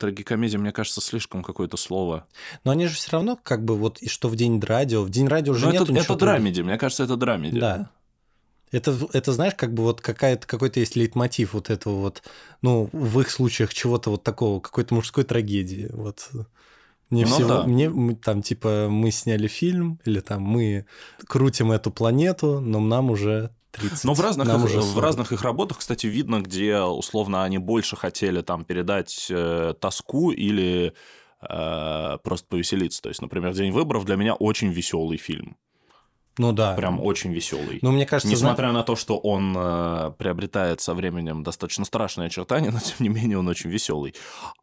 трагикомедия, 0.00 0.58
мне 0.58 0.72
кажется, 0.72 1.00
слишком 1.00 1.44
какое-то 1.44 1.76
слово. 1.76 2.26
Но 2.64 2.72
они 2.72 2.86
же 2.86 2.94
все 2.94 3.12
равно 3.12 3.38
как 3.40 3.64
бы 3.64 3.76
вот, 3.76 3.98
и 3.98 4.08
что 4.08 4.28
в 4.28 4.34
День 4.34 4.58
радио, 4.60 5.02
в 5.02 5.10
День 5.10 5.28
радио 5.28 5.52
уже 5.52 5.66
нет 5.66 5.82
это, 5.82 5.92
это 5.92 6.16
драмеди, 6.16 6.62
мне 6.62 6.78
кажется, 6.78 7.04
это 7.04 7.16
драмеди. 7.16 7.60
Да. 7.60 7.90
Это, 8.72 8.96
это, 9.12 9.32
знаешь, 9.32 9.54
как 9.56 9.74
бы 9.74 9.82
вот 9.82 10.00
какая-то, 10.00 10.46
какой-то 10.46 10.80
есть 10.80 10.96
лейтмотив 10.96 11.54
вот 11.54 11.70
этого 11.70 12.00
вот, 12.00 12.22
ну, 12.62 12.88
в 12.92 13.20
их 13.20 13.30
случаях 13.30 13.74
чего-то 13.74 14.10
вот 14.10 14.22
такого, 14.22 14.60
какой-то 14.60 14.94
мужской 14.94 15.24
трагедии. 15.24 15.90
Вот 15.92 16.30
мне 17.10 17.26
ну, 17.26 17.34
всего, 17.34 17.48
да. 17.48 17.64
мне 17.64 18.14
там 18.14 18.40
типа 18.40 18.86
мы 18.88 19.10
сняли 19.10 19.48
фильм 19.48 20.00
или 20.04 20.20
там 20.20 20.42
мы 20.42 20.86
крутим 21.26 21.72
эту 21.72 21.90
планету, 21.90 22.60
но 22.60 22.78
нам 22.78 23.10
уже 23.10 23.50
30. 23.72 24.04
Но 24.04 24.14
в 24.14 24.20
разных, 24.20 24.48
их, 24.48 24.64
уже 24.64 24.80
в 24.80 24.98
разных 24.98 25.32
их 25.32 25.42
работах, 25.42 25.78
кстати, 25.78 26.06
видно, 26.06 26.40
где 26.40 26.80
условно 26.80 27.44
они 27.44 27.58
больше 27.58 27.96
хотели 27.96 28.42
там 28.42 28.64
передать 28.64 29.26
э, 29.30 29.74
тоску 29.80 30.30
или 30.30 30.94
э, 31.42 32.18
просто 32.22 32.46
повеселиться. 32.48 33.02
То 33.02 33.08
есть, 33.08 33.22
например, 33.22 33.52
День 33.54 33.72
выборов 33.72 34.04
для 34.04 34.16
меня 34.16 34.34
очень 34.34 34.70
веселый 34.70 35.18
фильм. 35.18 35.56
Ну 36.38 36.52
да. 36.52 36.74
Прям 36.74 37.00
очень 37.04 37.32
веселый. 37.32 37.80
Ну, 37.82 37.90
мне 37.90 38.06
кажется, 38.06 38.32
Несмотря 38.32 38.68
зна... 38.70 38.78
на 38.78 38.82
то, 38.82 38.96
что 38.96 39.18
он 39.18 39.54
э, 39.56 40.12
приобретает 40.16 40.80
со 40.80 40.94
временем 40.94 41.42
достаточно 41.42 41.84
страшные 41.84 42.28
очертания, 42.28 42.70
но 42.70 42.78
тем 42.84 42.96
не 43.00 43.08
менее 43.08 43.38
он 43.38 43.48
очень 43.48 43.68
веселый. 43.68 44.14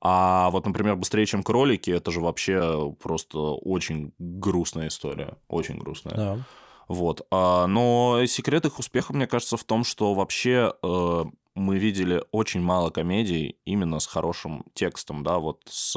А 0.01 0.49
вот, 0.49 0.65
например, 0.65 0.95
быстрее, 0.95 1.25
чем 1.25 1.43
кролики, 1.43 1.91
это 1.91 2.09
же 2.11 2.21
вообще 2.21 2.91
просто 3.01 3.37
очень 3.39 4.11
грустная 4.17 4.87
история. 4.87 5.35
Очень 5.47 5.77
грустная. 5.77 6.15
Да. 6.15 6.39
Вот. 6.87 7.25
А, 7.31 7.67
но 7.67 8.25
секрет 8.27 8.65
их 8.65 8.79
успеха, 8.79 9.13
мне 9.13 9.27
кажется, 9.27 9.57
в 9.57 9.63
том, 9.63 9.83
что 9.83 10.13
вообще 10.13 10.73
э, 10.81 11.23
мы 11.55 11.77
видели 11.77 12.23
очень 12.31 12.61
мало 12.61 12.89
комедий 12.89 13.57
именно 13.65 13.99
с 13.99 14.07
хорошим 14.07 14.65
текстом, 14.73 15.23
да, 15.23 15.39
вот 15.39 15.61
с 15.69 15.95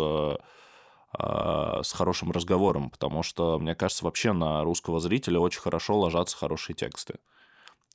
а, 1.13 1.83
с 1.83 1.93
хорошим 1.93 2.31
разговором, 2.31 2.89
потому 2.89 3.25
что, 3.25 3.59
мне 3.59 3.75
кажется, 3.75 4.05
вообще 4.05 4.33
на 4.33 4.63
русского 4.63 5.01
зрителя 5.01 5.41
очень 5.41 5.61
хорошо 5.61 5.99
ложатся 5.99 6.37
хорошие 6.37 6.77
тексты. 6.77 7.17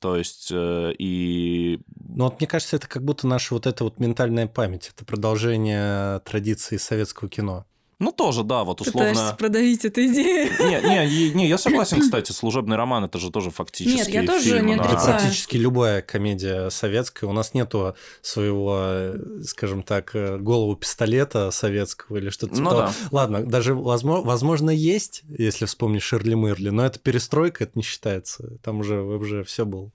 То 0.00 0.16
есть 0.16 0.50
э, 0.52 0.92
и... 0.98 1.80
Ну 1.96 2.24
вот 2.24 2.38
мне 2.38 2.46
кажется, 2.46 2.76
это 2.76 2.86
как 2.86 3.02
будто 3.02 3.26
наша 3.26 3.54
вот 3.54 3.66
эта 3.66 3.84
вот 3.84 3.98
ментальная 3.98 4.46
память, 4.46 4.92
это 4.94 5.06
продолжение 5.06 6.20
традиции 6.20 6.76
советского 6.76 7.30
кино. 7.30 7.64
Ну, 7.98 8.12
тоже, 8.12 8.42
да, 8.42 8.62
вот 8.64 8.82
условно... 8.82 9.10
Пытаешься 9.10 9.36
продавить 9.36 9.84
эту 9.86 10.04
идею. 10.06 10.50
Не, 10.60 11.08
не, 11.08 11.30
не, 11.30 11.48
я 11.48 11.56
согласен, 11.56 12.00
кстати, 12.00 12.30
служебный 12.30 12.76
роман 12.76 13.04
это 13.04 13.18
же 13.18 13.30
тоже 13.30 13.50
фактически 13.50 13.96
Нет, 13.96 14.08
я 14.08 14.26
тоже 14.26 14.60
не 14.60 14.74
отрицаю. 14.74 14.98
Это 14.98 15.06
практически 15.06 15.56
любая 15.56 16.02
комедия 16.02 16.68
советская. 16.68 17.30
У 17.30 17.32
нас 17.32 17.54
нету 17.54 17.96
своего, 18.20 19.14
скажем 19.44 19.82
так, 19.82 20.14
голову 20.14 20.76
пистолета 20.76 21.50
советского 21.50 22.18
или 22.18 22.28
что-то 22.28 22.56
типа 22.56 22.70
ну, 22.70 22.76
да. 22.76 22.92
Ладно, 23.12 23.46
даже 23.46 23.74
возможно, 23.74 24.26
возможно 24.26 24.70
есть, 24.70 25.22
если 25.28 25.64
вспомнить 25.64 26.02
Шерли 26.02 26.34
Мырли, 26.34 26.68
но 26.68 26.84
это 26.84 26.98
перестройка, 26.98 27.64
это 27.64 27.72
не 27.76 27.82
считается. 27.82 28.58
Там 28.62 28.80
уже, 28.80 29.00
уже 29.00 29.42
все 29.42 29.64
был 29.64 29.92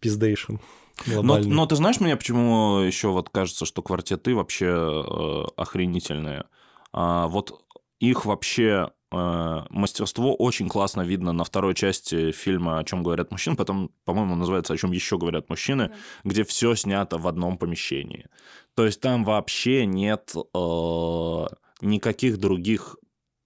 пиздейшн. 0.00 0.56
Но, 1.06 1.38
но 1.38 1.66
ты 1.66 1.76
знаешь 1.76 2.00
меня, 2.00 2.16
почему 2.16 2.78
еще 2.78 3.08
вот 3.08 3.28
кажется, 3.28 3.66
что 3.66 3.82
квартеты 3.82 4.34
вообще 4.34 4.66
э, 4.66 5.44
охренительные? 5.56 6.44
А, 6.92 7.26
вот 7.26 7.60
их 8.00 8.24
вообще 8.24 8.90
э, 9.12 9.62
мастерство 9.70 10.34
очень 10.34 10.68
классно 10.68 11.02
видно 11.02 11.32
на 11.32 11.44
второй 11.44 11.74
части 11.74 12.32
фильма 12.32 12.78
«О 12.78 12.84
чем 12.84 13.02
говорят 13.02 13.30
мужчины», 13.30 13.56
потом, 13.56 13.90
по-моему, 14.04 14.34
называется 14.34 14.74
«О 14.74 14.76
чем 14.76 14.92
еще 14.92 15.18
говорят 15.18 15.48
мужчины», 15.48 15.88
да. 15.88 15.94
где 16.24 16.44
все 16.44 16.74
снято 16.74 17.18
в 17.18 17.28
одном 17.28 17.58
помещении. 17.58 18.26
То 18.74 18.84
есть 18.84 19.00
там 19.00 19.24
вообще 19.24 19.86
нет 19.86 20.34
э, 20.34 21.46
никаких 21.80 22.38
других 22.38 22.96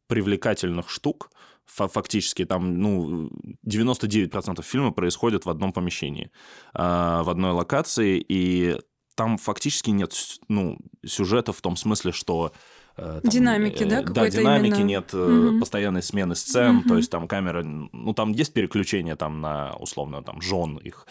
привлекательных 0.08 0.88
штук, 0.88 1.30
фактически 1.66 2.44
там, 2.44 2.80
ну, 2.80 3.30
99% 3.66 4.62
фильма 4.62 4.92
происходит 4.92 5.44
в 5.44 5.50
одном 5.50 5.72
помещении, 5.72 6.30
э, 6.74 6.78
в 6.78 7.28
одной 7.28 7.52
локации, 7.52 8.24
и 8.26 8.80
там 9.16 9.38
фактически 9.38 9.90
нет, 9.90 10.12
ну, 10.48 10.78
сюжета 11.04 11.52
в 11.52 11.60
том 11.60 11.76
смысле, 11.76 12.12
что 12.12 12.52
там, 12.96 13.20
динамики, 13.22 13.84
да, 13.84 14.02
Да, 14.02 14.28
динамики 14.28 14.74
именно... 14.74 14.84
нет, 14.84 15.14
угу. 15.14 15.60
постоянной 15.60 16.02
смены 16.02 16.34
сцен, 16.34 16.78
угу. 16.78 16.88
то 16.88 16.96
есть 16.96 17.10
там 17.10 17.28
камера, 17.28 17.62
ну 17.62 18.14
там 18.14 18.32
есть 18.32 18.52
переключение 18.52 19.16
там 19.16 19.40
на 19.40 19.74
условно 19.76 20.22
там 20.22 20.40
жен 20.40 20.76
их, 20.78 21.06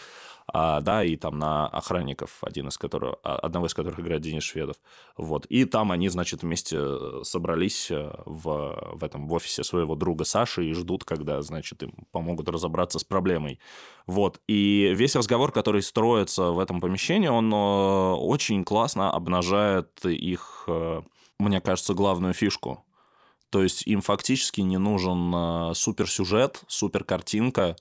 а, 0.48 0.82
да, 0.82 1.04
и 1.04 1.16
там 1.16 1.40
на 1.40 1.68
охранников, 1.68 2.38
один 2.42 2.68
из 2.68 2.78
которых, 2.78 3.16
а, 3.24 3.38
одного 3.38 3.66
из 3.66 3.74
которых 3.74 4.00
играет 4.00 4.22
Денис 4.22 4.44
Шведов, 4.44 4.78
вот, 5.18 5.46
и 5.48 5.66
там 5.66 5.92
они, 5.92 6.08
значит, 6.10 6.44
вместе 6.44 6.78
э, 6.80 7.22
собрались 7.24 7.90
в, 7.90 8.94
в 8.94 9.04
этом 9.04 9.28
в 9.28 9.34
офисе 9.34 9.64
своего 9.64 9.96
друга 9.96 10.24
Саши 10.24 10.66
и 10.66 10.74
ждут, 10.74 11.04
когда, 11.04 11.42
значит, 11.42 11.82
им 11.82 11.94
помогут 12.12 12.48
разобраться 12.48 13.00
с 13.00 13.04
проблемой, 13.04 13.60
вот, 14.06 14.40
и 14.48 14.94
весь 14.96 15.16
разговор, 15.16 15.52
который 15.52 15.82
строится 15.82 16.52
в 16.52 16.60
этом 16.60 16.80
помещении, 16.80 17.28
он 17.28 17.52
очень 17.52 18.64
классно 18.64 19.12
обнажает 19.12 20.06
их 20.06 20.70
мне 21.40 21.62
кажется, 21.62 21.94
главную 21.94 22.34
фишку. 22.34 22.84
То 23.50 23.64
есть 23.64 23.88
им 23.88 24.02
фактически 24.02 24.62
не 24.62 24.78
нужен 24.78 25.34
э, 25.34 25.74
суперсюжет, 25.76 26.64
суперкартинка, 26.68 27.76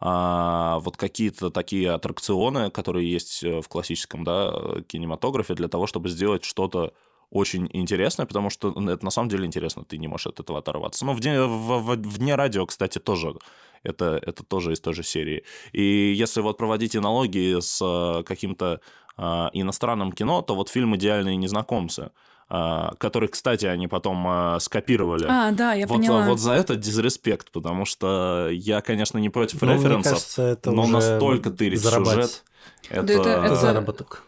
а 0.00 0.78
вот 0.80 0.96
какие-то 0.96 1.50
такие 1.50 1.90
аттракционы, 1.90 2.70
которые 2.70 3.10
есть 3.10 3.42
э, 3.42 3.60
в 3.60 3.68
классическом 3.68 4.24
да, 4.24 4.82
кинематографе, 4.86 5.54
для 5.54 5.68
того, 5.68 5.86
чтобы 5.86 6.08
сделать 6.08 6.44
что-то 6.44 6.92
очень 7.30 7.68
интересное, 7.72 8.26
потому 8.26 8.48
что 8.48 8.70
это 8.70 9.04
на 9.04 9.10
самом 9.10 9.28
деле 9.28 9.44
интересно, 9.44 9.84
ты 9.84 9.98
не 9.98 10.08
можешь 10.08 10.28
от 10.28 10.40
этого 10.40 10.60
оторваться. 10.60 11.04
Ну, 11.04 11.12
в 11.12 11.20
дне, 11.20 11.42
в, 11.42 11.80
в, 11.80 11.96
в 11.96 12.18
дне 12.18 12.34
радио, 12.36 12.64
кстати, 12.64 12.98
тоже 12.98 13.34
это, 13.82 14.20
это 14.24 14.44
тоже 14.44 14.72
из 14.72 14.80
той 14.80 14.94
же 14.94 15.02
серии. 15.02 15.44
И 15.72 16.14
если 16.16 16.40
вот 16.40 16.56
проводить 16.56 16.96
аналогии 16.96 17.60
с 17.60 17.80
э, 17.82 18.22
каким-то 18.22 18.80
э, 19.16 19.22
иностранным 19.52 20.12
кино, 20.12 20.42
то 20.42 20.54
вот 20.54 20.68
фильм 20.68 20.96
«Идеальные 20.96 21.36
незнакомцы», 21.36 22.12
который, 22.48 23.28
кстати, 23.28 23.66
они 23.66 23.88
потом 23.88 24.26
а, 24.26 24.58
скопировали. 24.60 25.26
А, 25.28 25.50
да, 25.52 25.74
я 25.74 25.86
вот, 25.86 25.96
поняла. 25.96 26.26
Вот 26.26 26.40
за 26.40 26.52
это 26.52 26.76
дизреспект, 26.76 27.50
потому 27.50 27.84
что 27.84 28.48
я, 28.50 28.80
конечно, 28.80 29.18
не 29.18 29.28
против 29.28 29.60
но 29.60 29.68
ну, 29.68 29.74
референсов, 29.74 30.12
кажется, 30.12 30.42
это 30.42 30.70
но 30.70 30.86
настолько 30.86 31.50
тырить 31.50 31.82
сюжет... 31.82 32.44
Это... 32.88 33.02
Да 33.02 33.12
это, 33.12 33.28
это 33.28 33.54
заработок. 33.54 34.22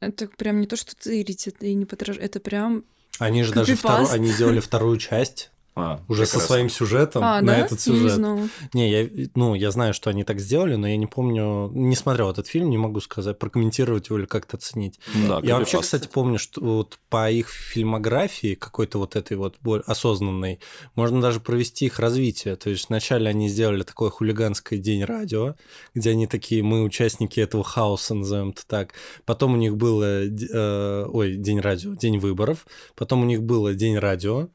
Это 0.00 0.28
прям 0.36 0.60
не 0.60 0.66
то, 0.66 0.76
что 0.76 0.94
тырить, 0.96 1.46
это 1.46 1.64
и 1.64 1.74
не 1.74 1.86
потрошь, 1.86 2.18
это 2.18 2.40
прям 2.40 2.84
они 3.18 3.42
же 3.44 3.52
даже 3.52 3.76
вторую, 3.76 4.10
они 4.10 4.28
сделали 4.28 4.60
вторую 4.60 4.96
часть 4.98 5.51
а, 5.74 6.02
уже 6.08 6.22
прекрасно. 6.22 6.40
со 6.40 6.46
своим 6.46 6.68
сюжетом 6.68 7.24
а, 7.24 7.40
на 7.40 7.52
да? 7.52 7.58
этот 7.58 7.80
сюжет. 7.80 8.18
Не, 8.18 8.50
не, 8.74 8.90
я, 8.90 9.28
ну, 9.34 9.54
я 9.54 9.70
знаю, 9.70 9.94
что 9.94 10.10
они 10.10 10.22
так 10.22 10.38
сделали, 10.38 10.74
но 10.74 10.86
я 10.86 10.98
не 10.98 11.06
помню, 11.06 11.70
не 11.72 11.96
смотрел 11.96 12.30
этот 12.30 12.46
фильм, 12.46 12.68
не 12.68 12.76
могу 12.76 13.00
сказать, 13.00 13.38
прокомментировать 13.38 14.08
его 14.08 14.18
или 14.18 14.26
как-то 14.26 14.58
оценить. 14.58 15.00
Да, 15.26 15.40
я 15.42 15.58
вообще, 15.58 15.80
кстати, 15.80 16.08
помню, 16.12 16.38
что 16.38 16.60
вот 16.60 16.98
по 17.08 17.30
их 17.30 17.48
фильмографии 17.48 18.54
какой-то 18.54 18.98
вот 18.98 19.16
этой 19.16 19.36
вот 19.38 19.56
осознанной 19.86 20.60
можно 20.94 21.22
даже 21.22 21.40
провести 21.40 21.86
их 21.86 21.98
развитие. 21.98 22.56
То 22.56 22.68
есть 22.68 22.90
вначале 22.90 23.30
они 23.30 23.48
сделали 23.48 23.82
такой 23.82 24.10
хулиганский 24.10 24.76
день 24.76 25.04
радио, 25.04 25.54
где 25.94 26.10
они 26.10 26.26
такие, 26.26 26.62
мы 26.62 26.82
участники 26.82 27.40
этого 27.40 27.64
хаоса, 27.64 28.14
назовем 28.14 28.50
это 28.50 28.66
так. 28.66 28.92
Потом 29.24 29.54
у 29.54 29.56
них 29.56 29.76
было, 29.76 30.24
э, 30.24 31.06
ой, 31.06 31.36
день 31.36 31.60
радио, 31.60 31.94
день 31.94 32.18
выборов. 32.18 32.66
Потом 32.94 33.22
у 33.22 33.24
них 33.24 33.42
было 33.42 33.74
день 33.74 33.96
радио 33.96 34.48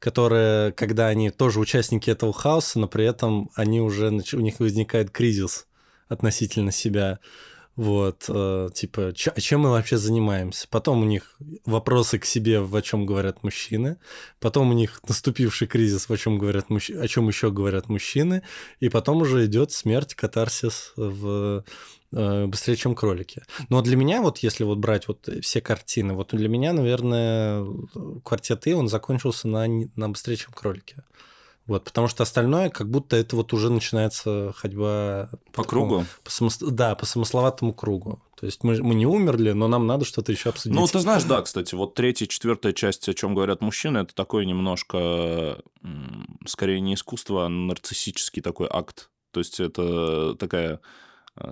которые, 0.00 0.72
когда 0.72 1.06
они 1.06 1.30
тоже 1.30 1.60
участники 1.60 2.10
этого 2.10 2.32
хаоса, 2.32 2.80
но 2.80 2.88
при 2.88 3.04
этом 3.04 3.50
они 3.54 3.80
уже, 3.80 4.08
у 4.08 4.40
них 4.40 4.58
возникает 4.58 5.10
кризис 5.10 5.66
относительно 6.08 6.72
себя. 6.72 7.20
Вот, 7.76 8.24
э, 8.28 8.68
типа, 8.74 9.12
ч- 9.14 9.32
чем 9.38 9.60
мы 9.60 9.70
вообще 9.70 9.96
занимаемся? 9.96 10.66
Потом 10.70 11.02
у 11.02 11.04
них 11.04 11.36
вопросы 11.64 12.18
к 12.18 12.24
себе, 12.24 12.60
о 12.60 12.82
чем 12.82 13.06
говорят 13.06 13.42
мужчины. 13.42 13.96
Потом 14.38 14.70
у 14.70 14.74
них 14.74 15.00
наступивший 15.06 15.68
кризис, 15.68 16.10
о 16.10 16.16
чем 16.16 16.38
говорят 16.38 16.68
мужч... 16.68 16.90
о 16.90 17.06
чем 17.06 17.28
еще 17.28 17.50
говорят 17.50 17.88
мужчины. 17.88 18.42
И 18.80 18.88
потом 18.88 19.22
уже 19.22 19.46
идет 19.46 19.70
смерть, 19.70 20.14
катарсис 20.14 20.92
в 20.96 21.64
быстрее, 22.12 22.76
чем 22.76 22.94
кролики. 22.94 23.42
Но 23.68 23.82
для 23.82 23.96
меня, 23.96 24.20
вот 24.22 24.38
если 24.38 24.64
вот 24.64 24.78
брать 24.78 25.08
вот 25.08 25.28
все 25.42 25.60
картины, 25.60 26.14
вот 26.14 26.30
для 26.32 26.48
меня, 26.48 26.72
наверное, 26.72 27.64
квартет 28.24 28.66
И, 28.66 28.72
он 28.72 28.88
закончился 28.88 29.48
на, 29.48 29.66
на 29.68 30.08
быстрее, 30.08 30.36
чем 30.36 30.52
кролики. 30.52 30.96
Вот, 31.66 31.84
потому 31.84 32.08
что 32.08 32.24
остальное, 32.24 32.68
как 32.68 32.90
будто 32.90 33.14
это 33.16 33.36
вот 33.36 33.52
уже 33.52 33.70
начинается 33.70 34.52
ходьба... 34.56 35.30
По, 35.52 35.62
по 35.62 35.68
кругу? 35.68 36.04
По 36.24 36.30
самос... 36.30 36.58
Да, 36.58 36.96
по 36.96 37.06
самословатому 37.06 37.72
кругу. 37.74 38.20
То 38.40 38.46
есть 38.46 38.64
мы, 38.64 38.82
мы 38.82 38.96
не 38.96 39.06
умерли, 39.06 39.52
но 39.52 39.68
нам 39.68 39.86
надо 39.86 40.04
что-то 40.04 40.32
еще 40.32 40.48
обсудить. 40.48 40.76
Ну, 40.76 40.84
ты 40.88 40.98
знаешь, 40.98 41.22
да, 41.22 41.42
кстати, 41.42 41.76
вот 41.76 41.94
третья, 41.94 42.26
четвертая 42.26 42.72
часть, 42.72 43.08
о 43.08 43.14
чем 43.14 43.36
говорят 43.36 43.60
мужчины, 43.60 43.98
это 43.98 44.14
такое 44.16 44.46
немножко, 44.46 45.58
скорее 46.44 46.80
не 46.80 46.94
искусство, 46.94 47.46
а 47.46 47.48
нарциссический 47.48 48.42
такой 48.42 48.66
акт. 48.68 49.10
То 49.30 49.38
есть 49.38 49.60
это 49.60 50.34
такая 50.34 50.70
Э, 50.74 50.78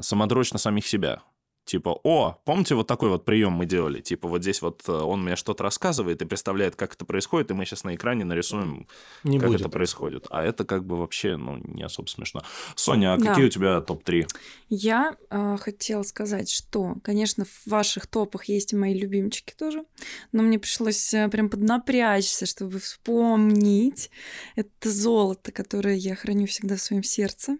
самодрочь 0.00 0.52
на 0.52 0.58
самих 0.58 0.86
себя. 0.86 1.22
Типа, 1.64 2.00
о, 2.02 2.40
помните, 2.46 2.74
вот 2.74 2.86
такой 2.86 3.10
вот 3.10 3.26
прием 3.26 3.52
мы 3.52 3.66
делали? 3.66 4.00
Типа, 4.00 4.26
вот 4.26 4.40
здесь 4.40 4.62
вот 4.62 4.84
э, 4.88 4.90
он 4.92 5.22
мне 5.22 5.36
что-то 5.36 5.64
рассказывает 5.64 6.22
и 6.22 6.24
представляет, 6.24 6.76
как 6.76 6.94
это 6.94 7.04
происходит, 7.04 7.50
и 7.50 7.54
мы 7.54 7.66
сейчас 7.66 7.84
на 7.84 7.94
экране 7.94 8.24
нарисуем, 8.24 8.88
Не 9.22 9.38
как 9.38 9.48
будет. 9.48 9.60
это 9.60 9.68
происходит. 9.68 10.26
А 10.30 10.42
это 10.42 10.64
как 10.64 10.86
бы 10.86 10.96
вообще, 10.96 11.36
ну, 11.36 11.58
не 11.62 11.82
особо 11.82 12.06
смешно. 12.06 12.40
Соня, 12.74 13.12
а 13.12 13.18
Да. 13.18 13.26
какие 13.26 13.44
у 13.44 13.48
тебя 13.50 13.82
топ-3? 13.82 14.26
Я 14.70 15.14
э, 15.28 15.56
хотела 15.60 16.04
сказать, 16.04 16.48
что, 16.48 16.96
конечно, 17.04 17.44
в 17.44 17.66
ваших 17.66 18.06
топах 18.06 18.46
есть 18.46 18.72
и 18.72 18.76
мои 18.76 18.98
любимчики 18.98 19.52
тоже, 19.54 19.84
но 20.32 20.42
мне 20.42 20.58
пришлось 20.58 21.12
э, 21.12 21.28
прям 21.28 21.50
поднапрячься, 21.50 22.46
чтобы 22.46 22.78
вспомнить 22.78 24.10
это 24.56 24.90
золото, 24.90 25.52
которое 25.52 25.96
я 25.96 26.14
храню 26.16 26.46
всегда 26.46 26.76
в 26.76 26.80
своем 26.80 27.02
сердце. 27.02 27.58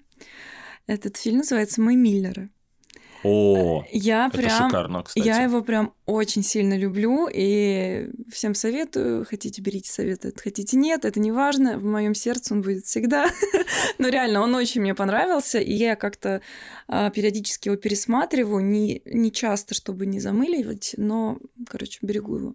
Этот 0.88 1.18
фильм 1.18 1.38
называется 1.38 1.82
«Мы 1.82 1.96
Миллеры». 1.96 2.50
О, 3.24 3.84
Я 3.92 4.28
это 4.28 4.38
прям... 4.38 4.68
шикарно, 4.68 5.02
кстати. 5.02 5.26
Я 5.26 5.42
его 5.42 5.60
прям 5.60 5.92
очень 6.06 6.42
сильно 6.42 6.78
люблю 6.78 7.28
и 7.30 8.08
всем 8.32 8.54
советую. 8.54 9.26
Хотите, 9.26 9.60
берите 9.60 9.90
советы, 9.90 10.32
хотите, 10.36 10.76
нет, 10.76 11.04
это 11.04 11.20
не 11.20 11.32
важно. 11.32 11.78
В 11.78 11.84
моем 11.84 12.14
сердце 12.14 12.54
он 12.54 12.62
будет 12.62 12.86
всегда. 12.86 13.28
Но 13.98 14.08
реально, 14.08 14.40
он 14.40 14.54
очень 14.54 14.80
мне 14.80 14.94
понравился, 14.94 15.58
и 15.58 15.72
я 15.72 15.96
как-то 15.96 16.40
а, 16.86 17.10
периодически 17.10 17.68
его 17.68 17.76
пересматриваю, 17.76 18.64
не, 18.64 19.02
не 19.04 19.30
часто, 19.30 19.74
чтобы 19.74 20.06
не 20.06 20.20
замыливать, 20.20 20.94
но, 20.96 21.38
короче, 21.68 21.98
берегу 22.02 22.36
его. 22.36 22.54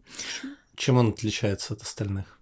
Чем 0.76 0.98
он 0.98 1.10
отличается 1.10 1.74
от 1.74 1.82
остальных? 1.82 2.33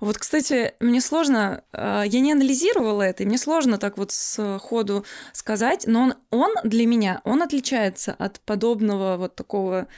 Вот, 0.00 0.16
кстати, 0.16 0.74
мне 0.78 1.00
сложно, 1.00 1.64
э, 1.72 2.04
я 2.06 2.20
не 2.20 2.32
анализировала 2.32 3.02
это, 3.02 3.24
и 3.24 3.26
мне 3.26 3.36
сложно 3.36 3.78
так 3.78 3.98
вот 3.98 4.12
с 4.12 4.58
ходу 4.60 5.04
сказать, 5.32 5.84
но 5.86 6.02
он, 6.02 6.14
он 6.30 6.50
для 6.62 6.86
меня, 6.86 7.20
он 7.24 7.42
отличается 7.42 8.14
от 8.16 8.40
подобного 8.40 9.16
вот 9.16 9.34
такого, 9.34 9.88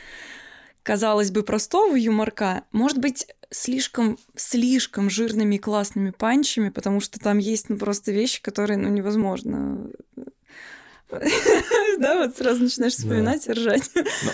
казалось 0.82 1.30
бы, 1.30 1.42
простого 1.42 1.94
юморка, 1.96 2.64
может 2.72 2.98
быть, 2.98 3.26
слишком, 3.50 4.18
слишком 4.36 5.10
жирными 5.10 5.56
и 5.56 5.58
классными 5.58 6.10
панчами, 6.10 6.70
потому 6.70 7.00
что 7.00 7.18
там 7.18 7.36
есть 7.36 7.68
ну, 7.68 7.76
просто 7.76 8.10
вещи, 8.10 8.40
которые, 8.40 8.78
ну, 8.78 8.88
невозможно 8.88 9.90
да, 11.98 12.16
вот 12.16 12.36
сразу 12.36 12.62
начинаешь 12.62 12.94
вспоминать 12.94 13.46
и 13.46 13.52
ржать. 13.52 13.90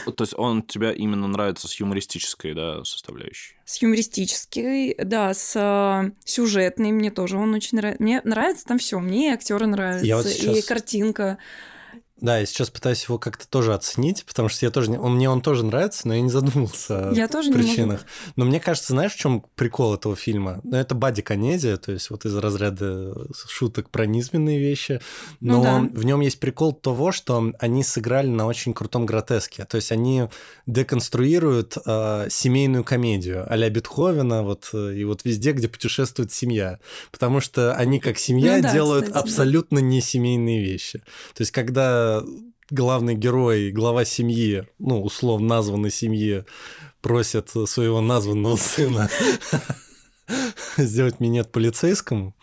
Ну, 0.06 0.12
то 0.12 0.24
есть 0.24 0.34
он 0.36 0.62
тебе 0.62 0.94
именно 0.94 1.26
нравится 1.26 1.68
с 1.68 1.74
юмористической, 1.74 2.54
да, 2.54 2.84
составляющей? 2.84 3.54
С 3.64 3.80
юмористической, 3.82 4.94
да, 5.02 5.32
с 5.34 5.54
э, 5.56 6.10
сюжетной 6.24 6.92
мне 6.92 7.10
тоже 7.10 7.36
он 7.38 7.54
очень 7.54 7.78
нравится. 7.78 8.02
Мне 8.02 8.20
нравится 8.24 8.64
там 8.64 8.78
все, 8.78 8.98
мне 8.98 9.30
и 9.30 9.32
актеры 9.32 9.66
нравятся, 9.66 10.28
и 10.28 10.62
картинка. 10.62 11.38
Да, 12.20 12.38
я 12.38 12.46
сейчас 12.46 12.70
пытаюсь 12.70 13.04
его 13.04 13.18
как-то 13.18 13.46
тоже 13.46 13.74
оценить, 13.74 14.24
потому 14.24 14.48
что 14.48 14.64
я 14.64 14.70
тоже 14.70 14.90
не... 14.90 14.98
он, 14.98 15.16
мне 15.16 15.28
он 15.28 15.42
тоже 15.42 15.64
нравится, 15.64 16.08
но 16.08 16.14
я 16.14 16.22
не 16.22 16.30
задумывался 16.30 17.10
Я 17.14 17.26
о 17.26 17.28
тоже 17.28 17.50
не 17.50 17.56
могу. 17.56 17.68
причинах. 17.68 18.00
Но 18.36 18.46
мне 18.46 18.58
кажется, 18.58 18.94
знаешь, 18.94 19.12
в 19.12 19.18
чем 19.18 19.44
прикол 19.54 19.94
этого 19.94 20.16
фильма? 20.16 20.60
Ну, 20.64 20.76
это 20.78 20.94
бади-комедия, 20.94 21.76
то 21.76 21.92
есть 21.92 22.08
вот 22.08 22.24
из 22.24 22.34
разряда 22.34 23.14
шуток 23.48 23.90
про 23.90 24.06
низменные 24.06 24.58
вещи. 24.58 25.00
Ну 25.40 25.58
Но 25.58 25.62
да. 25.62 25.78
в 25.92 26.04
нем 26.04 26.20
есть 26.20 26.40
прикол 26.40 26.72
того, 26.72 27.12
что 27.12 27.52
они 27.58 27.82
сыграли 27.82 28.28
на 28.28 28.46
очень 28.46 28.72
крутом 28.72 29.04
гротеске. 29.04 29.66
То 29.66 29.76
есть 29.76 29.92
они 29.92 30.28
деконструируют 30.66 31.76
э, 31.84 32.28
семейную 32.30 32.84
комедию 32.84 33.44
а-ля 33.52 33.68
Бетховена, 33.68 34.42
вот, 34.42 34.70
и 34.72 35.04
вот 35.04 35.24
везде, 35.24 35.52
где 35.52 35.68
путешествует 35.68 36.32
семья. 36.32 36.78
Потому 37.10 37.40
что 37.40 37.74
они, 37.74 38.00
как 38.00 38.16
семья, 38.18 38.56
Ну 38.56 38.62
да, 38.62 38.72
делают 38.72 39.04
кстати, 39.06 39.14
да. 39.14 39.20
абсолютно 39.20 39.78
не 39.80 40.00
семейные 40.00 40.62
вещи. 40.62 41.00
То 41.34 41.42
есть, 41.42 41.50
когда 41.50 42.05
главный 42.70 43.14
герой, 43.14 43.70
глава 43.70 44.04
семьи, 44.04 44.66
ну, 44.78 45.02
условно 45.02 45.46
названной 45.48 45.90
семьи, 45.90 46.44
просит 47.00 47.50
своего 47.66 48.00
названного 48.00 48.56
сына 48.56 49.08
сделать 50.76 51.20
минет 51.20 51.52
полицейскому, 51.52 52.34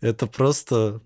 это 0.00 0.26
просто... 0.26 1.00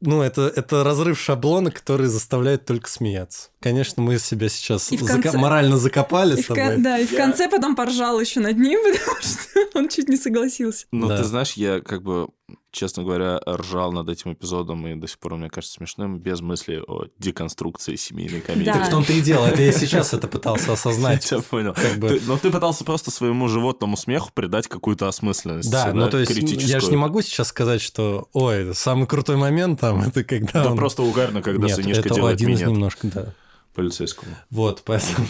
Ну, 0.00 0.22
это, 0.22 0.42
это 0.54 0.84
разрыв 0.84 1.18
шаблона, 1.18 1.72
который 1.72 2.06
заставляет 2.06 2.64
только 2.64 2.88
смеяться. 2.88 3.48
Конечно, 3.58 4.00
мы 4.00 4.20
себя 4.20 4.48
сейчас 4.48 4.92
И 4.92 4.96
конце- 4.96 5.36
морально 5.36 5.76
закопали 5.76 6.38
И 6.38 6.42
с 6.42 6.44
в, 6.44 6.48
кон- 6.48 6.56
тобой. 6.56 6.76
да, 6.84 6.98
и 7.00 7.04
в 7.04 7.10
Я- 7.10 7.18
конце 7.18 7.48
потом 7.48 7.74
поржал 7.74 8.20
еще 8.20 8.38
над 8.38 8.56
ним, 8.58 8.78
потому 8.92 9.20
что 9.20 9.78
он 9.78 9.88
чуть 9.88 10.08
не 10.08 10.16
согласился. 10.16 10.86
Ну, 10.92 11.08
Да. 11.08 11.16
ты 11.16 11.24
знаешь, 11.24 11.54
я 11.54 11.80
как 11.80 12.04
бы, 12.04 12.28
честно 12.70 13.02
говоря, 13.02 13.40
ржал 13.48 13.92
над 13.92 14.08
этим 14.08 14.32
эпизодом, 14.34 14.86
и 14.86 14.94
до 14.94 15.06
сих 15.08 15.18
пор 15.18 15.36
мне 15.36 15.48
кажется 15.48 15.74
смешным, 15.76 16.18
без 16.18 16.40
мысли 16.40 16.82
о 16.86 17.06
деконструкции 17.18 17.96
семейной 17.96 18.40
комедии. 18.40 18.66
Да. 18.66 18.74
Так 18.74 18.88
в 18.88 18.90
том-то 18.90 19.12
и 19.12 19.20
дело, 19.20 19.46
это 19.46 19.62
я 19.62 19.72
сейчас 19.72 20.12
это 20.14 20.28
пытался 20.28 20.72
осознать. 20.74 21.28
Я 21.30 21.38
понял. 21.40 21.74
Как 21.74 21.98
бы... 21.98 22.08
Ты- 22.08 22.20
но 22.26 22.36
ты 22.36 22.50
пытался 22.50 22.84
просто 22.84 23.10
своему 23.10 23.48
животному 23.48 23.96
смеху 23.96 24.30
придать 24.34 24.68
какую-то 24.68 25.08
осмысленность. 25.08 25.70
Да, 25.70 25.92
ну 25.94 26.08
то 26.10 26.18
есть 26.18 26.30
я 26.32 26.80
же 26.80 26.90
не 26.90 26.96
могу 26.96 27.22
сейчас 27.22 27.48
сказать, 27.48 27.80
что, 27.80 28.28
ой, 28.32 28.74
самый 28.74 29.06
крутой 29.06 29.36
момент 29.36 29.80
там, 29.80 30.00
это 30.06 30.22
когда 30.24 30.64
Да 30.64 30.70
он- 30.70 30.76
просто 30.76 31.02
угарно, 31.02 31.42
когда 31.42 31.66
Нет, 31.66 31.76
сынишка 31.76 32.00
это 32.06 32.14
делает 32.14 32.34
один 32.36 32.50
из 32.50 32.60
немножко, 32.60 33.06
да. 33.08 33.34
полицейскому. 33.74 34.34
Вот, 34.50 34.82
поэтому 34.84 35.26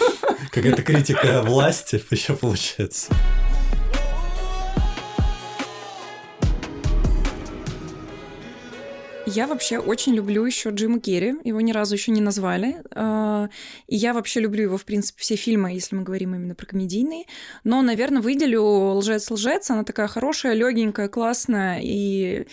какая-то 0.50 0.82
критика 0.82 1.42
власти 1.42 2.02
еще 2.10 2.34
получается. 2.34 3.12
Я 9.34 9.46
вообще 9.46 9.78
очень 9.78 10.14
люблю 10.14 10.44
еще 10.44 10.70
Джима 10.70 11.00
Керри. 11.00 11.34
Его 11.44 11.60
ни 11.60 11.72
разу 11.72 11.94
еще 11.94 12.10
не 12.10 12.20
назвали. 12.20 12.82
А, 12.94 13.48
И 13.86 13.96
я 13.96 14.12
вообще 14.12 14.40
люблю 14.40 14.62
его, 14.62 14.76
в 14.76 14.84
принципе, 14.84 15.20
все 15.20 15.36
фильмы, 15.36 15.72
если 15.72 15.96
мы 15.96 16.02
говорим 16.02 16.34
именно 16.34 16.54
про 16.54 16.66
комедийные. 16.66 17.24
Но, 17.64 17.82
наверное, 17.82 18.22
выделю 18.22 18.62
«Лжец-лжец». 18.62 19.70
Она 19.70 19.84
такая 19.84 20.08
хорошая, 20.08 20.54
легенькая, 20.54 21.08
классная. 21.08 21.80
И, 21.82 22.46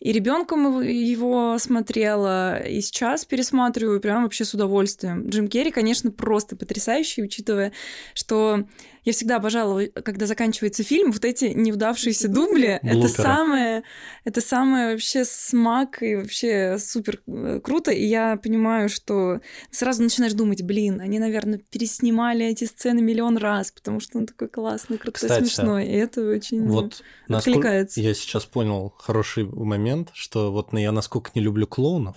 и 0.00 0.12
ребенком 0.12 0.80
его 0.80 1.56
смотрела, 1.58 2.60
и 2.62 2.80
сейчас 2.80 3.24
пересматриваю 3.24 4.00
прям 4.00 4.24
вообще 4.24 4.44
с 4.44 4.54
удовольствием. 4.54 5.28
Джим 5.28 5.48
Керри, 5.48 5.70
конечно, 5.70 6.10
просто 6.10 6.56
потрясающий, 6.56 7.22
учитывая, 7.22 7.72
что 8.14 8.64
я 9.04 9.12
всегда 9.12 9.36
обожала, 9.36 9.82
когда 10.02 10.26
заканчивается 10.26 10.82
фильм, 10.82 11.12
вот 11.12 11.24
эти 11.24 11.46
неудавшиеся 11.46 12.28
дубли. 12.28 12.80
Это 12.82 12.94
Блуперы. 12.94 13.08
самое, 13.22 13.82
это 14.24 14.40
самое 14.40 14.92
вообще 14.92 15.24
смак 15.26 16.02
и 16.02 16.16
вообще 16.24 16.78
супер 16.78 17.20
э, 17.26 17.60
круто. 17.62 17.90
И 17.90 18.04
я 18.04 18.36
понимаю, 18.36 18.88
что 18.88 19.40
сразу 19.70 20.02
начинаешь 20.02 20.32
думать, 20.34 20.62
блин, 20.62 21.00
они, 21.00 21.18
наверное, 21.18 21.60
переснимали 21.70 22.44
эти 22.46 22.64
сцены 22.64 23.00
миллион 23.00 23.36
раз, 23.36 23.70
потому 23.70 24.00
что 24.00 24.18
он 24.18 24.26
такой 24.26 24.48
классный, 24.48 24.98
крутой, 24.98 25.28
Кстати, 25.28 25.44
смешной. 25.44 25.86
И 25.86 25.92
это 25.92 26.28
очень... 26.28 26.66
Вот 26.66 27.02
насколько 27.28 27.58
откликается. 27.58 28.00
я 28.00 28.14
сейчас 28.14 28.44
понял 28.44 28.92
хороший 28.98 29.44
момент, 29.44 30.10
что 30.12 30.52
вот 30.52 30.72
я 30.72 30.92
насколько 30.92 31.30
не 31.34 31.40
люблю 31.40 31.66
клоунов, 31.66 32.16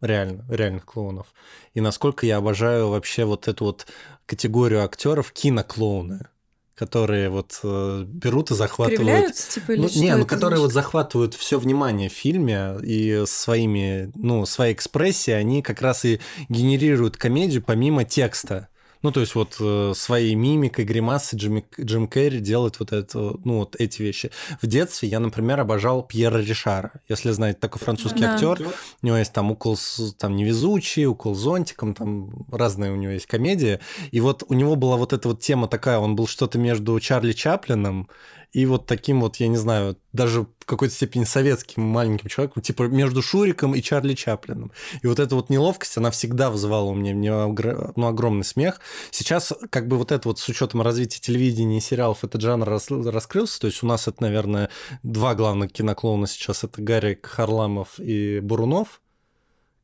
реально, 0.00 0.44
реальных 0.48 0.84
клоунов, 0.86 1.32
и 1.74 1.80
насколько 1.80 2.26
я 2.26 2.38
обожаю 2.38 2.88
вообще 2.88 3.24
вот 3.24 3.48
эту 3.48 3.66
вот 3.66 3.86
категорию 4.26 4.84
актеров 4.84 5.32
киноклоуны, 5.32 6.26
которые 6.74 7.28
вот 7.28 7.60
э, 7.62 8.04
берут 8.06 8.50
и 8.50 8.54
захватывают 8.54 9.34
типа, 9.34 9.72
Ну, 9.76 9.88
не, 9.94 10.16
ну 10.16 10.24
которые 10.24 10.58
значит? 10.58 10.62
вот 10.62 10.72
захватывают 10.72 11.34
все 11.34 11.58
внимание 11.58 12.08
в 12.08 12.12
фильме 12.12 12.76
и 12.82 13.24
своими, 13.26 14.10
ну, 14.14 14.46
своей 14.46 14.72
экспрессией, 14.72 15.38
они 15.38 15.62
как 15.62 15.82
раз 15.82 16.04
и 16.04 16.20
генерируют 16.48 17.16
комедию 17.16 17.62
помимо 17.62 18.04
текста. 18.04 18.68
Ну, 19.02 19.10
то 19.10 19.20
есть 19.20 19.34
вот 19.34 19.56
э, 19.60 19.92
своей 19.94 20.34
мимикой, 20.34 20.84
гримасой 20.84 21.38
Джим, 21.38 21.64
Джим 21.80 22.08
Керри 22.08 22.38
делает 22.40 22.78
вот 22.78 22.92
это, 22.92 23.34
ну, 23.44 23.58
вот 23.58 23.76
эти 23.78 24.02
вещи. 24.02 24.30
В 24.60 24.66
детстве 24.66 25.08
я, 25.08 25.20
например, 25.20 25.60
обожал 25.60 26.02
Пьера 26.02 26.38
Ришара. 26.38 26.92
Если 27.08 27.30
знаете, 27.32 27.58
такой 27.60 27.80
французский 27.80 28.20
Да. 28.20 28.34
актер, 28.34 28.68
у 29.02 29.06
него 29.06 29.16
есть 29.16 29.32
там 29.32 29.50
укол 29.50 29.76
с, 29.76 30.14
там 30.18 30.36
невезучий, 30.36 31.06
укол 31.06 31.34
зонтиком, 31.34 31.94
там 31.94 32.46
разные 32.50 32.92
у 32.92 32.96
него 32.96 33.12
есть 33.12 33.26
комедии. 33.26 33.80
И 34.10 34.20
вот 34.20 34.44
у 34.48 34.54
него 34.54 34.76
была 34.76 34.96
вот 34.96 35.12
эта 35.12 35.28
вот 35.28 35.40
тема 35.40 35.68
такая, 35.68 35.98
он 35.98 36.14
был 36.14 36.26
что-то 36.26 36.58
между 36.58 36.98
Чарли 37.00 37.32
Чаплином 37.32 38.08
и 38.52 38.66
вот 38.66 38.86
таким 38.86 39.22
вот, 39.22 39.36
я 39.36 39.48
не 39.48 39.56
знаю, 39.56 39.96
даже 40.12 40.42
в 40.42 40.66
какой-то 40.66 40.94
степени 40.94 41.24
советским 41.24 41.82
маленьким 41.82 42.28
человеком, 42.28 42.62
типа 42.62 42.82
между 42.84 43.22
Шуриком 43.22 43.74
и 43.74 43.80
Чарли 43.80 44.14
Чаплином. 44.14 44.72
И 45.02 45.06
вот 45.06 45.18
эта 45.18 45.34
вот 45.34 45.48
неловкость, 45.48 45.96
она 45.96 46.10
всегда 46.10 46.50
вызывала 46.50 46.84
у 46.84 46.94
меня, 46.94 47.14
ну, 47.14 48.06
огромный 48.06 48.44
смех. 48.44 48.80
Сейчас 49.10 49.54
как 49.70 49.88
бы 49.88 49.96
вот 49.96 50.12
это 50.12 50.28
вот 50.28 50.38
с 50.38 50.48
учетом 50.48 50.82
развития 50.82 51.20
телевидения 51.20 51.78
и 51.78 51.80
сериалов 51.80 52.24
этот 52.24 52.42
жанр 52.42 52.68
рас- 52.68 52.90
раскрылся, 52.90 53.60
то 53.60 53.66
есть 53.68 53.82
у 53.82 53.86
нас 53.86 54.06
это, 54.06 54.22
наверное, 54.22 54.68
два 55.02 55.34
главных 55.34 55.72
киноклоуна 55.72 56.26
сейчас, 56.26 56.62
это 56.62 56.82
Гарик 56.82 57.24
Харламов 57.26 57.98
и 57.98 58.40
Бурунов, 58.40 59.00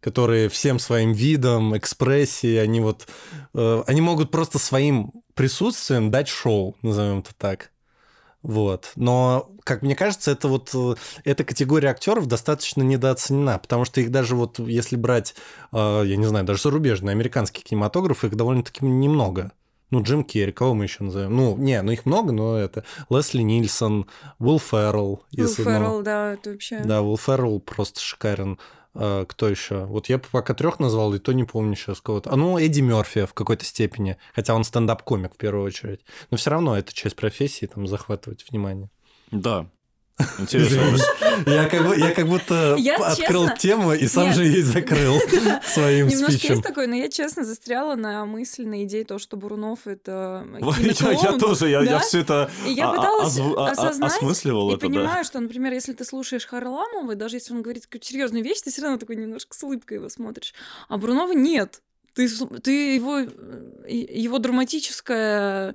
которые 0.01 0.51
всем 0.51 0.79
своим 0.79 1.13
видом, 1.13 1.77
экспрессией, 1.77 2.63
они 2.63 2.81
вот, 2.81 3.09
э, 3.55 3.83
они 3.87 4.03
могут 4.03 4.31
просто 4.31 4.59
своим 4.59 5.13
присутствием 5.33 6.11
дать 6.11 6.29
шоу, 6.29 6.77
назовем 6.83 7.21
это 7.21 7.35
так. 7.35 7.71
Вот. 8.49 8.93
Но, 8.97 9.51
как 9.63 9.83
мне 9.83 9.95
кажется, 9.95 10.31
это 10.31 10.49
вот 10.49 10.71
э, 10.73 10.95
эта 11.25 11.45
категория 11.45 11.91
актеров 11.91 12.25
достаточно 12.25 12.81
недооценена, 12.81 13.59
потому 13.59 13.85
что 13.85 14.01
их 14.01 14.11
даже 14.11 14.35
вот, 14.35 14.59
если 14.59 14.97
брать, 14.97 15.35
э, 15.71 16.03
я 16.07 16.17
не 16.17 16.25
знаю, 16.25 16.47
даже 16.47 16.63
зарубежные, 16.63 17.13
американские 17.13 17.63
кинематографы, 17.63 18.29
их 18.29 18.37
довольно-таки 18.37 18.87
немного. 18.87 19.53
Ну, 19.91 20.03
Джим 20.03 20.25
Керри, 20.25 20.53
кого 20.53 20.73
мы 20.73 20.85
еще 20.85 21.05
назовем? 21.05 21.37
Ну, 21.37 21.59
не, 21.59 21.83
ну 21.83 21.93
их 21.93 22.07
много, 22.07 22.33
но 22.33 22.57
это 22.57 22.85
Лесли 23.11 23.43
Нильсон, 23.43 24.07
Уилл 24.39 24.59
Феррелл. 24.59 25.23
Уилл 25.37 25.49
Феррелл, 25.49 26.03
да, 26.03 26.33
это 26.33 26.51
вообще... 26.51 26.81
Да, 26.81 27.03
Уилл 27.03 27.19
Феррелл 27.19 27.61
просто 27.61 28.01
шикарен. 28.01 28.59
А, 29.01 29.25
кто 29.27 29.49
еще? 29.49 29.85
Вот 29.85 30.09
я 30.09 30.19
пока 30.19 30.55
трех 30.55 30.81
назвал, 30.81 31.15
и 31.15 31.21
то 31.21 31.33
не 31.33 31.45
помню 31.45 31.77
сейчас 31.77 32.01
кого-то. 32.01 32.33
А 32.33 32.37
ну, 32.37 32.59
Эдди 32.59 32.81
Мерфи 32.81 33.27
в 33.27 33.33
какой-то 33.33 33.65
степени, 33.65 34.17
хотя 34.35 34.55
он 34.55 34.65
стендап-комик 34.65 35.35
в 35.35 35.37
первую 35.37 35.65
очередь. 35.65 36.01
Но 36.33 36.37
все 36.37 36.51
равно 36.51 36.77
это 36.77 36.93
часть 36.93 37.15
профессии, 37.15 37.67
там, 37.67 37.87
захватывать 37.87 38.45
внимание. 38.51 38.91
Да, 39.31 39.71
Интересно. 40.39 40.97
Я 41.47 41.69
как, 41.69 41.97
я 41.97 42.13
как 42.13 42.27
будто 42.27 42.75
я, 42.79 42.97
открыл 42.97 43.45
честно, 43.45 43.57
тему 43.57 43.93
и 43.93 44.07
сам 44.09 44.27
нет, 44.27 44.35
же 44.35 44.45
ей 44.45 44.63
закрыл 44.63 45.21
своим 45.67 46.09
Немножко 46.09 46.33
спичем. 46.33 46.51
есть 46.55 46.63
такое, 46.63 46.87
но 46.89 46.97
я 46.97 47.09
честно 47.09 47.45
застряла 47.45 47.95
на 47.95 48.25
мысли, 48.27 48.65
на 48.65 48.85
идее 48.85 49.05
то, 49.05 49.19
что 49.19 49.37
Бурунов 49.37 49.87
это 49.87 50.47
я, 50.61 51.11
я 51.13 51.33
тоже, 51.39 51.69
я, 51.69 51.81
да? 51.81 51.85
я 51.85 51.99
все 52.01 52.21
это 52.21 52.51
и 52.67 52.73
я 52.73 52.89
пыталась 52.91 53.39
а, 53.39 53.67
а, 53.69 53.71
осознать 53.71 54.13
осмысливал 54.13 54.71
и 54.71 54.75
это, 54.75 54.87
понимаю, 54.87 55.23
да. 55.23 55.25
что, 55.25 55.39
например, 55.39 55.73
если 55.73 55.93
ты 55.93 56.05
слушаешь 56.05 56.47
Харламова, 56.47 57.15
даже 57.15 57.37
если 57.37 57.55
он 57.55 57.63
говорит 57.63 57.87
какую-то 57.87 58.07
серьезную 58.07 58.43
вещь, 58.43 58.61
ты 58.63 58.71
все 58.71 58.83
равно 58.83 58.99
такой 58.99 59.17
немножко 59.17 59.57
с 59.57 59.63
улыбкой 59.63 59.99
его 59.99 60.09
смотришь. 60.09 60.53
А 60.89 60.99
Бурунова 60.99 61.33
нет. 61.33 61.81
Ты, 62.15 62.29
ты 62.63 62.97
его, 62.97 63.19
его 63.87 64.39
драматическая 64.39 65.19
Э, 65.19 65.73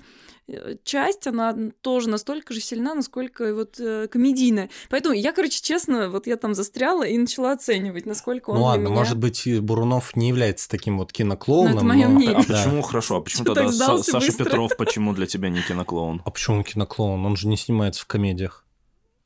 часть, 0.84 1.28
она 1.28 1.56
тоже 1.82 2.10
настолько 2.10 2.54
же 2.54 2.60
сильна, 2.60 2.94
насколько 2.96 3.54
вот 3.54 3.80
э, 3.80 4.08
комедийная. 4.08 4.70
Поэтому 4.90 5.16
я, 5.16 5.32
короче, 5.32 5.62
честно, 5.62 6.10
вот 6.10 6.28
я 6.28 6.36
там 6.36 6.54
застряла 6.54 7.04
и 7.04 7.18
начала 7.18 7.54
оценивать, 7.54 8.06
насколько 8.06 8.50
он 8.50 8.58
Ну 8.58 8.64
ладно, 8.64 8.88
меня... 8.88 8.96
может 8.96 9.18
быть, 9.18 9.48
Бурунов 9.62 10.16
не 10.16 10.28
является 10.30 10.70
таким 10.70 10.98
вот 10.98 11.14
киноклоуном. 11.14 11.72
Ну, 11.72 11.78
это 11.78 11.86
мое 11.86 12.08
но... 12.08 12.16
мнение. 12.16 12.36
А, 12.36 12.40
а 12.40 12.44
почему 12.44 12.82
хорошо? 12.82 13.18
А 13.18 13.22
почему 13.22 13.46
тогда 13.46 13.72
Саша 13.72 14.20
быстро? 14.20 14.44
Петров 14.44 14.78
почему 14.78 15.14
для 15.14 15.28
тебя 15.28 15.50
не 15.50 15.62
киноклоун? 15.62 16.22
А 16.26 16.32
почему 16.32 16.58
он 16.58 16.64
киноклоун? 16.64 17.26
Он 17.26 17.36
же 17.38 17.48
не 17.48 17.58
снимается 17.58 18.02
в 18.02 18.06
комедиях. 18.06 18.63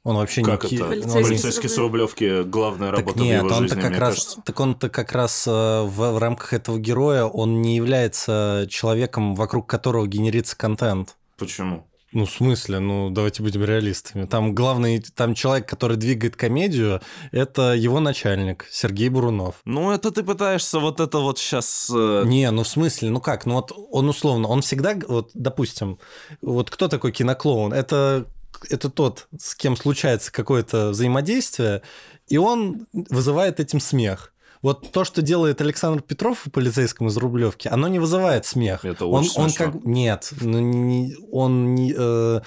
Он 0.07 0.15
вообще 0.15 0.41
как 0.41 0.63
не... 0.71 0.77
это? 0.77 0.85
Полицейский, 0.85 1.21
Полицейский 1.21 1.67
с 1.67 1.77
Рублевки 1.77 2.43
главная 2.43 2.91
так 2.91 2.99
работа 2.99 3.19
нет, 3.19 3.43
в 3.43 3.45
его 3.45 3.57
он-то 3.57 3.67
жизни, 3.67 3.81
как 3.81 3.89
мне 3.89 3.99
раз, 3.99 4.09
кажется. 4.09 4.41
Так 4.45 4.59
он-то 4.61 4.89
как 4.89 5.11
раз 5.11 5.45
э, 5.45 5.51
в, 5.51 6.11
в 6.13 6.17
рамках 6.17 6.53
этого 6.53 6.79
героя, 6.79 7.25
он 7.25 7.61
не 7.61 7.75
является 7.75 8.67
человеком, 8.69 9.35
вокруг 9.35 9.67
которого 9.67 10.07
генерится 10.07 10.55
контент. 10.55 11.17
Почему? 11.37 11.85
Ну, 12.13 12.25
в 12.25 12.31
смысле? 12.31 12.79
Ну, 12.79 13.09
давайте 13.09 13.43
будем 13.43 13.65
реалистами. 13.65 14.25
Там 14.25 14.55
главный, 14.55 15.03
там 15.13 15.33
человек, 15.33 15.67
который 15.67 15.97
двигает 15.97 16.37
комедию, 16.37 17.01
это 17.33 17.73
его 17.73 17.99
начальник, 17.99 18.65
Сергей 18.71 19.09
Бурунов. 19.09 19.55
Ну, 19.65 19.91
это 19.91 20.11
ты 20.11 20.23
пытаешься 20.23 20.79
вот 20.79 21.01
это 21.01 21.19
вот 21.19 21.37
сейчас... 21.37 21.91
Э... 21.93 22.23
Не, 22.25 22.49
ну 22.51 22.63
в 22.63 22.67
смысле, 22.69 23.09
ну 23.09 23.19
как, 23.19 23.45
ну 23.45 23.55
вот 23.55 23.73
он 23.91 24.07
условно, 24.07 24.47
он 24.47 24.61
всегда, 24.61 24.95
вот, 25.05 25.31
допустим, 25.33 25.99
вот 26.41 26.69
кто 26.69 26.87
такой 26.87 27.11
киноклоун? 27.11 27.73
Это 27.73 28.25
это 28.69 28.89
тот, 28.89 29.27
с 29.39 29.55
кем 29.55 29.75
случается 29.75 30.31
какое-то 30.31 30.89
взаимодействие, 30.89 31.81
и 32.27 32.37
он 32.37 32.87
вызывает 32.93 33.59
этим 33.59 33.79
смех. 33.79 34.33
Вот 34.61 34.91
то, 34.91 35.03
что 35.03 35.21
делает 35.21 35.61
Александр 35.61 36.01
Петров 36.01 36.45
в 36.45 36.51
полицейском 36.51 37.07
из 37.07 37.17
Рублевки, 37.17 37.67
оно 37.67 37.87
не 37.87 37.99
вызывает 37.99 38.45
смех. 38.45 38.85
Это 38.85 39.05
очень 39.05 39.31
он, 39.37 39.43
он 39.45 39.49
смешно. 39.49 39.71
как 39.73 39.85
нет, 39.85 40.33
ну, 40.41 40.59
не, 40.59 41.15
он 41.31 41.75
не, 41.75 41.93
э, 41.97 42.41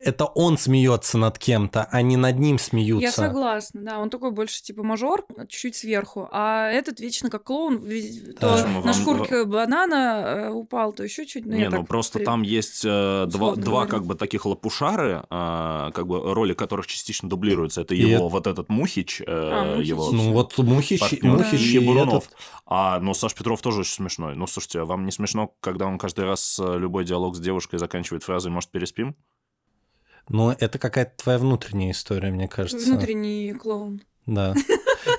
это 0.00 0.24
он 0.26 0.58
смеется 0.58 1.18
над 1.18 1.38
кем-то, 1.38 1.88
а 1.90 2.02
не 2.02 2.16
над 2.16 2.38
ним 2.38 2.58
смеются. 2.58 3.04
Я 3.06 3.12
согласна, 3.12 3.80
да, 3.82 3.98
он 3.98 4.10
такой 4.10 4.30
больше 4.30 4.62
типа 4.62 4.82
мажор, 4.82 5.24
чуть-чуть 5.48 5.76
сверху, 5.76 6.28
а 6.32 6.68
этот 6.70 7.00
вечно 7.00 7.30
как 7.30 7.44
клоун, 7.44 7.78
то 8.38 8.52
Почему? 8.54 8.80
на 8.80 8.92
Вам- 8.92 8.94
шкурке 8.94 9.44
банана 9.44 9.94
э, 9.94 10.50
упал, 10.50 10.92
то 10.92 11.02
еще 11.02 11.26
чуть. 11.26 11.46
Не, 11.46 11.68
ну 11.68 11.84
просто 11.84 12.20
там 12.20 12.42
есть 12.42 12.82
э, 12.84 13.26
два, 13.28 13.56
два 13.56 13.86
как 13.86 14.04
бы 14.04 14.14
таких 14.14 14.46
лопушары, 14.46 15.22
э, 15.28 15.90
как 15.94 16.06
бы 16.06 16.34
роли 16.34 16.54
которых 16.54 16.86
частично 16.86 17.28
дублируются. 17.28 17.80
Это 17.80 17.94
И 17.94 17.98
его 18.02 18.28
вот 18.28 18.46
этот 18.46 18.68
Мухич, 18.68 19.20
э, 19.20 19.24
А, 19.28 19.74
Мухич. 19.76 19.88
его 19.88 20.10
Ну 20.12 20.32
вот 20.32 20.56
Мухич, 20.58 21.00
партнер, 21.00 21.20
Мухич 21.52 21.74
и 21.74 21.78
Бурунов. 21.78 22.24
этот- 22.26 22.36
А, 22.66 22.98
ну 23.00 23.14
Саш 23.14 23.34
Петров 23.34 23.60
тоже 23.62 23.80
очень 23.80 23.94
смешной. 23.94 24.34
Ну 24.36 24.46
слушайте, 24.46 24.80
а 24.80 24.84
вам 24.84 25.04
не 25.06 25.12
смешно, 25.12 25.54
когда 25.60 25.86
он 25.86 25.98
каждый 25.98 26.24
раз 26.24 26.58
э, 26.62 26.78
любой 26.78 27.04
диалог 27.04 27.36
с 27.36 27.40
девушкой 27.40 27.78
заканчивает 27.78 28.22
фразой 28.24 28.50
«может, 28.52 28.70
переспим»? 28.70 29.16
Ну, 30.28 30.50
это 30.50 30.78
какая-то 30.78 31.16
твоя 31.22 31.38
внутренняя 31.38 31.92
история, 31.92 32.30
мне 32.30 32.48
кажется. 32.48 32.84
Внутренний 32.90 33.52
клоун. 33.54 34.02
Да. 34.26 34.54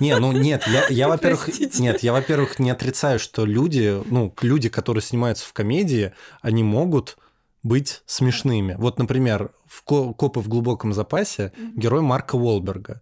Не, 0.02 0.18
ну 0.20 0.34
нет, 0.34 0.68
я, 0.68 0.86
я 0.90 1.08
во-первых, 1.08 1.48
нет, 1.80 2.04
я, 2.04 2.12
во-первых, 2.12 2.60
не 2.60 2.70
отрицаю, 2.72 3.20
что 3.20 3.46
люди, 3.46 4.02
ну, 4.08 4.34
люди, 4.42 4.68
которые 4.68 5.02
снимаются 5.02 5.46
в 5.46 5.54
комедии, 5.54 6.12
они 6.42 6.62
могут 6.64 7.18
быть 7.64 8.04
смешными. 8.06 8.76
Вот, 8.78 9.00
например, 9.00 9.52
в 9.66 9.84
«Ко- 9.84 10.14
«Копы 10.14 10.42
в 10.42 10.50
глубоком 10.50 10.94
запасе» 10.94 11.54
герой 11.76 12.02
Марка 12.02 12.36
Уолберга. 12.36 13.02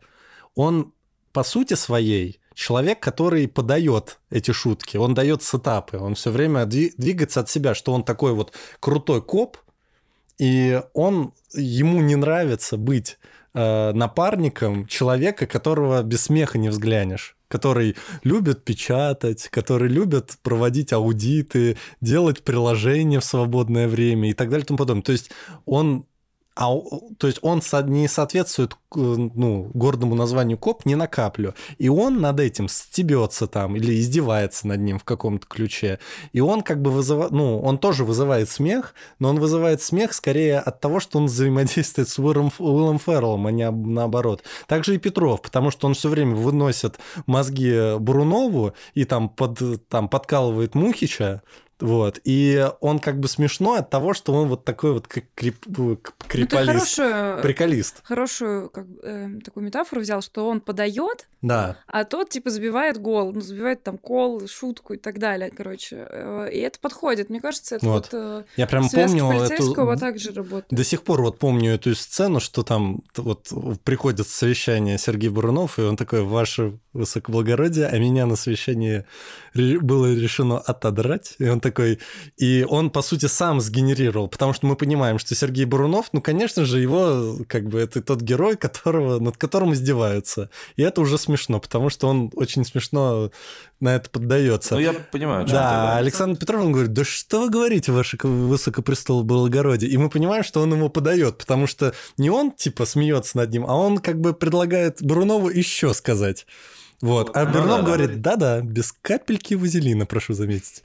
Он, 0.53 0.93
по 1.33 1.43
сути 1.43 1.73
своей, 1.73 2.39
человек, 2.55 2.99
который 2.99 3.47
подает 3.47 4.19
эти 4.31 4.51
шутки, 4.51 4.97
он 4.97 5.13
дает 5.13 5.43
сетапы, 5.43 5.97
он 5.97 6.15
все 6.15 6.31
время 6.31 6.63
дви- 6.63 6.93
двигается 6.97 7.41
от 7.41 7.49
себя, 7.49 7.75
что 7.75 7.93
он 7.93 8.03
такой 8.03 8.33
вот 8.33 8.53
крутой 8.79 9.21
коп, 9.21 9.57
и 10.39 10.81
он 10.93 11.33
ему 11.53 12.01
не 12.01 12.15
нравится 12.15 12.77
быть 12.77 13.19
э, 13.53 13.91
напарником 13.93 14.87
человека, 14.87 15.45
которого 15.45 16.01
без 16.01 16.23
смеха 16.23 16.57
не 16.57 16.69
взглянешь 16.69 17.35
который 17.47 17.95
любит 18.23 18.65
печатать, 18.65 19.49
который 19.49 19.87
любит 19.87 20.37
проводить 20.41 20.91
аудиты, 20.91 21.77
делать 22.01 22.43
приложения 22.43 23.19
в 23.19 23.23
свободное 23.23 23.87
время 23.87 24.31
и 24.31 24.33
так 24.33 24.49
далее 24.49 24.63
и 24.63 24.67
тому 24.67 24.79
подобное. 24.79 25.03
То 25.03 25.11
есть 25.11 25.29
он 25.65 26.05
а, 26.55 26.73
то 27.17 27.27
есть 27.27 27.39
он 27.41 27.61
не 27.87 28.07
соответствует 28.07 28.75
к, 28.75 28.95
ну, 28.95 29.69
гордому 29.73 30.15
названию 30.15 30.57
коп 30.57 30.85
ни 30.85 30.95
на 30.95 31.07
каплю. 31.07 31.53
И 31.77 31.89
он 31.89 32.21
над 32.21 32.39
этим 32.39 32.69
стебется 32.69 33.47
там 33.47 33.75
или 33.75 33.99
издевается 33.99 34.65
над 34.67 34.79
ним 34.79 34.97
в 34.97 35.03
каком-то 35.03 35.45
ключе. 35.47 35.99
И 36.31 36.39
он 36.39 36.61
как 36.61 36.81
бы 36.81 36.91
вызывает, 36.91 37.31
ну, 37.31 37.59
он 37.59 37.77
тоже 37.77 38.05
вызывает 38.05 38.49
смех, 38.49 38.95
но 39.19 39.29
он 39.29 39.39
вызывает 39.39 39.81
смех 39.81 40.13
скорее 40.13 40.59
от 40.59 40.79
того, 40.79 41.01
что 41.01 41.17
он 41.17 41.25
взаимодействует 41.25 42.07
с 42.07 42.17
Уиллом, 42.17 42.51
Уиллом 42.57 42.99
Ферреллом, 42.99 43.47
а 43.47 43.51
не 43.51 43.63
об- 43.63 43.85
наоборот. 43.85 44.43
Также 44.67 44.95
и 44.95 44.97
Петров, 44.97 45.41
потому 45.41 45.71
что 45.71 45.87
он 45.87 45.93
все 45.93 46.07
время 46.07 46.35
выносит 46.35 46.99
мозги 47.25 47.97
Бурунову 47.99 48.73
и 48.93 49.03
там, 49.03 49.27
под, 49.27 49.87
там 49.89 50.07
подкалывает 50.07 50.73
Мухича, 50.73 51.41
вот. 51.79 52.19
И 52.23 52.65
он 52.81 52.99
как 52.99 53.19
бы 53.19 53.27
смешно 53.27 53.73
от 53.73 53.89
того, 53.89 54.13
что 54.13 54.33
он 54.33 54.47
вот 54.47 54.63
такой 54.63 54.93
вот 54.93 55.07
как 55.07 55.25
крип, 55.35 55.57
э, 55.67 55.71
Ну, 55.77 55.95
ты 55.95 56.11
криполист. 56.27 56.67
хорошую, 56.97 57.41
Приколист. 57.41 57.99
хорошую 58.03 58.69
как, 58.69 58.85
э, 59.03 59.27
такую 59.43 59.65
метафору 59.65 60.01
взял, 60.01 60.21
что 60.21 60.47
он 60.47 60.61
подает, 60.61 61.27
Да. 61.41 61.77
а 61.87 62.03
тот 62.05 62.29
типа 62.29 62.49
забивает 62.49 62.97
гол, 62.97 63.33
ну, 63.33 63.41
забивает 63.41 63.83
там 63.83 63.97
кол, 63.97 64.47
шутку 64.47 64.93
и 64.93 64.97
так 64.97 65.19
далее, 65.19 65.51
короче. 65.55 66.07
Э, 66.09 66.49
И 66.51 66.59
это 66.59 66.79
подходит. 66.79 67.29
Мне 67.29 67.41
кажется, 67.41 67.75
это 67.75 67.85
Вот. 67.85 68.09
вот, 68.11 68.19
э, 68.19 68.43
Я 68.55 68.67
прям 68.67 68.89
помню 68.89 69.27
полицейского 69.27 69.91
эту... 69.93 69.99
также 69.99 70.31
работает. 70.31 70.67
До 70.69 70.83
сих 70.83 71.03
пор 71.03 71.21
вот 71.21 71.39
помню 71.39 71.73
эту 71.73 71.93
сцену, 71.95 72.39
что 72.39 72.63
там 72.63 73.03
вот 73.17 73.51
приходит 73.83 74.27
совещание 74.27 74.97
Сергей 74.97 75.29
Бурунов, 75.29 75.77
и 75.79 75.81
он 75.81 75.97
такой, 75.97 76.23
ваше 76.23 76.79
высокоблагородие, 76.93 77.87
а 77.87 77.97
меня 77.97 78.25
на 78.25 78.35
совещании 78.35 79.05
было 79.53 80.13
решено 80.13 80.57
отодрать. 80.59 81.35
И 81.39 81.47
он 81.47 81.59
такой, 81.65 81.99
и 82.37 82.65
он, 82.69 82.89
по 82.89 83.01
сути, 83.01 83.25
сам 83.27 83.59
сгенерировал, 83.59 84.27
потому 84.27 84.53
что 84.53 84.67
мы 84.67 84.75
понимаем, 84.75 85.17
что 85.19 85.33
Сергей 85.35 85.65
Бурунов, 85.65 86.09
ну, 86.13 86.21
конечно 86.21 86.63
же, 86.65 86.79
его, 86.79 87.37
как 87.47 87.67
бы, 87.67 87.79
это 87.79 88.01
тот 88.01 88.21
герой, 88.21 88.55
которого, 88.55 89.19
над 89.19 89.37
которым 89.37 89.73
издеваются. 89.73 90.49
И 90.75 90.83
это 90.83 91.01
уже 91.01 91.17
смешно, 91.17 91.59
потому 91.59 91.89
что 91.89 92.07
он 92.07 92.29
очень 92.35 92.65
смешно 92.65 93.31
на 93.79 93.95
это 93.95 94.09
поддается. 94.09 94.75
Ну, 94.75 94.79
я 94.81 94.93
понимаю, 94.93 95.45
Да, 95.45 95.53
да. 95.53 95.97
Александр 95.97 96.39
Петров 96.39 96.61
он 96.61 96.71
говорит, 96.71 96.93
да 96.93 97.03
что 97.03 97.41
вы 97.41 97.49
говорите, 97.49 97.91
ваше 97.91 98.17
ко- 98.17 98.27
высокопрестол 98.27 99.23
благородие? 99.23 99.89
И 99.91 99.97
мы 99.97 100.09
понимаем, 100.09 100.43
что 100.43 100.61
он 100.61 100.71
ему 100.73 100.89
подает, 100.89 101.37
потому 101.39 101.67
что 101.67 101.93
не 102.17 102.29
он, 102.29 102.51
типа, 102.51 102.85
смеется 102.85 103.37
над 103.37 103.51
ним, 103.51 103.65
а 103.65 103.75
он 103.75 103.97
как 103.97 104.19
бы 104.21 104.33
предлагает 104.33 105.01
Брунову 105.01 105.49
еще 105.49 105.93
сказать. 105.93 106.45
Вот. 107.01 107.35
А 107.35 107.43
Ну 107.45 107.51
Брунов 107.51 107.79
да. 107.81 107.85
говорит, 107.85 108.21
да-да, 108.21 108.61
без 108.61 108.93
капельки 109.01 109.53
вазелина, 109.55 110.05
прошу 110.05 110.33
заметить. 110.33 110.81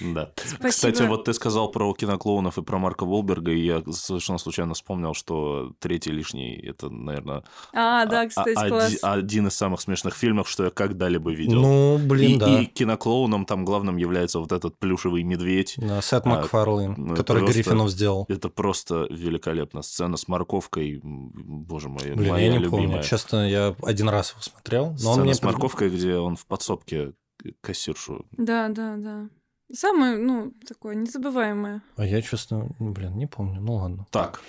Да. 0.00 0.32
Спасибо. 0.36 0.68
Кстати, 0.68 1.02
вот 1.02 1.24
ты 1.24 1.32
сказал 1.34 1.70
про 1.70 1.92
киноклоунов 1.94 2.58
и 2.58 2.62
про 2.62 2.78
Марка 2.78 3.04
Волберга, 3.04 3.52
и 3.52 3.60
я 3.64 3.82
совершенно 3.90 4.38
случайно 4.38 4.74
вспомнил, 4.74 5.14
что 5.14 5.72
третий 5.78 6.10
лишний 6.10 6.54
это, 6.56 6.90
наверное, 6.90 7.44
А, 7.72 8.04
да, 8.06 8.26
кстати, 8.26 8.50
оди- 8.56 8.68
класс. 8.68 8.98
один 9.02 9.46
из 9.46 9.54
самых 9.54 9.80
смешных 9.80 10.14
фильмов, 10.14 10.48
что 10.48 10.64
я 10.64 10.70
когда-либо 10.70 11.30
видел. 11.32 11.60
Ну, 11.60 11.98
блин, 11.98 12.36
и, 12.36 12.38
да. 12.38 12.60
и 12.60 12.66
киноклоуном 12.66 13.44
там 13.46 13.64
главным 13.64 13.96
является 13.96 14.40
вот 14.40 14.52
этот 14.52 14.78
плюшевый 14.78 15.22
медведь. 15.22 15.74
Да, 15.78 16.00
Сет 16.02 16.26
А, 16.26 16.28
Макфарлейн, 16.28 16.94
ну, 16.96 17.14
который 17.16 17.38
просто- 17.40 17.54
Гриффинов 17.62 17.90
сделал. 17.90 18.26
Это 18.28 18.48
просто 18.48 19.06
великолепно. 19.10 19.82
Сцена 19.82 20.16
с 20.16 20.28
морковкой, 20.28 21.00
боже 21.02 21.88
мой, 21.88 22.12
Блин, 22.14 22.30
моя 22.32 22.46
я 22.46 22.52
не 22.52 22.58
любимая. 22.58 22.86
помню. 22.88 23.02
Честно, 23.02 23.48
я 23.48 23.74
один 23.82 24.08
раз 24.08 24.30
его 24.32 24.40
смотрел. 24.42 24.90
Но 24.90 24.96
Сцена 24.98 25.12
он 25.12 25.20
мне 25.22 25.34
с 25.34 25.42
морковкой, 25.42 25.90
где 25.90 26.16
он 26.16 26.36
в 26.36 26.44
подсобке 26.46 27.12
кассиршу. 27.60 28.24
Да, 28.32 28.68
да, 28.68 28.96
да. 28.96 29.28
Самое, 29.72 30.16
ну, 30.16 30.52
такое 30.66 30.94
незабываемое. 30.94 31.82
А 31.96 32.06
я, 32.06 32.22
честно, 32.22 32.68
блин, 32.78 33.16
не 33.16 33.26
помню. 33.26 33.60
Ну 33.60 33.74
ладно. 33.74 34.06
Так, 34.10 34.40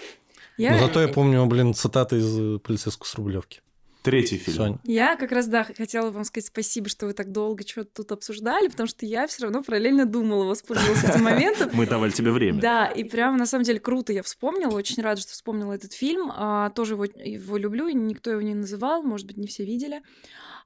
Я, 0.57 0.74
Но 0.74 0.88
зато 0.88 1.01
я 1.01 1.07
помню, 1.07 1.45
блин, 1.47 1.74
цитаты 1.74 2.18
из 2.18 2.39
э, 2.39 2.59
«Полицейского 2.59 3.07
с 3.07 3.15
Рублевки». 3.15 3.61
третий 4.03 4.38
фильм. 4.38 4.57
Сонь. 4.57 4.78
Я 4.84 5.18
как 5.18 5.34
раз, 5.34 5.47
да, 5.47 5.65
хотела 5.65 6.11
вам 6.11 6.24
сказать 6.24 6.47
спасибо, 6.47 6.88
что 6.88 7.07
вы 7.07 7.13
так 7.13 7.34
долго 7.34 7.68
что-то 7.68 7.89
тут 8.03 8.11
обсуждали, 8.13 8.70
потому 8.70 8.88
что 8.88 9.05
я 9.05 9.28
все 9.28 9.43
равно 9.43 9.63
параллельно 9.63 10.05
думала, 10.05 10.45
воспользовалась 10.45 11.03
этим 11.03 11.24
моментом. 11.24 11.72
Мы 11.74 11.86
давали 11.88 12.11
тебе 12.11 12.32
время. 12.32 12.61
Да, 12.61 12.86
и 12.86 13.03
прям 13.03 13.36
на 13.36 13.45
самом 13.45 13.65
деле 13.65 13.82
круто 13.82 14.13
я 14.13 14.24
вспомнила, 14.24 14.72
очень 14.72 15.03
рада, 15.03 15.20
что 15.20 15.34
вспомнила 15.34 15.74
этот 15.74 15.91
фильм. 15.91 16.32
А, 16.34 16.70
тоже 16.70 16.93
его, 16.93 17.03
его 17.03 17.57
люблю, 17.57 17.88
и 17.88 17.93
никто 17.93 18.32
его 18.32 18.41
не 18.41 18.53
называл, 18.53 19.03
может 19.03 19.28
быть, 19.28 19.36
не 19.36 19.47
все 19.47 19.65
видели. 19.65 20.01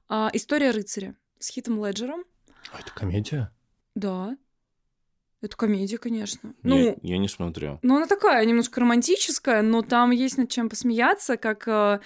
А, 0.08 0.30
История 0.32 0.70
рыцаря 0.70 1.16
с 1.40 1.48
Хитом 1.48 1.84
Леджером. 1.84 2.22
А 2.72 2.78
это 2.78 2.92
комедия? 2.94 3.50
Да. 3.94 4.36
Это 5.40 5.56
комедия, 5.56 5.98
конечно. 5.98 6.54
Ну, 6.62 6.96
я 7.02 7.18
не 7.18 7.28
смотрел. 7.28 7.80
ну, 7.82 7.96
она 7.96 8.06
такая 8.06 8.44
немножко 8.44 8.80
романтическая, 8.80 9.62
но 9.62 9.82
там 9.82 10.12
есть 10.12 10.38
над 10.38 10.48
чем 10.50 10.68
посмеяться, 10.68 11.36
как 11.36 11.66
э, 11.66 12.00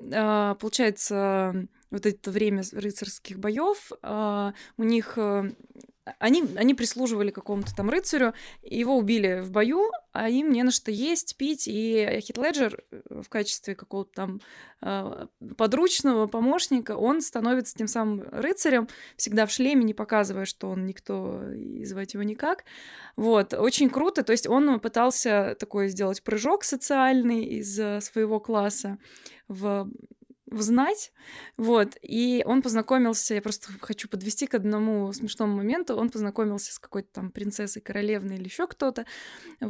э, 0.00 0.54
получается 0.58 1.68
вот 1.90 2.06
это 2.06 2.30
время 2.32 2.64
рыцарских 2.72 3.38
боев. 3.38 3.92
э, 4.02 4.52
у 4.76 4.82
них 4.82 5.16
они, 6.18 6.44
они 6.56 6.74
прислуживали 6.74 7.30
какому-то 7.30 7.74
там 7.74 7.90
рыцарю, 7.90 8.32
его 8.62 8.96
убили 8.96 9.40
в 9.40 9.50
бою, 9.50 9.90
а 10.12 10.28
им 10.28 10.50
не 10.50 10.62
на 10.62 10.70
что 10.70 10.90
есть, 10.90 11.36
пить, 11.36 11.68
и 11.68 12.20
Хит 12.20 12.38
Леджер 12.38 12.82
э, 12.90 13.22
в 13.22 13.28
качестве 13.28 13.74
какого-то 13.74 14.10
там 14.12 14.40
э, 14.82 15.26
подручного 15.56 16.26
помощника, 16.26 16.96
он 16.96 17.20
становится 17.20 17.76
тем 17.76 17.86
самым 17.86 18.24
рыцарем, 18.32 18.88
всегда 19.16 19.46
в 19.46 19.52
шлеме, 19.52 19.84
не 19.84 19.94
показывая, 19.94 20.46
что 20.46 20.70
он 20.70 20.86
никто, 20.86 21.42
и 21.52 21.84
звать 21.84 22.14
его 22.14 22.22
никак. 22.22 22.64
Вот, 23.16 23.54
очень 23.54 23.90
круто, 23.90 24.22
то 24.22 24.32
есть 24.32 24.46
он 24.46 24.80
пытался 24.80 25.56
такой 25.58 25.88
сделать 25.88 26.22
прыжок 26.22 26.64
социальный 26.64 27.44
из 27.44 27.78
э, 27.78 28.00
своего 28.00 28.40
класса 28.40 28.98
в 29.48 29.88
в 30.50 30.62
знать, 30.62 31.12
вот, 31.56 31.96
и 32.02 32.42
он 32.46 32.62
познакомился, 32.62 33.34
я 33.34 33.42
просто 33.42 33.68
хочу 33.80 34.08
подвести 34.08 34.46
к 34.46 34.54
одному 34.54 35.12
смешному 35.12 35.56
моменту, 35.56 35.96
он 35.96 36.10
познакомился 36.10 36.72
с 36.72 36.78
какой-то 36.78 37.08
там 37.12 37.30
принцессой, 37.30 37.82
королевной 37.82 38.36
или 38.36 38.44
еще 38.44 38.66
кто-то, 38.66 39.06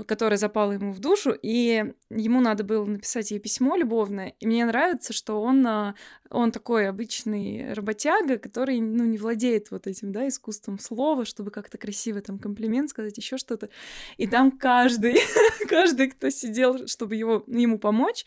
которая 0.06 0.38
запала 0.38 0.72
ему 0.72 0.92
в 0.92 0.98
душу, 1.00 1.32
и 1.32 1.92
ему 2.10 2.40
надо 2.40 2.64
было 2.64 2.84
написать 2.84 3.30
ей 3.30 3.40
письмо 3.40 3.76
любовное, 3.76 4.34
и 4.40 4.46
мне 4.46 4.64
нравится, 4.64 5.12
что 5.12 5.40
он, 5.42 5.66
а, 5.66 5.94
он 6.30 6.52
такой 6.52 6.88
обычный 6.88 7.72
работяга, 7.74 8.38
который, 8.38 8.80
ну, 8.80 9.04
не 9.04 9.18
владеет 9.18 9.70
вот 9.70 9.86
этим, 9.86 10.12
да, 10.12 10.28
искусством 10.28 10.78
слова, 10.78 11.24
чтобы 11.24 11.50
как-то 11.50 11.78
красиво 11.78 12.20
там 12.20 12.38
комплимент 12.38 12.90
сказать, 12.90 13.16
еще 13.16 13.36
что-то, 13.36 13.68
и 14.16 14.26
там 14.26 14.50
каждый, 14.52 15.16
каждый, 15.68 16.10
кто 16.10 16.30
сидел, 16.30 16.86
чтобы 16.86 17.16
его, 17.16 17.44
ему 17.46 17.78
помочь, 17.78 18.24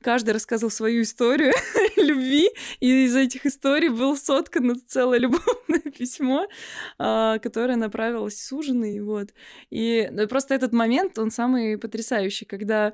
каждый 0.00 0.30
рассказывал 0.30 0.70
свою 0.70 1.02
историю 1.02 1.52
любви, 2.02 2.50
и 2.80 3.04
из 3.04 3.16
этих 3.16 3.46
историй 3.46 3.88
было 3.88 4.14
соткано 4.16 4.74
целое 4.86 5.18
любовное 5.26 5.80
письмо, 5.96 6.46
а, 6.98 7.38
которое 7.38 7.76
направилось 7.76 8.42
суженой, 8.42 9.00
вот. 9.00 9.30
И 9.70 10.08
ну, 10.12 10.26
просто 10.26 10.54
этот 10.54 10.72
момент, 10.72 11.18
он 11.18 11.30
самый 11.30 11.78
потрясающий, 11.78 12.44
когда 12.44 12.92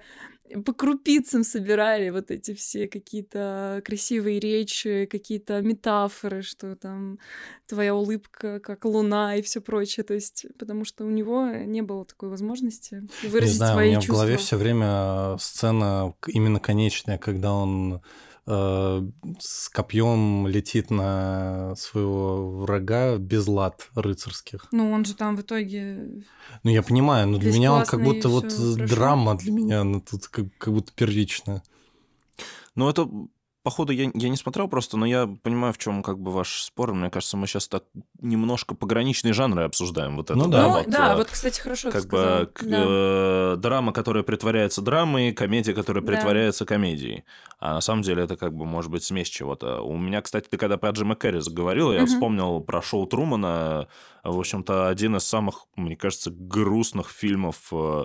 по 0.66 0.74
крупицам 0.74 1.44
собирали 1.44 2.10
вот 2.10 2.30
эти 2.30 2.52
все 2.54 2.86
какие-то 2.86 3.80
красивые 3.84 4.38
речи, 4.38 5.06
какие-то 5.10 5.62
метафоры, 5.62 6.42
что 6.42 6.76
там 6.76 7.18
твоя 7.66 7.94
улыбка 7.94 8.60
как 8.60 8.84
луна 8.84 9.36
и 9.36 9.42
все 9.42 9.60
прочее. 9.60 10.04
То 10.04 10.14
есть, 10.14 10.46
потому 10.58 10.84
что 10.84 11.04
у 11.04 11.10
него 11.10 11.46
не 11.48 11.80
было 11.80 12.04
такой 12.04 12.28
возможности 12.28 13.02
Не 13.22 13.28
выразить 13.30 13.56
знаю, 13.56 13.72
у 13.72 13.76
свои 13.76 13.88
меня 13.88 14.00
чувства. 14.00 14.12
в 14.12 14.16
голове 14.16 14.36
все 14.36 14.56
время 14.56 15.36
сцена 15.38 16.14
к- 16.20 16.28
именно 16.28 16.60
конечная, 16.60 17.16
когда 17.18 17.54
он 17.54 18.02
э, 18.46 19.08
с 19.38 19.68
копьем 19.68 20.46
летит 20.46 20.90
на 20.90 21.74
своего 21.76 22.58
врага 22.58 23.16
без 23.16 23.46
лад 23.46 23.88
рыцарских. 23.94 24.68
Ну, 24.72 24.90
он 24.90 25.04
же 25.04 25.14
там 25.14 25.36
в 25.36 25.42
итоге... 25.42 26.24
Ну, 26.62 26.70
я 26.70 26.82
понимаю, 26.82 27.28
но 27.28 27.38
для 27.38 27.52
меня 27.52 27.72
он 27.72 27.84
как 27.84 28.02
будто 28.02 28.28
вот 28.28 28.52
хорошо. 28.52 28.86
драма 28.86 29.36
для 29.36 29.52
меня, 29.52 29.80
она 29.82 30.00
тут 30.00 30.28
как, 30.28 30.46
как 30.58 30.72
будто 30.74 30.92
первичная. 30.94 31.62
Ну, 32.74 32.88
это, 32.88 33.08
походу, 33.62 33.92
я, 33.92 34.10
я 34.14 34.28
не 34.28 34.36
смотрел 34.36 34.68
просто, 34.68 34.96
но 34.96 35.06
я 35.06 35.26
понимаю, 35.42 35.72
в 35.72 35.78
чем 35.78 36.02
как 36.02 36.18
бы 36.18 36.30
ваш 36.32 36.62
спор. 36.62 36.92
Мне 36.94 37.10
кажется, 37.10 37.36
мы 37.36 37.46
сейчас 37.46 37.68
так 37.68 37.84
немножко 38.20 38.74
пограничные 38.74 39.32
жанры 39.32 39.64
обсуждаем. 39.64 40.16
Вот 40.16 40.30
это, 40.30 40.34
Ну 40.38 40.48
Да, 40.48 40.62
да, 40.62 40.62
ну, 40.68 40.74
вот, 40.74 40.88
да, 40.90 41.12
э, 41.12 41.16
вот, 41.16 41.28
кстати, 41.28 41.60
хорошо 41.60 41.90
как 41.90 42.06
бы 42.06 42.50
к- 42.52 42.64
Да. 42.64 42.84
э, 42.86 43.56
драма, 43.58 43.92
которая 43.92 44.22
притворяется 44.22 44.82
драмой, 44.82 45.32
комедия, 45.32 45.74
которая 45.74 46.02
Да. 46.02 46.12
притворяется 46.12 46.64
комедией. 46.64 47.24
А 47.58 47.74
на 47.74 47.80
самом 47.80 48.02
деле 48.02 48.24
это 48.24 48.36
как 48.36 48.54
бы 48.54 48.64
может 48.64 48.90
быть 48.90 49.04
смесь 49.04 49.28
чего-то. 49.28 49.80
У 49.82 49.96
меня, 49.96 50.20
кстати, 50.22 50.48
ты 50.48 50.56
когда 50.56 50.76
про 50.76 50.90
Джима 50.90 51.14
Керри 51.14 51.40
заговорил, 51.40 51.92
я 51.92 52.00
Мгм. 52.00 52.06
вспомнил 52.08 52.60
про 52.60 52.82
шоу 52.82 53.06
Трумана. 53.06 53.88
В 54.24 54.38
общем-то, 54.38 54.88
один 54.88 55.16
из 55.16 55.24
самых, 55.24 55.66
мне 55.76 55.96
кажется, 55.96 56.30
грустных 56.32 57.10
фильмов, 57.10 57.56
э, 57.72 58.04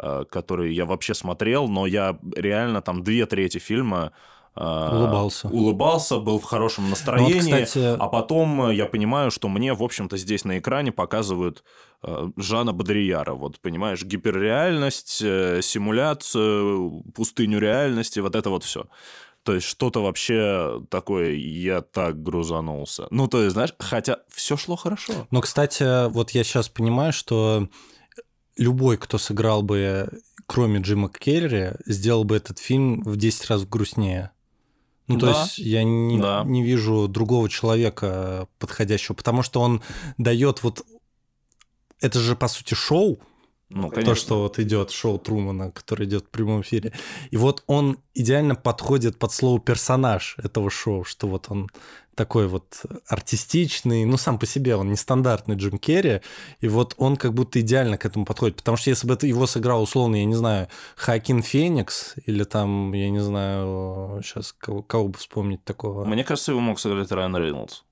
э, 0.00 0.24
которые 0.30 0.74
я 0.76 0.84
вообще 0.86 1.12
смотрел, 1.14 1.66
но 1.68 1.84
я 1.86 2.18
реально 2.36 2.82
там 2.82 3.02
две 3.02 3.26
трети 3.26 3.58
фильма 3.58 4.12
Улыбался. 4.58 5.48
улыбался, 5.48 6.18
был 6.18 6.38
в 6.38 6.44
хорошем 6.44 6.84
Ну, 6.84 6.90
вот, 6.90 6.98
настроении. 6.98 7.40
кстати, 7.40 7.96
А 7.98 8.08
потом 8.08 8.70
э, 8.70 8.74
я 8.74 8.86
понимаю, 8.86 9.30
что 9.30 9.48
мне, 9.48 9.72
в 9.74 9.82
общем-то, 9.82 10.16
здесь 10.16 10.44
на 10.44 10.58
экране 10.58 10.90
показывают 10.92 11.62
э, 12.02 12.28
Жана 12.36 12.72
Бодрияра. 12.72 13.34
Вот, 13.34 13.60
понимаешь, 13.60 14.02
гиперреальность, 14.02 15.20
э, 15.22 15.60
симуляцию, 15.62 17.04
пустыню 17.14 17.58
реальности, 17.60 18.20
вот 18.20 18.34
это 18.34 18.50
вот 18.50 18.64
все. 18.64 18.86
То 19.44 19.54
есть 19.54 19.66
что-то 19.66 20.02
вообще 20.02 20.80
такое, 20.90 21.32
я 21.34 21.80
так 21.80 22.22
грузанулся. 22.22 23.06
Ну, 23.10 23.28
то 23.28 23.40
есть, 23.42 23.52
знаешь, 23.54 23.72
хотя 23.78 24.18
все 24.28 24.56
шло 24.56 24.76
хорошо. 24.76 25.12
Но, 25.30 25.40
кстати, 25.40 26.08
вот 26.10 26.30
я 26.32 26.44
сейчас 26.44 26.68
понимаю, 26.68 27.12
что 27.12 27.68
любой, 28.56 28.98
кто 28.98 29.16
сыграл 29.16 29.62
бы, 29.62 30.10
кроме 30.46 30.80
Джима 30.80 31.08
Керри, 31.08 31.70
сделал 31.86 32.24
бы 32.24 32.36
этот 32.36 32.58
фильм 32.58 33.00
в 33.02 33.16
10 33.16 33.48
раз 33.48 33.64
грустнее. 33.64 34.32
Ну, 35.08 35.18
то 35.18 35.26
Да. 35.26 35.42
есть 35.42 35.58
я 35.58 35.82
не, 35.84 36.18
Да. 36.18 36.44
не 36.44 36.62
вижу 36.62 37.08
другого 37.08 37.48
человека 37.48 38.46
подходящего, 38.58 39.14
потому 39.14 39.42
что 39.42 39.60
он 39.60 39.82
дает 40.18 40.62
вот... 40.62 40.84
Это 42.00 42.20
же, 42.20 42.36
по 42.36 42.46
сути, 42.48 42.74
шоу, 42.74 43.18
Ну, 43.70 43.88
то, 43.88 43.96
конечно. 43.96 44.14
что 44.14 44.42
вот 44.42 44.58
идет 44.58 44.90
шоу 44.90 45.18
Трумана, 45.18 45.70
который 45.72 46.06
идет 46.06 46.24
в 46.26 46.28
прямом 46.30 46.60
эфире. 46.60 46.92
И 47.30 47.36
вот 47.36 47.64
он 47.66 47.98
идеально 48.14 48.54
подходит 48.54 49.18
под 49.18 49.32
слово 49.32 49.60
персонаж 49.60 50.36
этого 50.38 50.70
шоу, 50.70 51.04
что 51.04 51.26
вот 51.26 51.46
он 51.48 51.68
такой 52.18 52.48
вот 52.48 52.82
артистичный, 53.06 54.04
ну 54.04 54.16
сам 54.16 54.38
по 54.40 54.46
себе 54.46 54.74
он 54.74 54.90
нестандартный 54.90 55.54
Джим 55.54 55.78
Керри, 55.78 56.20
и 56.60 56.66
вот 56.68 56.94
он 56.98 57.16
как 57.16 57.32
будто 57.32 57.60
идеально 57.60 57.96
к 57.96 58.04
этому 58.04 58.24
подходит, 58.24 58.56
потому 58.56 58.76
что 58.76 58.90
если 58.90 59.06
бы 59.06 59.14
это 59.14 59.28
его 59.28 59.46
сыграл 59.46 59.80
условно, 59.84 60.16
я 60.16 60.24
не 60.24 60.34
знаю, 60.34 60.66
Хакин 60.96 61.42
Феникс 61.42 62.16
или 62.26 62.42
там, 62.42 62.92
я 62.92 63.08
не 63.08 63.20
знаю, 63.20 64.20
сейчас 64.24 64.52
кого, 64.52 64.82
кого 64.82 65.08
бы 65.08 65.18
вспомнить 65.18 65.62
такого. 65.64 66.04
Мне 66.04 66.24
кажется, 66.24 66.50
его 66.50 66.60
мог 66.60 66.80
сыграть 66.80 67.12
Райан 67.12 67.36
Рейнольдс. 67.36 67.82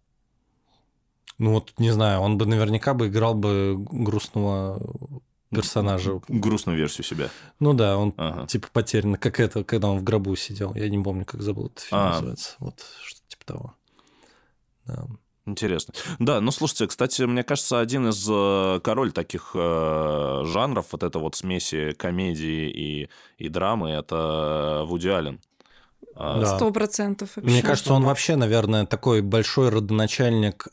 Ну 1.38 1.52
вот, 1.52 1.72
не 1.78 1.92
знаю, 1.92 2.20
он 2.20 2.36
бы 2.36 2.46
наверняка 2.46 2.94
бы 2.94 3.06
играл 3.06 3.34
бы 3.34 3.76
грустного 3.78 4.80
персонажа. 5.50 6.20
Грустную 6.26 6.76
версию 6.76 7.04
себя. 7.04 7.28
Ну 7.60 7.74
да, 7.74 7.96
он 7.96 8.12
Ага. 8.16 8.46
типа 8.48 8.68
потерян, 8.72 9.14
как 9.14 9.38
это, 9.38 9.62
когда 9.62 9.88
он 9.88 9.98
в 9.98 10.02
гробу 10.02 10.34
сидел. 10.34 10.74
Я 10.74 10.88
не 10.88 10.98
помню, 10.98 11.24
как 11.24 11.42
забыл 11.42 11.66
этот 11.66 11.80
фильм 11.80 12.00
А. 12.00 12.08
называется. 12.14 12.56
Вот 12.58 12.84
что 13.04 13.20
типа 13.28 13.44
того. 13.44 13.74
Да. 14.86 15.06
Интересно. 15.46 15.94
Да, 16.18 16.40
ну 16.40 16.50
слушайте, 16.50 16.88
кстати, 16.88 17.22
мне 17.22 17.44
кажется, 17.44 17.78
один 17.78 18.08
из 18.08 18.26
э, 18.28 18.80
король 18.82 19.12
таких 19.12 19.52
э, 19.54 20.42
жанров, 20.44 20.86
вот 20.90 21.04
это 21.04 21.20
вот 21.20 21.36
смеси 21.36 21.92
комедии 21.92 22.68
и, 22.68 23.08
и 23.38 23.48
драмы, 23.48 23.90
это 23.90 24.82
Вуди 24.86 25.08
Аллен. 25.08 25.40
А. 26.16 26.44
Сто 26.56 26.72
процентов. 26.72 27.36
Мне 27.36 27.62
кажется, 27.62 27.94
он 27.94 28.04
вообще, 28.04 28.34
наверное, 28.34 28.86
такой 28.86 29.20
большой 29.20 29.68
родоначальник 29.68 30.66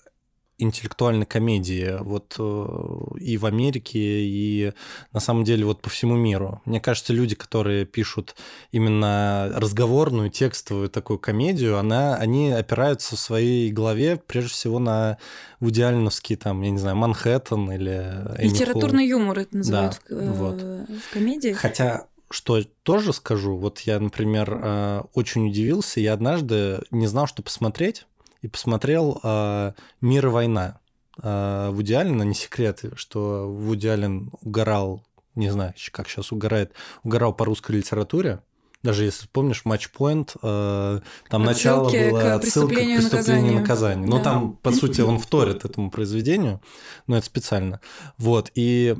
интеллектуальной 0.57 1.25
комедии 1.25 1.97
вот 1.99 2.35
э, 2.37 3.17
и 3.19 3.37
в 3.37 3.45
Америке, 3.45 3.99
и 3.99 4.73
на 5.11 5.19
самом 5.19 5.43
деле 5.43 5.65
вот 5.65 5.81
по 5.81 5.89
всему 5.89 6.15
миру. 6.15 6.61
Мне 6.65 6.79
кажется, 6.79 7.13
люди, 7.13 7.35
которые 7.35 7.85
пишут 7.85 8.35
именно 8.71 9.51
разговорную, 9.55 10.29
текстовую 10.29 10.89
такую 10.89 11.19
комедию, 11.19 11.77
она, 11.77 12.15
они 12.15 12.51
опираются 12.51 13.15
в 13.15 13.19
своей 13.19 13.71
голове 13.71 14.17
прежде 14.17 14.51
всего 14.51 14.79
на 14.79 15.17
вудиальновский, 15.59 16.35
там, 16.35 16.61
я 16.61 16.71
не 16.71 16.79
знаю, 16.79 16.95
Манхэттен 16.97 17.71
или... 17.71 18.37
Литературный 18.37 19.07
юмор 19.07 19.39
это 19.39 19.57
называют 19.57 20.01
да, 20.09 20.15
в, 20.15 20.19
э, 20.19 20.31
вот. 20.31 20.61
в 20.61 21.13
комедии. 21.13 21.53
Хотя 21.53 22.05
что 22.33 22.63
тоже 22.81 23.13
скажу, 23.13 23.57
вот 23.57 23.81
я, 23.81 23.99
например, 23.99 24.59
э, 24.59 25.01
очень 25.13 25.49
удивился, 25.49 25.99
я 25.99 26.13
однажды 26.13 26.81
не 26.89 27.05
знал, 27.05 27.27
что 27.27 27.43
посмотреть, 27.43 28.07
и 28.43 28.47
посмотрел 28.49 29.19
э, 29.23 29.71
«Мир 30.01 30.27
и 30.27 30.29
война». 30.29 30.79
Э, 31.21 31.69
Вуди 31.71 31.93
Аллена, 31.93 32.23
не 32.23 32.35
секрет, 32.35 32.83
что 32.95 33.49
Вуди 33.49 33.87
Аллен 33.87 34.31
угорал, 34.41 35.03
не 35.33 35.49
знаю, 35.49 35.73
как 35.91 36.09
сейчас 36.09 36.31
угорает, 36.31 36.73
угорал 37.03 37.33
по 37.33 37.45
русской 37.45 37.71
литературе. 37.77 38.41
Даже 38.83 39.05
если 39.05 39.27
помнишь 39.27 39.63
матчпоинт, 39.63 40.35
э, 40.41 40.99
там 41.29 41.43
начало 41.43 41.89
было 41.89 42.35
отсылка 42.35 42.75
к 42.75 42.77
преступлению 42.97 43.53
и 43.53 43.59
наказанию. 43.59 44.09
Да. 44.09 44.17
Ну, 44.17 44.23
там, 44.23 44.53
по 44.57 44.71
сути, 44.73 44.99
он 44.99 45.19
вторит 45.19 45.63
этому 45.63 45.89
произведению, 45.89 46.61
но 47.07 47.15
это 47.15 47.25
специально. 47.25 47.79
Вот, 48.17 48.51
и 48.55 48.97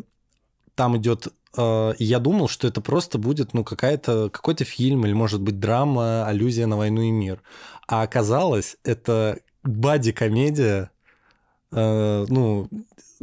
там 0.75 0.95
идет 0.95 1.27
э, 1.57 1.93
я 1.99 2.19
думал, 2.19 2.47
что 2.47 2.67
это 2.67 2.81
просто 2.81 3.17
будет 3.17 3.53
ну, 3.53 3.63
какая-то, 3.63 4.29
какой-то 4.29 4.63
фильм 4.63 5.05
или, 5.05 5.13
может 5.13 5.41
быть, 5.41 5.59
драма, 5.59 6.25
аллюзия 6.25 6.67
на 6.67 6.77
войну 6.77 7.01
и 7.01 7.11
мир. 7.11 7.41
А 7.88 8.03
оказалось, 8.03 8.77
это 8.84 9.39
бади-комедия, 9.63 10.91
э, 11.71 12.25
ну, 12.27 12.69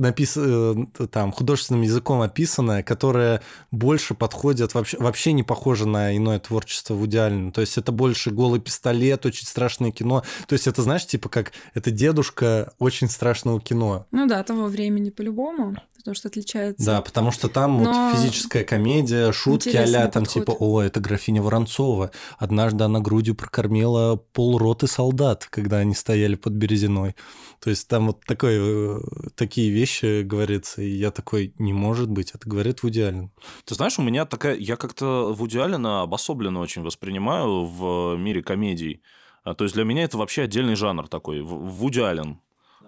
напис... 0.01 0.35
Э, 0.37 0.75
там, 1.11 1.31
художественным 1.33 1.83
языком 1.83 2.21
описанная, 2.21 2.83
которая 2.83 3.43
больше 3.71 4.15
подходит, 4.15 4.75
вообще, 4.75 4.99
вообще 4.99 5.33
не 5.33 5.43
похожа 5.43 5.87
на 5.87 6.17
иное 6.17 6.39
творчество 6.41 6.95
в 6.95 7.07
идеальном. 7.07 7.53
То 7.53 7.61
есть 7.61 7.79
это 7.79 7.93
больше 7.93 8.31
голый 8.31 8.61
пистолет, 8.61 9.27
очень 9.27 9.47
страшное 9.47 9.93
кино. 9.93 10.25
То 10.47 10.55
есть 10.55 10.67
это, 10.67 10.83
знаешь, 10.83 11.07
типа 11.07 11.29
как 11.29 11.53
это 11.75 11.91
дедушка 11.91 12.73
очень 12.79 13.09
страшного 13.09 13.61
кино. 13.61 14.07
Ну 14.11 14.27
да, 14.27 14.43
того 14.43 14.67
времени 14.67 15.11
по-любому 15.11 15.77
потому 16.01 16.15
что 16.15 16.29
отличается. 16.29 16.85
Да, 16.85 17.03
потому 17.03 17.31
что 17.31 17.49
там 17.49 17.83
Но... 17.83 18.11
вот 18.11 18.17
физическая 18.17 18.65
комедия, 18.65 19.33
шутки 19.33 19.77
а 19.77 20.09
там 20.09 20.25
подход. 20.25 20.29
типа, 20.29 20.57
о, 20.59 20.81
это 20.81 21.01
графиня 21.01 21.43
Воронцова. 21.43 22.11
Однажды 22.39 22.85
она 22.85 23.01
грудью 23.01 23.35
прокормила 23.35 24.17
полроты 24.17 24.87
солдат, 24.87 25.47
когда 25.51 25.79
они 25.79 25.95
стояли 25.95 26.35
под 26.35 26.55
Березиной. 26.55 27.15
То 27.61 27.71
есть 27.71 27.89
там 27.89 28.09
вот 28.09 28.25
такой, 28.25 28.57
э, 28.59 29.01
такие 29.35 29.71
вещи 29.71 30.23
говорится, 30.23 30.83
и 30.83 30.89
я 30.89 31.11
такой, 31.11 31.55
не 31.59 31.73
может 31.73 32.09
быть, 32.11 32.33
это 32.33 32.49
говорит 32.49 32.83
Вуди 32.83 33.01
Аллен. 33.01 33.31
Ты 33.65 33.75
знаешь, 33.75 33.99
у 33.99 34.03
меня 34.03 34.25
такая, 34.25 34.57
я 34.57 34.77
как-то 34.77 35.33
Вуди 35.33 35.59
Аллена 35.59 36.03
обособленно 36.03 36.61
очень 36.61 36.83
воспринимаю 36.83 37.65
в 37.65 38.17
мире 38.17 38.43
комедий. 38.43 39.03
А, 39.45 39.55
то 39.55 39.65
есть 39.65 39.75
для 39.75 39.85
меня 39.85 40.05
это 40.05 40.19
вообще 40.19 40.43
отдельный 40.43 40.75
жанр 40.75 41.09
такой, 41.09 41.43
Вуди 41.43 42.01
Аллен. 42.01 42.41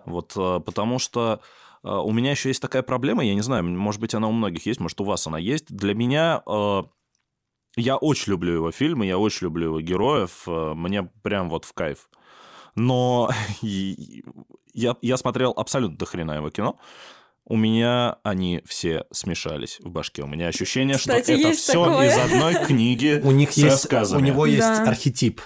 Вот, 0.04 0.32
а, 0.36 0.60
потому 0.60 0.98
что 0.98 1.40
у 1.82 2.12
меня 2.12 2.30
еще 2.30 2.48
есть 2.48 2.62
такая 2.62 2.82
проблема, 2.82 3.24
я 3.24 3.34
не 3.34 3.40
знаю, 3.40 3.64
может 3.64 4.00
быть, 4.00 4.14
она 4.14 4.28
у 4.28 4.32
многих 4.32 4.66
есть, 4.66 4.80
может, 4.80 5.00
у 5.00 5.04
вас 5.04 5.26
она 5.26 5.38
есть. 5.38 5.66
Для 5.74 5.94
меня 5.94 6.42
а, 6.46 6.84
я 7.76 7.96
очень 7.96 8.32
люблю 8.32 8.54
его 8.54 8.70
фильмы, 8.70 9.06
я 9.06 9.18
очень 9.18 9.46
люблю 9.46 9.66
его 9.66 9.80
героев, 9.80 10.44
а, 10.46 10.74
мне 10.74 11.02
прям 11.02 11.50
вот 11.50 11.64
в 11.64 11.72
кайф. 11.72 12.08
Но 12.74 13.30
я, 13.62 14.96
я 15.00 15.16
смотрел 15.16 15.52
абсолютно 15.56 15.98
до 15.98 16.06
хрена 16.06 16.32
его 16.32 16.50
кино. 16.50 16.78
У 17.44 17.56
меня 17.56 18.18
они 18.22 18.62
все 18.64 19.04
смешались 19.10 19.80
в 19.80 19.90
башке. 19.90 20.22
У 20.22 20.28
меня 20.28 20.46
ощущение, 20.46 20.96
Кстати, 20.96 21.36
что 21.36 21.48
это 21.48 21.56
все 21.56 21.84
такое. 21.84 22.08
из 22.08 22.18
одной 22.18 22.54
книги 22.66 23.20
у 23.24 23.32
них 23.32 23.50
есть, 23.52 23.92
У 23.92 24.20
него 24.20 24.46
есть 24.46 24.60
да. 24.60 24.84
архетип. 24.84 25.40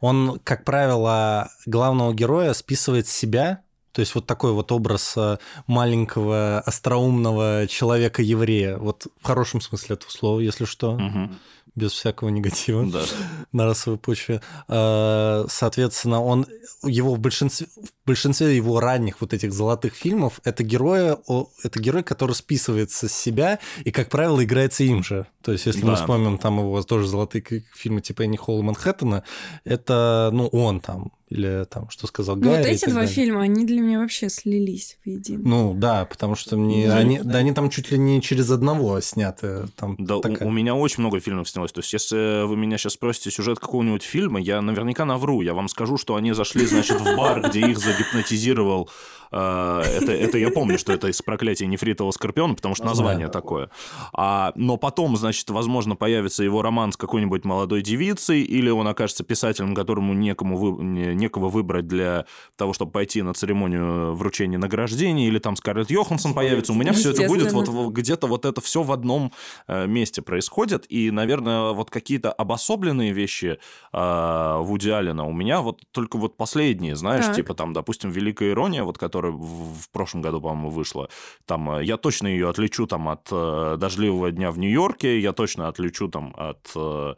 Он, 0.00 0.38
как 0.44 0.64
правило, 0.64 1.50
главного 1.64 2.12
героя 2.12 2.52
списывает 2.52 3.06
с 3.06 3.12
себя 3.12 3.62
то 3.92 4.00
есть 4.00 4.14
вот 4.14 4.26
такой 4.26 4.52
вот 4.52 4.72
образ 4.72 5.14
э, 5.16 5.38
маленького 5.66 6.60
остроумного 6.60 7.66
человека-еврея, 7.68 8.78
вот 8.78 9.06
в 9.20 9.26
хорошем 9.26 9.60
смысле 9.60 9.94
этого 9.94 10.10
слова, 10.10 10.40
если 10.40 10.64
что. 10.64 10.92
Угу 10.92 11.30
без 11.74 11.92
всякого 11.92 12.28
негатива 12.28 12.84
да. 12.86 13.02
на 13.52 13.64
расовой 13.64 13.98
почве. 13.98 14.42
А, 14.68 15.46
соответственно, 15.48 16.22
он 16.22 16.46
его 16.84 17.14
в 17.14 17.18
большинстве, 17.18 17.66
в 17.76 18.06
большинстве 18.06 18.56
его 18.56 18.80
ранних 18.80 19.20
вот 19.20 19.32
этих 19.32 19.52
золотых 19.52 19.94
фильмов 19.94 20.40
это 20.44 20.62
герой, 20.64 21.16
это 21.62 21.80
герой, 21.80 22.02
который 22.02 22.34
списывается 22.34 23.08
с 23.08 23.12
себя 23.12 23.58
и, 23.84 23.90
как 23.90 24.08
правило, 24.10 24.44
играется 24.44 24.84
им 24.84 25.02
же. 25.02 25.26
То 25.42 25.52
есть, 25.52 25.66
если 25.66 25.82
да. 25.82 25.88
мы 25.88 25.96
вспомним 25.96 26.38
там 26.38 26.58
его 26.58 26.82
тоже 26.82 27.06
золотые 27.06 27.42
фильмы 27.74 28.00
типа 28.00 28.22
Энни 28.22 28.36
Холл 28.36 28.60
и 28.60 28.62
Манхэттена, 28.62 29.24
это, 29.64 30.30
ну, 30.32 30.48
он 30.48 30.80
там, 30.80 31.12
или 31.32 31.64
там, 31.64 31.88
что 31.90 32.06
сказал 32.06 32.36
ну, 32.36 32.42
Гарри. 32.42 32.62
Вот 32.62 32.66
эти 32.66 32.84
два 32.84 33.00
далее. 33.00 33.14
фильма, 33.14 33.42
они 33.42 33.64
для 33.64 33.80
меня 33.80 33.98
вообще 34.00 34.28
слились 34.28 34.98
в 35.04 35.08
един. 35.08 35.42
Ну, 35.42 35.74
да, 35.74 36.04
потому 36.04 36.34
что 36.34 36.56
мне, 36.56 36.86
да. 36.86 36.96
они, 36.96 37.20
да, 37.22 37.38
они 37.38 37.52
там 37.52 37.70
чуть 37.70 37.90
ли 37.90 37.98
не 37.98 38.20
через 38.20 38.50
одного 38.50 39.00
сняты. 39.00 39.68
Там 39.76 39.96
да, 39.98 40.20
такая... 40.20 40.46
у, 40.46 40.50
у 40.50 40.52
меня 40.52 40.74
очень 40.74 41.00
много 41.00 41.20
фильмов 41.20 41.48
снялось. 41.48 41.72
То 41.72 41.80
есть, 41.80 41.92
если 41.92 42.46
вы 42.46 42.56
меня 42.56 42.78
сейчас 42.78 42.94
спросите 42.94 43.30
сюжет 43.30 43.58
какого-нибудь 43.58 44.02
фильма, 44.02 44.40
я 44.40 44.60
наверняка 44.60 45.04
навру. 45.04 45.40
Я 45.40 45.54
вам 45.54 45.68
скажу, 45.68 45.96
что 45.96 46.16
они 46.16 46.32
зашли, 46.32 46.66
значит, 46.66 47.00
в 47.00 47.16
бар, 47.16 47.48
где 47.48 47.60
их 47.60 47.78
загипнотизировал 47.78 48.90
это, 49.32 50.12
это 50.12 50.38
я 50.38 50.50
помню, 50.50 50.78
что 50.78 50.92
это 50.92 51.08
из 51.08 51.22
проклятия 51.22 51.66
нефритового 51.66 52.12
скорпиона, 52.12 52.54
потому 52.54 52.74
что 52.74 52.84
название 52.84 53.28
такое. 53.28 53.70
А, 54.12 54.52
но 54.56 54.76
потом, 54.76 55.16
значит, 55.16 55.48
возможно, 55.50 55.96
появится 55.96 56.44
его 56.44 56.62
роман 56.62 56.92
с 56.92 56.96
какой-нибудь 56.96 57.44
молодой 57.44 57.82
девицей, 57.82 58.42
или 58.42 58.70
он 58.70 58.86
окажется 58.88 59.24
писателем, 59.24 59.74
которому 59.74 60.12
некому 60.12 60.56
вы, 60.56 60.84
некого 60.84 61.48
выбрать 61.48 61.86
для 61.86 62.26
того, 62.56 62.72
чтобы 62.72 62.92
пойти 62.92 63.22
на 63.22 63.34
церемонию 63.34 64.14
вручения 64.14 64.58
награждений, 64.58 65.28
или 65.28 65.38
там 65.38 65.56
Скарлетт 65.56 65.90
Йоханссон 65.90 66.34
появится. 66.34 66.72
У 66.72 66.76
меня 66.76 66.92
все 66.92 67.10
это 67.10 67.26
будет 67.26 67.52
вот 67.52 67.92
где-то 67.92 68.26
вот 68.26 68.44
это 68.44 68.60
все 68.60 68.82
в 68.82 68.92
одном 68.92 69.32
э, 69.66 69.86
месте 69.86 70.22
происходит, 70.22 70.86
и, 70.88 71.10
наверное, 71.10 71.72
вот 71.72 71.90
какие-то 71.90 72.32
обособленные 72.32 73.12
вещи 73.12 73.58
э, 73.92 74.56
Вуди 74.60 74.90
Аллена 74.90 75.24
у 75.24 75.32
меня 75.32 75.60
вот 75.60 75.80
только 75.92 76.18
вот 76.18 76.36
последние, 76.36 76.96
знаешь, 76.96 77.26
так. 77.26 77.36
типа 77.36 77.54
там, 77.54 77.72
допустим, 77.72 78.10
«Великая 78.10 78.50
ирония», 78.50 78.84
вот 78.84 78.98
которая 78.98 79.21
которая 79.22 79.32
в 79.32 79.88
прошлом 79.90 80.22
году, 80.22 80.40
по-моему, 80.40 80.70
вышла. 80.70 81.08
Там 81.46 81.70
э, 81.78 81.84
я 81.84 81.96
точно 81.96 82.26
ее 82.26 82.48
отличу 82.48 82.86
там 82.86 83.08
от 83.08 83.28
э, 83.30 83.76
дождливого 83.78 84.30
дня 84.30 84.50
в 84.50 84.58
Нью-Йорке, 84.58 85.20
я 85.20 85.32
точно 85.32 85.68
отличу 85.68 86.08
там 86.08 86.34
от 86.36 86.70
э, 86.74 87.14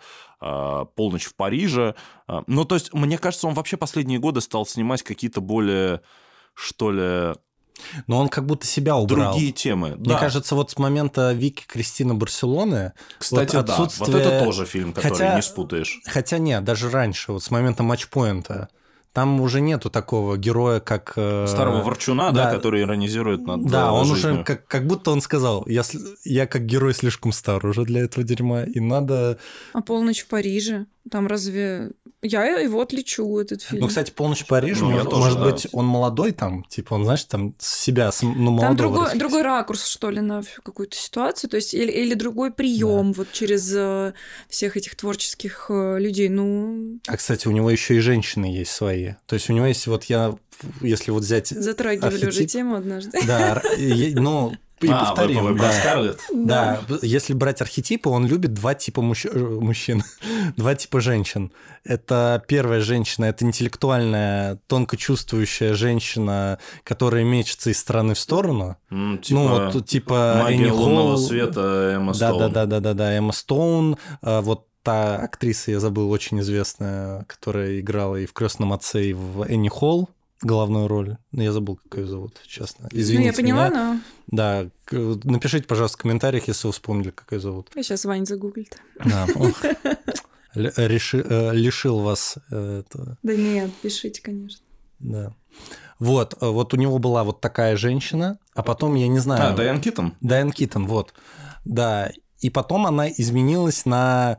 полночь 0.94 1.24
в 1.24 1.34
Париже. 1.34 1.94
Ну, 2.46 2.64
то 2.64 2.74
есть, 2.74 2.92
мне 2.92 3.16
кажется, 3.16 3.46
он 3.46 3.54
вообще 3.54 3.78
последние 3.78 4.18
годы 4.18 4.42
стал 4.42 4.66
снимать 4.66 5.02
какие-то 5.02 5.40
более, 5.40 6.02
что 6.54 6.90
ли, 6.90 7.34
но 8.06 8.20
он 8.20 8.28
как 8.28 8.44
будто 8.44 8.66
себя 8.66 8.96
убрал. 8.96 9.32
Другие 9.32 9.52
темы. 9.52 9.96
Мне 9.96 10.10
да. 10.10 10.18
кажется, 10.18 10.54
вот 10.54 10.70
с 10.70 10.78
момента 10.78 11.32
Вики 11.32 11.64
Кристина 11.66 12.14
Барселоны... 12.14 12.92
Кстати, 13.18 13.56
вот 13.56 13.70
отсутствие... 13.70 14.06
да. 14.06 14.12
Вот 14.12 14.32
это 14.32 14.44
тоже 14.44 14.66
фильм, 14.66 14.92
который 14.92 15.12
хотя, 15.12 15.36
не 15.36 15.42
спутаешь. 15.42 16.00
Хотя 16.04 16.38
нет, 16.38 16.62
даже 16.62 16.90
раньше, 16.90 17.32
вот 17.32 17.42
с 17.42 17.50
момента 17.50 17.82
матчпоинта. 17.82 18.68
Там 19.14 19.40
уже 19.40 19.60
нету 19.60 19.90
такого 19.90 20.36
героя, 20.36 20.80
как... 20.80 21.12
Э, 21.14 21.46
Старого 21.46 21.82
ворчуна, 21.82 22.32
да, 22.32 22.46
да 22.46 22.50
который 22.50 22.82
иронизирует 22.82 23.46
над 23.46 23.64
Да, 23.70 23.92
он 23.92 24.06
жизнью. 24.06 24.32
уже 24.34 24.44
как, 24.44 24.66
как 24.66 24.88
будто 24.88 25.12
он 25.12 25.20
сказал, 25.20 25.64
я, 25.68 25.82
я 26.24 26.48
как 26.48 26.66
герой 26.66 26.94
слишком 26.94 27.30
стар 27.30 27.64
уже 27.64 27.84
для 27.84 28.00
этого 28.00 28.26
дерьма, 28.26 28.64
и 28.64 28.80
надо... 28.80 29.38
А 29.72 29.82
«Полночь 29.82 30.22
в 30.22 30.26
Париже»? 30.26 30.86
Там 31.10 31.26
разве... 31.26 31.90
Я 32.22 32.44
его 32.58 32.80
отличу, 32.80 33.38
этот 33.38 33.60
фильм. 33.60 33.82
Ну, 33.82 33.88
кстати, 33.88 34.10
«Полночь 34.10 34.44
в 34.44 34.46
Париже», 34.46 34.82
ну, 34.82 34.92
может, 34.92 35.10
тоже, 35.10 35.22
может 35.22 35.38
да. 35.38 35.50
быть, 35.50 35.66
он 35.72 35.84
молодой 35.84 36.32
там, 36.32 36.64
типа, 36.64 36.94
он, 36.94 37.04
знаешь, 37.04 37.24
там 37.24 37.54
себя, 37.58 38.10
ну, 38.22 38.50
молодого 38.50 38.66
Там 38.66 38.76
другой, 38.76 39.18
другой 39.18 39.42
ракурс, 39.42 39.86
что 39.86 40.08
ли, 40.08 40.22
на 40.22 40.42
какую-то 40.62 40.96
ситуацию, 40.96 41.50
то 41.50 41.56
есть, 41.56 41.74
или, 41.74 41.92
или 41.92 42.14
другой 42.14 42.50
прием 42.50 43.12
да. 43.12 43.18
вот 43.18 43.32
через 43.32 43.70
э, 43.74 44.14
всех 44.48 44.78
этих 44.78 44.96
творческих 44.96 45.66
э, 45.68 45.98
людей, 45.98 46.30
ну... 46.30 46.98
А, 47.06 47.16
кстати, 47.18 47.46
у 47.46 47.50
него 47.50 47.70
еще 47.70 47.96
и 47.96 48.00
женщины 48.00 48.46
есть 48.46 48.70
свои. 48.70 49.12
То 49.26 49.34
есть, 49.34 49.50
у 49.50 49.52
него 49.52 49.66
есть, 49.66 49.86
вот 49.86 50.04
я, 50.04 50.34
если 50.80 51.10
вот 51.10 51.24
взять... 51.24 51.48
Затрагивали 51.48 52.14
архетип... 52.14 52.28
уже 52.28 52.44
тему 52.46 52.76
однажды. 52.76 53.18
Да, 53.26 53.62
ну, 54.14 54.54
и 54.86 54.90
а, 54.90 55.04
повторим. 55.04 55.44
Вы, 55.44 55.52
вы 55.52 55.58
да. 55.58 55.72
Скарлетт? 55.72 56.20
Да. 56.32 56.80
да, 56.88 56.98
если 57.02 57.32
брать 57.32 57.60
архетипы, 57.60 58.08
он 58.08 58.26
любит 58.26 58.54
два 58.54 58.74
типа 58.74 59.02
мужч... 59.02 59.26
Э, 59.26 59.38
мужчин, 59.38 60.02
два 60.56 60.74
типа 60.74 61.00
женщин. 61.00 61.52
Это 61.84 62.42
первая 62.48 62.80
женщина, 62.80 63.26
это 63.26 63.44
интеллектуальная, 63.44 64.58
тонко 64.66 64.96
чувствующая 64.96 65.74
женщина, 65.74 66.58
которая 66.82 67.24
мечется 67.24 67.70
из 67.70 67.78
стороны 67.78 68.14
в 68.14 68.18
сторону. 68.18 68.76
Mm, 68.90 69.18
типа 69.18 69.40
ну, 69.40 69.70
вот 69.70 69.86
типа 69.86 70.40
магия 70.42 70.72
лунного 70.72 71.16
света 71.16 71.94
Эмма 71.96 72.14
Стоун. 72.14 72.38
Да, 72.38 72.48
да, 72.48 72.66
да, 72.66 72.80
да, 72.80 72.94
да, 72.94 73.16
Эмма 73.16 73.32
Стоун. 73.32 73.96
А, 74.22 74.40
вот 74.40 74.66
та 74.84 75.16
актриса, 75.16 75.72
я 75.72 75.80
забыл, 75.80 76.10
очень 76.10 76.40
известная, 76.40 77.24
которая 77.24 77.80
играла 77.80 78.16
и 78.16 78.26
в 78.26 78.32
крестном 78.32 78.72
отце, 78.72 79.06
и 79.06 79.12
в 79.14 79.42
Энни 79.42 79.68
Холл. 79.68 80.10
главную 80.42 80.88
роль. 80.88 81.16
Ну, 81.32 81.42
я 81.42 81.52
забыл, 81.52 81.76
как 81.76 82.00
ее 82.00 82.06
зовут, 82.06 82.40
честно. 82.46 82.88
Извините 82.92 83.20
ну, 83.20 83.26
я 83.26 83.32
поняла, 83.32 83.68
меня. 83.70 84.00
Да, 84.26 84.66
напишите, 84.90 85.66
пожалуйста, 85.66 85.98
в 85.98 86.00
комментариях, 86.02 86.48
если 86.48 86.66
вы 86.66 86.72
вспомнили, 86.72 87.10
как 87.10 87.32
ее 87.32 87.40
зовут. 87.40 87.70
Я 87.74 87.82
сейчас 87.82 88.04
Вань 88.04 88.26
загуглит. 88.26 88.78
Да, 89.04 89.26
э, 90.54 91.52
лишил 91.52 92.00
вас 92.00 92.36
э, 92.50 92.80
это, 92.80 93.18
Да 93.22 93.34
нет, 93.34 93.70
пишите, 93.82 94.22
конечно. 94.22 94.64
да. 94.98 95.34
Вот, 95.98 96.34
э, 96.40 96.46
вот 96.46 96.74
у 96.74 96.76
него 96.76 96.98
была 96.98 97.24
вот 97.24 97.40
такая 97.40 97.76
женщина, 97.76 98.38
а 98.54 98.62
потом, 98.62 98.94
я 98.94 99.08
не 99.08 99.18
знаю... 99.18 99.52
А, 99.52 99.56
Дайан 99.56 99.80
Китон? 99.80 100.14
Дайан 100.20 100.52
Китон, 100.52 100.86
вот. 100.86 101.14
Да, 101.64 102.10
и 102.40 102.50
потом 102.50 102.86
она 102.86 103.08
изменилась 103.08 103.86
на 103.86 104.38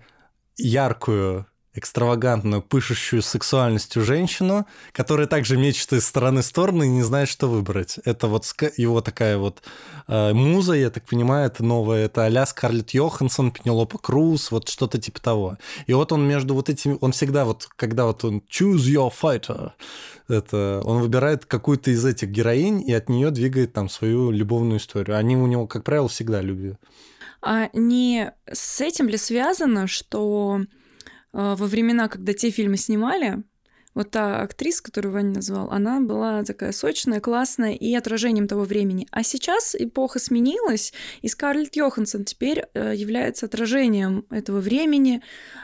яркую, 0.57 1.47
экстравагантную, 1.75 2.61
пышущую 2.61 3.21
сексуальностью 3.21 4.03
женщину, 4.03 4.65
которая 4.91 5.27
также 5.27 5.57
мечет 5.57 5.93
из 5.93 6.05
стороны 6.05 6.41
в 6.41 6.45
сторону 6.45 6.83
и 6.83 6.87
не 6.87 7.03
знает, 7.03 7.29
что 7.29 7.47
выбрать. 7.47 7.99
Это 8.05 8.27
вот 8.27 8.45
его 8.77 9.01
такая 9.01 9.37
вот 9.37 9.61
э, 10.07 10.33
муза, 10.33 10.73
я 10.73 10.89
так 10.89 11.05
понимаю, 11.05 11.47
это 11.47 11.63
новая, 11.63 12.05
это 12.05 12.25
а-ля 12.25 12.45
Скарлетт 12.45 12.91
Йоханссон, 12.91 13.51
Пенелопа 13.51 13.97
Круз, 13.97 14.51
вот 14.51 14.69
что-то 14.69 14.99
типа 14.99 15.21
того. 15.21 15.57
И 15.87 15.93
вот 15.93 16.11
он 16.11 16.27
между 16.27 16.55
вот 16.55 16.69
этими, 16.69 16.97
он 17.01 17.11
всегда 17.11 17.45
вот, 17.45 17.67
когда 17.75 18.05
вот 18.05 18.23
он 18.23 18.41
choose 18.49 18.87
your 18.87 19.11
fighter, 19.11 19.71
это 20.27 20.81
он 20.83 21.01
выбирает 21.01 21.45
какую-то 21.45 21.91
из 21.91 22.03
этих 22.05 22.29
героинь 22.29 22.81
и 22.81 22.93
от 22.93 23.09
нее 23.09 23.29
двигает 23.31 23.73
там 23.73 23.89
свою 23.89 24.31
любовную 24.31 24.79
историю. 24.79 25.17
Они 25.17 25.37
у 25.37 25.45
него, 25.45 25.67
как 25.67 25.83
правило, 25.83 26.07
всегда 26.07 26.41
любви. 26.41 26.75
А 27.41 27.69
не 27.73 28.33
с 28.51 28.81
этим 28.81 29.07
ли 29.07 29.17
связано, 29.17 29.85
что 29.85 30.61
во 31.35 31.67
времена, 31.67 32.07
когда 32.07 32.33
те 32.33 32.49
фильмы 32.49 32.77
снимали, 32.77 33.43
вот 33.95 34.11
та 34.11 34.41
актриса, 34.41 34.83
которую 34.83 35.13
Ваня 35.13 35.35
назвал, 35.35 35.71
она 35.71 36.01
была 36.01 36.43
такая 36.43 36.71
сочная, 36.73 37.19
классная 37.21 37.73
и 37.73 37.95
отражением 37.95 38.47
того 38.47 38.63
времени. 38.65 39.07
А 39.09 39.23
сейчас 39.23 39.73
эпоха 39.73 40.19
сменилась, 40.19 40.93
и 41.21 41.27
Скарлетт 41.29 41.75
Йоханссон 41.77 42.25
теперь 42.25 42.65
э, 42.73 42.93
является 42.95 43.45
отражением 43.47 44.25
этого 44.29 44.59
времени. 44.59 45.21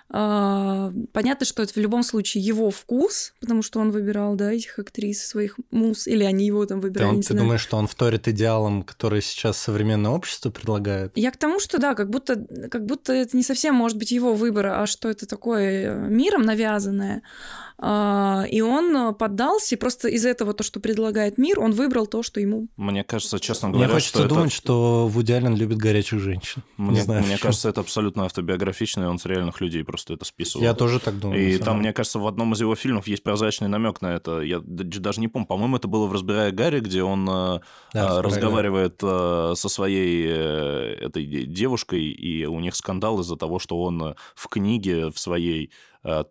А, 0.09 0.91
Понятно, 1.13 1.45
что 1.45 1.61
это 1.63 1.73
в 1.73 1.77
любом 1.77 2.03
случае 2.03 2.43
его 2.43 2.71
вкус, 2.71 3.33
потому 3.41 3.61
что 3.61 3.79
он 3.79 3.91
выбирал, 3.91 4.35
да, 4.35 4.51
этих 4.53 4.79
актрис, 4.79 5.25
своих 5.25 5.57
мус, 5.71 6.07
или 6.07 6.23
они 6.23 6.45
его 6.45 6.65
там 6.65 6.79
Ты, 6.81 6.87
выбирали, 6.87 7.09
он- 7.09 7.21
ты 7.21 7.27
знаю. 7.33 7.43
думаешь, 7.43 7.61
что 7.61 7.77
он 7.77 7.87
вторит 7.87 8.27
идеалам, 8.27 8.83
которые 8.83 9.21
сейчас 9.21 9.57
современное 9.57 10.11
общество 10.11 10.49
предлагает? 10.51 11.11
Я 11.15 11.31
к 11.31 11.37
тому, 11.37 11.59
что 11.59 11.79
да, 11.79 11.95
как 11.95 12.09
будто, 12.09 12.35
как 12.69 12.85
будто 12.85 13.13
это 13.13 13.35
не 13.35 13.43
совсем 13.43 13.75
может 13.75 13.97
быть 13.97 14.11
его 14.11 14.33
выбор, 14.33 14.67
а 14.67 14.85
что 14.85 15.09
это 15.09 15.25
такое 15.25 15.91
э, 15.93 16.07
миром 16.09 16.43
навязанное. 16.43 17.21
А, 17.83 18.20
И 18.49 18.61
он 18.61 18.95
э, 18.95 19.13
поддался, 19.13 19.75
и 19.75 19.77
просто 19.77 20.07
из 20.09 20.25
этого 20.25 20.53
то, 20.53 20.63
что 20.63 20.79
предлагает 20.79 21.37
мир, 21.37 21.59
он 21.59 21.71
выбрал 21.71 22.07
то, 22.07 22.23
что 22.23 22.39
ему... 22.39 22.67
Мне 22.77 23.03
кажется, 23.03 23.39
честно 23.39 23.69
Мне 23.69 23.77
говоря, 23.77 23.93
хочется 23.93 24.17
что 24.17 24.25
это... 24.25 24.35
думать, 24.35 24.51
что 24.51 25.07
Вуди 25.07 25.31
Аллен 25.31 25.55
любит 25.55 25.77
горячих 25.77 26.19
женщин. 26.19 26.63
Не 26.77 26.91
Мне, 26.91 27.01
знаю, 27.01 27.21
мне 27.21 27.33
почему. 27.33 27.47
кажется, 27.47 27.69
это 27.69 27.81
абсолютно 27.81 28.25
автобиографично, 28.25 29.03
и 29.03 29.05
он 29.05 29.17
с 29.17 29.25
реальных 29.25 29.61
людей 29.61 29.83
просто 29.83 30.13
это 30.13 30.25
списывал. 30.25 30.63
Я 30.63 30.73
тоже 30.73 30.99
так 30.99 31.19
думаю. 31.19 31.41
И 31.41 31.57
там, 31.57 31.79
мне 31.79 31.93
кажется, 31.93 32.19
в 32.19 32.27
одном 32.27 32.53
из 32.53 32.61
его 32.61 32.75
фильмов 32.75 33.07
есть 33.07 33.23
прозрачный 33.23 33.67
намек 33.67 34.01
на 34.01 34.07
это. 34.13 34.41
Я 34.41 34.59
даже 34.61 35.21
не 35.21 35.27
помню. 35.27 35.47
По-моему, 35.47 35.77
это 35.77 35.87
было 35.87 36.05
в 36.07 36.13
«Разбирая 36.13 36.51
Гарри», 36.51 36.79
где 36.79 37.03
он 37.03 37.27
э, 37.29 37.59
Да, 37.93 38.17
э, 38.17 38.21
«Разбирая 38.21 38.41
разговаривает 38.41 38.99
э, 39.01 39.53
со 39.55 39.69
своей 39.69 40.25
э, 40.27 40.95
этой 41.01 41.25
де- 41.25 41.45
девушкой, 41.45 42.03
и 42.03 42.45
у 42.45 42.59
них 42.59 42.75
скандал 42.75 43.19
из-за 43.21 43.35
того, 43.35 43.59
что 43.59 43.81
он 43.81 44.03
э, 44.03 44.15
в 44.35 44.47
книге 44.47 45.09
в 45.09 45.19
своей 45.19 45.71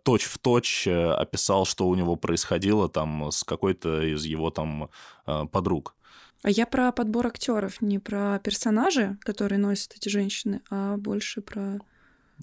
точь-в-точь 0.03 0.87
э, 0.87 1.11
описал, 1.13 1.65
что 1.65 1.87
у 1.87 1.95
него 1.95 2.15
происходило 2.15 2.89
там 2.89 3.31
с 3.31 3.43
какой-то 3.43 4.01
из 4.03 4.25
его 4.25 4.49
там 4.49 4.89
э, 5.27 5.45
подруг. 5.51 5.95
А 6.43 6.49
я 6.49 6.65
про 6.65 6.91
подбор 6.91 7.27
актеров, 7.27 7.81
не 7.81 7.99
про 7.99 8.39
персонажи, 8.43 9.17
которые 9.21 9.59
носят 9.59 9.93
эти 9.95 10.09
женщины, 10.09 10.61
а 10.69 10.97
больше 10.97 11.41
про... 11.41 11.79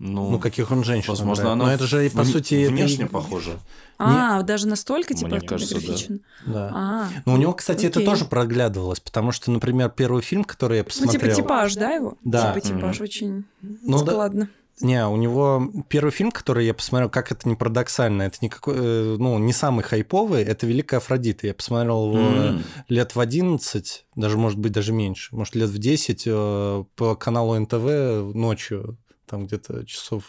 Ну, 0.01 0.31
Ну, 0.31 0.39
каких 0.39 0.71
он 0.71 0.85
женщин 0.85 1.09
возможно, 1.11 1.51
она 1.51 1.65
Но 1.65 1.73
это 1.73 1.89
же, 1.89 2.09
по 2.11 2.23
в- 2.23 2.27
сути... 2.29 2.55
это 2.55 2.63
и- 2.73 2.75
внешне 2.77 3.07
похожа. 3.07 3.59
А, 3.99 4.43
даже 4.43 4.69
настолько 4.69 5.13
типа 5.15 5.31
Мне 5.37 5.41
кажется, 5.41 5.75
да. 5.81 6.53
Да. 6.53 6.71
А, 6.73 7.09
Но 7.27 7.35
у 7.35 7.37
него, 7.37 7.53
кстати, 7.53 7.87
это 7.87 7.99
окей. 7.99 8.07
тоже 8.07 8.25
проглядывалось, 8.25 9.01
потому 9.01 9.33
что, 9.33 9.51
например, 9.51 9.91
первый 9.91 10.23
фильм, 10.23 10.45
который 10.45 10.77
я 10.77 10.83
ну 10.85 10.89
посмотрел... 10.89 11.21
типа 11.21 11.35
типаж, 11.43 11.75
да, 11.75 11.91
его? 11.91 12.17
Да. 12.23 12.53
Типа 12.53 12.65
типаж 12.65 12.97
Мгм. 12.97 13.05
очень 13.05 13.45
Ну 13.61 14.05
да, 14.05 14.13
складно. 14.13 14.49
Не, 14.81 15.07
у 15.07 15.17
него 15.17 15.71
первый 15.89 16.11
фильм, 16.11 16.31
который 16.31 16.67
я 16.67 16.75
посмотрел, 16.75 17.11
как 17.11 17.33
это 17.33 17.49
не 17.49 17.57
парадоксально, 17.57 18.23
это 18.23 18.39
никакой, 18.43 18.75
э, 18.77 19.17
ну, 19.19 19.39
не 19.39 19.53
самый 19.53 19.83
хайповый, 19.83 20.43
это 20.43 20.67
«Великая 20.67 20.99
Афродита». 20.99 21.47
Я 21.47 21.55
посмотрел 21.55 22.13
его 22.13 22.19
М. 22.19 22.65
лет 22.89 23.17
в 23.17 23.21
11, 23.21 24.07
даже, 24.15 24.39
может 24.39 24.59
быть, 24.59 24.73
даже 24.73 24.93
меньше, 24.93 25.35
может, 25.35 25.55
лет 25.55 25.69
в 25.71 25.79
10 25.79 26.25
э, 26.27 26.85
по 26.95 27.17
каналу 27.17 27.59
НТВ 27.59 28.35
ночью, 28.35 28.99
там 29.27 29.47
где-то 29.47 29.85
часов 29.85 30.25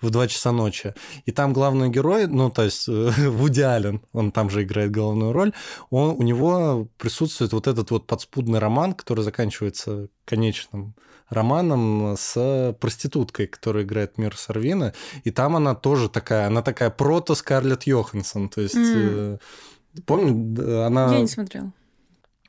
в 0.00 0.10
2 0.10 0.28
часа 0.28 0.52
ночи. 0.52 0.94
И 1.26 1.32
там 1.32 1.52
главный 1.52 1.90
герой, 1.90 2.26
ну, 2.26 2.50
то 2.50 2.62
есть 2.62 2.88
э, 2.88 3.10
Вуди 3.28 3.60
Аллен, 3.60 4.02
он 4.12 4.32
там 4.32 4.50
же 4.50 4.62
играет 4.62 4.90
главную 4.90 5.32
роль, 5.32 5.52
он, 5.90 6.10
у 6.10 6.22
него 6.22 6.88
присутствует 6.98 7.52
вот 7.52 7.66
этот 7.66 7.90
вот 7.90 8.06
подспудный 8.06 8.58
роман, 8.58 8.94
который 8.94 9.22
заканчивается 9.22 10.08
конечным 10.24 10.94
романом 11.30 12.16
с 12.18 12.76
проституткой, 12.80 13.46
которая 13.46 13.84
играет 13.84 14.18
Мир 14.18 14.36
Сарвина, 14.36 14.92
и 15.24 15.30
там 15.30 15.56
она 15.56 15.74
тоже 15.74 16.08
такая, 16.08 16.46
она 16.48 16.60
такая 16.62 16.90
прото 16.90 17.34
Скарлетт 17.34 17.84
Йоханссон, 17.84 18.48
то 18.48 18.60
есть... 18.60 18.74
Э, 18.76 19.38
Помню, 20.06 20.84
она, 20.86 21.12
Я 21.14 21.20
не 21.20 21.26
смотрела. 21.26 21.72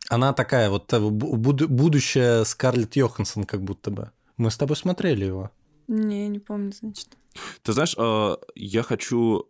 она 0.09 0.31
такая 0.33 0.69
вот 0.69 0.93
э, 0.93 0.97
бу- 0.99 1.35
буду- 1.37 1.67
будущая 1.69 2.43
Скарлетт 2.43 2.95
Йоханссон 2.95 3.45
как 3.45 3.63
будто 3.63 3.89
бы. 3.89 4.11
Мы 4.37 4.51
с 4.51 4.57
тобой 4.57 4.75
смотрели 4.75 5.25
его. 5.25 5.49
Не, 5.87 6.27
не 6.27 6.37
помню, 6.39 6.71
значит. 6.71 7.17
Ты 7.63 7.73
знаешь, 7.73 7.95
э, 7.97 8.35
я 8.55 8.83
хочу... 8.83 9.45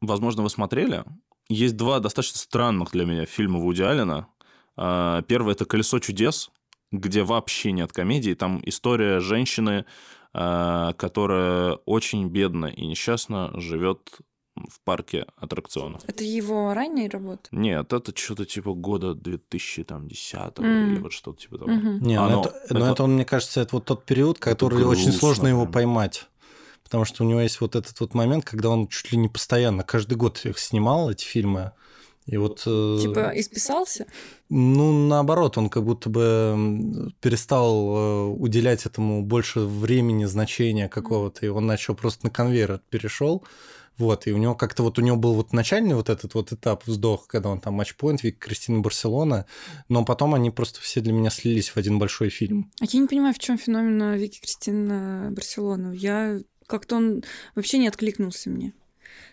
Возможно, 0.00 0.42
вы 0.42 0.50
смотрели? 0.50 1.04
Есть 1.48 1.76
два 1.76 2.00
достаточно 2.00 2.38
странных 2.38 2.90
для 2.92 3.04
меня 3.04 3.26
фильма 3.26 3.58
Вуди 3.58 3.82
Аллена. 3.82 4.26
Первый– 4.76 5.52
это 5.54 5.64
«Колесо 5.66 5.98
чудес», 5.98 6.50
где 6.92 7.22
вообще 7.22 7.72
нет 7.72 7.92
комедии. 7.92 8.34
Там 8.34 8.60
история 8.64 9.20
женщины, 9.20 9.84
э, 10.34 10.92
которая 10.96 11.74
очень 11.86 12.28
бедно 12.28 12.66
и 12.66 12.86
несчастно 12.86 13.50
живет 13.60 14.10
в 14.56 14.80
парке 14.84 15.26
аттракционов. 15.36 16.02
Это 16.06 16.22
его 16.24 16.74
ранняя 16.74 17.08
работа? 17.08 17.48
Нет, 17.52 17.92
это 17.92 18.14
что-то 18.16 18.44
типа 18.44 18.74
года 18.74 19.14
2010 19.14 20.58
М. 20.58 20.92
или 20.92 20.98
вот 20.98 21.12
что-то 21.12 21.40
типа 21.40 21.58
того. 21.58 21.70
Мгм. 21.70 22.02
Не, 22.02 22.16
ну 22.16 22.24
Оно- 22.24 22.40
это, 22.42 22.74
но 22.74 22.80
это- 22.80 22.92
это, 22.92 23.04
он, 23.04 23.12
мне 23.14 23.24
кажется, 23.24 23.60
это 23.60 23.76
вот 23.76 23.84
тот 23.86 24.04
период, 24.04 24.38
который 24.38 24.84
очень 24.84 25.04
грустно 25.04 25.18
сложно 25.20 25.48
его 25.48 25.62
прям. 25.62 25.72
поймать. 25.72 26.26
Потому 26.82 27.04
что 27.04 27.24
у 27.24 27.26
него 27.28 27.40
есть 27.40 27.60
вот 27.60 27.76
этот 27.76 27.98
вот 28.00 28.14
момент, 28.14 28.44
когда 28.44 28.68
он 28.70 28.88
чуть 28.88 29.12
ли 29.12 29.18
не 29.18 29.28
постоянно, 29.28 29.84
каждый 29.84 30.14
год 30.14 30.44
их 30.44 30.58
снимал, 30.58 31.08
эти 31.10 31.24
фильмы. 31.24 31.72
И 32.26 32.36
вот... 32.36 32.62
э, 32.66 32.98
Типа 33.00 33.32
исписался? 33.34 34.06
Ну, 34.48 35.06
наоборот, 35.08 35.58
он 35.58 35.68
как 35.68 35.84
будто 35.84 36.08
бы 36.10 37.12
перестал 37.20 37.96
э, 37.96 38.24
уделять 38.38 38.86
этому 38.86 39.22
больше 39.24 39.60
времени, 39.60 40.26
значения 40.26 40.88
какого-то, 40.88 41.44
и 41.44 41.48
он 41.48 41.66
начал 41.66 41.94
просто 41.94 42.26
на 42.26 42.30
конвейер 42.30 42.80
перешел. 42.90 43.44
Вот, 43.98 44.26
и 44.26 44.32
у 44.32 44.38
него 44.38 44.54
как-то 44.54 44.82
вот 44.82 44.98
у 44.98 45.02
него 45.02 45.16
был 45.16 45.34
вот 45.34 45.52
начальный 45.52 45.94
вот 45.94 46.08
этот 46.08 46.32
вот 46.32 46.52
этап 46.52 46.86
вздох, 46.86 47.26
когда 47.26 47.50
он 47.50 47.60
там 47.60 47.74
матчпоинт, 47.74 48.22
Вик 48.22 48.38
Кристина 48.38 48.80
Барселона, 48.80 49.44
но 49.90 50.06
потом 50.06 50.34
они 50.34 50.50
просто 50.50 50.80
все 50.80 51.02
для 51.02 51.12
меня 51.12 51.28
слились 51.28 51.68
в 51.68 51.76
один 51.76 51.98
большой 51.98 52.30
фильм. 52.30 52.70
А 52.80 52.86
я 52.88 52.98
не 52.98 53.06
понимаю, 53.06 53.34
в 53.34 53.38
чем 53.38 53.58
феномен 53.58 54.02
э, 54.02 54.16
Вики 54.16 54.40
Кристина 54.40 55.28
Барселона. 55.32 55.92
Я 55.92 56.40
как-то 56.66 56.96
он 56.96 57.24
вообще 57.54 57.76
не 57.76 57.88
откликнулся 57.88 58.48
мне. 58.48 58.72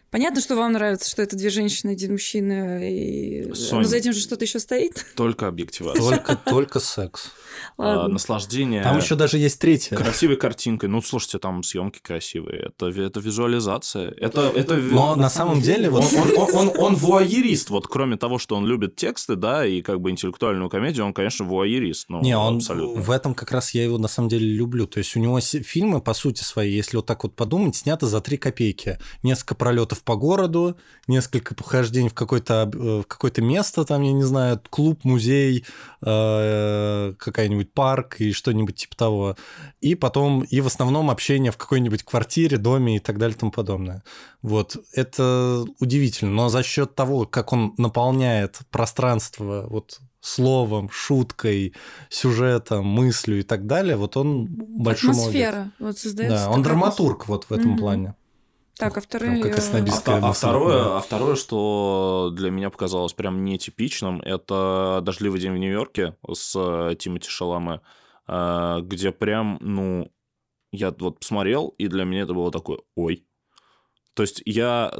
Понятно, 0.09 0.41
что 0.41 0.55
вам 0.55 0.71
нравится, 0.73 1.09
что 1.09 1.21
это 1.21 1.35
две 1.35 1.49
женщины, 1.49 1.91
один 1.91 2.13
мужчина, 2.13 2.79
и... 2.81 3.53
Сонь. 3.53 3.79
но 3.79 3.83
за 3.83 3.97
этим 3.97 4.13
же 4.13 4.19
что-то 4.19 4.45
еще 4.45 4.59
стоит. 4.59 5.05
Только 5.15 5.47
объективация. 5.47 6.01
Только, 6.01 6.35
только 6.35 6.79
секс. 6.79 7.31
А, 7.77 7.97
Ладно. 7.97 8.13
Наслаждение. 8.13 8.83
Там 8.83 8.97
еще 8.97 9.15
даже 9.15 9.37
есть 9.37 9.59
третья. 9.59 9.95
красивой 9.95 10.35
картинкой. 10.35 10.89
Ну, 10.89 11.01
слушайте, 11.01 11.39
там 11.39 11.63
съемки 11.63 11.99
красивые. 12.01 12.67
Это, 12.67 12.87
это 12.87 13.19
визуализация. 13.19 14.11
Это, 14.11 14.51
это, 14.55 14.75
Но 14.75 15.15
на 15.15 15.29
самом 15.29 15.61
деле 15.61 15.89
он, 15.89 16.01
вот... 16.01 16.13
он, 16.13 16.37
он, 16.37 16.55
он, 16.55 16.77
он 16.77 16.95
вуайерист. 16.95 17.69
Вот 17.69 17.87
кроме 17.87 18.17
того, 18.17 18.37
что 18.37 18.55
он 18.55 18.65
любит 18.65 18.95
тексты, 18.95 19.35
да, 19.35 19.65
и 19.65 19.81
как 19.81 20.01
бы 20.01 20.11
интеллектуальную 20.11 20.69
комедию, 20.69 21.05
он, 21.05 21.13
конечно, 21.13 21.45
вуайерист. 21.45 22.09
Ну, 22.09 22.21
Не, 22.21 22.37
он 22.37 22.57
абсолютно. 22.57 23.01
в 23.01 23.11
этом 23.11 23.33
как 23.33 23.51
раз 23.51 23.71
я 23.71 23.83
его 23.83 23.97
на 23.97 24.07
самом 24.07 24.29
деле 24.29 24.47
люблю. 24.47 24.87
То 24.87 24.99
есть 24.99 25.15
у 25.15 25.19
него 25.19 25.39
фильмы, 25.39 26.01
по 26.01 26.13
сути 26.13 26.43
своей, 26.43 26.75
если 26.75 26.97
вот 26.97 27.05
так 27.05 27.23
вот 27.23 27.35
подумать, 27.35 27.75
сняты 27.75 28.05
за 28.07 28.21
три 28.21 28.37
копейки. 28.37 28.99
Несколько 29.23 29.55
пролетов 29.55 29.96
квестов 29.97 30.03
по 30.03 30.15
городу, 30.15 30.75
несколько 31.07 31.55
похождений 31.55 32.09
в 32.09 32.13
какое-то 32.13 32.69
в 32.73 33.03
какое-то 33.03 33.41
место, 33.41 33.83
там, 33.83 34.01
я 34.03 34.13
не 34.13 34.23
знаю, 34.23 34.59
клуб, 34.69 35.03
музей, 35.03 35.65
э, 36.01 37.13
какая-нибудь 37.17 37.73
парк 37.73 38.15
и 38.21 38.31
что-нибудь 38.31 38.75
типа 38.75 38.95
того. 38.95 39.35
И 39.81 39.95
потом, 39.95 40.41
и 40.43 40.61
в 40.61 40.67
основном 40.67 41.09
общение 41.09 41.51
в 41.51 41.57
какой-нибудь 41.57 42.03
квартире, 42.03 42.57
доме 42.57 42.95
и 42.97 42.99
так 42.99 43.17
далее 43.17 43.35
и 43.35 43.39
тому 43.39 43.51
подобное. 43.51 44.03
Вот, 44.41 44.77
это 44.93 45.65
удивительно. 45.79 46.31
Но 46.31 46.49
за 46.49 46.63
счет 46.63 46.95
того, 46.95 47.25
как 47.25 47.53
он 47.53 47.73
наполняет 47.77 48.59
пространство 48.71 49.65
вот 49.69 49.99
словом, 50.21 50.89
шуткой, 50.91 51.73
сюжетом, 52.09 52.85
мыслью 52.85 53.39
и 53.39 53.43
так 53.43 53.65
далее, 53.65 53.95
вот 53.95 54.17
он 54.17 54.45
большой 54.47 55.11
Атмосфера 55.11 55.55
молодец. 55.55 55.73
вот 55.79 55.97
создается. 55.97 56.45
Да, 56.45 56.51
он 56.51 56.63
драматург 56.63 57.27
вот 57.27 57.45
в 57.49 57.53
этом 57.53 57.71
Мгм. 57.71 57.77
плане. 57.79 58.13
Так, 58.77 58.97
а 58.97 59.01
вторые... 59.01 59.31
Прям 59.31 59.43
как 59.43 59.57
э, 59.57 59.61
А, 60.23 60.29
а 60.29 60.33
второе, 60.33 60.83
да. 60.83 60.97
а 60.97 61.01
второе, 61.01 61.35
что 61.35 62.31
для 62.33 62.51
меня 62.51 62.69
показалось 62.69 63.13
прям 63.13 63.43
нетипичным, 63.43 64.21
это 64.21 65.01
«Дождливый 65.03 65.39
день 65.39 65.53
в 65.53 65.57
Нью-Йорке» 65.57 66.15
с 66.31 66.55
э, 66.55 66.95
Тимоти 66.95 67.29
Шаламе, 67.29 67.81
э, 68.27 68.79
где 68.83 69.11
прям, 69.11 69.57
ну, 69.61 70.11
я 70.71 70.91
вот 70.91 71.19
посмотрел, 71.19 71.69
и 71.77 71.87
для 71.87 72.03
меня 72.03 72.21
это 72.21 72.33
было 72.33 72.51
такое 72.51 72.79
«Ой». 72.95 73.25
То 74.17 74.23
есть 74.23 74.41
я 74.45 74.91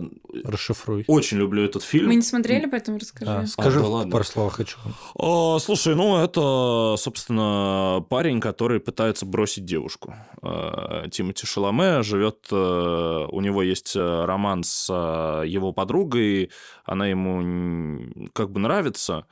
Расшифруй. 0.44 1.04
очень 1.08 1.38
люблю 1.38 1.64
этот 1.64 1.82
фильм. 1.82 2.10
Мы 2.10 2.16
не 2.18 2.22
смотрели, 2.22 2.68
поэтому 2.68 3.00
расскажи. 3.00 3.26
Да, 3.26 3.48
скажи 3.48 3.80
да 3.80 3.86
в 3.86 3.90
ладно. 3.90 4.12
пару 4.12 4.24
слов 4.24 4.54
хочу. 4.54 4.78
А, 5.18 5.58
слушай, 5.58 5.96
ну 5.96 6.18
это, 6.18 6.94
собственно, 7.00 8.06
парень, 8.10 8.40
который 8.40 8.80
пытается 8.80 9.26
бросить 9.26 9.66
девушку. 9.66 10.14
А, 10.44 11.10
Тимоти 11.10 11.48
Шаломе 11.48 12.04
живет, 12.04 12.46
э, 12.52 13.26
у 13.28 13.42
него 13.42 13.64
есть 13.64 13.96
э, 13.96 14.26
роман 14.26 14.64
с 14.64 14.88
э, 14.88 15.48
его 15.48 15.74
подругой, 15.74 16.52
она 16.86 17.08
ему 17.08 18.30
как 18.34 18.52
бы 18.52 18.60
нравится, 18.60 19.26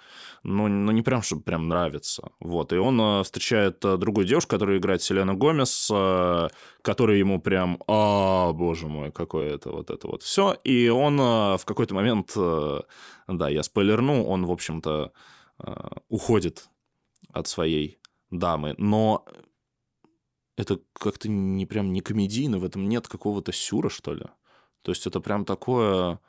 но, 0.46 0.68
но 0.68 0.92
не 0.92 1.02
прям, 1.02 1.24
чтобы 1.24 1.42
прям 1.42 1.68
нравится. 1.68 2.32
Вот, 2.40 2.72
и 2.72 2.78
он 2.78 3.02
э, 3.02 3.24
встречает 3.24 3.84
э, 3.84 3.98
другую 3.98 4.28
девушку, 4.28 4.52
которую 4.52 4.78
играет 4.78 5.02
Селена 5.02 5.34
Гомес, 5.34 5.90
э, 5.92 6.50
которая 6.84 7.18
ему 7.18 7.42
прям, 7.42 7.82
а, 7.88 8.54
боже 8.54 8.88
мой, 8.88 9.12
какое 9.12 9.56
это 9.56 9.72
вот 9.72 9.90
это 9.90 10.08
вот 10.08 10.22
все. 10.22 10.54
И 10.64 10.88
он 10.88 11.18
в 11.18 11.62
какой-то 11.66 11.96
момент, 11.96 12.34
да, 12.36 13.50
я 13.50 13.64
спойлерну, 13.64 14.24
он, 14.24 14.46
в 14.46 14.52
общем-то, 14.52 15.12
уходит 16.10 16.70
от 17.34 17.48
своей 17.48 17.98
дамы, 18.30 18.76
но 18.78 19.26
это 20.58 20.80
как-то 20.94 21.28
не 21.28 21.66
прям 21.66 21.92
не 21.92 22.02
комедийно, 22.02 22.60
в 22.60 22.66
этом 22.66 22.88
нет 22.88 23.08
какого-то 23.08 23.52
сюра, 23.52 23.90
что 23.90 24.14
ли. 24.14 24.26
То 24.84 24.92
есть 24.92 25.08
это 25.08 25.20
прям 25.20 25.44
такое... 25.44 26.20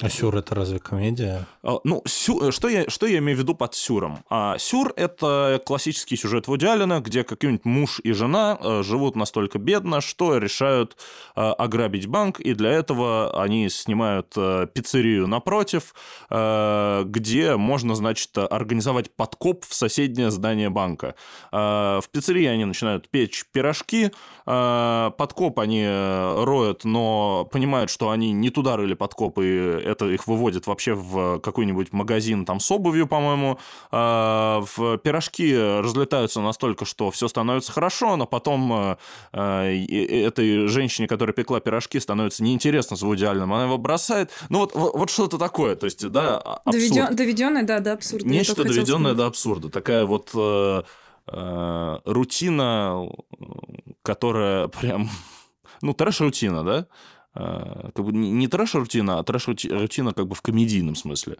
А 0.00 0.08
сюр 0.08 0.36
это 0.36 0.54
разве 0.54 0.78
комедия? 0.78 1.46
А, 1.62 1.78
Ну, 1.84 2.02
сю- 2.06 2.52
что, 2.52 2.68
я, 2.68 2.88
что 2.88 3.06
я 3.06 3.18
имею 3.18 3.36
в 3.36 3.40
виду 3.40 3.54
под 3.54 3.74
сюром? 3.74 4.20
А, 4.30 4.56
сюр– 4.58 4.92
это 4.96 5.60
классический 5.64 6.16
сюжет 6.16 6.46
Вуди 6.46 6.66
Аллена, 6.66 7.00
где 7.00 7.24
какой-нибудь 7.24 7.64
муж 7.64 8.00
и 8.04 8.12
жена 8.12 8.58
э, 8.60 8.82
живут 8.84 9.16
настолько 9.16 9.58
бедно, 9.58 10.00
что 10.00 10.38
решают 10.38 10.96
э, 11.34 11.40
ограбить 11.40 12.06
банк, 12.06 12.38
и 12.40 12.54
для 12.54 12.70
этого 12.70 13.42
они 13.42 13.68
снимают 13.68 14.32
э, 14.36 14.66
пиццерию 14.72 15.26
напротив, 15.26 15.94
э, 16.30 17.02
где 17.06 17.56
можно, 17.56 17.94
значит, 17.94 18.36
организовать 18.38 19.10
подкоп 19.14 19.64
в 19.64 19.74
соседнее 19.74 20.30
здание 20.30 20.70
банка. 20.70 21.14
Э, 21.52 22.00
В 22.02 22.08
пиццерии 22.10 22.46
они 22.46 22.64
начинают 22.64 23.08
печь 23.08 23.44
пирожки, 23.52 24.10
э, 24.46 25.10
подкоп 25.16 25.58
они 25.58 25.82
э, 25.84 26.44
роют, 26.44 26.84
но 26.84 27.48
понимают, 27.50 27.90
что 27.90 28.10
они 28.10 28.32
не 28.32 28.50
туда 28.50 28.76
рыли 28.76 28.94
подкоп, 28.94 29.38
и 29.40 29.87
это 29.88 30.06
их 30.06 30.26
выводит 30.26 30.66
вообще 30.66 30.94
в 30.94 31.40
какой-нибудь 31.40 31.92
магазин 31.92 32.44
там 32.44 32.60
с 32.60 32.70
обувью, 32.70 33.06
по-моему. 33.06 33.58
Э, 33.90 34.60
В 34.60 34.98
пирожки 34.98 35.56
разлетаются 35.56 36.40
настолько, 36.40 36.84
что 36.84 37.10
все 37.10 37.28
становится 37.28 37.72
хорошо, 37.72 38.16
но 38.16 38.26
потом 38.26 38.72
э, 38.72 38.96
э, 39.32 40.26
этой 40.26 40.66
женщине, 40.68 41.08
которая 41.08 41.34
пекла 41.34 41.60
пирожки, 41.60 41.98
становится 42.00 42.42
неинтересно 42.42 42.96
с 42.96 43.02
Вуди 43.02 43.24
Алленом, 43.24 43.52
она 43.52 43.64
его 43.64 43.78
бросает. 43.78 44.30
Ну 44.48 44.60
вот, 44.60 44.74
вот, 44.74 45.10
что-то 45.10 45.38
такое, 45.38 45.74
то 45.76 45.86
есть, 45.86 46.06
да, 46.10 46.38
а- 46.38 46.60
абсурд. 46.64 46.74
Доведен, 46.74 47.16
доведенное, 47.16 47.62
да, 47.62 47.80
до 47.80 47.92
абсурда. 47.94 48.26
Нечто 48.28 48.64
доведенное 48.64 49.14
до 49.14 49.26
абсурда. 49.26 49.68
Такая 49.70 50.04
вот 50.04 50.30
э, 50.34 50.82
э, 51.26 51.98
рутина, 52.04 53.08
э, 53.08 53.44
которая 54.02 54.68
прям... 54.68 55.08
Ну, 55.80 55.92
трэш-рутина, 55.92 56.64
да? 56.64 56.86
Э, 57.34 57.90
Как 57.94 58.04
бы 58.04 58.12
не 58.12 58.48
трэш-рутина, 58.48 59.18
а 59.18 59.22
трэш-рутина 59.22 60.12
как 60.12 60.26
бы 60.26 60.34
в 60.34 60.42
комедийном 60.42 60.94
смысле. 60.96 61.36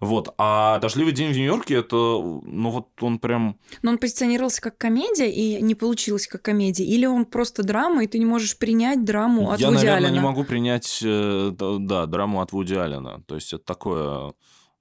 Вот. 0.00 0.32
А 0.38 0.78
«Дождливый 0.78 1.12
день 1.12 1.32
в 1.32 1.36
Нью-Йорке» 1.36 1.76
это, 1.76 1.96
ну 1.96 2.70
вот 2.70 2.88
он 3.00 3.18
прям... 3.18 3.58
Но 3.82 3.90
он 3.90 3.98
позиционировался 3.98 4.62
как 4.62 4.78
комедия, 4.78 5.30
и 5.30 5.60
не 5.62 5.74
получилось 5.74 6.26
как 6.26 6.42
комедия. 6.42 6.84
Или 6.84 7.06
он 7.06 7.24
просто 7.26 7.62
драма, 7.62 8.04
и 8.04 8.06
ты 8.06 8.18
не 8.18 8.24
можешь 8.24 8.56
принять 8.58 9.04
драму 9.04 9.50
от 9.50 9.60
Я, 9.60 9.68
Вуди 9.68 9.78
наверное, 9.78 10.08
Аллена. 10.08 10.12
не 10.12 10.20
могу 10.20 10.44
принять, 10.44 11.00
э, 11.04 11.52
да, 11.52 12.06
драму 12.06 12.40
от 12.40 12.52
Вуди 12.52 12.74
Аллена. 12.74 13.22
То 13.26 13.34
есть 13.34 13.52
это 13.52 13.64
такое, 13.64 14.32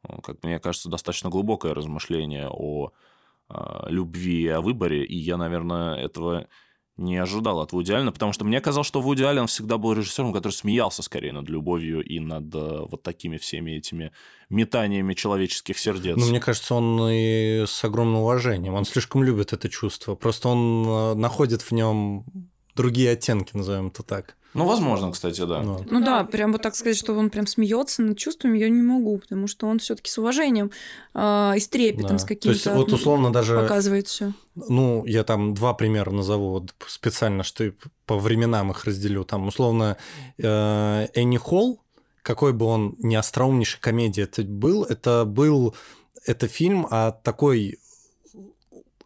э, 0.08 0.22
как 0.24 0.44
мне 0.44 0.60
кажется, 0.60 0.90
достаточно 0.90 1.30
глубокое 1.30 1.74
размышление 1.74 2.48
о 2.50 2.92
любви 3.88 4.44
и 4.44 4.48
о 4.48 4.62
выборе. 4.62 5.04
И 5.04 5.18
я, 5.18 5.36
наверное, 5.38 5.96
этого 5.96 6.48
не 7.00 7.18
ожидал 7.18 7.60
от 7.60 7.72
Вуди 7.72 7.92
Аллена, 7.92 8.12
потому 8.12 8.34
что 8.34 8.46
мне 8.46 8.62
казалось, 8.62 8.88
что 8.88 9.02
Вуди 9.02 9.24
Аллен 9.24 9.48
всегда 9.48 9.78
был 9.78 9.94
режиссером, 9.94 10.34
который 10.34 10.54
смеялся 10.54 11.02
скорее 11.02 11.32
над 11.32 11.50
любовью 11.50 12.02
и 12.04 12.20
над 12.20 12.54
э, 12.54 12.86
вот 12.90 13.02
такими 13.04 13.38
всеми 13.38 13.72
этими 13.72 14.12
метаниями 14.50 15.14
человеческих 15.14 15.80
сердец. 15.80 16.18
Ну, 16.18 16.28
мне 16.28 16.40
кажется, 16.40 16.76
он 16.76 17.10
и 17.10 17.64
с 17.66 17.84
огромным 17.84 18.22
уважением. 18.22 18.74
Он 18.74 18.86
слишком 18.86 19.24
любит 19.24 19.54
это 19.54 19.70
чувство. 19.70 20.16
Просто 20.16 20.50
он 20.50 20.86
э, 20.88 21.14
находит 21.16 21.62
в 21.62 21.72
нем 21.72 22.26
другие 22.76 23.12
оттенки, 23.12 23.56
назовем 23.56 23.88
это 23.88 24.04
так. 24.04 24.36
Ну, 24.54 24.66
возможно, 24.66 25.12
кстати, 25.12 25.46
да. 25.46 25.62
Ну, 25.62 25.86
Ну 25.90 26.04
да, 26.04 26.24
прям 26.24 26.52
вот 26.52 26.62
так 26.62 26.76
сказать, 26.76 26.98
что 26.98 27.14
он 27.14 27.30
прям 27.30 27.46
смеется 27.46 28.02
над 28.02 28.18
чувствами, 28.18 28.58
я 28.58 28.70
не 28.70 28.82
могу, 28.82 29.20
потому 29.20 29.48
что 29.48 29.68
он 29.68 29.78
все-таки 29.80 30.10
с 30.10 30.18
уважением 30.18 30.72
э, 31.14 31.54
и 31.56 31.60
с 31.60 31.68
трепетом, 31.68 32.12
да. 32.12 32.18
с 32.18 32.22
То 32.24 32.28
каким-то 32.28 32.56
есть, 32.56 32.66
вот 32.66 32.92
условно 32.92 33.32
даже 33.32 33.56
показывает 33.56 34.08
все. 34.08 34.34
Ну, 34.56 35.06
я 35.06 35.24
там 35.24 35.54
два 35.54 35.74
примера 35.74 36.10
назову 36.10 36.50
вот 36.50 36.74
специально, 36.88 37.44
что 37.44 37.64
и 37.64 37.74
по 38.06 38.18
временам 38.18 38.72
их 38.72 38.86
разделю. 38.86 39.24
Там, 39.24 39.48
условно, 39.48 39.98
э, 40.38 41.08
Энни 41.14 41.38
Холл, 41.38 41.82
какой 42.24 42.54
бы 42.54 42.66
он 42.66 42.96
ни 42.98 43.16
остроумнейшей 43.16 43.80
комедии 43.80 44.24
это 44.24 44.44
был, 44.44 44.84
это 44.84 45.26
был 45.26 45.76
это 46.26 46.48
фильм 46.48 46.88
о 46.90 47.12
такой 47.12 47.80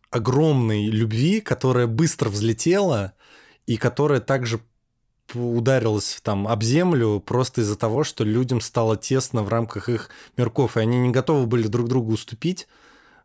огромной 0.10 0.88
любви, 0.88 1.42
которая 1.42 1.88
быстро 1.88 2.30
взлетела 2.30 3.14
и 3.66 3.78
которая 3.78 4.20
также 4.20 4.60
ударилась 5.34 6.20
там 6.24 6.48
об 6.48 6.64
землю 6.64 7.20
просто 7.20 7.62
из-за 7.62 7.76
того, 7.76 8.04
что 8.04 8.24
людям 8.24 8.62
стало 8.62 8.98
тесно 8.98 9.44
в 9.44 9.50
рамках 9.50 9.90
их 9.90 10.10
мирков, 10.38 10.78
и 10.78 10.80
они 10.80 10.98
не 10.98 11.10
готовы 11.10 11.46
были 11.46 11.68
друг 11.68 11.88
другу 11.88 12.14
уступить 12.14 12.68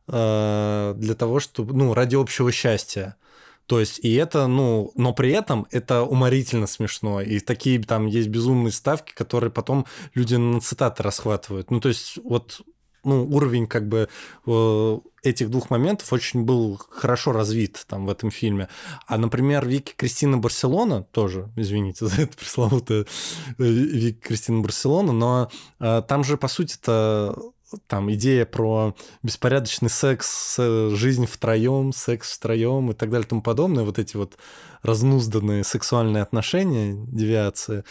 э, 0.06 0.94
для 0.96 1.14
того, 1.14 1.40
чтобы, 1.40 1.74
ну, 1.74 1.94
ради 1.94 2.16
общего 2.16 2.52
счастья. 2.52 3.16
То 3.66 3.80
есть, 3.80 3.98
и 4.02 4.14
это, 4.14 4.46
ну, 4.46 4.92
но 4.94 5.12
при 5.12 5.30
этом 5.30 5.66
это 5.70 6.02
уморительно 6.02 6.66
смешно. 6.66 7.20
И 7.20 7.38
такие 7.38 7.78
там 7.82 8.06
есть 8.06 8.28
безумные 8.28 8.72
ставки, 8.72 9.12
которые 9.12 9.50
потом 9.50 9.84
люди 10.14 10.36
на 10.36 10.60
цитаты 10.62 11.02
расхватывают. 11.02 11.70
Ну, 11.70 11.78
то 11.78 11.88
есть, 11.88 12.18
вот 12.24 12.62
ну, 13.04 13.24
уровень 13.24 13.66
как 13.66 13.88
бы 13.88 14.08
э, 14.46 14.98
этих 15.22 15.50
двух 15.50 15.70
моментов 15.70 16.12
очень 16.12 16.44
был 16.44 16.80
хорошо 16.90 17.32
развит 17.32 17.84
там 17.86 18.06
в 18.06 18.10
этом 18.10 18.30
фильме. 18.30 18.68
А, 19.06 19.18
например, 19.18 19.66
Вики 19.66 19.94
Кристина 19.96 20.38
Барселона 20.38 21.02
тоже, 21.02 21.50
извините 21.56 22.06
за 22.06 22.22
это 22.22 22.36
пресловутое 22.36 23.06
э, 23.58 23.62
Вики 23.62 24.20
Кристина 24.20 24.60
Барселона, 24.60 25.12
но 25.12 25.50
э, 25.80 26.02
там 26.06 26.24
же, 26.24 26.36
по 26.36 26.48
сути, 26.48 26.76
это 26.80 27.36
там 27.86 28.10
идея 28.12 28.46
про 28.46 28.94
беспорядочный 29.22 29.90
секс, 29.90 30.56
жизнь 30.56 31.26
втроем, 31.26 31.92
секс 31.92 32.32
втроем 32.32 32.90
и 32.90 32.94
так 32.94 33.10
далее 33.10 33.26
и 33.26 33.28
тому 33.28 33.42
подобное, 33.42 33.84
вот 33.84 33.98
эти 33.98 34.16
вот 34.16 34.38
разнузданные 34.82 35.64
сексуальные 35.64 36.22
отношения, 36.22 36.94
девиации. 37.08 37.84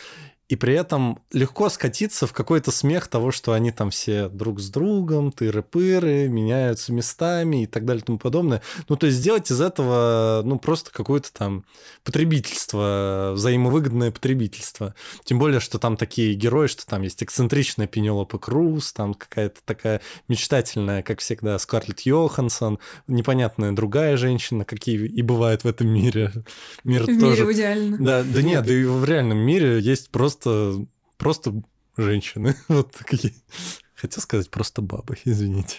И 0.49 0.55
при 0.55 0.73
этом 0.73 1.19
легко 1.33 1.69
скатиться 1.69 2.25
в 2.25 2.33
какой-то 2.33 2.71
смех 2.71 3.07
того, 3.07 3.31
что 3.31 3.51
они 3.51 3.71
там 3.71 3.89
все 3.89 4.29
друг 4.29 4.59
с 4.61 4.69
другом, 4.69 5.29
тыры-пыры, 5.29 6.27
меняются 6.29 6.93
местами 6.93 7.63
и 7.63 7.65
так 7.67 7.85
далее 7.85 8.01
и 8.01 8.05
тому 8.05 8.17
подобное. 8.17 8.61
Ну, 8.87 8.95
то 8.95 9.07
есть 9.07 9.17
сделать 9.19 9.51
из 9.51 9.59
этого, 9.59 10.41
ну, 10.45 10.57
просто 10.57 10.91
какое-то 10.91 11.33
там 11.33 11.65
потребительство, 12.03 13.31
взаимовыгодное 13.33 14.11
потребительство. 14.11 14.95
Тем 15.25 15.37
более, 15.39 15.59
что 15.59 15.79
там 15.79 15.97
такие 15.97 16.33
герои, 16.33 16.67
что 16.67 16.85
там 16.85 17.01
есть 17.01 17.21
эксцентричная 17.21 17.87
Пенелопа 17.87 18.39
Круз, 18.39 18.93
там 18.93 19.13
какая-то 19.13 19.59
такая 19.65 20.01
мечтательная, 20.29 21.03
как 21.03 21.19
всегда, 21.19 21.59
Скарлетт 21.59 22.01
Йоханссон, 22.01 22.79
непонятная 23.07 23.73
другая 23.73 24.15
женщина, 24.15 24.63
какие 24.63 24.97
и 25.07 25.21
бывают 25.21 25.63
в 25.63 25.67
этом 25.67 25.87
мире. 25.87 26.31
Мир 26.83 27.03
В 27.03 27.19
тоже... 27.19 27.43
мире 27.43 27.53
идеально. 27.53 27.97
Да, 27.97 28.23
да 28.23 28.41
нет, 28.41 28.65
да 28.65 28.73
и 28.73 28.83
в 28.83 29.03
реальном 29.03 29.39
мире 29.39 29.79
есть 29.79 30.09
просто, 30.09 30.36
просто 31.17 31.61
женщины. 31.97 32.55
Вот 32.67 32.91
такие. 32.91 33.33
Хотел 33.95 34.21
сказать 34.21 34.49
просто 34.51 34.81
бабы, 34.81 35.17
извините. 35.25 35.77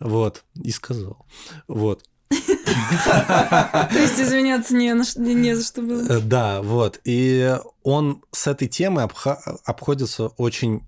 Вот, 0.00 0.44
и 0.54 0.70
сказал. 0.72 1.24
Вот. 1.68 2.02
То 2.28 3.88
есть 3.92 4.20
извиняться 4.20 4.74
не, 4.74 4.92
не 5.34 5.54
за 5.54 5.64
что 5.64 5.82
было. 5.82 6.02
Э, 6.08 6.20
да, 6.20 6.60
вот. 6.62 7.00
И 7.04 7.56
он 7.84 8.22
с 8.32 8.48
этой 8.48 8.66
темой 8.66 9.04
обходится 9.64 10.26
очень 10.26 10.82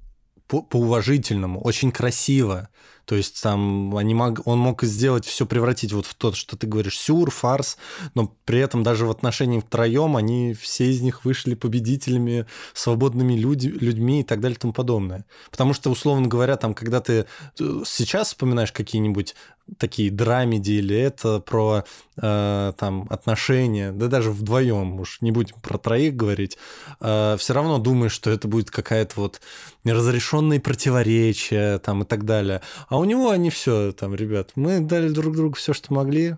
по-уважительному, 0.48 1.60
очень 1.60 1.92
красиво. 1.92 2.70
То 3.09 3.16
есть 3.16 3.43
там 3.43 3.97
они 3.97 4.14
мог, 4.14 4.47
он 4.47 4.59
мог 4.59 4.82
сделать 4.82 5.24
все 5.24 5.47
превратить 5.47 5.94
вот 5.94 6.05
в 6.05 6.14
тот, 6.14 6.36
что 6.36 6.59
ты 6.59 6.66
говоришь, 6.66 6.98
сюр, 6.98 7.30
фарс, 7.30 7.78
но 8.14 8.36
при 8.44 8.59
этом 8.59 8.82
даже 8.82 9.06
в 9.06 9.10
отношении 9.10 9.60
втроем 9.60 10.14
они 10.14 10.52
все 10.52 10.90
из 10.90 11.01
них 11.01 11.24
вышли 11.24 11.55
победителями, 11.55 12.44
свободными 12.74 13.32
люди, 13.32 13.68
людьми 13.68 14.20
и 14.20 14.24
так 14.24 14.40
далее 14.40 14.56
и 14.56 14.60
тому 14.60 14.74
подобное. 14.74 15.24
Потому 15.51 15.72
что, 15.72 15.90
условно 15.90 16.28
говоря, 16.28 16.59
там, 16.59 16.74
когда 16.74 17.01
ты 17.01 17.24
э, 17.59 17.82
сейчас 17.86 18.28
вспоминаешь 18.28 18.72
какие-нибудь 18.72 19.35
такие 19.76 20.10
драмеди 20.10 20.72
или 20.72 20.97
это 20.97 21.40
про 21.40 21.85
э, 22.16 22.72
там 22.76 23.06
отношения, 23.10 23.93
да 23.93 24.06
даже 24.06 24.30
вдвоем, 24.30 25.01
уж 25.01 25.18
не 25.20 25.30
будем 25.30 25.56
про 25.60 25.78
троих 25.78 26.16
говорить, 26.16 26.56
э, 27.01 27.36
все 27.39 27.52
равно 27.52 27.78
думаешь, 27.78 28.12
что 28.12 28.30
это 28.30 28.48
будет 28.48 28.70
какая-то 28.70 29.20
вот 29.20 29.40
неразрешенные 29.85 30.60
противоречия 30.60 31.78
там 31.78 32.02
и 32.02 32.06
так 32.06 32.24
далее. 32.24 32.62
А 32.89 32.97
у 32.98 33.04
него 33.04 33.30
они 33.30 33.50
все 33.50 33.92
там, 33.92 34.14
ребят, 34.14 34.52
мы 34.54 34.80
дали 34.80 35.08
друг 35.08 35.36
другу 35.36 35.56
все, 35.56 35.72
что 35.72 35.92
могли, 35.92 36.36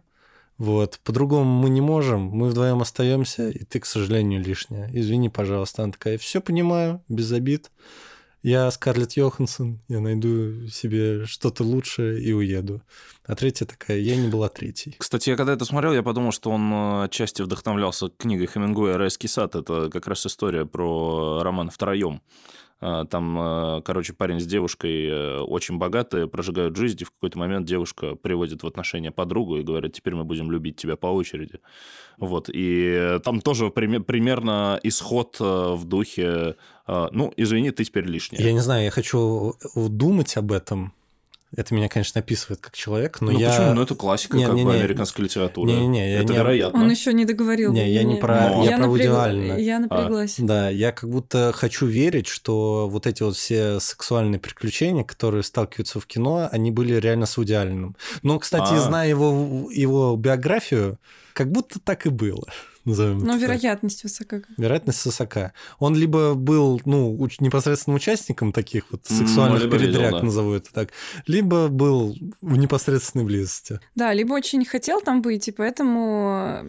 вот, 0.61 1.01
по-другому 1.05 1.51
мы 1.63 1.71
не 1.71 1.81
можем, 1.81 2.21
мы 2.21 2.51
вдвоем 2.51 2.83
остаемся, 2.83 3.49
и 3.49 3.65
ты, 3.65 3.81
к 3.81 3.87
сожалению, 3.87 4.45
лишняя. 4.45 4.91
Извини, 4.93 5.31
пожалуйста. 5.31 5.83
Она 5.83 5.93
такая, 5.93 6.19
все 6.19 6.43
понимаю, 6.43 7.03
без 7.09 7.33
обид. 7.33 7.71
Я 8.43 8.71
Скарлетт 8.71 9.15
Йоханссон, 9.15 9.81
я 9.89 10.01
найду 10.01 10.67
себе 10.67 11.25
что-то 11.25 11.65
лучшее 11.65 12.23
и 12.23 12.35
уеду. 12.35 12.83
А 13.25 13.37
третья 13.37 13.65
такая, 13.65 14.01
я 14.01 14.17
не 14.17 14.29
была 14.29 14.51
третьей. 14.51 14.97
Кстати, 14.99 15.31
я 15.31 15.37
когда 15.37 15.55
это 15.55 15.65
смотрел, 15.65 15.95
я 15.95 16.03
подумал, 16.03 16.31
что 16.31 16.51
он 16.51 16.71
э, 16.71 17.05
отчасти 17.05 17.41
вдохновлялся 17.41 18.11
книгой 18.11 18.47
Хемингуэя 18.47 18.99
«Райский 18.99 19.29
сад». 19.29 19.55
Это 19.55 19.89
как 19.89 20.07
раз 20.09 20.27
история 20.27 20.67
про 20.67 21.43
роман 21.43 21.71
«Втроем». 21.71 22.21
А, 22.83 23.05
там, 23.05 23.39
э, 23.39 23.83
короче, 23.83 24.15
парень 24.15 24.41
с 24.41 24.47
девушкой 24.47 25.07
э, 25.07 25.39
очень 25.41 25.77
богатые, 25.77 26.27
прожигают 26.27 26.77
жизнь, 26.77 26.97
и 27.01 27.05
в 27.05 27.11
какой-то 27.11 27.39
момент 27.39 27.67
девушка 27.67 28.15
приводит 28.15 28.63
в 28.63 28.67
отношения 28.67 29.11
подругу 29.11 29.57
и 29.57 29.63
говорит, 29.63 29.93
теперь 29.93 30.15
мы 30.15 30.25
будем 30.25 30.51
любить 30.51 30.77
тебя 30.77 30.97
по 30.97 31.09
очереди. 31.09 31.61
Вот, 32.17 32.49
и 32.53 33.19
там 33.23 33.41
тоже 33.41 33.71
примерно 33.71 34.81
исход 34.83 35.37
э, 35.41 35.45
в 35.45 35.85
духе, 35.85 36.57
ну, 36.87 37.33
извини, 37.37 37.71
ты 37.71 37.85
теперь 37.85 38.05
лишняя. 38.05 38.43
Я 38.43 38.53
не 38.53 38.59
знаю, 38.59 38.85
я 38.85 38.91
хочу 38.91 39.55
думать 39.77 40.37
об 40.37 40.51
этом, 40.51 40.93
это 41.57 41.75
меня, 41.75 41.89
конечно, 41.89 42.21
описывает 42.21 42.61
как 42.61 42.77
человек, 42.77 43.21
но 43.21 43.33
ну, 43.33 43.39
я... 43.39 43.51
почему? 43.51 43.75
Ну, 43.75 43.83
это 43.83 43.95
классика 43.97 44.37
не, 44.37 44.47
как 44.47 44.55
не, 44.55 44.65
бы 44.65 44.73
не, 44.73 44.79
американской 44.79 45.25
литературы. 45.25 45.71
Не, 45.71 45.87
не, 45.89 46.15
это 46.15 46.33
не, 46.33 46.39
вероятно. 46.39 46.81
Он 46.81 46.91
еще 46.91 47.13
не 47.13 47.25
договорил. 47.25 47.73
Не, 47.73 47.91
я 47.91 48.05
не 48.05 48.17
про, 48.17 48.51
но... 48.51 48.65
я, 48.65 48.71
я 48.71 48.77
про 48.77 48.87
напряг... 48.87 49.35
Вуди 49.35 49.63
Я 49.63 49.79
напряглась. 49.81 50.39
А. 50.39 50.43
Да, 50.43 50.71
я 50.71 50.93
как 50.93 51.11
будто 51.11 51.53
хочу 51.53 51.87
верить, 51.87 52.29
что 52.29 52.89
вот 52.89 53.07
эти 53.09 53.25
вот 53.25 53.37
все 53.37 53.81
сексуальные 53.81 54.39
приключения, 54.39 55.03
которые 55.03 55.43
сталкиваются 55.43 55.99
в 55.99 56.07
кино, 56.07 56.49
они 56.53 56.71
были 56.71 56.95
реально 56.95 57.27
с 57.27 57.37
Вуди 57.37 57.53
Алленом. 57.53 57.97
Но, 58.23 58.39
кстати, 58.39 58.73
а. 58.73 58.79
зная 58.79 59.09
его, 59.09 59.69
его 59.73 60.15
биографию, 60.17 60.99
как 61.33 61.51
будто 61.51 61.81
так 61.81 62.07
и 62.07 62.11
было 62.11 62.47
назовем 62.91 63.19
Но 63.19 63.37
вероятность 63.37 64.03
так. 64.03 64.11
высока. 64.11 64.41
Вероятность 64.57 65.05
высока. 65.05 65.53
Он 65.79 65.97
либо 65.97 66.35
был 66.35 66.81
ну, 66.85 67.17
уч- 67.17 67.37
непосредственно 67.41 67.97
участником 67.97 68.53
таких 68.53 68.85
вот 68.91 69.07
сексуальных 69.07 69.65
ну, 69.65 69.71
передряг, 69.71 70.07
видел, 70.07 70.19
да. 70.19 70.23
назову 70.23 70.53
это 70.53 70.73
так, 70.73 70.91
либо 71.27 71.69
был 71.69 72.17
в 72.41 72.57
непосредственной 72.57 73.25
близости. 73.25 73.81
Да, 73.95 74.13
либо 74.13 74.33
очень 74.35 74.65
хотел 74.65 75.01
там 75.01 75.23
быть, 75.23 75.49
и 75.49 75.53
поэтому 75.53 76.65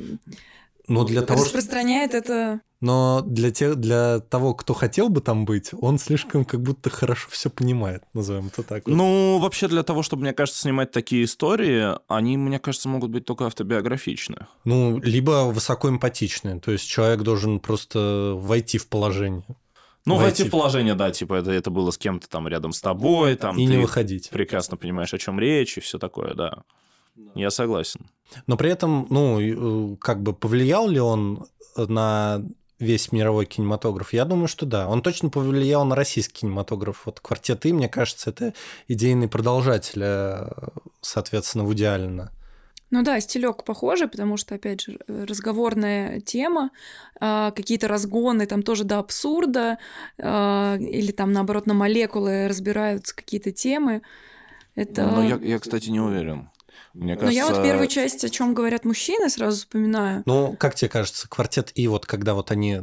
но 0.88 1.06
для 1.06 1.22
того, 1.22 1.44
распространяет 1.44 2.14
это 2.14 2.62
но 2.82 3.22
для, 3.26 3.52
тех, 3.52 3.76
для 3.76 4.20
того, 4.20 4.56
кто 4.56 4.74
хотел 4.74 5.10
бы 5.10 5.22
там 5.22 5.46
быть, 5.46 5.70
он 5.80 6.00
слишком 6.00 6.44
как 6.44 6.62
будто 6.62 6.90
хорошо 6.90 7.30
все 7.30 7.50
понимает, 7.50 8.04
назовем 8.14 8.48
это 8.48 8.64
так. 8.64 8.88
Вот. 8.88 8.96
Ну, 8.96 9.38
вообще 9.38 9.68
для 9.68 9.84
того, 9.84 10.02
чтобы, 10.02 10.24
мне 10.24 10.34
кажется, 10.34 10.62
снимать 10.62 10.92
такие 10.92 11.24
истории, 11.24 11.96
они, 12.08 12.38
мне 12.38 12.60
кажется, 12.60 12.90
могут 12.90 13.12
быть 13.12 13.26
только 13.26 13.46
автобиографичны. 13.46 14.48
Ну, 14.66 15.00
либо 15.00 15.52
высокоэмпатичные, 15.52 16.60
то 16.60 16.72
есть 16.72 16.88
человек 16.88 17.22
должен 17.22 17.60
просто 17.60 18.34
войти 18.36 18.80
в 18.80 18.88
положение. 18.90 19.46
Ну, 20.06 20.16
войти, 20.16 20.26
войти 20.26 20.44
в 20.46 20.52
положение, 20.52 20.96
да, 20.96 21.12
типа 21.12 21.36
это, 21.36 21.52
это 21.52 21.70
было 21.70 21.92
с 21.92 21.98
кем-то 22.00 22.28
там 22.28 22.48
рядом 22.48 22.74
с 22.74 22.82
тобой, 22.82 23.36
там 23.36 23.58
и 23.58 23.66
не 23.66 23.78
выходить. 23.78 24.32
Прекрасно 24.32 24.76
понимаешь, 24.76 25.14
о 25.14 25.20
чем 25.20 25.40
речь 25.40 25.78
и 25.78 25.82
все 25.82 26.00
такое, 26.00 26.34
да. 26.34 26.64
Я 27.36 27.52
согласен. 27.52 28.10
Но 28.48 28.58
при 28.58 28.72
этом, 28.72 29.06
ну, 29.12 29.98
как 29.98 30.24
бы 30.24 30.34
повлиял 30.34 30.88
ли 30.88 31.00
он 31.00 31.46
на 31.76 32.44
весь 32.82 33.12
мировой 33.12 33.46
кинематограф? 33.46 34.14
Я 34.14 34.26
думаю, 34.26 34.48
что 34.48 34.66
да. 34.66 34.90
Он 34.90 35.02
точно 35.02 35.30
повлиял 35.30 35.86
на 35.86 35.96
российский 35.96 36.42
кинематограф. 36.42 37.04
Вот 37.06 37.20
«Квартет 37.20 37.66
И», 37.66 37.74
мне 37.74 37.88
кажется, 37.88 38.32
это 38.32 38.54
идейный 38.88 39.28
продолжатель, 39.28 40.02
э, 40.04 40.50
соответственно, 41.02 41.64
в 41.64 41.74
идеально. 41.74 42.32
Ну 42.92 43.04
да, 43.04 43.22
стилек 43.22 43.64
похожий, 43.64 44.10
потому 44.10 44.36
что, 44.36 44.56
опять 44.56 44.82
же, 44.82 45.00
разговорная 45.08 46.20
тема, 46.20 46.72
а, 47.22 47.52
какие-то 47.52 47.88
разгоны 47.88 48.46
там 48.46 48.64
тоже 48.64 48.84
до 48.84 49.00
абсурда, 49.00 49.78
а, 50.22 50.76
или 50.78 51.14
там, 51.14 51.32
наоборот, 51.32 51.68
на 51.68 51.74
молекулы 51.74 52.50
разбираются 52.50 53.16
какие-то 53.16 53.54
темы. 53.54 54.02
Это... 54.76 55.06
Ну, 55.06 55.24
я, 55.26 55.38
я, 55.38 55.60
кстати, 55.60 55.90
не 55.90 56.02
уверен. 56.02 56.50
Мне 56.94 57.16
кажется... 57.16 57.42
Но 57.42 57.48
я 57.48 57.54
вот 57.54 57.64
первую 57.64 57.88
часть, 57.88 58.24
о 58.24 58.30
чем 58.30 58.54
говорят 58.54 58.86
мужчины, 58.86 59.30
сразу 59.30 59.58
вспоминаю. 59.58 60.24
Ну, 60.26 60.56
как 60.58 60.76
тебе 60.76 60.90
кажется, 60.90 61.28
квартет 61.28 61.72
И, 61.76 61.88
вот 61.88 62.06
когда 62.06 62.34
вот 62.34 62.52
они... 62.52 62.82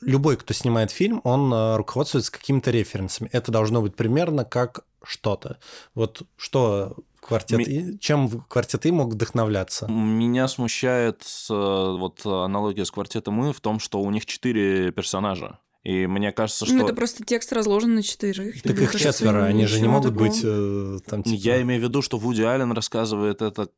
Любой, 0.00 0.36
кто 0.36 0.52
снимает 0.52 0.90
фильм, 0.90 1.20
он 1.24 1.52
э, 1.52 1.76
руководствуется 1.76 2.30
какими-то 2.30 2.70
референсами. 2.70 3.30
Это 3.32 3.50
должно 3.50 3.80
быть 3.80 3.96
примерно 3.96 4.44
как 4.44 4.84
что-то. 5.02 5.58
Вот 5.94 6.22
что 6.36 6.96
квартет 7.20 7.60
И, 7.60 7.98
чем 7.98 8.28
квартет 8.48 8.84
И 8.86 8.90
мог 8.90 9.12
вдохновляться? 9.12 9.86
Меня 9.86 10.46
смущает 10.48 11.22
э, 11.48 11.54
вот 11.54 12.24
аналогия 12.26 12.84
с 12.84 12.90
квартетом 12.90 13.48
И 13.48 13.52
в 13.52 13.60
том, 13.60 13.80
что 13.80 14.00
у 14.00 14.10
них 14.10 14.26
четыре 14.26 14.92
персонажа. 14.92 15.58
И 15.84 16.06
мне 16.06 16.32
кажется, 16.32 16.64
ну, 16.64 16.68
что... 16.68 16.76
Ну, 16.78 16.84
это 16.84 16.94
просто 16.94 17.24
текст 17.24 17.52
разложен 17.52 17.94
на 17.94 18.02
четырех. 18.02 18.62
Так 18.62 18.78
их 18.78 18.98
четверо, 18.98 19.44
они 19.44 19.66
же 19.66 19.80
не 19.80 19.88
могут 19.88 20.14
такого. 20.14 20.28
быть 20.28 20.40
э, 20.42 20.98
там 21.06 21.22
типа... 21.22 21.36
Я 21.36 21.60
имею 21.62 21.80
в 21.80 21.84
виду, 21.84 22.00
что 22.00 22.16
Вуди 22.16 22.42
Аллен 22.42 22.72
рассказывает 22.72 23.42
это 23.42 23.68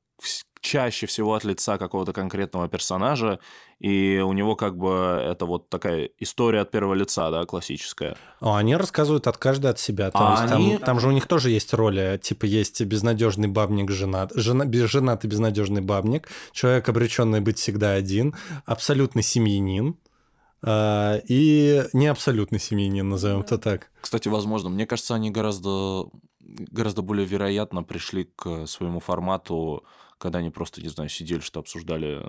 чаще 0.60 1.06
всего 1.06 1.34
от 1.34 1.44
лица 1.44 1.78
какого-то 1.78 2.12
конкретного 2.12 2.68
персонажа, 2.68 3.38
и 3.78 4.20
у 4.24 4.32
него 4.32 4.56
как 4.56 4.76
бы 4.76 5.20
это 5.24 5.46
вот 5.46 5.68
такая 5.68 6.10
история 6.18 6.60
от 6.60 6.70
первого 6.70 6.94
лица, 6.94 7.30
да, 7.30 7.44
классическая. 7.44 8.16
А 8.40 8.58
они 8.58 8.74
рассказывают 8.74 9.26
от 9.26 9.36
каждой 9.36 9.70
от 9.70 9.78
себя. 9.78 10.10
То 10.10 10.18
а 10.18 10.42
есть 10.42 10.54
они... 10.54 10.76
там, 10.76 10.86
там 10.86 11.00
же 11.00 11.08
у 11.08 11.12
них 11.12 11.26
тоже 11.26 11.50
есть 11.50 11.72
роли, 11.74 12.18
типа 12.22 12.46
есть 12.46 12.80
безнадежный 12.82 13.48
бабник, 13.48 13.90
женат, 13.90 14.32
жена, 14.34 14.64
женатый 14.72 15.30
безнадежный 15.30 15.82
бабник, 15.82 16.28
человек 16.52 16.88
обреченный 16.88 17.40
быть 17.40 17.58
всегда 17.58 17.92
один, 17.92 18.34
абсолютный 18.64 19.22
семьянин, 19.22 19.96
и 20.64 21.84
не 21.92 22.06
абсолютный 22.06 22.58
семьянин, 22.58 23.08
назовем 23.08 23.40
это 23.40 23.58
так. 23.58 23.90
Кстати, 24.00 24.28
возможно. 24.28 24.68
Мне 24.68 24.86
кажется, 24.86 25.14
они 25.14 25.30
гораздо, 25.30 26.06
гораздо 26.40 27.02
более 27.02 27.26
вероятно 27.26 27.82
пришли 27.82 28.24
к 28.24 28.66
своему 28.66 29.00
формату 29.00 29.84
когда 30.18 30.38
они 30.38 30.50
просто, 30.50 30.80
не 30.80 30.88
знаю, 30.88 31.10
сидели, 31.10 31.40
что 31.40 31.60
обсуждали 31.60 32.22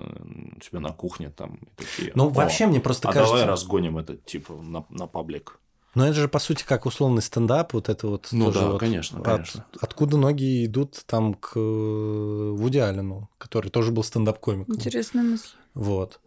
у 0.56 0.60
себя 0.60 0.80
на 0.80 0.92
кухне 0.92 1.30
там. 1.30 1.58
такие, 1.76 2.12
ну, 2.14 2.28
вообще 2.28 2.66
мне 2.66 2.80
просто 2.80 3.08
а 3.08 3.12
кажется... 3.12 3.34
давай 3.34 3.48
разгоним 3.48 3.98
это, 3.98 4.16
типа, 4.16 4.54
на, 4.54 4.84
на 4.90 5.06
паблик. 5.06 5.58
Ну, 5.94 6.04
это 6.04 6.14
же, 6.14 6.28
по 6.28 6.38
сути, 6.38 6.64
как 6.64 6.84
условный 6.84 7.22
стендап, 7.22 7.72
вот 7.72 7.88
это 7.88 8.08
вот. 8.08 8.28
Ну 8.30 8.52
да, 8.52 8.72
вот, 8.72 8.80
конечно, 8.80 9.22
конечно. 9.22 9.64
От, 9.72 9.82
откуда 9.82 10.18
ноги 10.18 10.66
идут 10.66 11.02
там 11.06 11.34
к 11.34 11.52
э, 11.56 12.54
Вуди 12.56 12.78
Аллену, 12.78 13.30
который 13.38 13.70
тоже 13.70 13.90
был 13.90 14.04
стендап-комиком. 14.04 14.74
Интересная 14.74 15.24
мысль. 15.24 15.48
Вот. 15.74 16.20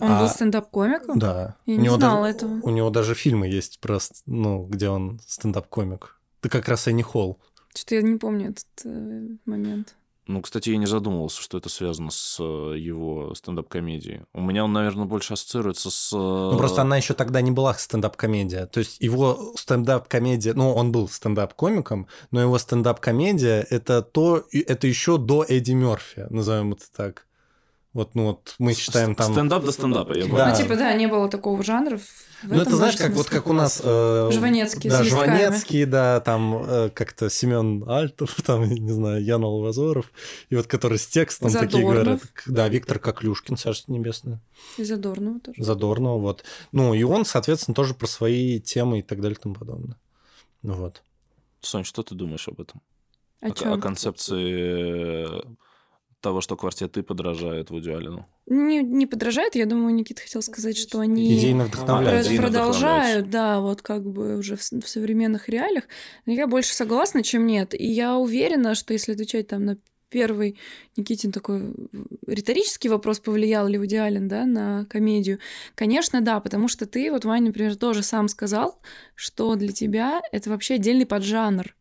Он 0.00 0.10
а, 0.10 0.20
был 0.20 0.28
стендап-комиком? 0.28 1.18
Да. 1.18 1.56
Я 1.64 1.76
у 1.76 1.80
не 1.80 1.88
знала 1.88 2.26
даже, 2.26 2.36
этого. 2.36 2.60
У 2.62 2.70
него 2.70 2.90
даже 2.90 3.14
фильмы 3.14 3.48
есть 3.48 3.80
просто, 3.80 4.14
ну, 4.26 4.64
где 4.64 4.88
он 4.88 5.20
стендап-комик. 5.26 6.20
Ты 6.40 6.48
как 6.48 6.68
раз 6.68 6.86
Энни 6.86 7.02
Холл. 7.02 7.40
Что-то 7.74 7.96
я 7.96 8.02
не 8.02 8.18
помню 8.18 8.50
этот 8.50 8.66
э, 8.84 9.28
момент. 9.46 9.94
Ну, 10.26 10.42
кстати, 10.42 10.70
я 10.70 10.76
не 10.76 10.86
задумывался, 10.86 11.40
что 11.40 11.56
это 11.56 11.68
связано 11.68 12.10
с 12.10 12.38
э, 12.40 12.74
его 12.76 13.32
стендап-комедией. 13.34 14.22
У 14.32 14.40
меня 14.40 14.64
он, 14.64 14.72
наверное, 14.72 15.04
больше 15.04 15.34
ассоциируется 15.34 15.90
с... 15.90 16.10
Ну, 16.12 16.56
просто 16.58 16.82
она 16.82 16.96
еще 16.96 17.14
тогда 17.14 17.40
не 17.40 17.52
была 17.52 17.74
стендап-комедия. 17.74 18.66
То 18.66 18.80
есть 18.80 19.00
его 19.00 19.52
стендап-комедия... 19.56 20.54
Ну, 20.54 20.72
он 20.72 20.90
был 20.90 21.08
стендап-комиком, 21.08 22.08
но 22.32 22.40
его 22.40 22.58
стендап-комедия— 22.58 23.64
это 23.70 24.02
то... 24.02 24.44
Это 24.50 24.88
еще 24.88 25.16
до 25.16 25.44
Эдди 25.44 25.72
Мерфи, 25.72 26.26
назовем 26.28 26.72
это 26.72 26.84
так. 26.94 27.26
Вот, 27.96 28.14
ну 28.14 28.26
вот 28.26 28.56
мы 28.58 28.74
считаем 28.74 29.14
там... 29.14 29.32
Стендап 29.32 29.64
до 29.64 29.72
стендапа, 29.72 30.12
я 30.12 30.26
Да. 30.26 30.50
Ну, 30.50 30.54
типа, 30.54 30.76
да, 30.76 30.92
не 30.92 31.06
было 31.06 31.30
такого 31.30 31.62
жанра. 31.62 31.96
в 31.96 32.02
Ну, 32.42 32.60
это 32.60 32.76
знаешь, 32.76 32.94
как 32.96 33.12
вот 33.12 33.30
как 33.30 33.46
у 33.46 33.54
нас... 33.54 33.80
э, 33.82 34.30
Жванецкий 34.34 34.90
Да. 34.90 35.02
Жванецкий, 35.02 35.86
да, 35.86 36.20
там 36.20 36.62
э, 36.62 36.90
как-то 36.90 37.30
Семен 37.30 37.88
Альтов, 37.88 38.34
там, 38.44 38.68
не 38.68 38.92
знаю, 38.92 39.24
Ян 39.24 39.42
Алвазоров, 39.44 40.12
и 40.50 40.56
вот 40.56 40.66
который 40.66 40.98
с 40.98 41.06
текстом 41.06 41.50
такие 41.50 41.82
Задорнов. 41.82 42.04
говорят. 42.04 42.22
Да, 42.44 42.68
Виктор 42.68 42.98
Коклюшкин, 42.98 43.56
Царство 43.56 43.92
Небесное. 43.92 44.42
И 44.76 44.84
Задорнова 44.84 45.40
тоже. 45.40 45.64
Задорнова, 45.64 46.18
вот. 46.18 46.44
Ну, 46.72 46.92
и 46.92 47.02
он, 47.02 47.24
соответственно, 47.24 47.74
тоже 47.74 47.94
про 47.94 48.06
свои 48.06 48.60
темы 48.60 48.98
и 48.98 49.02
так 49.02 49.22
далее 49.22 49.38
и 49.38 49.42
тому 49.42 49.54
подобное. 49.54 49.96
Ну 50.60 50.74
вот. 50.74 51.02
Сонь, 51.62 51.84
что 51.84 52.02
ты 52.02 52.14
думаешь 52.14 52.46
об 52.46 52.60
этом? 52.60 52.82
О 53.40 53.46
о, 53.46 53.50
чем? 53.52 53.72
о 53.72 53.78
концепции 53.78 55.24
э, 55.24 55.40
того, 56.26 56.40
что 56.40 56.56
квартеты 56.56 57.04
подражают 57.04 57.70
Вуди 57.70 57.90
Аллену. 57.90 58.26
Не, 58.46 58.82
не 58.82 59.06
подражает, 59.06 59.54
я 59.54 59.64
думаю, 59.64 59.94
Никита 59.94 60.22
хотел 60.22 60.42
сказать, 60.42 60.76
что 60.76 60.98
они 60.98 61.32
Идейно 61.38 61.68
идейно 61.68 62.42
продолжают, 62.42 63.30
да, 63.30 63.60
вот 63.60 63.80
как 63.80 64.02
бы 64.02 64.36
уже 64.36 64.56
в, 64.56 64.60
в 64.60 64.88
современных 64.88 65.48
реалиях. 65.48 65.84
Но 66.26 66.32
я 66.32 66.48
больше 66.48 66.74
согласна, 66.74 67.22
чем 67.22 67.46
нет. 67.46 67.74
И 67.74 67.86
я 67.86 68.16
уверена, 68.16 68.74
что 68.74 68.92
если 68.92 69.12
отвечать 69.12 69.46
там 69.46 69.64
на 69.64 69.76
первый 70.08 70.58
Никитин 70.96 71.30
такой 71.30 71.72
риторический 72.26 72.88
вопрос, 72.88 73.20
повлиял 73.20 73.68
ли 73.68 73.78
Вуди 73.78 73.94
Аллен, 73.94 74.26
да, 74.26 74.46
на 74.46 74.84
комедию, 74.86 75.38
конечно, 75.76 76.20
да, 76.22 76.40
потому 76.40 76.66
что 76.66 76.86
ты, 76.86 77.12
вот, 77.12 77.24
Ваня, 77.24 77.46
например, 77.46 77.76
тоже 77.76 78.02
сам 78.02 78.26
сказал, 78.26 78.80
что 79.14 79.54
для 79.54 79.72
тебя 79.72 80.20
это 80.32 80.50
вообще 80.50 80.74
отдельный 80.74 81.06
поджанр. 81.06 81.75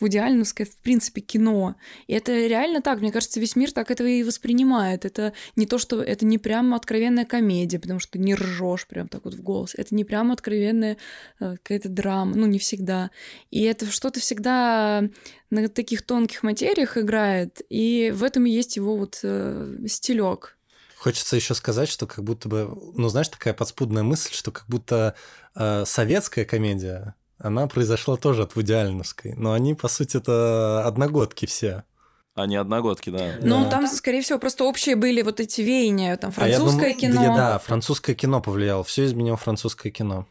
Вуди 0.00 0.18
Алленовское, 0.18 0.66
в 0.66 0.76
принципе, 0.76 1.20
кино. 1.20 1.76
И 2.06 2.14
это 2.14 2.32
реально 2.32 2.82
так. 2.82 3.00
Мне 3.00 3.12
кажется, 3.12 3.40
весь 3.40 3.56
мир 3.56 3.72
так 3.72 3.90
этого 3.90 4.06
и 4.06 4.22
воспринимает. 4.22 5.04
Это 5.04 5.32
не 5.56 5.66
то, 5.66 5.78
что 5.78 6.02
это 6.02 6.26
не 6.26 6.38
прямо 6.38 6.76
откровенная 6.76 7.24
комедия, 7.24 7.78
потому 7.78 8.00
что 8.00 8.18
не 8.18 8.34
ржешь 8.34 8.86
прям 8.86 9.08
так 9.08 9.24
вот 9.24 9.34
в 9.34 9.42
голос. 9.42 9.74
Это 9.76 9.94
не 9.94 10.04
прямо 10.04 10.34
откровенная 10.34 10.96
э, 11.40 11.56
какая-то 11.56 11.88
драма. 11.88 12.34
Ну, 12.36 12.46
не 12.46 12.58
всегда. 12.58 13.10
И 13.50 13.62
это 13.62 13.90
что-то 13.90 14.20
всегда 14.20 15.08
на 15.50 15.68
таких 15.68 16.02
тонких 16.02 16.42
материях 16.42 16.98
играет. 16.98 17.62
И 17.68 18.12
в 18.14 18.22
этом 18.22 18.46
и 18.46 18.50
есть 18.50 18.76
его 18.76 18.96
вот 18.96 19.20
э, 19.22 19.78
стилек. 19.88 20.56
Хочется 20.96 21.36
еще 21.36 21.54
сказать, 21.54 21.88
что 21.88 22.06
как 22.06 22.24
будто 22.24 22.48
бы, 22.48 22.68
ну, 22.94 23.08
знаешь, 23.08 23.28
такая 23.28 23.54
подспудная 23.54 24.02
мысль, 24.02 24.32
что 24.32 24.50
как 24.50 24.64
будто 24.66 25.14
э, 25.54 25.84
советская 25.84 26.44
комедия, 26.44 27.14
она 27.38 27.66
произошла 27.66 28.16
тоже 28.16 28.42
от 28.42 28.56
Вуди 28.56 28.72
Алленовской. 28.72 29.34
Но 29.36 29.52
они, 29.52 29.74
по 29.74 29.88
сути, 29.88 30.16
это 30.18 30.84
одногодки 30.86 31.46
все. 31.46 31.84
Они 32.34 32.56
одногодки, 32.56 33.08
да. 33.10 33.36
Ну, 33.40 33.64
Да. 33.64 33.70
там, 33.70 33.86
скорее 33.86 34.20
всего, 34.20 34.38
просто 34.38 34.64
общие 34.64 34.94
были 34.94 35.22
вот 35.22 35.40
эти 35.40 35.62
веяния, 35.62 36.16
там, 36.16 36.32
А 36.36 36.46
я 36.48 36.58
французское 36.58 36.94
думаю- 36.94 37.00
кино. 37.00 37.22
Да, 37.22 37.36
да, 37.36 37.58
французское 37.58 38.14
кино 38.14 38.40
повлияло. 38.42 38.84
Все 38.84 39.06
изменило 39.06 39.36
французское 39.38 39.90
кино. 39.90 40.26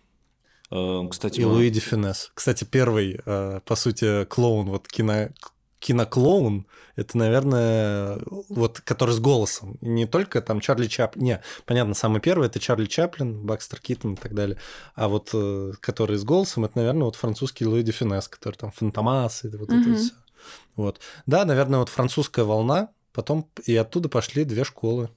Э, 0.72 1.02
Кстати, 1.10 1.40
И 1.42 1.46
мы- 1.46 1.52
Луи 1.54 1.70
де 1.70 1.80
Фюнес. 1.80 2.32
Кстати, 2.34 2.64
первый, 2.64 3.20
э, 3.26 3.60
по 3.66 3.76
сути, 3.76 4.26
клоун, 4.26 4.70
вот 4.70 4.88
кино, 4.88 5.30
киноклоун, 5.80 6.66
это, 6.96 7.18
наверное, 7.18 8.20
вот 8.50 8.82
который 8.82 9.14
с 9.14 9.20
голосом. 9.20 9.78
И 9.82 9.88
не 9.88 10.06
только 10.06 10.42
там 10.42 10.60
Чарли 10.60 10.88
Чаплин. 10.88 11.24
Не, 11.24 11.42
понятно, 11.66 11.94
самый 11.94 12.22
первый 12.22 12.48
это 12.48 12.60
Чарли 12.60 12.86
Чаплин, 12.86 13.46
Бакстер 13.46 13.80
Киттон 13.80 14.14
и 14.14 14.18
так 14.18 14.34
далее. 14.34 14.58
А 14.96 15.08
вот 15.08 15.30
э, 15.34 15.74
который 15.80 16.18
с 16.18 16.24
голосом, 16.24 16.66
это, 16.66 16.78
наверное, 16.78 17.06
вот 17.06 17.16
французский 17.16 17.66
Луи 17.66 17.84
де 17.84 17.92
Фюнес, 17.92 18.28
который 18.28 18.56
там 18.56 18.72
Фантомас 18.72 19.44
и 19.44 19.50
вот 19.50 19.70
это 19.70 19.76
Мгм. 19.76 19.96
все. 19.96 20.14
Вот. 20.76 21.00
Да, 21.26 21.46
наверное, 21.46 21.80
вот 21.80 21.90
французская 21.90 22.46
волна, 22.46 22.90
потом 23.14 23.50
и 23.66 23.76
оттуда 23.76 24.10
пошли 24.10 24.44
две 24.44 24.64
школы. 24.64 25.10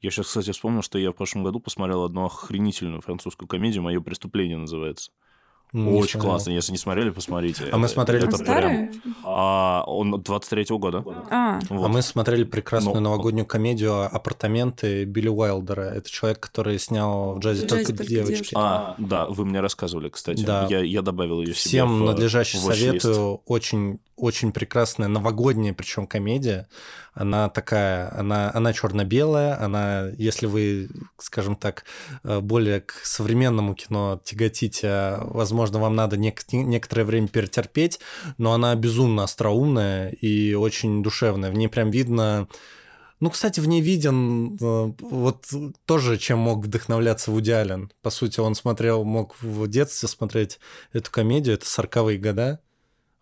Я 0.00 0.10
сейчас, 0.10 0.26
кстати, 0.26 0.50
вспомнил, 0.52 0.82
что 0.82 0.98
я 0.98 1.10
в 1.10 1.14
прошлом 1.14 1.44
году 1.44 1.58
посмотрел 1.58 2.04
одну 2.04 2.26
охренительную 2.26 3.00
французскую 3.00 3.48
комедию 3.48 3.82
«Мое 3.82 4.00
преступление» 4.00 4.58
называется. 4.58 5.12
Не 5.72 5.90
Очень 5.90 6.12
смотрел. 6.12 6.32
классно. 6.32 6.50
Если 6.50 6.72
не 6.72 6.78
смотрели, 6.78 7.10
посмотрите. 7.10 7.64
А 7.72 7.78
мы 7.78 7.86
Это- 7.86 7.94
смотрели 7.94 8.26
это 8.28 8.36
это 8.36 8.44
прям- 8.44 8.58
старый? 8.58 8.90
А, 9.24 9.84
он 9.86 10.14
23-го 10.16 10.78
года. 10.78 11.02
А, 11.30 11.60
Вот. 11.70 11.86
А 11.86 11.88
мы 11.88 12.02
смотрели 12.02 12.44
прекрасную 12.44 12.96
Ну, 12.96 13.00
новогоднюю 13.00 13.46
комедию 13.46 14.04
«Апартаменты» 14.14 15.04
Билли 15.04 15.28
Уайлдера. 15.28 15.82
Это 15.82 16.10
человек, 16.10 16.40
который 16.40 16.78
снял 16.78 17.34
в 17.36 17.38
джазе 17.38 17.64
В 17.64 17.68
только 17.68 17.84
«Джазе 17.84 17.96
только 17.96 18.08
девочки. 18.10 18.32
девочки». 18.34 18.54
А, 18.56 18.94
да, 18.98 19.26
вы 19.26 19.46
мне 19.46 19.60
рассказывали, 19.60 20.08
кстати. 20.10 20.44
Да. 20.44 20.66
Я, 20.68 20.80
я 20.80 21.00
добавил 21.00 21.40
ее 21.40 21.54
себе 21.54 21.54
Всем 21.54 22.02
в, 22.02 22.04
надлежаще 22.06 22.58
в 22.58 22.60
советую. 22.60 23.40
Очень, 23.46 23.98
очень 24.16 24.52
прекрасная 24.52 25.08
новогодняя, 25.08 25.72
причем 25.72 26.06
комедия. 26.06 26.68
Она 27.14 27.48
такая, 27.50 28.10
она, 28.18 28.50
она 28.54 28.72
черно-белая. 28.72 29.62
Она, 29.62 30.08
если 30.16 30.46
вы, 30.46 30.88
скажем 31.18 31.56
так, 31.56 31.84
э, 32.24 32.40
более 32.40 32.80
к 32.80 32.92
современному 33.04 33.74
кино 33.74 34.20
тяготите, 34.24 34.88
а, 34.88 35.28
возможно, 35.62 35.78
вам 35.78 35.94
надо 35.94 36.16
нек- 36.16 36.44
некоторое 36.52 37.04
время 37.04 37.28
перетерпеть, 37.28 38.00
но 38.38 38.52
она 38.52 38.74
безумно 38.74 39.24
остроумная 39.24 40.10
и 40.10 40.54
очень 40.54 41.02
душевная. 41.02 41.50
В 41.50 41.54
ней 41.54 41.68
прям 41.68 41.90
видно 41.90 42.48
ну, 43.20 43.30
кстати, 43.30 43.60
в 43.60 43.68
ней 43.68 43.80
виден 43.80 44.56
э, 44.60 44.92
вот 45.00 45.46
тоже, 45.86 46.18
чем 46.18 46.40
мог 46.40 46.64
вдохновляться 46.64 47.30
Вуди 47.30 47.52
Аллен. 47.52 47.92
По 48.02 48.10
сути, 48.10 48.40
он 48.40 48.56
смотрел, 48.56 49.04
мог 49.04 49.36
в 49.40 49.68
детстве 49.68 50.08
смотреть 50.08 50.58
эту 50.92 51.08
комедию, 51.12 51.54
это 51.54 51.64
40-е 51.64 52.18
года. 52.18 52.58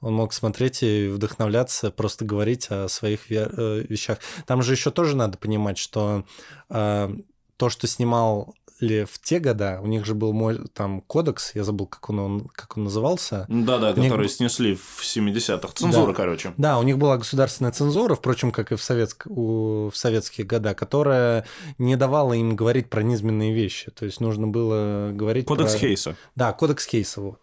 Он 0.00 0.14
мог 0.14 0.32
смотреть 0.32 0.82
и 0.82 1.08
вдохновляться, 1.08 1.90
просто 1.90 2.24
говорить 2.24 2.68
о 2.70 2.88
своих 2.88 3.30
э, 3.30 3.84
вещах. 3.86 4.20
Там 4.46 4.62
же 4.62 4.72
еще 4.72 4.90
тоже 4.90 5.16
надо 5.16 5.36
понимать, 5.36 5.76
что 5.76 6.24
э, 6.70 7.14
то, 7.58 7.68
что 7.68 7.86
снимал 7.86 8.54
ли 8.82 9.05
в 9.05 9.19
те 9.20 9.39
года, 9.39 9.81
у 9.82 9.86
них 9.86 10.05
же 10.05 10.15
был 10.15 10.32
мой 10.32 10.59
там 10.74 11.01
кодекс, 11.02 11.52
я 11.55 11.65
забыл, 11.65 11.86
как 11.86 12.09
он, 12.11 12.19
он 12.19 12.48
как 12.55 12.77
он 12.77 12.85
назывался. 12.85 13.47
Да-да, 13.48 13.93
Мне- 13.93 14.09
которые 14.09 14.28
снесли 14.28 14.74
в 14.74 15.02
70-х. 15.02 15.73
Цензура, 15.74 16.09
Да. 16.09 16.15
короче. 16.15 16.52
Да, 16.57 16.78
у 16.78 16.82
них 16.82 16.98
была 16.98 17.16
государственная 17.16 17.73
цензура, 17.73 18.15
впрочем, 18.15 18.51
как 18.52 18.73
и 18.73 18.77
в, 18.77 18.82
советск... 18.82 19.27
у- 19.27 19.90
в 19.90 19.97
советские 19.97 20.47
года, 20.47 20.74
которая 20.74 21.47
не 21.78 21.97
давала 21.97 22.32
им 22.35 22.57
говорить 22.57 22.90
про 22.90 23.02
низменные 23.02 23.52
вещи. 23.55 23.90
То 23.90 24.05
есть 24.05 24.20
нужно 24.20 24.47
было 24.47 25.11
говорить 25.12 25.47
Кодекс 25.47 25.73
про... 25.73 25.78
Хейса. 25.81 26.16
Да, 26.36 26.52
кодекс 26.52 26.86
Хейса, 26.86 27.20
вот. 27.20 27.40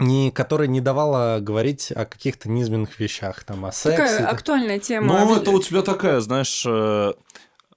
Не, 0.00 0.32
которая 0.32 0.66
не 0.66 0.80
давала 0.80 1.38
говорить 1.40 1.92
о 1.92 2.04
каких-то 2.04 2.50
низменных 2.50 2.98
вещах, 2.98 3.44
там, 3.44 3.64
о 3.64 3.70
сексе. 3.70 3.96
такая 3.96 4.26
актуальная 4.26 4.78
тема. 4.80 5.20
Ну, 5.24 5.36
это 5.36 5.52
у 5.52 5.60
тебя 5.62 5.82
такая, 5.82 6.18
знаешь, 6.18 6.64
э, 6.66 7.12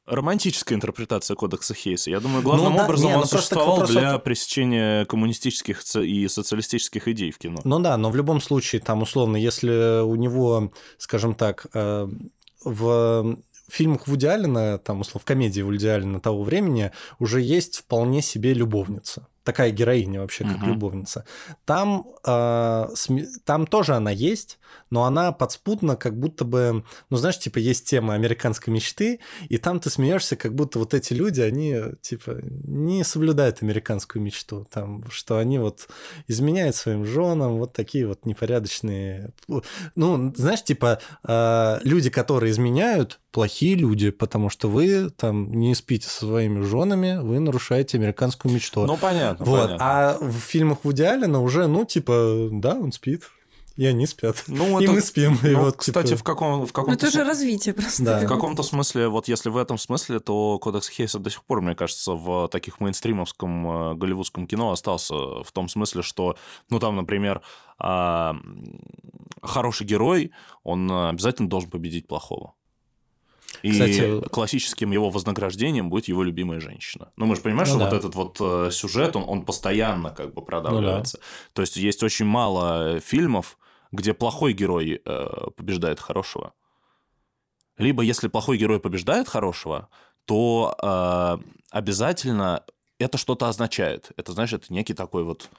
романтическая 0.08 0.76
интерпретация 0.76 1.36
кодекса 1.36 1.74
Хейса. 1.74 2.10
Я 2.10 2.20
думаю, 2.20 2.42
главным 2.42 2.72
Ну 2.72 2.78
да, 2.78 2.86
образом 2.86 3.08
не, 3.08 3.14
он 3.14 3.22
ну 3.22 3.22
просто 3.22 3.38
существовал 3.38 3.72
вопрос 3.72 3.90
для 3.92 4.18
пресечения 4.20 5.06
коммунистических 5.06 5.84
и 5.96 6.28
социалистических 6.28 7.08
идей 7.10 7.32
в 7.32 7.38
кино. 7.38 7.60
Ну 7.64 7.80
да, 7.80 7.98
но 7.98 8.10
в 8.10 8.16
любом 8.16 8.42
случае, 8.42 8.82
там, 8.82 9.02
условно, 9.02 9.38
если 9.38 10.02
у 10.02 10.16
него, 10.16 10.72
скажем 10.98 11.36
так, 11.36 11.68
э, 11.74 12.08
в 12.64 13.38
фильмах 13.70 14.08
Вуди 14.08 14.26
Аллена, 14.26 14.78
там, 14.78 15.02
условно, 15.02 15.22
в 15.22 15.26
комедии 15.26 15.62
Вуди 15.62 15.88
Аллена 15.88 16.20
того 16.20 16.44
времени 16.44 16.92
уже 17.20 17.42
есть 17.42 17.78
вполне 17.78 18.22
себе 18.22 18.54
любовница. 18.54 19.28
Такая 19.48 19.72
героиня 19.72 20.20
вообще, 20.20 20.44
как 20.44 20.58
Мгм. 20.58 20.68
любовница. 20.68 21.24
Там, 21.64 22.06
э, 22.26 22.30
сме- 22.96 23.28
там 23.46 23.66
тоже 23.66 23.94
она 23.96 24.12
есть, 24.12 24.60
но 24.90 25.06
она 25.06 25.32
подспудно 25.32 25.96
как 25.96 26.20
будто 26.20 26.44
бы, 26.44 26.84
ну, 27.10 27.18
знаешь, 27.18 27.40
типа, 27.40 27.60
есть 27.60 27.86
тема 27.90 28.14
американской 28.14 28.74
мечты, 28.74 29.22
и 29.48 29.58
там 29.58 29.80
ты 29.80 29.90
смеешься, 29.90 30.36
как 30.36 30.54
будто 30.54 30.80
вот 30.80 30.94
эти 30.94 31.14
люди, 31.14 31.40
они, 31.40 31.78
типа, 32.02 32.40
не 32.44 33.06
соблюдают 33.06 33.64
американскую 33.64 34.22
мечту, 34.22 34.68
там, 34.70 35.06
что 35.10 35.38
они 35.38 35.60
вот 35.60 35.88
изменяют 36.28 36.76
своим 36.76 37.06
женам, 37.06 37.58
вот 37.58 37.72
такие 37.72 38.06
вот 38.06 38.26
непорядочные. 38.26 39.32
Ну, 39.96 40.34
знаешь, 40.36 40.64
типа, 40.64 41.00
э, 41.26 41.80
люди, 41.84 42.10
которые 42.10 42.52
изменяют, 42.52 43.22
плохие 43.32 43.76
люди, 43.76 44.10
потому 44.10 44.50
что 44.50 44.68
вы 44.68 45.12
там 45.12 45.52
не 45.54 45.76
спите 45.76 46.08
со 46.10 46.26
своими 46.26 46.62
женами, 46.62 47.20
вы 47.22 47.40
нарушаете 47.40 47.98
американскую 47.98 48.52
мечту. 48.52 48.86
Ну, 48.88 48.98
понятно, 48.98 49.37
вот. 49.40 49.62
понятно. 49.64 49.78
А 49.80 50.18
в 50.20 50.32
фильмах 50.34 50.80
Вуди 50.84 51.04
Аллена 51.04 51.42
уже, 51.42 51.68
ну, 51.68 51.86
типа, 51.86 52.50
да, 52.52 52.76
он 52.76 52.92
спит, 52.92 53.24
и 53.76 53.86
они 53.86 54.08
спят. 54.08 54.44
Ну, 54.48 54.80
и 54.80 54.84
это- 54.84 54.94
мы 54.94 55.02
спим. 55.02 55.38
и 55.44 55.50
Ну, 55.50 55.60
вот, 55.66 55.78
кстати, 55.78 56.08
типа, 56.08 56.20
в 56.20 56.24
каком 56.24 56.54
в 56.62 56.62
Ну, 56.62 56.68
каком-то 56.68 57.06
это 57.06 57.12
же 57.16 57.24
развитие 57.24 57.76
просто. 57.76 58.04
Да. 58.04 58.20
в 58.22 58.28
каком-то 58.28 58.64
смысле, 58.64 59.08
вот 59.08 59.28
если 59.28 59.50
в 59.50 59.58
этом 59.58 59.78
смысле, 59.78 60.20
то 60.20 60.58
кодекс 60.58 60.90
Хейса 60.90 61.20
до 61.20 61.30
сих 61.30 61.44
пор, 61.44 61.62
мне 61.62 61.76
кажется, 61.76 62.14
в 62.14 62.48
таких 62.50 62.80
мейнстримовском 62.80 63.92
э, 63.92 63.96
голливудском 63.96 64.48
кино 64.48 64.72
остался 64.72 65.14
в 65.16 65.52
том 65.54 65.70
смысле, 65.70 66.02
что, 66.02 66.36
ну, 66.70 66.80
там, 66.80 66.96
например, 66.96 67.42
а, 67.80 68.36
хороший 69.44 69.86
герой, 69.86 70.32
он 70.64 70.90
э, 70.92 71.10
обязательно 71.10 71.48
должен 71.48 71.70
победить 71.70 72.08
плохого. 72.08 72.54
И 73.64 73.72
Кстати, 73.72 74.22
классическим 74.30 74.92
его 74.92 75.10
вознаграждением 75.10 75.90
будет 75.90 76.08
его 76.08 76.24
любимая 76.24 76.60
женщина. 76.60 77.12
Ну, 77.16 77.26
мы 77.26 77.36
же 77.36 77.42
понимаем, 77.42 77.68
Ну 77.68 77.76
что 77.76 77.80
да. 77.80 77.90
вот 77.90 77.98
этот 77.98 78.16
вот 78.16 78.38
э, 78.40 78.72
сюжет, 78.72 79.16
он, 79.16 79.24
он 79.28 79.46
постоянно 79.46 80.12
как 80.12 80.34
бы 80.34 80.42
продавливается. 80.44 81.20
То 81.54 81.62
есть 81.62 81.78
есть 81.78 82.04
очень 82.04 82.26
мало 82.26 83.00
фильмов, 83.00 83.58
где 83.92 84.14
плохой 84.14 84.54
герой 84.54 85.02
э, 85.04 85.28
побеждает 85.56 86.00
хорошего. 86.00 86.54
либо 87.78 88.04
если 88.04 88.28
плохой 88.28 88.58
герой 88.58 88.80
побеждает 88.80 89.28
хорошего, 89.28 89.90
то 90.26 90.76
э, 90.82 91.38
обязательно 91.72 92.64
это 93.00 93.18
что-то 93.18 93.48
означает. 93.48 94.12
Это 94.18 94.34
значит 94.34 94.70
некий 94.70 94.94
такой 94.94 95.24
вот 95.24 95.50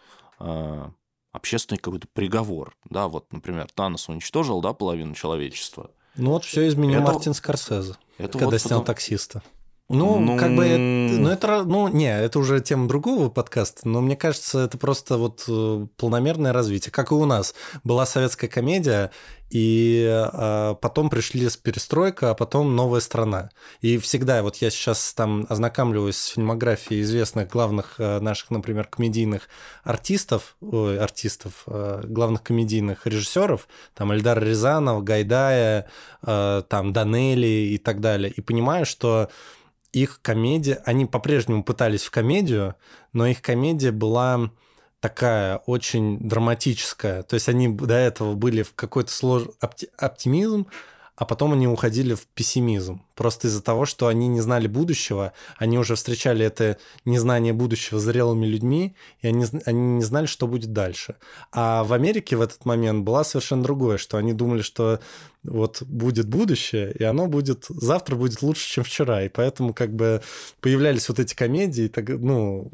э, 0.41 0.91
общественный 1.33 1.79
какой-то 1.79 2.09
приговор. 2.13 2.77
Да, 2.91 3.09
вот, 3.09 3.33
например, 3.33 3.69
Танос 3.75 4.09
уничтожил, 4.09 4.61
да, 4.61 4.73
половину 4.73 5.15
человечества. 5.15 5.91
Ну 6.19 6.33
вот 6.33 6.45
все 6.45 6.67
изменил 6.69 7.01
это... 7.01 7.13
Мартин 7.13 7.33
Скорсезе, 7.33 7.95
это 8.19 8.33
когда 8.33 8.51
вот 8.51 8.61
снял 8.61 8.81
потом... 8.81 8.95
таксиста. 8.95 9.43
Ну, 9.91 10.21
ну, 10.21 10.37
как 10.37 10.55
бы, 10.55 10.67
это, 10.67 11.19
ну, 11.19 11.31
это, 11.31 11.65
ну, 11.65 11.89
не, 11.89 12.15
это 12.15 12.39
уже 12.39 12.61
тема 12.61 12.89
другого 12.89 13.31
подкаста, 13.31 13.89
но 13.89 14.03
мне 14.03 14.17
кажется, 14.17 14.61
это 14.61 14.77
просто 14.77 15.17
вот 15.17 15.45
э, 15.49 15.87
полномерное 15.97 16.53
развитие. 16.53 16.93
Как 16.93 17.11
и 17.11 17.15
у 17.15 17.25
нас. 17.25 17.55
Была 17.85 18.05
советская 18.05 18.51
комедия, 18.51 19.11
и 19.51 20.07
а, 20.07 20.75
потом 20.75 21.09
пришли 21.09 21.49
с 21.49 21.57
перестройка, 21.57 22.31
а 22.31 22.35
потом 22.35 22.77
новая 22.77 23.01
страна. 23.01 23.51
И 23.81 23.97
всегда, 23.99 24.43
вот 24.43 24.57
я 24.57 24.71
сейчас 24.71 25.15
там 25.15 25.47
ознакомливаюсь 25.49 26.17
с 26.17 26.27
фильмографией 26.29 27.03
известных 27.03 27.49
главных 27.49 27.95
а, 27.99 28.21
наших, 28.21 28.51
например, 28.51 28.85
комедийных 28.85 29.49
артистов, 29.85 30.57
ой, 30.61 30.99
артистов, 30.99 31.63
а, 31.67 32.03
главных 32.05 32.43
комедийных 32.43 33.07
режиссеров, 33.07 33.69
там 33.95 34.13
Эльдар 34.13 34.43
Рязанов, 34.43 35.03
Гайдая, 35.03 35.87
там 36.21 36.93
Данели 36.93 37.73
и 37.73 37.79
так 37.79 38.01
далее, 38.01 38.31
и 38.31 38.41
понимаю, 38.41 38.85
что 38.85 39.31
их 39.93 40.21
комедия, 40.23 40.83
они 40.85 41.07
по-прежнему 41.07 41.65
пытались 41.65 42.03
в 42.03 42.11
комедию, 42.11 42.75
но 43.13 43.27
их 43.27 43.43
комедия 43.43 43.91
была 43.91 44.51
такая 45.01 45.59
очень 45.59 46.19
драматическая. 46.19 47.23
То 47.23 47.35
есть 47.35 47.49
они 47.49 47.69
до 47.69 47.95
этого 47.95 48.35
были 48.35 48.63
в 48.63 48.75
какой-то 48.75 49.13
слож... 49.13 49.45
опти... 49.61 49.89
оптимизм, 49.97 50.67
а 51.19 51.25
потом 51.25 51.53
они 51.53 51.67
уходили 51.67 52.15
в 52.15 52.27
пессимизм. 52.29 53.03
Просто 53.17 53.49
из-за 53.49 53.61
того, 53.61 53.87
что 53.87 54.07
они 54.07 54.29
не 54.29 54.41
знали 54.41 54.69
будущего, 54.69 55.33
они 55.57 55.77
уже 55.77 55.97
встречали 55.97 56.47
это 56.47 56.79
незнание 57.05 57.53
будущего 57.53 57.99
зрелыми 57.99 58.47
людьми, 58.47 58.95
и 59.21 59.27
они, 59.27 59.45
они 59.65 59.81
не 59.97 60.05
знали, 60.05 60.27
что 60.27 60.47
будет 60.47 60.73
дальше. 60.73 61.17
А 61.51 61.83
в 61.83 61.93
Америке 61.93 62.37
в 62.37 62.41
этот 62.41 62.65
момент 62.65 63.05
была 63.05 63.25
совершенно 63.25 63.65
другое, 63.65 63.99
что 63.99 64.17
они 64.17 64.33
думали, 64.33 64.63
что 64.63 65.01
вот 65.43 65.83
будет 65.83 66.29
будущее, 66.29 66.93
и 66.93 67.03
оно 67.03 67.27
будет, 67.27 67.67
завтра 67.69 68.15
будет 68.15 68.41
лучше, 68.43 68.69
чем 68.69 68.85
вчера. 68.85 69.25
И 69.25 69.29
поэтому 69.29 69.75
как 69.75 69.93
бы 69.93 70.23
появлялись 70.61 71.09
вот 71.09 71.19
эти 71.19 71.35
комедии, 71.35 71.89
так, 71.89 72.09
ну, 72.09 72.71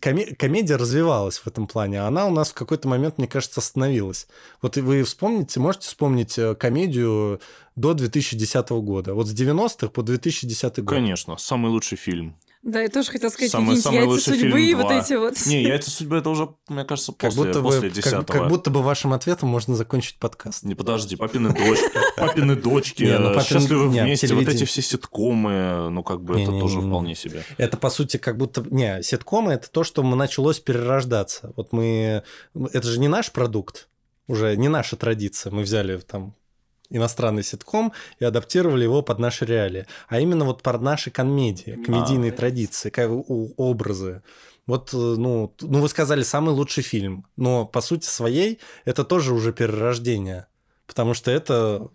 коме- 0.00 0.34
комедия 0.34 0.76
развивалась 0.76 1.38
в 1.38 1.46
этом 1.46 1.66
плане, 1.66 2.02
а 2.02 2.06
она 2.06 2.26
у 2.26 2.30
нас 2.30 2.50
в 2.50 2.54
какой-то 2.54 2.88
момент, 2.88 3.18
мне 3.18 3.26
кажется, 3.26 3.60
остановилась. 3.60 4.26
Вот 4.62 4.76
вы 4.76 5.02
вспомните, 5.02 5.60
можете 5.60 5.88
вспомнить 5.88 6.38
э, 6.38 6.54
комедию 6.54 7.40
до 7.76 7.94
2010 7.94 8.68
года? 8.70 9.14
Вот 9.14 9.26
с 9.26 9.34
90-х 9.34 9.88
по 9.88 10.02
2010 10.02 10.78
год. 10.78 10.88
Конечно, 10.94 11.36
самый 11.36 11.70
лучший 11.70 11.96
фильм. 11.96 12.36
Да, 12.64 12.80
я 12.80 12.88
тоже 12.88 13.10
хотела 13.10 13.28
сказать, 13.28 13.50
самый, 13.50 13.76
самый 13.76 13.96
яйца 13.98 14.10
лучший 14.10 14.40
судьбы 14.40 14.58
фильм 14.58 14.78
вот 14.78 14.86
2. 14.86 14.98
эти 14.98 15.12
вот. 15.12 15.46
Не, 15.46 15.62
яйца 15.62 15.90
судьбы 15.90 16.16
это 16.16 16.30
уже, 16.30 16.48
мне 16.68 16.84
кажется, 16.84 17.12
после, 17.12 17.28
как 17.28 17.36
будто 17.36 17.62
после 17.62 17.90
бы, 17.90 18.00
Как, 18.00 18.26
как 18.26 18.48
будто 18.48 18.70
бы 18.70 18.82
вашим 18.82 19.12
ответом 19.12 19.50
можно 19.50 19.76
закончить 19.76 20.18
подкаст. 20.18 20.64
Не, 20.64 20.74
подожди, 20.74 21.14
папины 21.14 21.50
дочки, 21.50 21.90
папины 22.16 22.56
дочки, 22.56 23.02
не, 23.02 23.18
ну, 23.18 23.34
папин... 23.34 23.42
счастливы 23.42 23.88
не, 23.88 24.00
вместе, 24.00 24.28
телевидение... 24.28 24.52
вот 24.54 24.62
эти 24.62 24.64
все 24.64 24.80
ситкомы, 24.80 25.90
ну 25.90 26.02
как 26.02 26.22
бы 26.22 26.36
не, 26.36 26.44
это 26.44 26.52
не, 26.52 26.60
тоже 26.60 26.78
не, 26.78 26.88
вполне 26.88 27.14
себе. 27.14 27.44
Это 27.58 27.76
по 27.76 27.90
сути 27.90 28.16
как 28.16 28.38
будто, 28.38 28.64
не, 28.70 29.02
ситкомы 29.02 29.52
это 29.52 29.70
то, 29.70 29.84
что 29.84 30.02
мы 30.02 30.16
началось 30.16 30.58
перерождаться. 30.58 31.52
Вот 31.56 31.72
мы, 31.72 32.22
это 32.54 32.88
же 32.88 32.98
не 32.98 33.08
наш 33.08 33.30
продукт, 33.30 33.88
уже 34.26 34.56
не 34.56 34.68
наша 34.68 34.96
традиция. 34.96 35.52
Мы 35.52 35.64
взяли 35.64 35.98
там 35.98 36.34
иностранный 36.96 37.42
ситком 37.42 37.92
и 38.18 38.24
адаптировали 38.24 38.84
его 38.84 39.02
под 39.02 39.18
наши 39.18 39.44
реалии. 39.44 39.86
А 40.08 40.20
именно 40.20 40.44
вот 40.44 40.62
под 40.62 40.80
наши 40.80 41.10
комедии, 41.10 41.82
комедийные 41.84 42.32
а, 42.32 42.34
традиции, 42.34 42.90
как, 42.90 43.10
образы. 43.10 44.22
Вот, 44.66 44.94
э, 44.94 44.96
ну, 44.96 45.52
ну, 45.60 45.80
вы 45.80 45.88
сказали, 45.88 46.22
самый 46.22 46.54
лучший 46.54 46.82
фильм. 46.82 47.26
Но 47.36 47.66
по 47.66 47.80
сути 47.80 48.06
своей 48.06 48.60
это 48.84 49.04
тоже 49.04 49.34
уже 49.34 49.52
перерождение. 49.52 50.46
Потому 50.86 51.14
что 51.14 51.30
это 51.30 51.88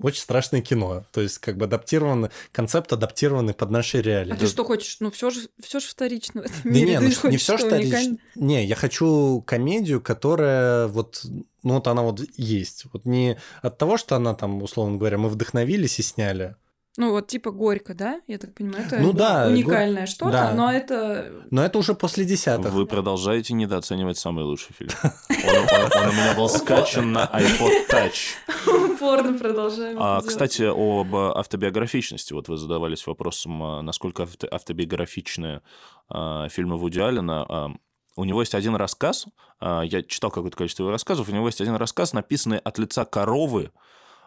очень 0.00 0.20
страшное 0.20 0.62
кино. 0.62 1.04
То 1.12 1.20
есть, 1.20 1.38
как 1.38 1.56
бы 1.56 1.66
адаптировано, 1.66 2.30
концепт 2.50 2.92
адаптированный 2.92 3.54
под 3.54 3.70
наши 3.70 4.02
реалии. 4.02 4.32
А 4.32 4.36
ты 4.36 4.46
что 4.46 4.64
хочешь? 4.64 4.96
Ну, 5.00 5.10
все 5.10 5.30
же, 5.30 5.48
все 5.62 5.80
же 5.80 5.86
вторично 5.86 6.42
в 6.42 6.44
этом 6.46 6.56
да 6.64 6.70
мире. 6.70 6.98
Не, 6.98 6.98
ну, 7.00 7.30
не 7.30 7.36
все 7.36 7.56
вторично. 7.56 8.18
Не, 8.34 8.64
я 8.64 8.74
хочу 8.74 9.42
комедию, 9.46 10.00
которая 10.00 10.88
вот, 10.88 11.24
ну, 11.62 11.74
вот 11.74 11.86
она 11.86 12.02
вот 12.02 12.20
есть. 12.36 12.86
Вот 12.92 13.04
не 13.04 13.38
от 13.62 13.78
того, 13.78 13.96
что 13.96 14.16
она 14.16 14.34
там, 14.34 14.62
условно 14.62 14.98
говоря, 14.98 15.18
мы 15.18 15.28
вдохновились 15.28 15.98
и 16.00 16.02
сняли, 16.02 16.56
ну, 16.98 17.10
вот 17.10 17.26
типа 17.26 17.50
горько, 17.52 17.94
да? 17.94 18.20
Я 18.26 18.36
так 18.36 18.54
понимаю, 18.54 18.84
это 18.84 18.98
ну, 18.98 19.14
да, 19.14 19.46
уникальное 19.48 20.02
го... 20.02 20.06
что-то, 20.06 20.32
да. 20.32 20.52
но 20.52 20.70
это... 20.70 21.46
Но 21.50 21.64
это 21.64 21.78
уже 21.78 21.94
после 21.94 22.26
десятых. 22.26 22.70
Вы 22.70 22.84
продолжаете 22.84 23.54
недооценивать 23.54 24.18
самый 24.18 24.44
лучший 24.44 24.74
фильм. 24.74 24.90
Он 25.02 26.08
у 26.08 26.12
меня 26.12 26.34
был 26.36 26.50
скачан 26.50 27.12
на 27.12 27.24
iPod 27.24 27.88
Touch. 27.90 28.92
Упорно 28.92 29.38
продолжаем. 29.38 29.96
А, 29.98 30.20
кстати, 30.20 30.64
об 30.64 31.16
автобиографичности. 31.16 32.34
Вот 32.34 32.48
вы 32.48 32.58
задавались 32.58 33.06
вопросом, 33.06 33.62
а, 33.62 33.80
насколько 33.80 34.28
автобиографичны 34.50 35.62
а, 36.10 36.50
фильмы 36.50 36.76
Вуди 36.76 37.00
Аллена. 37.00 37.70
У 38.16 38.24
него 38.24 38.42
есть 38.42 38.54
один 38.54 38.76
рассказ, 38.76 39.24
я 39.62 40.02
читал 40.02 40.30
какое-то 40.30 40.54
количество 40.54 40.82
его 40.82 40.90
рассказов, 40.90 41.30
у 41.30 41.32
него 41.32 41.46
есть 41.46 41.62
один 41.62 41.76
рассказ, 41.76 42.12
написанный 42.12 42.58
от 42.58 42.76
лица 42.76 43.06
коровы, 43.06 43.70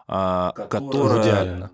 которая 0.07 1.69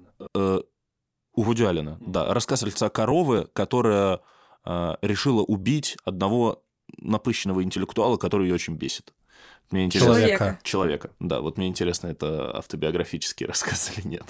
у 1.34 1.44
Вуди 1.44 1.64
Аллена, 1.64 1.98
да. 2.02 2.34
Рассказ 2.34 2.64
лица 2.64 2.90
коровы, 2.90 3.48
которая 3.54 4.20
э, 4.66 4.96
решила 5.02 5.42
убить 5.42 5.98
одного 6.04 6.64
напыщенного 6.98 7.64
интеллектуала, 7.64 8.18
который 8.18 8.48
ее 8.48 8.56
очень 8.56 8.76
бесит. 8.76 9.14
Мне 9.72 9.86
интересно... 9.86 10.16
Человека. 10.16 10.60
Человека, 10.64 11.12
да. 11.20 11.40
Вот 11.40 11.58
мне 11.58 11.68
интересно, 11.68 12.08
это 12.08 12.58
автобиографический 12.58 13.46
рассказ 13.48 13.92
или 13.96 14.08
нет. 14.08 14.26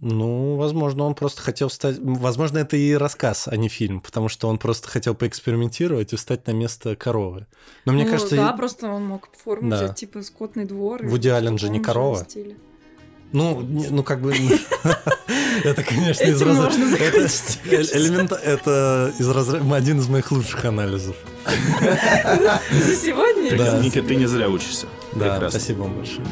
Ну, 0.00 0.54
возможно, 0.54 1.04
он 1.04 1.14
просто 1.16 1.42
хотел 1.42 1.70
стать... 1.70 1.98
Возможно, 2.00 2.58
это 2.58 2.76
и 2.76 2.92
рассказ, 2.92 3.48
а 3.48 3.56
не 3.56 3.68
фильм, 3.68 4.00
потому 4.00 4.28
что 4.28 4.46
он 4.48 4.58
просто 4.58 4.88
хотел 4.88 5.16
поэкспериментировать 5.16 6.12
и 6.12 6.16
встать 6.16 6.46
на 6.46 6.52
место 6.52 6.94
коровы. 6.94 7.48
Но 7.84 7.92
мне 7.92 8.04
ну, 8.04 8.10
кажется... 8.12 8.36
Да, 8.36 8.52
просто 8.52 8.88
он 8.90 9.06
мог 9.06 9.28
форму 9.36 9.70
да. 9.70 9.76
взять, 9.76 9.96
типа, 9.96 10.22
скотный 10.22 10.66
двор. 10.66 11.04
Вуди 11.04 11.28
Аллен 11.28 11.58
же 11.58 11.68
не 11.68 11.80
корова. 11.80 12.24
Стиле. 12.24 12.56
Ну, 13.32 13.60
ну 13.60 14.02
как 14.02 14.20
бы... 14.20 14.34
Это, 15.64 15.82
конечно, 15.82 16.24
из 16.24 16.40
разряда... 16.40 16.72
Это 16.96 17.26
элемент... 17.98 18.32
Это 18.32 19.12
из 19.18 19.28
разряда... 19.28 19.74
Один 19.74 19.98
из 19.98 20.08
моих 20.08 20.30
лучших 20.30 20.64
анализов. 20.64 21.16
За 21.44 22.94
сегодня? 22.94 23.80
Ника, 23.82 24.02
ты 24.02 24.14
не 24.16 24.26
зря 24.26 24.48
учишься. 24.48 24.86
Да, 25.14 25.48
спасибо 25.50 25.82
вам 25.82 25.94
большое. 25.94 26.26